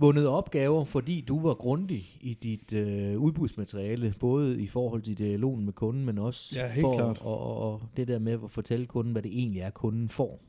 vundet 0.00 0.26
opgaver, 0.26 0.84
fordi 0.84 1.20
du 1.28 1.40
var 1.40 1.54
grundig 1.54 2.18
i 2.20 2.34
dit 2.42 2.72
øh, 2.72 3.18
udbudsmateriale, 3.18 4.14
både 4.18 4.60
i 4.62 4.66
forhold 4.66 5.02
til 5.02 5.18
dialogen 5.18 5.64
med 5.64 5.72
kunden, 5.72 6.04
men 6.04 6.18
også 6.18 6.54
Ja, 6.56 6.82
for 6.82 6.94
klart. 6.96 7.18
Og, 7.20 7.40
og, 7.40 7.72
og 7.72 7.82
det 7.96 8.08
der 8.08 8.18
med 8.18 8.32
at 8.32 8.38
fortælle 8.48 8.86
kunden, 8.86 9.12
hvad 9.12 9.22
det 9.22 9.30
egentlig 9.38 9.62
er, 9.62 9.70
kunden 9.70 10.08
får. 10.08 10.40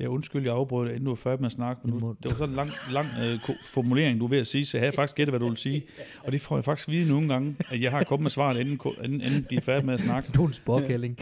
Ja, 0.00 0.06
undskyld, 0.06 0.44
jeg 0.44 0.54
afbrød 0.54 1.00
var 1.00 1.14
færdig 1.14 1.40
med 1.40 1.46
at 1.46 1.52
snakke, 1.52 1.80
men 1.84 1.98
nu, 1.98 2.16
det 2.22 2.30
var 2.30 2.36
sådan 2.36 2.48
en 2.48 2.56
lang, 2.56 2.70
lang 2.92 3.06
øh, 3.22 3.56
formulering, 3.64 4.20
du 4.20 4.24
er 4.24 4.28
ved 4.28 4.38
at 4.38 4.46
sige, 4.46 4.66
så 4.66 4.76
jeg 4.76 4.82
havde 4.82 4.96
faktisk 4.96 5.16
gættet, 5.16 5.32
hvad 5.32 5.40
du 5.40 5.46
ville 5.46 5.58
sige. 5.58 5.84
Og 6.24 6.32
det 6.32 6.40
får 6.40 6.56
jeg 6.56 6.64
faktisk 6.64 6.88
vide 6.88 7.08
nogle 7.08 7.28
gange, 7.28 7.56
at 7.68 7.82
jeg 7.82 7.90
har 7.90 8.04
kommet 8.04 8.22
med 8.22 8.30
svaret, 8.30 8.60
inden, 8.60 8.80
inden, 9.04 9.20
inden 9.20 9.46
de 9.50 9.56
er 9.56 9.60
færdige 9.60 9.86
med 9.86 9.94
at 9.94 10.00
snakke. 10.00 10.30
Du 10.34 10.42
er 10.42 10.46
en 10.46 10.52
sporkælling. 10.52 11.18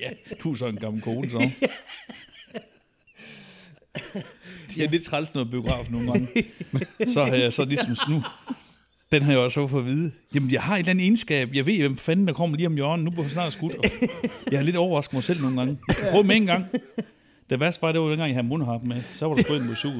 Ja, 0.00 0.10
du 0.42 0.52
er 0.52 0.54
så 0.54 0.66
en 0.66 0.76
gammel 0.76 1.02
kone, 1.02 1.30
så. 1.30 1.38
det 4.74 4.84
er 4.84 4.90
lidt 4.90 5.04
træls 5.04 5.34
noget 5.34 5.50
biograf 5.50 5.90
nogle 5.90 6.12
gange. 6.12 6.28
så 7.14 7.24
har 7.24 7.34
jeg 7.34 7.52
så 7.52 7.64
ligesom 7.64 7.96
nu, 8.08 8.22
den 9.12 9.22
har 9.22 9.32
jeg 9.32 9.40
også 9.40 9.66
fået 9.68 9.80
at 9.80 9.86
vide. 9.86 10.12
Jamen, 10.34 10.50
jeg 10.50 10.62
har 10.62 10.74
et 10.74 10.78
eller 10.78 10.90
andet 10.90 11.02
egenskab. 11.02 11.50
Jeg 11.54 11.66
ved, 11.66 11.78
hvem 11.78 11.96
fanden 11.96 12.26
der 12.26 12.32
kommer 12.32 12.56
lige 12.56 12.66
om 12.66 12.74
hjørnet. 12.74 13.04
Nu 13.04 13.10
bliver 13.10 13.22
han 13.22 13.32
snart 13.32 13.52
skudt. 13.52 13.74
Jeg 14.50 14.58
har 14.58 14.64
lidt 14.64 14.76
overrasket 14.76 15.14
mig 15.14 15.24
selv 15.24 15.40
nogle 15.40 15.56
gange. 15.56 15.78
Jeg 15.88 15.94
skal 15.94 16.10
prøve 16.10 16.24
med 16.24 16.36
en 16.36 16.46
gang. 16.46 16.66
Det 17.50 17.60
værste 17.60 17.82
var, 17.82 17.92
det 17.92 18.00
var 18.00 18.08
dengang, 18.08 18.28
jeg 18.28 18.36
havde 18.36 18.46
mundharp 18.46 18.82
med. 18.82 19.02
Så 19.14 19.26
var 19.26 19.34
der 19.34 19.42
sgu 19.42 19.54
en 19.54 19.66
musik. 19.66 19.90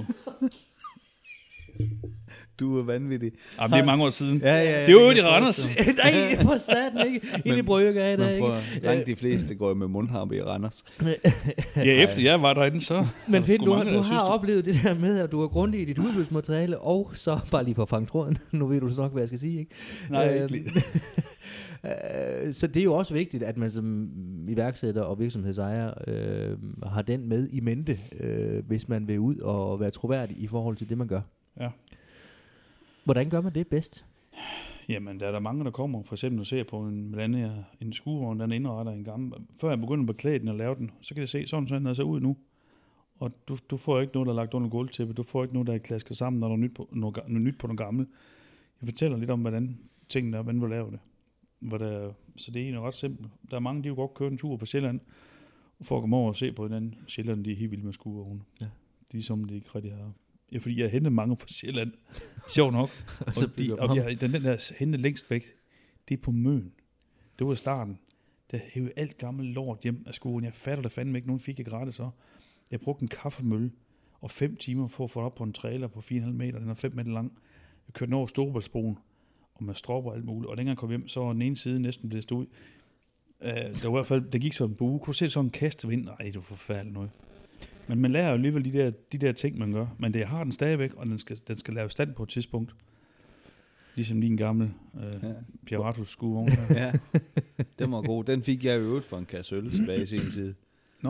Du 2.60 2.78
er 2.78 2.82
vanvittig. 2.82 3.32
Jamen, 3.60 3.72
det 3.72 3.80
er 3.80 3.84
mange 3.84 4.04
år 4.04 4.10
siden. 4.10 4.38
Ja, 4.38 4.54
ja, 4.54 4.80
ja, 4.80 4.86
det 4.86 4.94
var 4.94 5.00
jo 5.02 5.10
i 5.10 5.20
Randers. 5.20 5.68
Nej, 6.04 6.42
for 6.42 6.56
satan 6.56 7.06
ikke. 7.14 7.20
Ind 7.44 7.56
i 7.58 7.62
Brygge 7.62 7.92
mig. 7.92 8.18
der, 8.18 8.24
Men 8.24 8.28
ikke? 8.28 8.40
prøv, 8.40 8.54
at- 8.56 8.62
langt 8.82 9.06
de 9.06 9.16
fleste 9.16 9.54
går 9.54 9.68
jo 9.68 9.74
med 9.74 9.88
mundharpe 9.88 10.36
i 10.36 10.42
Randers. 10.42 10.84
Ja, 11.76 11.82
efter 12.02 12.22
jeg 12.22 12.42
var 12.42 12.54
derinde, 12.54 12.80
så... 12.80 13.06
Men 13.28 13.44
sgu 13.44 13.64
du, 13.64 13.70
har, 13.72 13.84
mange, 13.84 13.96
du 13.98 14.02
har 14.02 14.24
det- 14.24 14.32
oplevet 14.34 14.64
det 14.64 14.74
der 14.84 14.94
med, 14.94 15.18
at 15.18 15.32
du 15.32 15.42
er 15.42 15.48
grundig 15.48 15.80
i 15.80 15.84
dit 15.84 15.98
udbudsmateriale, 15.98 16.78
og 16.78 17.10
så 17.14 17.38
bare 17.52 17.64
lige 17.64 17.74
for 17.74 17.82
at 17.82 17.88
fange 17.88 18.06
tråden, 18.06 18.38
nu 18.52 18.66
ved 18.66 18.80
du 18.80 18.90
så 18.90 19.00
nok, 19.00 19.12
hvad 19.12 19.22
jeg 19.22 19.28
skal 19.28 19.38
sige, 19.40 19.58
ikke? 19.58 19.70
Nej, 20.10 20.38
Øhm, 20.42 20.54
ikke 20.54 20.72
øh, 21.84 22.54
så 22.54 22.66
det 22.66 22.80
er 22.80 22.84
jo 22.84 22.94
også 22.94 23.14
vigtigt, 23.14 23.42
at 23.42 23.56
man 23.56 23.70
som 23.70 24.08
iværksætter 24.48 25.02
og 25.02 25.18
virksomhedsejer 25.20 25.90
øh, 26.06 26.56
har 26.92 27.02
den 27.02 27.28
med 27.28 27.48
i 27.52 27.60
mente, 27.60 27.98
øh, 28.20 28.66
hvis 28.66 28.88
man 28.88 29.08
vil 29.08 29.18
ud 29.18 29.36
og 29.36 29.80
være 29.80 29.90
troværdig 29.90 30.36
i 30.38 30.46
forhold 30.46 30.76
til 30.76 30.88
det, 30.88 30.98
man 30.98 31.06
gør. 31.06 31.20
Ja. 31.60 31.68
Hvordan 33.10 33.30
gør 33.30 33.40
man 33.40 33.54
det 33.54 33.66
bedst? 33.66 34.06
Jamen, 34.88 35.20
der 35.20 35.26
er 35.26 35.32
der 35.32 35.40
mange, 35.40 35.64
der 35.64 35.70
kommer 35.70 36.02
for 36.02 36.14
eksempel 36.14 36.40
og 36.40 36.46
ser 36.46 36.64
på 36.64 36.80
en, 36.80 37.08
hvordan 37.08 37.34
jeg, 37.34 37.64
en 37.80 37.92
skuevogn, 37.92 38.40
den 38.40 38.52
indretter 38.52 38.92
en 38.92 39.04
gammel. 39.04 39.32
Før 39.60 39.68
jeg 39.68 39.80
begynder 39.80 40.02
at 40.02 40.06
beklæde 40.06 40.38
den 40.38 40.48
og 40.48 40.56
lave 40.56 40.74
den, 40.74 40.90
så 41.00 41.14
kan 41.14 41.20
jeg 41.20 41.28
se, 41.28 41.46
sådan 41.46 41.68
sådan 41.68 41.86
den 41.86 41.94
ser 41.94 42.02
ud 42.02 42.20
nu. 42.20 42.36
Og 43.16 43.30
du, 43.48 43.58
du 43.70 43.76
får 43.76 44.00
ikke 44.00 44.12
noget, 44.12 44.26
der 44.26 44.32
er 44.32 44.36
lagt 44.36 44.54
under 44.54 44.68
gulvtæppet. 44.68 45.16
Du 45.16 45.22
får 45.22 45.42
ikke 45.42 45.54
noget, 45.54 45.66
der 45.66 45.74
er 45.74 45.78
klasket 45.78 46.16
sammen, 46.16 46.40
når 46.40 46.48
der 46.48 46.54
er 46.54 46.58
nyt 46.58 46.74
på 46.74 46.88
noget, 46.92 47.18
noget 47.28 47.42
nyt 47.42 47.58
på 47.58 47.66
noget 47.66 47.78
gammelt. 47.78 48.08
Jeg 48.80 48.86
fortæller 48.86 49.18
lidt 49.18 49.30
om, 49.30 49.40
hvordan 49.40 49.78
tingene 50.08 50.36
er, 50.36 50.42
hvordan 50.42 50.60
du 50.60 50.66
laver 50.66 50.90
det. 50.90 51.00
Hvor 51.58 51.78
der, 51.78 52.12
så 52.36 52.50
det 52.50 52.60
er 52.60 52.64
egentlig 52.64 52.82
ret 52.82 52.94
simpelt. 52.94 53.28
Der 53.50 53.56
er 53.56 53.60
mange, 53.60 53.82
de 53.82 53.88
vil 53.88 53.96
godt 53.96 54.14
køre 54.14 54.28
en 54.30 54.38
tur 54.38 54.56
fra 54.56 54.66
Sjælland, 54.66 55.00
for 55.82 55.96
at 55.96 56.02
komme 56.02 56.16
over 56.16 56.28
og 56.28 56.36
se 56.36 56.52
på 56.52 56.62
hinanden. 56.62 56.94
Sjælland, 57.06 57.44
de 57.44 57.52
er 57.52 57.56
helt 57.56 57.70
vilde 57.70 57.84
med 57.84 57.92
skuevogne. 57.92 58.40
Ja. 58.60 58.66
De 59.12 59.18
er 59.18 59.22
som 59.22 59.44
de 59.44 59.54
ikke 59.54 59.68
rigtig 59.74 59.92
har. 59.92 60.12
Ja, 60.52 60.58
fordi 60.58 60.80
jeg 60.80 60.90
hentet 60.90 61.12
mange 61.12 61.36
fra 61.36 61.48
Sjælland. 61.48 61.92
Sjov 62.48 62.72
nok. 62.72 62.90
Og 63.26 63.36
så 63.36 63.46
Og, 63.46 63.58
de, 63.58 63.78
og 63.78 63.96
jeg, 63.96 64.20
den, 64.20 64.32
den 64.32 64.42
der 64.42 64.74
hente 64.78 64.98
længst 64.98 65.30
væk, 65.30 65.44
det 66.08 66.16
er 66.16 66.22
på 66.22 66.30
Møn. 66.30 66.72
Det 67.38 67.46
var 67.46 67.52
i 67.52 67.56
starten. 67.56 67.98
Der 68.50 68.58
hævde 68.72 68.92
alt 68.96 69.18
gammelt 69.18 69.48
lort 69.48 69.78
hjem 69.82 70.02
af 70.06 70.14
skolen. 70.14 70.44
Jeg 70.44 70.54
fatter 70.54 70.82
det 70.82 70.92
fandme 70.92 71.18
ikke. 71.18 71.28
Nogen 71.28 71.40
fik 71.40 71.58
jeg 71.58 71.66
gratis 71.66 71.94
så. 71.94 72.10
Jeg 72.70 72.80
brugte 72.80 73.02
en 73.02 73.08
kaffemølle 73.08 73.70
og 74.20 74.30
fem 74.30 74.56
timer 74.56 74.88
for 74.88 75.04
at 75.04 75.10
få 75.10 75.20
det 75.20 75.26
op 75.26 75.34
på 75.34 75.44
en 75.44 75.52
trailer 75.52 75.88
på 75.88 76.00
4,5 76.00 76.20
meter. 76.26 76.58
Den 76.58 76.68
er 76.68 76.74
5 76.74 76.94
meter 76.94 77.10
lang. 77.10 77.32
Jeg 77.86 77.94
kørte 77.94 78.10
den 78.10 78.14
over 78.14 78.26
Storebæltsbroen 78.26 78.98
og 79.54 79.64
med 79.64 79.74
stropper 79.74 80.12
alt 80.12 80.24
muligt. 80.24 80.50
Og 80.50 80.56
dengang 80.56 80.68
jeg 80.68 80.78
kom 80.78 80.88
hjem, 80.88 81.08
så 81.08 81.20
var 81.20 81.32
den 81.32 81.42
ene 81.42 81.56
side 81.56 81.82
næsten 81.82 82.08
blevet 82.08 82.22
stået. 82.22 82.48
Uh, 83.40 83.46
der 83.48 83.82
var 83.82 83.88
i 83.88 83.92
hvert 83.92 84.06
fald, 84.06 84.30
der 84.30 84.38
gik 84.38 84.52
sådan 84.52 84.70
en 84.70 84.76
bue. 84.76 84.98
Kunne 84.98 85.12
du 85.12 85.12
se 85.12 85.28
sådan 85.28 85.46
en 85.46 85.50
kastevind? 85.50 86.04
Nej, 86.04 86.16
det 86.18 86.34
var 86.34 86.40
forfærdeligt 86.40 86.94
noget. 86.94 87.10
Men 87.90 88.00
man 88.02 88.10
lærer 88.12 88.28
jo 88.28 88.34
alligevel 88.34 88.64
de 88.64 88.72
der, 88.72 88.90
de 89.12 89.18
der 89.18 89.32
ting, 89.32 89.58
man 89.58 89.72
gør. 89.72 89.86
Men 89.98 90.14
det 90.14 90.24
har 90.26 90.42
den 90.44 90.52
stadigvæk, 90.52 90.94
og 90.96 91.06
den 91.06 91.18
skal, 91.18 91.40
den 91.48 91.56
skal 91.56 91.74
lave 91.74 91.90
stand 91.90 92.14
på 92.14 92.22
et 92.22 92.28
tidspunkt. 92.28 92.74
Ligesom 93.94 94.20
lige 94.20 94.30
en 94.30 94.36
gammel 94.36 94.70
øh, 94.96 95.22
Ja. 95.22 95.32
Pieratus 95.66 96.08
skuevogn. 96.08 96.48
Ja, 96.70 96.92
den 97.78 97.92
var 97.92 98.02
god. 98.02 98.24
Den 98.24 98.42
fik 98.42 98.64
jeg 98.64 98.76
i 98.76 98.80
øvrigt 98.80 99.04
for 99.06 99.18
en 99.18 99.24
kasse 99.26 99.54
øl 99.54 99.70
tilbage 99.70 100.02
i 100.02 100.06
sin 100.06 100.30
tid. 100.30 100.54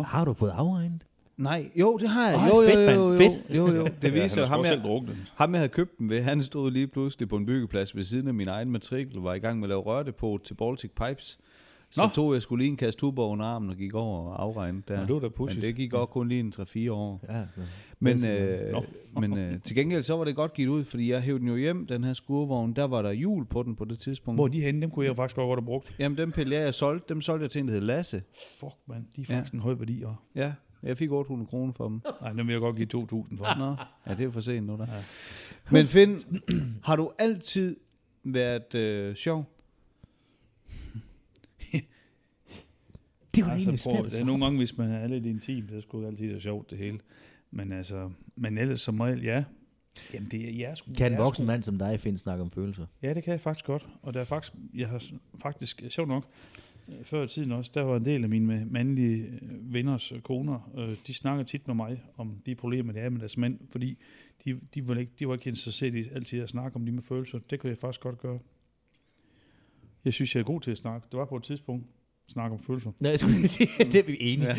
Har 0.05 0.25
du 0.25 0.33
fået 0.33 0.51
afregnet? 0.51 1.03
Nej, 1.37 1.71
jo, 1.77 1.97
det 1.99 2.09
har 2.09 2.29
jeg. 2.31 2.39
Ej, 2.39 2.49
jo, 2.49 2.63
jo, 2.63 2.69
fedt, 2.69 2.97
jo, 2.97 3.09
mand. 3.09 3.11
jo, 3.11 3.11
jo, 3.11 3.17
Fedt. 3.17 3.57
jo, 3.57 3.75
jo. 3.75 3.89
Det 4.03 4.15
viser 4.15 4.41
ja, 4.41 4.47
ham, 4.47 4.65
selv 4.65 4.81
jeg, 4.85 5.03
ham, 5.35 5.53
jeg 5.53 5.59
havde 5.61 5.69
købt 5.69 5.99
den 5.99 6.11
ved, 6.11 6.23
han 6.23 6.43
stod 6.43 6.71
lige 6.71 6.87
pludselig 6.87 7.29
på 7.29 7.37
en 7.37 7.47
byggeplads 7.47 7.97
ved 7.97 8.05
siden 8.05 8.29
af 8.29 8.35
min 8.35 8.49
egen 8.49 8.71
matrikel, 8.71 9.21
var 9.21 9.35
i 9.35 9.39
gang 9.39 9.59
med 9.59 9.65
at 9.65 9.69
lave 9.69 9.81
rørdepot 9.81 10.43
til 10.43 10.55
Baltic 10.55 10.91
Pipes. 10.91 11.39
Så 11.93 12.03
Nå. 12.03 12.09
tog 12.09 12.35
jeg 12.35 12.43
skulle 12.43 12.63
lige 12.63 12.71
en 12.71 12.77
kasse 12.77 12.99
tuber 13.01 13.27
under 13.27 13.45
armen 13.45 13.71
og 13.71 13.77
gik 13.77 13.95
over 13.95 14.31
og 14.31 14.43
afregnede 14.43 14.83
der. 14.89 14.95
Ja, 15.01 15.07
det 15.07 15.15
var 15.15 15.21
da 15.21 15.29
Men 15.39 15.63
det 15.63 15.77
gik 15.77 15.95
også 15.95 16.07
kun 16.07 16.29
lige 16.29 16.41
en 16.41 16.53
3-4 16.57 16.91
år. 16.91 17.25
Ja. 17.29 17.43
Men, 17.99 18.27
øh, 18.27 18.73
Nå. 18.73 18.85
men 19.21 19.39
øh, 19.39 19.61
til 19.63 19.77
gengæld 19.77 20.03
så 20.03 20.17
var 20.17 20.25
det 20.25 20.37
godt 20.37 20.55
givet 20.55 20.69
ud, 20.69 20.85
fordi 20.85 21.11
jeg 21.11 21.21
hævde 21.21 21.39
den 21.41 21.49
jo 21.49 21.57
hjem, 21.57 21.87
den 21.87 22.05
her 22.05 22.15
skurvogn. 22.15 22.73
Der 22.73 22.85
var 22.85 23.03
der 23.03 23.13
hjul 23.13 23.47
på 23.47 23.63
den 23.63 23.77
på 23.77 23.85
det 23.85 23.99
tidspunkt. 23.99 24.39
Hvor 24.39 24.49
de 24.49 24.61
henne, 24.61 24.83
dem 24.83 24.91
kunne 24.91 25.07
jeg 25.07 25.17
faktisk 25.17 25.37
godt 25.37 25.61
have 25.61 25.67
brugt. 25.67 25.97
Jamen 25.99 26.19
dem 26.19 26.33
pille 26.33 26.55
jeg, 26.57 26.65
jeg 26.65 26.75
solgte, 26.75 27.15
dem 27.15 27.21
solgte 27.23 27.43
jeg 27.43 27.51
til 27.51 27.61
en, 27.61 27.69
der 27.69 27.75
hed 27.75 27.81
Lasse. 27.81 28.23
Fuck, 28.61 28.75
man, 28.87 29.07
de 29.17 29.21
er 29.21 29.25
Ja. 29.29 29.37
faktisk 29.37 29.55
en 29.55 29.61
høj 29.61 29.75
værdi. 29.75 30.03
Og... 30.03 30.17
Ja, 30.35 30.53
jeg 30.83 30.97
fik 30.99 31.11
800 31.11 31.49
kroner 31.49 31.73
for 31.73 31.89
dem. 31.89 32.01
Nej, 32.21 32.33
dem 32.33 32.47
vil 32.47 32.53
jeg 32.53 32.61
godt 32.61 32.77
give 32.77 32.89
2.000 32.95 33.37
for. 33.37 33.59
Nå, 33.59 33.77
ja, 34.07 34.15
det 34.15 34.27
er 34.27 34.31
for 34.31 34.41
sent 34.41 34.67
nu 34.67 34.73
der. 34.77 34.87
Ja. 34.95 35.03
Men 35.71 35.87
Finn, 35.87 36.19
har 36.85 36.97
du 36.97 37.11
altid 37.19 37.77
været 38.25 38.75
øh, 38.75 39.15
sjov? 39.15 39.45
Det 43.35 43.45
var 43.45 43.51
Altså, 43.51 43.69
egentlig 43.71 43.81
prøv, 43.85 43.95
svært. 43.97 44.13
det 44.13 44.21
er 44.21 44.25
nogle 44.25 44.45
gange, 44.45 44.59
hvis 44.59 44.79
man 44.79 44.91
er 44.91 45.07
lidt 45.07 45.27
intim, 45.27 45.67
det 45.67 45.77
er 45.77 45.81
sgu 45.81 46.07
altid 46.07 46.29
det 46.29 46.37
er 46.37 46.41
sjovt 46.41 46.71
det 46.71 46.79
hele. 46.79 46.99
Men 47.51 47.73
altså, 47.73 48.11
men 48.37 48.59
ellers 48.59 48.81
som 48.81 49.01
regel, 49.01 49.23
ja. 49.23 49.45
Jamen 50.15 50.29
det 50.31 50.49
er, 50.49 50.57
jeg 50.59 50.71
er 50.71 50.75
sgu, 50.75 50.93
Kan 50.99 51.13
en 51.13 51.19
voksen 51.19 51.47
mand 51.47 51.63
som 51.63 51.79
dig 51.79 52.01
finde 52.01 52.19
snakke 52.19 52.43
om 52.43 52.51
følelser? 52.51 52.87
Ja, 53.03 53.15
det 53.15 53.25
kan 53.25 53.33
jeg 53.33 53.41
faktisk 53.41 53.65
godt. 53.65 53.89
Og 54.03 54.15
der 54.15 54.21
er 54.21 54.25
faktisk, 54.25 54.53
jeg 54.75 54.89
har 54.89 55.03
faktisk, 55.43 55.83
sjovt 55.89 56.09
nok, 56.09 56.27
øh, 56.89 57.05
før 57.05 57.23
i 57.25 57.29
tiden 57.29 57.53
også, 57.53 57.71
der 57.75 57.83
var 57.83 57.97
en 57.97 58.05
del 58.05 58.23
af 58.23 58.29
mine 58.29 58.65
mandlige 58.65 59.27
øh, 59.43 59.75
venners 59.75 60.13
øh, 60.13 60.21
koner, 60.21 60.71
øh, 60.79 60.97
de 61.07 61.15
snakker 61.15 61.45
tit 61.45 61.67
med 61.67 61.75
mig 61.75 62.03
om 62.17 62.43
de 62.47 62.55
problemer, 62.55 62.93
der 62.93 63.01
er 63.01 63.11
med 63.11 63.21
deres 63.21 63.37
mænd, 63.37 63.59
fordi 63.71 63.99
de, 64.45 64.61
de, 64.75 64.89
var, 64.89 64.95
ikke, 64.95 65.13
de 65.19 65.29
var 65.29 65.35
ikke 65.35 65.49
interesseret 65.49 65.95
i 65.95 66.09
altid 66.15 66.41
at 66.41 66.49
snakke 66.49 66.77
om 66.77 66.87
de 66.87 66.93
med 66.93 67.03
følelser. 67.03 67.39
Det 67.51 67.61
kunne 67.61 67.71
jeg 67.71 67.79
faktisk 67.79 68.01
godt 68.01 68.19
gøre. 68.19 68.39
Jeg 70.05 70.13
synes, 70.13 70.35
jeg 70.35 70.41
er 70.41 70.45
god 70.45 70.61
til 70.61 70.71
at 70.71 70.79
snakke. 70.79 71.07
Det 71.11 71.19
var 71.19 71.25
på 71.25 71.37
et 71.37 71.43
tidspunkt, 71.43 71.87
snakke 72.31 72.57
om 72.57 72.63
følelser. 72.63 72.91
Nej, 73.01 73.11
jeg 73.11 73.19
skulle 73.19 73.49
sige, 73.49 73.69
det 73.79 73.95
er 73.95 74.03
vi 74.03 74.17
enige. 74.21 74.49
Ja. 74.49 74.57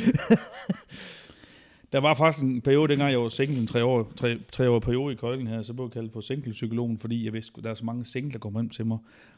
Der 1.92 2.00
var 2.00 2.14
faktisk 2.14 2.44
en 2.44 2.62
periode, 2.62 2.90
dengang 2.90 3.12
jeg 3.12 3.20
var 3.20 3.30
single, 3.30 3.60
en 3.60 3.68
tre 3.68 3.86
år, 3.86 4.12
tre, 4.16 4.38
tre 4.52 4.70
år 4.70 4.80
periode 4.80 5.14
i 5.14 5.16
Køjlen 5.16 5.48
her, 5.48 5.62
så 5.62 5.74
blev 5.74 5.86
jeg 5.86 5.92
kaldt 5.92 6.12
på 6.12 6.22
single-psykologen, 6.22 6.98
fordi 6.98 7.26
jeg 7.26 7.34
vidste, 7.34 7.62
der 7.62 7.70
er 7.70 7.74
så 7.74 7.86
mange 7.86 8.06
single, 8.06 8.32
der 8.32 8.40
kommer 8.40 8.62
hjem 8.62 8.70
til 8.70 8.86
mig 8.86 8.98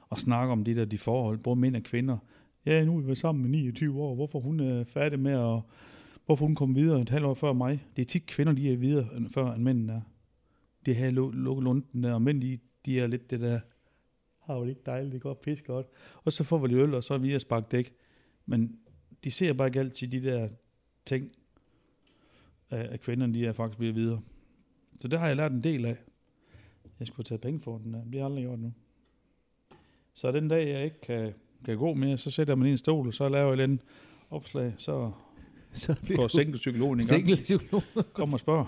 og 0.10 0.20
snakker 0.20 0.52
om 0.52 0.64
det 0.64 0.76
der, 0.76 0.86
de 0.86 0.98
forhold, 0.98 1.38
både 1.38 1.56
mænd 1.56 1.76
og 1.76 1.84
kvinder. 1.84 2.18
Ja, 2.66 2.86
nu 2.86 2.98
er 2.98 3.02
vi 3.02 3.16
sammen 3.16 3.42
med 3.42 3.50
29 3.50 4.02
år, 4.02 4.16
hvorfor 4.16 4.40
hun 4.40 4.60
er 4.60 4.84
færdig 4.84 5.20
med 5.20 5.32
at, 5.32 5.62
hvorfor 6.26 6.46
hun 6.46 6.56
kom 6.56 6.76
videre 6.76 7.02
et 7.02 7.10
halvt 7.10 7.26
år 7.26 7.34
før 7.34 7.54
mig. 7.54 7.86
Det 7.96 8.02
er 8.02 8.06
tit 8.06 8.26
kvinder, 8.26 8.54
de 8.54 8.74
er 8.74 8.78
videre 8.78 9.08
før, 9.34 9.54
end 9.54 9.64
mændene 9.64 9.94
er. 9.94 10.02
Det 10.86 10.96
her 10.96 11.12
lukket 11.12 11.64
lunden 11.64 12.04
der, 12.04 12.14
og 12.14 12.22
mænd, 12.22 12.42
de, 12.42 12.60
de 12.86 13.00
er 13.00 13.08
lidt 13.08 13.32
det 13.32 13.40
der, 13.40 13.60
har 14.46 14.56
jo 14.56 14.64
ikke 14.64 14.82
dejligt, 14.86 15.14
det 15.14 15.22
går 15.22 15.34
pis 15.34 15.62
godt. 15.62 15.88
Og 16.24 16.34
så 16.34 16.44
får 16.44 16.58
vi 16.58 16.68
lidt 16.68 16.80
øl, 16.80 16.94
og 16.94 17.04
så 17.04 17.14
er 17.14 17.18
vi 17.18 17.34
at 17.34 17.42
sparke 17.42 17.68
dæk. 17.72 17.94
Men 18.46 18.80
de 19.24 19.32
ser 19.32 19.54
bare 19.54 19.68
ikke 19.68 19.80
altid 19.80 20.08
de 20.08 20.24
der 20.24 20.50
ting, 21.06 21.32
at 22.70 23.02
kvinderne, 23.02 23.34
de 23.34 23.46
er 23.46 23.54
faktisk 23.54 23.80
ved 23.80 23.92
videre. 23.92 24.22
Så 25.00 25.08
det 25.08 25.20
har 25.20 25.28
jeg 25.28 25.36
lært 25.36 25.52
en 25.52 25.64
del 25.64 25.86
af. 25.86 25.98
Jeg 27.00 27.08
skulle 27.08 27.18
have 27.18 27.24
taget 27.24 27.42
penge 27.42 27.60
for 27.60 27.78
den 27.78 27.94
der. 27.94 28.04
Det 28.04 28.12
har 28.12 28.20
jeg 28.20 28.26
aldrig 28.26 28.44
gjort 28.44 28.60
nu. 28.60 28.74
Så 30.14 30.32
den 30.32 30.48
dag, 30.48 30.68
jeg 30.68 30.84
ikke 30.84 31.02
kan, 31.02 31.34
kan 31.66 31.78
gå 31.78 31.94
mere, 31.94 32.18
så 32.18 32.32
sætter 32.32 32.56
man 32.56 32.68
i 32.68 32.72
en 32.72 32.78
stol, 32.78 33.08
og 33.08 33.14
så 33.14 33.30
laver 33.30 33.54
jeg 33.56 33.64
et 33.64 33.80
opslag, 34.30 34.74
så 34.78 35.12
så 35.74 36.00
bliver 36.04 36.18
går 36.18 36.24
du 36.24 36.30
single-psykologen 36.30 37.00
i 37.00 37.04
gang. 37.04 37.10
single-psykolog. 37.10 37.84
Kom 38.14 38.34
og 38.34 38.40
spørg, 38.40 38.68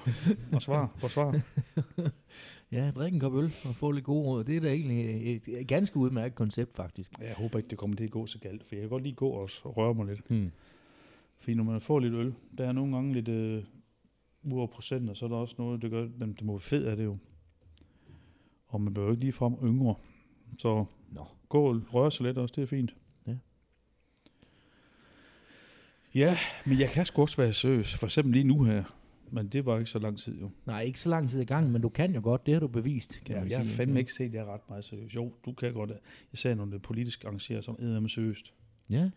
og 0.53 0.61
svar, 0.61 0.91
for 0.97 1.07
svar. 1.07 1.41
Ja, 2.71 2.91
drik 2.91 3.13
en 3.13 3.19
kop 3.19 3.35
øl 3.35 3.43
og 3.43 3.75
få 3.75 3.91
lidt 3.91 4.05
gode 4.05 4.25
råd. 4.25 4.43
Det 4.43 4.57
er 4.57 4.61
da 4.61 4.69
egentlig 4.71 5.35
et, 5.35 5.47
et 5.47 5.67
ganske 5.67 5.97
udmærket 5.97 6.35
koncept, 6.35 6.75
faktisk. 6.75 7.11
Jeg 7.21 7.35
håber 7.37 7.57
ikke, 7.57 7.69
det 7.69 7.77
kommer 7.77 7.95
til 7.95 8.03
at 8.03 8.11
gå 8.11 8.27
så 8.27 8.39
galt, 8.39 8.63
for 8.63 8.75
jeg 8.75 8.81
kan 8.81 8.89
godt 8.89 9.03
lige 9.03 9.15
gå 9.15 9.27
og 9.27 9.49
røre 9.63 9.93
mig 9.93 10.05
lidt. 10.05 10.27
Hmm. 10.27 10.51
Fordi 11.39 11.53
når 11.53 11.63
man 11.63 11.81
får 11.81 11.99
lidt 11.99 12.13
øl, 12.13 12.33
der 12.57 12.67
er 12.67 12.71
nogle 12.71 12.95
gange 12.95 13.13
lidt 13.13 13.27
øh, 13.27 13.63
uover 14.43 14.67
procenter, 14.67 15.13
så 15.13 15.25
er 15.25 15.29
der 15.29 15.35
også 15.35 15.55
noget, 15.57 15.81
det 15.81 15.91
gør, 15.91 16.07
men 16.17 16.33
det 16.33 16.41
må 16.41 16.53
være 16.53 16.61
fedt 16.61 16.85
af 16.87 16.97
det 16.97 17.03
jo. 17.03 17.17
Og 18.67 18.81
man 18.81 18.93
behøver 18.93 19.11
ikke 19.13 19.23
lige 19.23 19.33
frem 19.33 19.53
yngre. 19.63 19.95
Så 20.57 20.85
Nå. 21.11 21.25
gå 21.49 21.69
og 21.69 21.81
røre 21.93 22.11
sig 22.11 22.25
lidt 22.25 22.37
også, 22.37 22.53
det 22.55 22.61
er 22.61 22.67
fint. 22.67 22.95
Ja. 26.15 26.19
Ja, 26.19 26.37
men 26.65 26.79
jeg 26.79 26.89
kan 26.89 27.05
sgu 27.05 27.21
også 27.21 27.37
være 27.37 27.53
seriøs. 27.53 27.95
For 27.95 28.05
eksempel 28.07 28.33
lige 28.33 28.43
nu 28.43 28.63
her. 28.63 28.83
Men 29.31 29.47
det 29.47 29.65
var 29.65 29.77
ikke 29.77 29.89
så 29.91 29.99
lang 29.99 30.19
tid 30.19 30.39
jo. 30.41 30.49
Nej, 30.65 30.81
ikke 30.81 30.99
så 30.99 31.09
lang 31.09 31.29
tid 31.29 31.41
i 31.41 31.45
gang, 31.45 31.71
men 31.71 31.81
du 31.81 31.89
kan 31.89 32.15
jo 32.15 32.21
godt. 32.23 32.45
Det 32.45 32.53
har 32.53 32.59
du 32.61 32.67
bevist, 32.67 33.21
kan 33.25 33.35
Ja, 33.35 33.41
man 33.41 33.49
jeg 33.49 33.57
har 33.57 33.65
sige. 33.65 33.75
fandme 33.75 33.99
ikke 33.99 34.13
set, 34.13 34.25
at 34.25 34.33
jeg 34.33 34.41
er 34.41 34.53
ret 34.53 34.61
meget 34.69 34.85
seriøs. 34.85 35.15
Jo, 35.15 35.31
du 35.45 35.51
kan 35.53 35.73
godt. 35.73 35.89
Jeg 35.89 35.97
sagde 36.33 36.55
noget 36.55 36.81
politisk 36.81 37.23
arrangeret 37.23 37.63
som 37.63 37.75
edderme 37.79 38.09
seriøst. 38.09 38.53
Ja. 38.89 39.09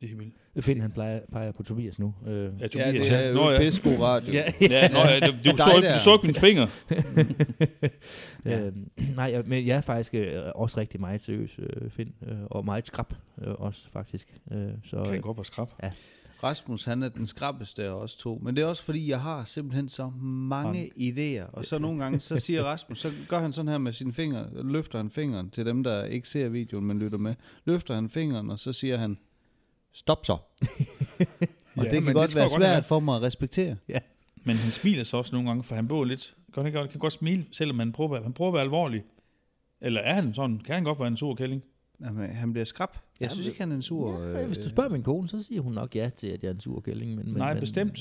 Det 0.00 0.10
er 0.12 0.16
vildt. 0.16 0.34
Finn, 0.64 0.80
han 0.80 0.90
plejer, 0.92 1.20
peger 1.32 1.52
på 1.52 1.62
Tobias 1.62 1.98
nu. 1.98 2.14
Øh, 2.26 2.32
Ja, 2.34 2.50
Ja, 2.60 2.66
Tobias, 2.66 3.06
det 3.06 3.12
er 3.12 3.28
jo 3.28 3.34
Nå, 3.34 3.50
ja. 3.50 3.58
pissegod 3.58 3.98
radio. 3.98 4.32
ja, 4.32 4.52
Ja, 4.60 4.88
nå, 4.88 4.98
ja, 4.98 5.20
du, 5.20 5.32
du, 5.50 5.56
så 5.56 5.72
ikke, 5.76 5.94
du 5.94 5.98
så 5.98 6.12
ikke 6.14 6.26
min 6.26 6.34
finger. 6.34 6.66
Ja. 8.44 8.60
Øh, 8.66 8.72
nej, 9.16 9.24
jeg- 9.32 9.42
men 9.46 9.66
jeg 9.66 9.76
er 9.76 9.80
faktisk 9.80 10.14
øh, 10.14 10.42
også 10.54 10.80
rigtig 10.80 11.00
meget 11.00 11.22
seriøs, 11.22 11.58
øh, 11.58 11.90
Finn, 11.90 12.12
øh, 12.26 12.36
og 12.46 12.64
meget 12.64 12.86
skrab 12.86 13.14
øh, 13.42 13.54
også, 13.54 13.88
faktisk. 13.92 14.34
Øh, 14.52 14.68
så 14.84 15.04
Kan 15.04 15.20
godt 15.20 15.36
være 15.36 15.44
skrab. 15.44 15.68
Rasmus, 16.42 16.84
han 16.84 17.02
er 17.02 17.08
den 17.08 17.26
skrappeste 17.26 17.84
af 17.84 17.90
os 17.90 18.16
to. 18.16 18.40
Men 18.42 18.56
det 18.56 18.62
er 18.62 18.66
også 18.66 18.82
fordi, 18.82 19.08
jeg 19.08 19.20
har 19.20 19.44
simpelthen 19.44 19.88
så 19.88 20.10
mange 20.20 20.90
idéer. 20.96 21.50
Og 21.52 21.64
så 21.64 21.78
nogle 21.78 22.02
gange, 22.02 22.20
så 22.20 22.38
siger 22.38 22.62
Rasmus, 22.64 22.98
så 22.98 23.10
gør 23.28 23.38
han 23.38 23.52
sådan 23.52 23.68
her 23.68 23.78
med 23.78 23.92
sine 23.92 24.12
fingre, 24.12 24.46
løfter 24.52 24.98
han 24.98 25.10
fingeren 25.10 25.50
til 25.50 25.66
dem, 25.66 25.82
der 25.82 26.04
ikke 26.04 26.28
ser 26.28 26.48
videoen, 26.48 26.84
men 26.84 26.98
lytter 26.98 27.18
med. 27.18 27.34
Løfter 27.64 27.94
han 27.94 28.08
fingeren, 28.08 28.50
og 28.50 28.58
så 28.58 28.72
siger 28.72 28.96
han, 28.96 29.18
stop 29.92 30.26
så. 30.26 30.32
og 31.76 31.84
Ja, 31.84 31.90
det 31.90 32.04
kan 32.04 32.12
godt 32.12 32.28
det 32.28 32.36
være 32.36 32.44
godt, 32.44 32.52
svært 32.52 32.74
han 32.74 32.84
for 32.84 33.00
mig 33.00 33.16
at 33.16 33.22
respektere. 33.22 33.76
Men 34.44 34.56
han 34.56 34.70
smiler 34.70 35.04
så 35.04 35.16
også 35.16 35.34
nogle 35.34 35.48
gange, 35.48 35.62
for 35.62 35.74
han 35.74 35.88
bor 35.88 36.04
lidt... 36.04 36.34
Godt, 36.52 36.72
han 36.72 36.88
kan 36.88 36.98
godt 36.98 37.12
smile, 37.12 37.44
selvom 37.52 37.78
han 37.78 37.92
prøver, 37.92 38.22
han 38.22 38.32
prøver 38.32 38.48
at 38.48 38.54
være 38.54 38.62
alvorlig. 38.62 39.02
Eller 39.80 40.00
er 40.00 40.14
han 40.14 40.34
sådan? 40.34 40.58
Kan 40.58 40.74
han 40.74 40.84
godt 40.84 40.98
være 40.98 41.08
en 41.08 41.16
sur 41.16 41.34
kælling? 41.34 41.62
Jamen, 42.04 42.30
han 42.30 42.52
bliver 42.52 42.64
skrab. 42.64 42.88
Jeg 43.20 43.28
Ja, 43.28 43.34
synes 43.34 43.48
ikke, 43.48 43.60
han 43.60 43.72
er 43.72 43.76
en 43.76 43.82
sur... 43.82 44.38
Ja, 44.38 44.46
hvis 44.46 44.58
du 44.58 44.68
spørger 44.68 44.90
min 44.90 45.02
kone, 45.02 45.28
så 45.28 45.42
siger 45.42 45.60
hun 45.60 45.72
nok 45.72 45.94
ja 45.96 46.10
til, 46.16 46.26
at 46.26 46.42
jeg 46.42 46.48
er 46.48 46.54
en 46.54 46.60
sur 46.60 46.80
kælling. 46.80 47.14
Men, 47.14 47.26
men, 47.26 47.36
Nej, 47.36 47.54
men, 47.54 47.60
bestemt. 47.60 47.98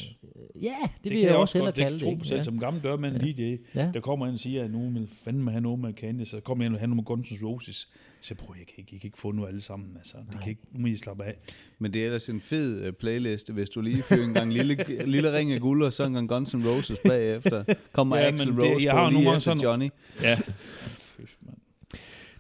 Ja, 0.62 0.74
det, 0.84 0.90
det 1.04 1.12
vil 1.12 1.20
kan 1.20 1.28
jeg 1.30 1.36
også 1.36 1.58
hellere. 1.58 1.76
Det 1.76 1.84
kalde 1.84 2.00
kan 2.00 2.08
det. 2.08 2.16
tro 2.16 2.20
på 2.20 2.24
selv, 2.24 2.38
ja. 2.38 2.44
som 2.44 2.60
gammel 2.60 2.84
dørmand 2.84 3.16
Ja. 3.16 3.22
lige 3.24 3.52
det. 3.52 3.62
Ja. 3.76 3.92
Der 3.94 4.00
kommer 4.00 4.28
ind 4.28 4.34
og 4.34 4.40
siger, 4.40 4.64
at 4.64 4.72
nogen 4.72 4.96
vil 4.96 5.10
fandme 5.24 5.52
have 5.52 5.62
noget 5.62 5.80
med 5.80 5.94
Kanye, 5.94 6.26
så 6.26 6.40
kommer 6.40 6.64
jeg 6.64 6.68
ind 6.68 6.74
og 6.76 6.80
have 6.80 6.88
noget 6.88 6.96
med 6.96 7.04
Guns 7.04 7.28
N' 7.28 7.46
Roses. 7.46 7.90
Så 8.22 8.28
jeg 8.34 8.38
prøver, 8.38 8.58
jeg 8.58 8.68
kan 8.68 8.76
ikke, 8.78 8.90
jeg 8.92 9.02
kan 9.02 9.08
ikke 9.08 9.18
få 9.18 9.32
nu 9.32 9.46
alle 9.46 9.62
sammen. 9.62 9.90
Altså, 9.98 10.18
det 10.32 10.40
kan 10.42 10.50
ikke, 10.50 10.62
nu 10.72 10.80
må 10.80 10.88
I 10.88 10.98
slappe 10.98 11.24
af. 11.24 11.36
Men 11.80 11.94
det 11.94 12.02
er 12.02 12.06
ellers 12.06 12.30
en 12.30 12.42
fed 12.42 12.88
uh, 12.88 12.94
playliste, 12.94 13.54
hvis 13.54 13.70
du 13.70 13.82
lige 13.82 14.02
fyrer 14.02 14.24
en 14.28 14.34
gang 14.34 14.54
lille, 14.54 14.78
lille 15.06 15.38
ring 15.38 15.52
af 15.52 15.62
guld, 15.62 15.84
og 15.84 15.94
så 15.94 16.06
en 16.06 16.14
gang 16.14 16.30
Guns 16.30 16.54
N' 16.54 16.68
Roses 16.68 16.98
bagefter. 17.08 17.64
Kommer 17.92 18.18
Ja, 18.18 18.26
men 18.26 18.34
Axl 18.34 18.50
det- 18.52 18.60
Rose 18.60 18.86
jeg 18.86 18.94
på 18.94 18.98
har 19.00 19.10
lige 19.10 19.22
efter 19.28 19.40
sådan- 19.40 19.64
Johnny. 19.64 19.90
Ja. 20.22 20.40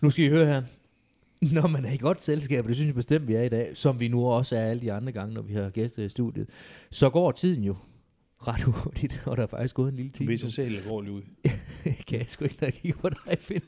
Nu 0.02 0.10
skal 0.10 0.26
I 0.26 0.30
høre 0.30 0.46
her. 0.46 0.62
Når 1.54 1.68
man 1.68 1.86
er 1.86 1.92
i 1.92 1.98
godt 1.98 2.22
selskab, 2.22 2.64
og 2.64 2.68
det 2.68 2.76
synes 2.76 2.88
jeg 2.88 2.96
bestemt, 2.96 3.28
vi 3.28 3.34
er 3.34 3.42
i 3.42 3.50
dag, 3.50 3.72
som 3.74 4.00
vi 4.00 4.08
nu 4.08 4.26
også 4.26 4.56
er 4.56 4.62
alle 4.62 4.82
de 4.82 4.92
andre 4.94 5.12
gange, 5.12 5.34
når 5.34 5.42
vi 5.42 5.54
har 5.54 5.70
gæster 5.70 6.04
i 6.04 6.10
studiet, 6.10 6.50
så 6.92 7.10
går 7.10 7.32
tiden 7.32 7.64
jo 7.64 7.76
ret 8.48 8.62
hurtigt, 8.64 9.22
og 9.26 9.38
der 9.38 9.44
er 9.44 9.48
faktisk 9.48 9.76
gået 9.76 9.90
en 9.90 9.96
lille 9.96 10.12
time. 10.12 10.30
ved 10.30 10.38
sig 10.38 10.52
selv 10.54 10.78
alvorligt 10.78 11.14
ud. 11.14 11.22
kan 12.08 12.20
jeg 12.20 12.26
sgu 12.28 12.44
ikke, 12.44 12.58
når 12.62 12.66
jeg 12.66 12.74
kigger 12.74 12.98
på 13.00 13.10
dig, 13.10 13.38
Finn. 13.40 13.62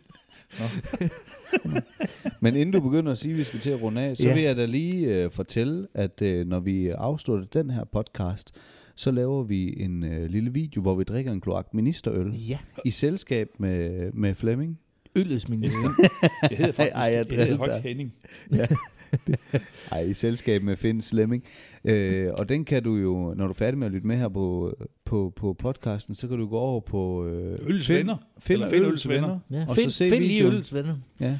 Men 2.41 2.55
inden 2.55 2.71
du 2.73 2.79
begynder 2.79 3.11
at 3.11 3.17
sige, 3.17 3.31
at 3.31 3.37
vi 3.37 3.43
skal 3.43 3.59
til 3.59 3.69
at 3.69 3.81
runde 3.81 4.01
af, 4.01 4.17
så 4.17 4.27
Ja. 4.27 4.33
vil 4.33 4.43
jeg 4.43 4.55
da 4.55 4.65
lige 4.65 5.25
uh, 5.25 5.31
fortælle, 5.31 5.87
at 5.93 6.21
uh, 6.21 6.47
når 6.47 6.59
vi 6.59 6.89
afslutter 6.89 7.45
den 7.45 7.69
her 7.69 7.83
podcast, 7.83 8.51
så 8.95 9.11
laver 9.11 9.43
vi 9.43 9.81
en 9.81 10.03
uh, 10.03 10.25
lille 10.25 10.53
video, 10.53 10.81
hvor 10.81 10.95
vi 10.95 11.03
drikker 11.03 11.31
en 11.31 11.41
kloak 11.41 11.73
ministerøl 11.73 12.33
Ja, 12.49 12.57
i 12.85 12.91
selskab 12.91 13.49
med, 13.59 14.11
med 14.11 14.35
Flemming. 14.35 14.79
Øllets 15.15 15.49
minister. 15.49 15.89
Jeg 16.49 16.57
hedder 16.57 16.71
faktisk, 16.71 16.95
Ej, 16.95 17.01
jeg 17.03 17.31
jeg, 17.31 17.45
hedder 17.45 17.57
faktisk. 17.57 17.83
Henning. 17.83 18.13
Ej, 19.91 19.99
i 20.01 20.13
selskab 20.13 20.63
med 20.63 20.75
Finn 20.77 21.01
Slemming. 21.01 21.43
Øh, 21.85 22.31
og 22.37 22.49
den 22.49 22.65
kan 22.65 22.83
du 22.83 22.95
jo, 22.95 23.33
når 23.37 23.45
du 23.45 23.49
er 23.49 23.53
færdig 23.53 23.77
med 23.77 23.87
at 23.87 23.93
lytte 23.93 24.07
med 24.07 24.17
her 24.17 24.27
på, 24.29 24.75
på, 25.05 25.33
på 25.35 25.53
podcasten, 25.53 26.15
så 26.15 26.27
kan 26.27 26.37
du 26.37 26.47
gå 26.47 26.57
over 26.57 26.79
på... 26.81 27.25
Øh, 27.25 27.59
Øls 27.61 27.87
Find- 27.87 27.97
venner. 27.97 28.17
Find 28.39 28.55
Eller 28.55 28.69
Find 28.69 28.85
Øls 28.85 29.07
venner. 29.09 29.39
Ja, 29.51 29.65
Og 29.69 29.75
find, 29.75 29.89
så 29.89 29.97
se 29.97 30.09
find 30.09 30.23
lige 30.23 30.63
venner. 30.73 30.97
Ja. 31.19 31.37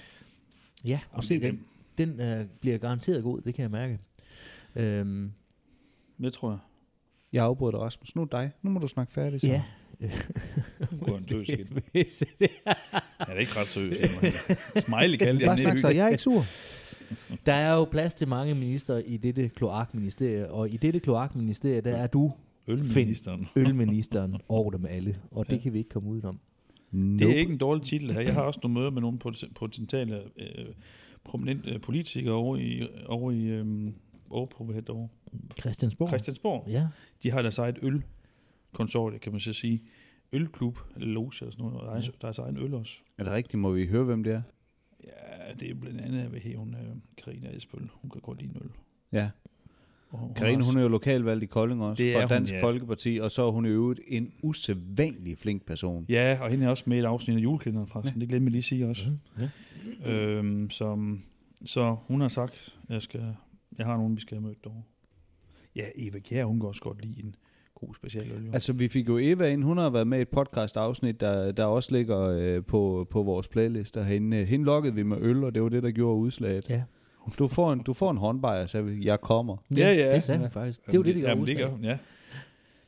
Ja, 0.87 0.99
og 1.11 1.11
Jamen, 1.11 1.23
se 1.23 1.33
det- 1.33 1.41
den. 1.43 1.59
Den 1.97 2.19
øh, 2.21 2.45
bliver 2.61 2.77
garanteret 2.77 3.23
god, 3.23 3.41
det 3.41 3.55
kan 3.55 3.61
jeg 3.63 3.71
mærke. 3.71 3.99
Øhm, 4.75 5.31
Det 6.21 6.33
tror 6.33 6.49
jeg. 6.49 6.59
Jeg 7.33 7.43
afbryder 7.43 7.71
dig, 7.71 7.79
Rasmus. 7.79 8.15
Nu 8.15 8.21
er 8.21 8.25
dig. 8.25 8.51
Nu 8.61 8.69
må 8.69 8.79
du 8.79 8.87
snakke 8.87 9.13
færdig. 9.13 9.41
Så. 9.41 9.47
ja. 9.47 9.63
Går 11.05 11.13
han 11.15 11.23
tøs 11.25 11.49
igen. 11.49 11.67
Hvis 11.91 12.23
det- 12.39 12.49
Han 13.17 13.35
er 13.35 13.39
ikke 13.39 13.51
ret 13.55 13.77
men 14.21 14.31
Smiley 14.81 15.17
kaldte 15.17 15.41
jeg 15.41 15.47
Bare 15.47 15.57
snak 15.57 15.77
så. 15.77 15.87
Jeg 15.87 16.05
er 16.05 16.09
ikke 16.09 16.23
sur. 16.23 16.43
Der 17.45 17.53
er 17.53 17.73
jo 17.73 17.83
plads 17.85 18.13
til 18.13 18.27
mange 18.27 18.55
minister 18.55 18.97
i 18.97 19.17
dette 19.17 19.49
kloakministerie, 19.49 20.51
og 20.51 20.69
i 20.69 20.77
dette 20.77 20.99
kloakministerie, 20.99 21.81
der 21.81 21.95
er 21.95 22.07
du 22.07 22.31
Ølministeren. 22.67 23.47
ølministeren 23.55 24.35
over 24.49 24.71
dem 24.71 24.85
alle, 24.89 25.15
og 25.31 25.47
det 25.47 25.53
Ja. 25.53 25.61
kan 25.61 25.73
vi 25.73 25.77
ikke 25.77 25.89
komme 25.89 26.09
udenom. 26.09 26.39
Det 26.91 27.21
er 27.21 27.35
ikke 27.35 27.51
en 27.51 27.57
dårlig 27.57 27.83
titel 27.83 28.13
her. 28.13 28.21
Jeg 28.21 28.33
har 28.33 28.41
også 28.41 28.59
nogle 28.63 28.73
møder 28.79 28.89
med 28.91 29.01
nogle 29.01 29.19
poten- 29.19 29.53
potentielle 29.55 30.21
øh, 30.37 30.65
prominente 31.23 31.79
politikere 31.79 32.33
over 32.33 32.57
i, 32.57 32.87
over 33.05 33.31
i 33.31 33.43
øh, 33.45 33.65
over 34.29 34.45
på, 34.45 34.63
hvad 34.63 34.75
hedder 34.75 34.93
det, 34.93 34.99
over? 34.99 35.07
Christiansborg. 35.59 36.09
Christiansborg. 36.09 36.65
Ja. 36.69 36.87
De 37.23 37.31
har 37.31 37.41
deres 37.41 37.57
eget 37.57 37.77
ølkonsortie, 38.73 39.19
kan 39.19 39.31
man 39.31 39.39
så 39.39 39.53
sige. 39.53 39.83
Ølklub, 40.31 40.79
eller 40.95 41.07
loge 41.07 41.31
eller 41.41 41.51
sådan 41.51 41.65
noget, 41.65 41.81
og 41.81 41.93
deres, 41.93 42.11
deres 42.21 42.39
egen 42.39 42.57
øl 42.57 42.73
også. 42.73 42.97
Er 43.17 43.23
det 43.23 43.33
rigtigt? 43.33 43.61
Må 43.61 43.71
vi 43.71 43.85
høre, 43.87 44.03
hvem 44.03 44.23
det 44.23 44.33
er? 44.33 44.41
Ja, 45.03 45.53
det 45.59 45.69
er 45.69 45.73
blandt 45.73 46.01
andet, 46.01 46.23
hvad 46.23 46.39
hedder 46.39 46.57
hun, 46.57 46.75
Karina 47.17 47.55
Esbøl. 47.55 47.89
Hun 47.93 48.09
kan 48.09 48.21
godt 48.21 48.41
lide 48.41 48.53
øl. 48.61 48.69
Ja. 49.11 49.29
Og 50.09 50.19
hun 50.65 50.77
er 50.77 50.81
jo 50.81 50.87
lokalvalgt 50.87 51.43
i 51.43 51.45
Kolding 51.45 51.83
også, 51.83 52.03
Det 52.03 52.09
er 52.09 52.13
for 52.13 52.21
hun, 52.21 52.29
Dansk 52.29 52.53
ja. 52.53 52.63
Folkeparti, 52.63 53.19
og 53.21 53.31
så 53.31 53.47
er 53.47 53.51
hun 53.51 53.65
i 53.65 53.69
øvrigt 53.69 53.99
en 54.07 54.33
usædvanlig 54.43 55.37
flink 55.37 55.65
person. 55.65 56.05
Ja, 56.09 56.37
og 56.41 56.49
hende 56.49 56.65
er 56.65 56.69
også 56.69 56.83
med 56.87 56.97
i 56.97 56.99
et 56.99 57.05
afsnit 57.05 57.37
af 57.37 57.41
julekalenderen 57.41 57.87
fra, 57.87 58.01
ja. 58.05 58.09
det 58.19 58.29
glemte 58.29 58.45
jeg 58.45 58.51
lige 58.51 58.57
at 58.57 58.63
sige 58.63 58.87
også. 58.87 59.11
Ja. 59.39 59.49
Øhm, 60.11 60.69
som, 60.69 61.23
så 61.65 61.95
hun 62.07 62.21
har 62.21 62.27
sagt, 62.27 62.79
jeg 62.89 63.01
skal, 63.01 63.35
jeg 63.77 63.85
har 63.85 63.97
nogen, 63.97 64.15
vi 64.15 64.21
skal 64.21 64.37
have 64.37 64.47
mødt 64.47 64.63
derovre. 64.63 64.83
Ja, 65.75 65.85
Eva 65.95 66.19
Kjær, 66.19 66.45
hun 66.45 66.59
kan 66.59 66.67
også 66.67 66.81
godt 66.81 67.05
lide 67.05 67.19
en 67.23 67.35
god 67.75 67.95
specialøl. 67.95 68.45
Jo. 68.45 68.51
Altså, 68.53 68.73
vi 68.73 68.87
fik 68.87 69.07
jo 69.09 69.17
Eva 69.21 69.47
ind. 69.49 69.63
Hun 69.63 69.77
har 69.77 69.89
været 69.89 70.07
med 70.07 70.19
i 70.19 70.21
et 70.21 70.29
podcast-afsnit, 70.29 71.19
der, 71.21 71.51
der 71.51 71.65
også 71.65 71.91
ligger 71.91 72.19
øh, 72.19 72.63
på, 72.65 73.07
på 73.09 73.23
vores 73.23 73.47
playlister. 73.47 74.03
Hende, 74.03 74.45
hende 74.45 74.65
lokkede 74.65 74.95
vi 74.95 75.03
med 75.03 75.17
øl, 75.21 75.43
og 75.43 75.55
det 75.55 75.63
var 75.63 75.69
det, 75.69 75.83
der 75.83 75.91
gjorde 75.91 76.17
udslaget. 76.19 76.69
Ja. 76.69 76.83
Du 77.39 77.47
får 77.47 77.73
en, 77.73 77.79
du 77.79 77.93
får 77.93 78.11
en 78.11 78.17
håndbajer, 78.17 78.65
så 78.65 78.97
jeg 79.01 79.21
kommer. 79.21 79.57
Ja, 79.77 79.93
ja. 79.93 80.15
Det 80.15 80.23
sagde 80.23 80.39
hun 80.41 80.51
faktisk. 80.51 80.85
Det 80.85 80.93
er 80.93 80.97
jo 80.97 81.03
det, 81.03 81.15
det 81.15 81.23
gør 81.23 81.29
Jamen, 81.29 81.47
det 81.47 81.57
gør 81.57 81.69
ja. 81.83 81.97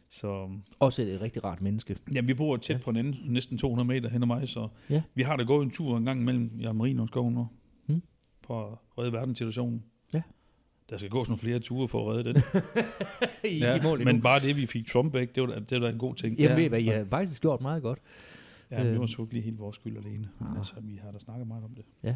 Så, 0.10 0.50
Også 0.80 1.02
et 1.02 1.22
rigtig 1.22 1.44
rart 1.44 1.62
menneske. 1.62 1.96
jamen, 2.16 2.28
vi 2.28 2.34
bor 2.34 2.58
tæt 2.58 2.70
Ja. 2.74 2.78
ja. 2.78 2.84
på 2.84 2.92
hinanden, 2.92 3.16
næsten 3.34 3.58
200 3.58 3.88
meter 3.88 4.10
hen 4.10 4.22
ad 4.24 4.28
mig, 4.28 4.50
så 4.50 4.68
Ja. 4.90 5.02
vi 5.16 5.22
har 5.24 5.36
da 5.36 5.44
gået 5.44 5.64
en 5.64 5.72
tur 5.72 5.98
en 5.98 6.06
gang 6.06 6.22
imellem, 6.22 6.52
jeg 6.60 6.70
og 6.70 6.76
Marine 6.76 7.02
og 7.02 7.08
skoven 7.08 7.34
nu, 7.34 7.48
Hmm. 7.88 8.02
for 8.42 8.62
at 8.72 8.78
redde 9.00 9.14
verdenssituationen. 9.14 9.84
Ja. 10.90 10.94
Der 10.94 10.98
skal 10.98 11.10
gås 11.10 11.30
nogle 11.30 11.40
flere 11.40 11.60
ture 11.60 11.88
for 11.88 12.10
at 12.12 12.16
redde 12.18 12.34
den. 12.34 12.42
I, 13.52 13.58
ja, 13.60 13.76
I 13.76 13.82
mål 13.84 14.04
men 14.04 14.22
bare 14.22 14.40
det, 14.40 14.58
vi 14.58 14.66
fik 14.66 14.88
Trump 14.88 15.14
væk, 15.14 15.36
det 15.36 15.44
var, 15.44 15.48
da- 15.54 15.60
det 15.60 15.82
var 15.82 15.90
en 15.90 15.98
god 15.98 16.16
ting. 16.16 16.36
Jamen, 16.38 16.50
Ja. 16.50 16.56
ved 16.56 16.64
I 16.66 16.68
hvad, 16.68 16.80
I 16.82 16.88
har 16.88 17.06
faktisk 17.10 17.42
gjort 17.42 17.62
meget 17.62 17.82
godt. 17.84 18.00
Ja, 18.72 18.78
men 18.78 18.88
det 18.88 18.96
var 18.96 19.02
Øh. 19.02 19.10
sgu 19.10 19.24
ikke 19.24 19.34
lige 19.34 19.44
helt 19.44 19.60
vores 19.60 19.76
skyld 19.76 19.98
alene. 19.98 20.30
Men 20.40 20.48
Ah. 20.52 20.58
altså, 20.58 20.74
vi 20.82 21.00
har 21.04 21.12
da 21.12 21.20
snakket 21.20 21.48
meget 21.48 21.64
om 21.64 21.76
det. 21.76 22.16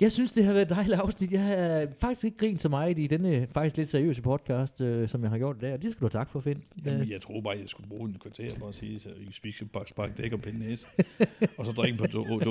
Jeg 0.00 0.12
synes, 0.12 0.32
det 0.32 0.44
har 0.44 0.52
været 0.52 0.62
et 0.62 0.68
dejligt 0.76 1.00
afsnit. 1.00 1.32
Jeg 1.32 1.40
har 1.42 1.86
faktisk 2.00 2.24
ikke 2.24 2.36
grint 2.36 2.62
så 2.62 2.68
meget 2.68 2.98
i 2.98 3.06
denne 3.06 3.46
faktisk 3.52 3.76
lidt 3.76 3.88
seriøse 3.88 4.22
podcast, 4.22 4.80
øh, 4.80 5.08
som 5.08 5.22
jeg 5.22 5.30
har 5.30 5.38
gjort 5.38 5.56
i 5.56 5.58
dag, 5.60 5.72
og 5.72 5.82
det 5.82 5.90
skal 5.92 6.00
du 6.00 6.04
have 6.06 6.20
tak 6.20 6.30
for, 6.30 6.40
Finn. 6.40 6.62
Jamen, 6.86 7.00
Øh, 7.00 7.10
jeg 7.10 7.20
tror 7.20 7.40
bare, 7.40 7.56
jeg 7.58 7.68
skulle 7.68 7.88
bruge 7.88 8.08
en 8.08 8.16
kvarter 8.20 8.54
for 8.54 8.68
at 8.68 8.74
sige, 8.74 8.98
så 9.00 9.08
vi 9.26 9.32
spiser 9.32 9.66
bare 9.72 9.86
spark 9.86 10.16
dæk 10.18 10.32
og 10.32 10.40
pinde 10.40 10.58
næse. 10.58 10.86
og 11.58 11.66
så 11.66 11.72
drikke 11.72 11.98
på 11.98 12.04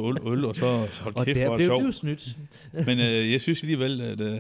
øl, 0.10 0.18
øl, 0.34 0.46
og 0.46 0.56
så 0.56 0.66
hold 1.04 1.16
og 1.16 1.26
kæft, 1.26 1.36
der 1.36 1.46
er 1.46 1.50
det 1.50 1.58
blev 1.58 1.66
sjovt. 1.68 1.84
du 1.84 1.92
snydt. 1.92 2.38
Men 2.88 3.00
øh, 3.00 3.32
jeg 3.32 3.42
synes 3.42 3.64
alligevel, 3.64 4.02
at 4.02 4.22
øh, 4.22 4.38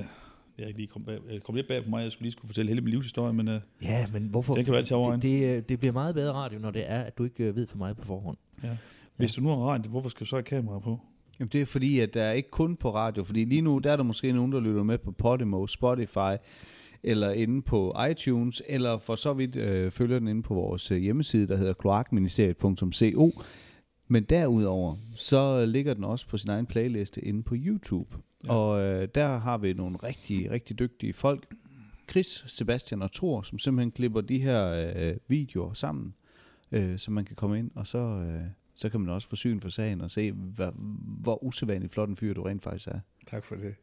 jeg 0.57 0.67
ikke 0.67 0.79
lige 0.79 0.87
kom, 0.87 1.03
bag, 1.03 1.17
øh, 1.29 1.39
kom 1.39 1.55
lidt 1.55 1.67
bag 1.67 1.83
på 1.83 1.89
mig, 1.89 2.03
jeg 2.03 2.11
skulle 2.11 2.23
lige 2.23 2.31
skulle 2.31 2.49
fortælle 2.49 2.69
hele 2.69 2.81
min 2.81 2.91
livshistorie, 2.91 3.33
men 3.33 3.47
øh, 3.47 3.61
Ja, 3.81 4.07
men 4.13 4.23
hvorfor? 4.23 4.53
Den 4.55 4.65
kan 4.65 4.73
vi 4.73 4.77
altid 4.77 4.95
det, 4.95 5.21
det, 5.21 5.43
øh, 5.57 5.63
det 5.69 5.79
bliver 5.79 5.93
meget 5.93 6.15
bedre 6.15 6.33
radio, 6.33 6.59
når 6.59 6.71
det 6.71 6.91
er, 6.91 7.01
at 7.01 7.17
du 7.17 7.23
ikke 7.23 7.55
ved 7.55 7.67
for 7.67 7.77
meget 7.77 7.97
på 7.97 8.03
forhånd. 8.05 8.37
hvis 9.15 9.33
du 9.33 9.41
nu 9.41 9.49
har 9.49 9.55
radio, 9.55 9.91
hvorfor 9.91 10.09
skal 10.09 10.19
du 10.19 10.29
så 10.29 10.35
have 10.35 10.43
kamera 10.43 10.79
på? 10.79 10.99
Jamen, 11.43 11.49
det 11.53 11.61
er 11.61 11.65
fordi, 11.65 11.99
at 11.99 12.13
der 12.13 12.23
er 12.23 12.31
ikke 12.31 12.49
kun 12.49 12.75
på 12.75 12.95
radio, 12.95 13.23
fordi 13.23 13.45
lige 13.45 13.61
nu, 13.61 13.79
der 13.79 13.91
er 13.91 13.95
der 13.95 14.03
måske 14.03 14.31
nogen, 14.31 14.51
der 14.51 14.59
lytter 14.59 14.83
med 14.83 14.97
på 14.97 15.11
Podimo, 15.11 15.67
Spotify, 15.67 16.35
eller 17.03 17.31
inde 17.31 17.61
på 17.61 17.95
iTunes, 18.11 18.61
eller 18.67 18.97
for 18.97 19.15
så 19.15 19.33
vidt 19.33 19.55
øh, 19.55 19.91
følger 19.91 20.19
den 20.19 20.27
inde 20.27 20.43
på 20.43 20.53
vores 20.53 20.91
øh, 20.91 20.97
hjemmeside, 20.97 21.47
der 21.47 21.57
hedder 21.57 21.73
kloakministeriet.co. 21.73 23.31
Men 24.07 24.23
derudover, 24.23 24.95
så 25.15 25.65
ligger 25.65 25.93
den 25.93 26.03
også 26.03 26.27
på 26.27 26.37
sin 26.37 26.49
egen 26.49 26.65
playliste 26.65 27.21
inde 27.21 27.43
på 27.43 27.55
YouTube. 27.57 28.15
Ja. 28.43 28.53
Ja. 28.53 28.57
Og 28.59 28.81
øh, 28.81 29.07
der 29.15 29.37
har 29.37 29.57
vi 29.57 29.73
nogle 29.73 29.97
rigtig, 30.03 30.51
rigtig 30.51 30.79
dygtige 30.79 31.13
folk. 31.13 31.47
Chris, 32.09 32.43
Sebastian 32.47 33.01
og 33.01 33.11
Thor, 33.11 33.41
som 33.41 33.59
simpelthen 33.59 33.91
klipper 33.91 34.21
de 34.21 34.39
her 34.39 34.91
øh, 34.95 35.15
videoer 35.27 35.73
sammen, 35.73 36.13
øh, 36.71 36.99
så 36.99 37.11
man 37.11 37.25
kan 37.25 37.35
komme 37.35 37.59
ind, 37.59 37.71
og 37.75 37.87
så, 37.87 37.97
øh, 37.97 38.43
så 38.75 38.89
kan 38.89 38.99
man 38.99 39.09
også 39.09 39.29
få 39.29 39.35
syn 39.35 39.59
for 39.59 39.69
sagen 39.69 40.01
og 40.01 40.11
se, 40.11 40.31
hvor, 40.31 40.73
hvor 41.21 41.43
usædvanligt 41.43 41.93
flot 41.93 42.09
en 42.09 42.17
fyr 42.17 42.33
du 42.33 42.43
rent 42.43 42.63
faktisk 42.63 42.87
er. 42.87 42.99
Tak 43.27 43.43
for 43.43 43.55
det. 43.55 43.75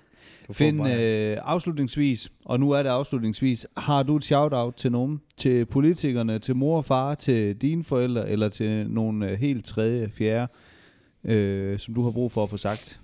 Find 0.52 0.80
øh, 0.88 1.38
afslutningsvis, 1.42 2.32
og 2.44 2.60
nu 2.60 2.70
er 2.70 2.82
det 2.82 2.90
afslutningsvis, 2.90 3.66
har 3.76 4.02
du 4.02 4.16
et 4.16 4.24
shout-out 4.24 4.74
til 4.74 4.92
nogen? 4.92 5.20
Til 5.36 5.66
politikerne, 5.66 6.38
til 6.38 6.56
mor 6.56 6.76
og 6.76 6.84
far, 6.84 7.14
til 7.14 7.56
dine 7.56 7.84
forældre, 7.84 8.28
eller 8.28 8.48
til 8.48 8.90
nogle 8.90 9.30
øh, 9.30 9.38
helt 9.38 9.64
tredje, 9.64 10.10
fjerde, 10.10 10.52
øh, 11.24 11.78
som 11.78 11.94
du 11.94 12.02
har 12.02 12.10
brug 12.10 12.32
for 12.32 12.42
at 12.42 12.50
få 12.50 12.56
sagt? 12.56 13.00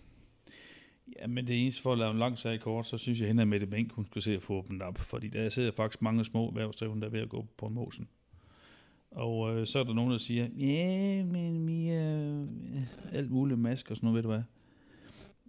Ja, 1.21 1.27
men 1.27 1.47
det 1.47 1.63
eneste 1.63 1.83
for 1.83 1.93
at 1.93 1.99
lave 1.99 2.11
en 2.11 2.19
lang 2.19 2.39
sag 2.39 2.61
kort, 2.61 2.87
så 2.87 2.99
synes 2.99 3.21
jeg, 3.21 3.41
at 3.41 3.49
Mette 3.49 3.67
Mink, 3.67 3.93
hun 3.93 4.07
skulle 4.07 4.25
se 4.25 4.35
at 4.35 4.43
få 4.43 4.55
åbnet 4.55 4.83
op. 4.83 4.99
Fordi 4.99 5.29
der 5.29 5.49
sidder 5.49 5.73
faktisk 5.73 6.03
mange 6.03 6.25
små 6.25 6.49
erhvervsdrivende, 6.49 7.01
der 7.01 7.07
er 7.07 7.13
ved 7.13 7.21
at 7.21 7.29
gå 7.29 7.47
på 7.59 7.69
mosen. 7.69 8.09
Og 9.11 9.57
øh, 9.57 9.67
så 9.67 9.79
er 9.79 9.85
der 9.85 9.95
nogen, 9.95 10.13
der 10.13 10.19
siger, 10.19 10.49
ja, 10.57 11.25
men 11.25 11.67
vi 11.67 11.89
er 11.89 12.43
øh, 12.43 13.13
alt 13.13 13.31
muligt 13.31 13.61
masker 13.61 13.91
og 13.91 13.97
sådan 13.97 14.07
noget, 14.07 14.17
ved 14.17 14.23
du 14.23 14.29
hvad. 14.29 14.43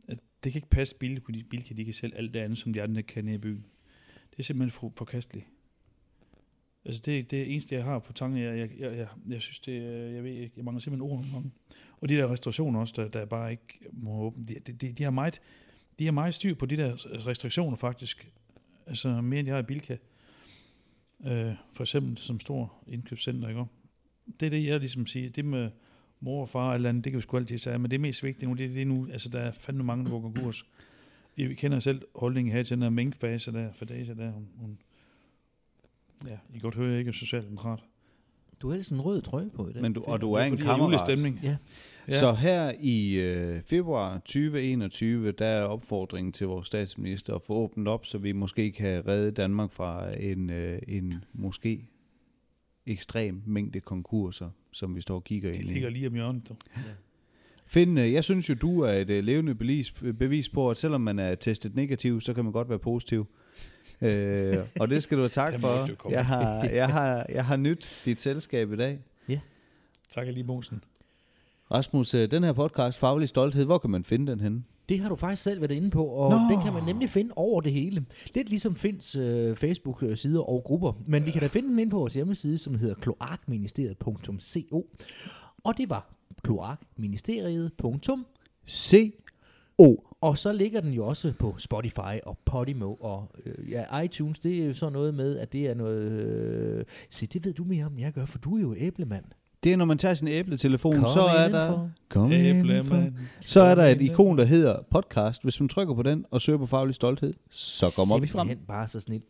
Altså, 0.08 0.24
det 0.44 0.52
kan 0.52 0.60
ikke 0.60 0.70
passe, 0.70 0.96
at 0.96 1.00
Bilka, 1.00 1.32
Bilka 1.50 1.74
de 1.74 1.86
kan 1.86 1.94
sælge 1.94 2.18
alt 2.18 2.34
det 2.34 2.40
andet, 2.40 2.58
som 2.58 2.74
de 2.74 2.82
andre 2.82 3.04
kan 3.04 3.28
i 3.28 3.38
byen. 3.38 3.66
Det 4.32 4.40
er 4.40 4.44
simpelthen 4.44 4.72
for, 4.72 4.94
forkasteligt. 4.98 5.46
Altså 6.86 7.02
det, 7.06 7.32
det 7.32 7.42
er 7.42 7.46
eneste, 7.46 7.76
jeg 7.76 7.84
har 7.84 8.00
på 8.00 8.14
tanken. 8.14 8.42
Jeg, 8.42 8.58
jeg, 8.58 8.70
jeg, 8.80 8.98
jeg, 8.98 9.08
jeg 9.30 9.42
synes, 9.42 9.60
det 9.60 9.82
jeg 10.14 10.24
ved 10.24 10.32
ikke, 10.32 10.54
jeg 10.58 10.66
mangler 10.66 10.82
simpelthen 10.82 11.12
ord 11.12 11.26
nogle. 11.34 11.52
Og 12.02 12.10
de 12.10 12.18
der 12.18 12.32
restaurationer 12.32 12.80
også, 12.80 12.94
der, 12.98 13.08
der 13.08 13.26
bare 13.26 13.52
ikke 13.52 13.80
må 13.92 14.22
åbne, 14.22 14.46
de, 14.46 14.54
de, 14.54 14.74
de, 14.74 14.94
de, 14.94 15.04
har 15.04 15.12
meget, 15.12 15.42
de 16.00 16.06
har 16.06 16.12
meget 16.12 16.34
styr 16.34 16.56
på 16.56 16.66
de 16.66 16.78
der 16.78 16.94
restriktioner 17.28 17.78
faktisk. 17.78 18.32
Altså 18.88 19.22
mere 19.22 19.40
end 19.40 19.48
jeg 19.48 19.56
har 19.56 19.64
i 19.64 19.66
Bilka. 19.66 19.98
Øh, 21.28 21.54
for 21.74 21.84
eksempel 21.84 22.18
som 22.18 22.40
stor 22.40 22.74
indkøbscenter, 22.88 23.50
ikke? 23.50 23.64
Det 24.40 24.46
er 24.46 24.50
det, 24.50 24.66
jeg 24.66 24.80
ligesom 24.80 25.06
siger. 25.06 25.30
Det 25.30 25.46
med 25.46 25.70
mor 26.20 26.42
og 26.42 26.50
far 26.50 26.74
eller 26.74 26.90
andet, 26.90 27.04
det 27.04 27.12
kan 27.12 27.18
vi 27.18 27.22
sgu 27.22 27.38
altid 27.38 27.58
sige, 27.58 27.78
men 27.78 27.92
det 27.92 27.98
er 27.98 28.02
mest 28.02 28.24
vigtigt 28.24 28.50
nu, 28.50 28.56
det 28.56 28.66
er 28.66 28.74
det 28.74 28.88
nu, 28.88 29.08
altså 29.12 29.30
der 29.30 29.40
er 29.40 29.52
fandme 29.52 29.84
mange, 29.84 30.06
der 30.06 30.12
går 30.12 30.22
konkurs. 30.22 30.66
Vi 31.36 31.54
kender 31.56 31.80
selv 31.80 32.02
holdningen 32.16 32.54
her 32.54 32.64
til 32.64 32.76
den 32.76 32.84
her 32.84 32.90
minkfase 32.90 33.52
der, 33.54 33.72
for 33.74 33.86
dage 33.86 34.16
der, 34.16 34.32
hun, 34.32 34.48
hun 34.58 34.78
Ja, 36.28 36.34
I 36.50 36.52
kan 36.52 36.62
godt 36.62 36.76
høre, 36.76 36.86
at 36.86 36.92
jeg 36.92 37.00
ikke 37.00 37.10
er 37.10 37.14
socialdemokrat. 37.14 37.80
Du 38.62 38.68
har 38.68 38.74
ellers 38.74 38.90
en 38.90 39.02
rød 39.02 39.22
trøje 39.22 39.50
på 39.50 39.70
i 39.70 39.74
dag. 39.74 39.82
Men 39.82 39.94
du, 39.94 40.04
og 40.04 40.22
du 40.22 40.36
Det 40.36 40.42
er 40.42 40.46
en 40.46 40.58
kammerat. 40.58 40.80
julestemning. 40.88 41.40
Ja. 41.44 41.58
Ja. 42.10 42.20
Så 42.20 42.34
her 42.34 42.72
i 42.80 43.14
øh, 43.14 43.62
februar 43.66 44.14
2021, 44.18 45.32
der 45.32 45.46
er 45.46 45.64
opfordringen 45.64 46.32
til 46.34 46.48
vores 46.48 46.68
statsminister 46.68 47.36
at 47.36 47.42
få 47.42 47.54
åbnet 47.54 47.88
op, 47.88 48.06
så 48.06 48.18
vi 48.18 48.32
måske 48.32 48.72
kan 48.72 49.08
redde 49.08 49.32
Danmark 49.32 49.72
fra 49.72 50.18
en, 50.20 50.50
øh, 50.50 50.80
en 50.88 51.14
måske 51.34 51.90
ekstrem 52.86 53.42
mængde 53.46 53.80
konkurser, 53.80 54.50
som 54.72 54.96
vi 54.96 55.02
står 55.02 55.16
og 55.16 55.24
kigger 55.24 55.52
Det 55.52 55.60
ind 55.62 55.70
i. 55.70 55.74
ligger 55.74 55.90
lige 55.90 56.08
om 56.08 56.14
hjørnet. 56.14 56.50
Du. 56.50 56.56
Finn, 57.66 57.98
øh, 57.98 58.14
jeg 58.14 58.24
synes 58.24 58.50
jo, 58.50 58.54
du 58.54 58.80
er 58.82 58.92
et 58.92 59.10
øh, 59.10 59.24
levende 59.24 59.56
bevis, 59.56 59.92
bevis 60.20 60.50
på, 60.50 60.70
at 60.72 60.78
selvom 60.78 61.02
man 61.02 61.20
er 61.20 61.36
testet 61.36 61.76
negativ, 61.76 62.22
så 62.22 62.34
kan 62.34 62.44
man 62.44 62.54
godt 62.54 62.70
være 62.70 62.80
positiv. 62.80 63.28
Øh, 64.02 64.58
og 64.80 64.90
det 64.90 65.04
skal 65.04 65.18
du 65.18 65.22
have 65.22 65.30
tak 65.30 65.60
for. 65.62 66.10
Jeg 66.10 66.26
har, 66.26 66.64
jeg, 66.64 66.88
har, 66.90 67.26
jeg 67.30 67.46
har 67.46 67.58
nyt 67.58 68.02
dit 68.06 68.22
selskab 68.22 68.72
i 68.74 68.76
dag. 68.76 69.00
Tak 70.14 70.28
lige 70.28 70.44
Mosen. 70.44 70.84
Rasmus, 71.72 72.14
øh, 72.14 72.32
den 72.32 72.44
her 72.44 72.54
podcast, 72.54 73.00
Faglig 73.00 73.30
Stolthed, 73.30 73.66
hvor 73.66 73.78
kan 73.78 73.90
man 73.90 74.04
finde 74.04 74.32
den 74.32 74.40
henne? 74.40 74.64
Det 74.90 75.00
har 75.00 75.10
du 75.10 75.16
faktisk 75.16 75.44
selv 75.44 75.62
været 75.62 75.72
inde 75.72 75.90
på, 75.90 76.06
og 76.06 76.30
Nå. 76.32 76.38
Den 76.52 76.62
kan 76.64 76.74
man 76.74 76.84
nemlig 76.84 77.10
finde 77.10 77.34
over 77.36 77.62
det 77.62 77.72
hele. 77.72 78.06
Lidt 78.36 78.50
ligesom 78.50 78.76
Finds 78.76 79.16
øh, 79.16 79.56
Facebook-sider 79.56 80.42
og 80.42 80.64
grupper. 80.64 80.94
Men 81.06 81.26
vi 81.26 81.32
kan 81.32 81.42
da 81.42 81.48
finde 81.48 81.70
den 81.70 81.80
inde 81.80 81.90
på 81.90 81.98
vores 81.98 82.14
hjemmeside, 82.14 82.58
som 82.58 82.76
hedder 82.76 82.96
kloakministeriet.co. 82.96 84.88
Og 85.64 85.78
det 85.78 85.90
var 85.90 86.14
kloakministeriet.co. 86.44 88.18
Og 90.22 90.38
så 90.38 90.54
ligger 90.54 90.82
den 90.82 90.94
jo 90.94 91.08
også 91.08 91.34
på 91.40 91.56
Spotify 91.58 92.20
og 92.24 92.38
Podimo 92.46 92.94
og 92.94 93.32
øh, 93.46 93.72
ja, 93.72 94.00
iTunes. 94.00 94.40
Det 94.40 94.62
er 94.62 94.66
jo 94.66 94.74
sådan 94.74 94.94
noget 94.94 95.14
med, 95.14 95.38
at 95.38 95.54
det 95.54 95.68
er 95.68 95.74
noget... 95.74 96.12
Øh, 96.12 96.86
se, 97.10 97.28
det 97.28 97.46
ved 97.46 97.54
du 97.54 97.64
mere 97.64 97.86
om, 97.86 98.00
jeg 98.00 98.14
gør, 98.14 98.26
for 98.26 98.38
du 98.38 98.58
er 98.58 98.62
jo 98.62 98.76
æblemand. 98.78 99.26
Det 99.64 99.74
er, 99.74 99.78
når 99.78 99.86
man 99.86 99.98
tager 99.98 100.14
sin 100.14 100.28
æbletelefon, 100.28 100.96
Kom 100.96 101.08
så 101.14 101.22
er 101.22 101.46
indenfor. 101.46 101.78
der... 101.78 101.90
Kom 102.10 102.32
indenfor. 102.32 103.10
Så 103.42 103.62
er 103.62 103.76
der 103.76 103.86
et 103.86 104.02
ikon, 104.02 104.38
der 104.38 104.46
hedder 104.46 104.78
podcast. 104.92 105.44
Hvis 105.44 105.60
man 105.60 105.70
trykker 105.70 105.94
på 105.94 106.04
den 106.04 106.26
og 106.32 106.42
søger 106.42 106.60
på 106.60 106.66
Faglig 106.66 106.96
Stolthed, 106.96 107.34
så 107.50 107.94
kommer 107.98 108.20
vi 108.20 108.28
frem. 108.28 108.48
Simpelthen 108.48 108.68
bare 108.68 108.88
så 108.88 109.00
snil. 109.00 109.22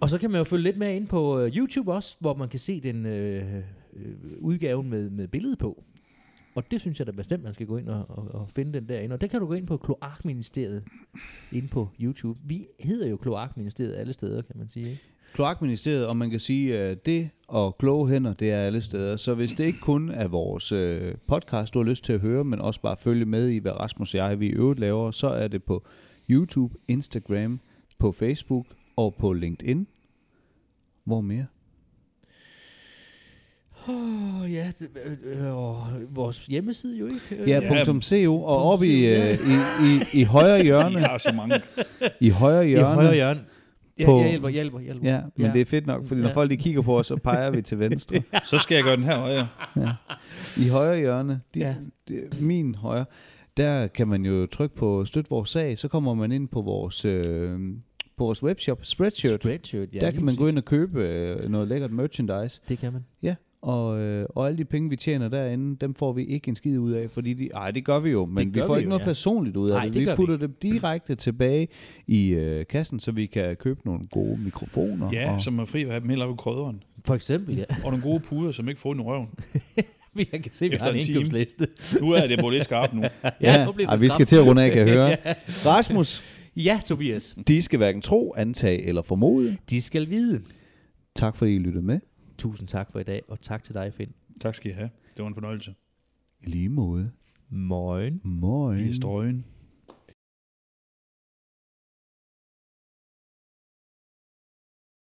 Og 0.00 0.10
så 0.10 0.18
kan 0.18 0.30
man 0.30 0.38
jo 0.38 0.44
følge 0.44 0.62
lidt 0.62 0.76
mere 0.76 0.96
ind 0.96 1.06
på 1.06 1.40
øh, 1.40 1.56
YouTube 1.56 1.92
også, 1.92 2.16
hvor 2.20 2.34
man 2.34 2.48
kan 2.48 2.60
se 2.60 2.80
den 2.80 3.06
øh, 3.06 3.56
øh, 3.96 4.14
udgaven 4.40 4.90
med, 4.90 5.10
med 5.10 5.28
billede 5.28 5.56
på. 5.56 5.84
Og 6.54 6.70
det 6.70 6.80
synes 6.80 6.98
jeg 6.98 7.06
da 7.06 7.12
bestemt, 7.12 7.42
man 7.44 7.54
skal 7.54 7.66
gå 7.66 7.76
ind 7.76 7.88
og, 7.88 8.04
og, 8.08 8.28
og 8.40 8.48
finde 8.54 8.72
den 8.72 8.88
derinde. 8.88 9.14
Og 9.14 9.20
der 9.20 9.26
kan 9.26 9.40
du 9.40 9.46
gå 9.46 9.54
ind 9.54 9.66
på 9.66 9.76
Kloakministeriet 9.76 10.84
inde 11.52 11.68
på 11.68 11.88
YouTube. 12.00 12.38
Vi 12.44 12.66
hedder 12.80 13.08
jo 13.08 13.16
Kloakministeriet 13.16 13.96
alle 13.96 14.12
steder, 14.12 14.42
kan 14.42 14.58
man 14.58 14.68
sige. 14.68 14.90
Ikke? 14.90 15.02
Kloakministeriet, 15.36 16.06
og 16.06 16.16
man 16.16 16.30
kan 16.30 16.40
sige, 16.40 16.78
at 16.78 17.06
det 17.06 17.28
og 17.48 17.78
kloge 17.78 18.08
hænder, 18.08 18.32
det 18.32 18.50
er 18.50 18.58
alle 18.60 18.82
steder. 18.82 19.16
Så 19.16 19.34
hvis 19.34 19.54
det 19.54 19.64
ikke 19.64 19.78
kun 19.78 20.10
er 20.10 20.28
vores 20.28 20.72
øh, 20.72 21.14
podcast, 21.28 21.74
du 21.74 21.78
har 21.78 21.84
lyst 21.90 22.04
til 22.04 22.12
at 22.12 22.20
høre, 22.20 22.44
men 22.44 22.60
også 22.60 22.80
bare 22.80 22.96
følge 22.96 23.24
med 23.24 23.48
i, 23.48 23.58
hvad 23.58 23.72
Rasmus 23.72 24.14
og 24.14 24.18
jeg 24.18 24.40
vi 24.40 24.46
i 24.46 24.50
øvrigt 24.50 24.80
laver, 24.80 25.10
så 25.10 25.28
er 25.28 25.48
det 25.48 25.64
på 25.64 25.86
YouTube, 26.30 26.74
Instagram, 26.88 27.60
på 27.98 28.12
Facebook 28.12 28.66
og 28.96 29.14
på 29.14 29.32
LinkedIn. 29.32 29.86
Hvor 31.04 31.20
mere? 31.20 31.46
Oh, 33.88 34.52
ja, 34.52 34.72
det, 34.78 34.88
øh, 35.24 35.46
øh, 35.46 36.16
vores 36.16 36.46
hjemmeside 36.46 36.98
jo 36.98 37.06
ikke. 37.06 37.20
Øh, 37.30 37.48
Ja, 37.48 37.60
Ja, 37.60 37.84
.co, 38.00 38.42
og 38.42 38.72
oppe 38.72 38.86
i, 38.86 39.06
øh, 39.06 39.32
i, 39.32 39.56
i, 39.86 40.20
i 40.20 40.24
højre 40.24 40.60
I 40.62 40.64
hjørne, 40.64 41.00
har 41.00 41.18
så 41.18 41.32
mange. 41.32 41.60
i 42.20 42.28
højre 42.28 42.66
I 42.66 42.68
hjørne, 42.68 42.94
højre 42.94 43.14
hjørne. 43.14 43.40
Ja, 44.00 44.04
På- 44.04 44.20
jeg 44.20 44.28
hjælper, 44.30 44.48
hjælper, 44.48 44.80
hjælper. 44.80 45.08
Ja, 45.10 45.20
men 45.36 45.46
Ja. 45.46 45.52
det 45.52 45.60
er 45.60 45.64
fedt 45.64 45.86
nok, 45.86 46.06
fordi 46.06 46.20
når 46.20 46.28
Ja. 46.28 46.34
folk 46.34 46.50
de 46.50 46.56
kigger 46.56 46.82
på 46.82 46.98
os, 46.98 47.06
så 47.06 47.16
peger 47.16 47.50
vi 47.50 47.62
til 47.62 47.78
venstre. 47.78 48.22
Så 48.44 48.58
skal 48.58 48.74
jeg 48.74 48.84
gøre 48.84 48.96
den 48.96 49.04
her 49.04 49.18
højere. 49.18 49.48
I 50.56 50.68
højre 50.68 50.98
hjørne, 50.98 51.40
de, 51.54 51.60
Ja. 51.60 51.74
de, 52.08 52.28
min 52.40 52.74
højre, 52.74 53.04
der 53.56 53.86
kan 53.86 54.08
man 54.08 54.24
jo 54.24 54.46
trykke 54.46 54.76
på 54.76 55.04
støt 55.04 55.30
vores 55.30 55.50
sag, 55.50 55.78
så 55.78 55.88
kommer 55.88 56.14
man 56.14 56.32
ind 56.32 56.48
på 56.48 56.62
vores, 56.62 57.04
øh, 57.04 57.58
på 58.16 58.24
vores 58.24 58.42
webshop, 58.42 58.78
Spreadshirt. 58.82 59.40
Spreadshirt, 59.40 59.94
ja. 59.94 59.98
der 60.00 60.10
kan 60.10 60.24
man 60.24 60.34
gå 60.36 60.38
præcis. 60.44 60.50
ind 60.50 60.58
og 60.58 60.64
købe 60.64 61.02
øh, 61.04 61.48
noget 61.50 61.68
lækkert 61.68 61.90
merchandise. 61.92 62.60
Det 62.68 62.78
kan 62.78 62.92
man. 62.92 63.04
Ja, 63.22 63.34
og, 63.66 63.98
øh, 64.00 64.26
og 64.34 64.46
alle 64.46 64.58
de 64.58 64.64
penge, 64.64 64.90
vi 64.90 64.96
tjener 64.96 65.28
derinde, 65.28 65.76
dem 65.80 65.94
får 65.94 66.12
vi 66.12 66.24
ikke 66.24 66.48
en 66.48 66.56
skid 66.56 66.78
ud 66.78 66.92
af, 66.92 67.10
fordi 67.10 67.34
de, 67.34 67.48
ej, 67.54 67.70
det 67.70 67.84
gør 67.84 67.98
vi 67.98 68.10
jo, 68.10 68.26
men 68.26 68.54
vi 68.54 68.60
får 68.60 68.74
vi 68.74 68.78
ikke 68.78 68.86
jo, 68.86 68.88
noget 68.88 69.00
ja. 69.00 69.06
personligt 69.06 69.56
ud 69.56 69.70
af 69.70 69.74
Nej, 69.74 69.84
det. 69.84 69.94
det 69.94 70.00
Vi 70.00 70.04
gør 70.04 70.12
vi 70.12 70.16
putter 70.16 70.36
dem 70.36 70.56
direkte 70.62 71.14
tilbage 71.14 71.68
i 72.06 72.28
øh, 72.28 72.66
kassen, 72.66 73.00
så 73.00 73.12
vi 73.12 73.26
kan 73.26 73.56
købe 73.56 73.80
nogle 73.84 74.00
gode 74.10 74.38
mikrofoner. 74.44 75.10
Ja, 75.12 75.34
og, 75.34 75.40
som 75.40 75.58
er 75.58 75.64
fri 75.64 75.82
at 75.82 75.90
have 75.90 76.00
dem 76.00 76.08
helt 76.08 76.22
op 76.22 76.30
i 76.30 76.36
krydderen. 76.38 76.82
For 77.04 77.14
eksempel, 77.14 77.56
ja. 77.56 77.64
Og 77.84 77.90
nogle 77.90 78.02
gode 78.02 78.20
puder, 78.20 78.52
som 78.52 78.68
ikke 78.68 78.80
får 78.80 78.92
en 78.92 79.00
i 79.00 79.02
røven. 79.02 79.28
Vi 80.14 80.24
kan 80.24 80.42
se, 80.52 80.64
at 80.64 80.70
vi 80.70 80.74
Efter 80.74 80.86
har 80.86 80.92
en 80.92 80.98
en 80.98 81.08
indkøbsliste. 81.08 81.68
Nu 82.00 82.10
er 82.10 82.26
det 82.26 82.38
både 82.40 82.54
lidt 82.54 82.64
skarpt 82.64 82.94
nu. 82.94 83.02
ja, 83.40 83.64
nu 83.64 83.72
bliver 83.72 83.88
ej, 83.88 83.96
vi 83.96 84.08
skal 84.08 84.26
til 84.26 84.36
at 84.36 84.46
runde 84.46 84.64
af, 84.64 84.72
kan 84.72 84.88
jeg 84.88 84.94
høre. 84.96 85.16
Rasmus, 85.66 86.22
Ja, 86.56 86.80
Tobias. 86.84 87.36
de 87.48 87.62
skal 87.62 87.76
hverken 87.76 88.02
tro, 88.02 88.34
antage 88.36 88.82
eller 88.86 89.02
formode. 89.02 89.56
De 89.70 89.80
skal 89.80 90.10
vide. 90.10 90.42
Tak 91.16 91.36
fordi 91.36 91.54
I 91.54 91.58
lyttede 91.58 91.84
med. 91.84 92.00
Tusind 92.38 92.68
tak 92.68 92.92
for 92.92 92.98
i 93.00 93.02
dag, 93.02 93.22
og 93.28 93.40
tak 93.40 93.64
til 93.64 93.74
dig, 93.74 93.94
Finn. 93.94 94.12
Tak 94.40 94.54
skal 94.54 94.70
I 94.70 94.74
have. 94.74 94.90
Det 95.16 95.22
var 95.22 95.28
en 95.28 95.34
fornøjelse. 95.34 95.74
I 96.42 96.46
lige 96.50 96.68
måde. 96.68 97.10
Morgen. 97.48 98.20
Vi 98.24 98.30
Moin. 98.30 98.88
er 98.88 98.92
strøgen. 98.92 99.44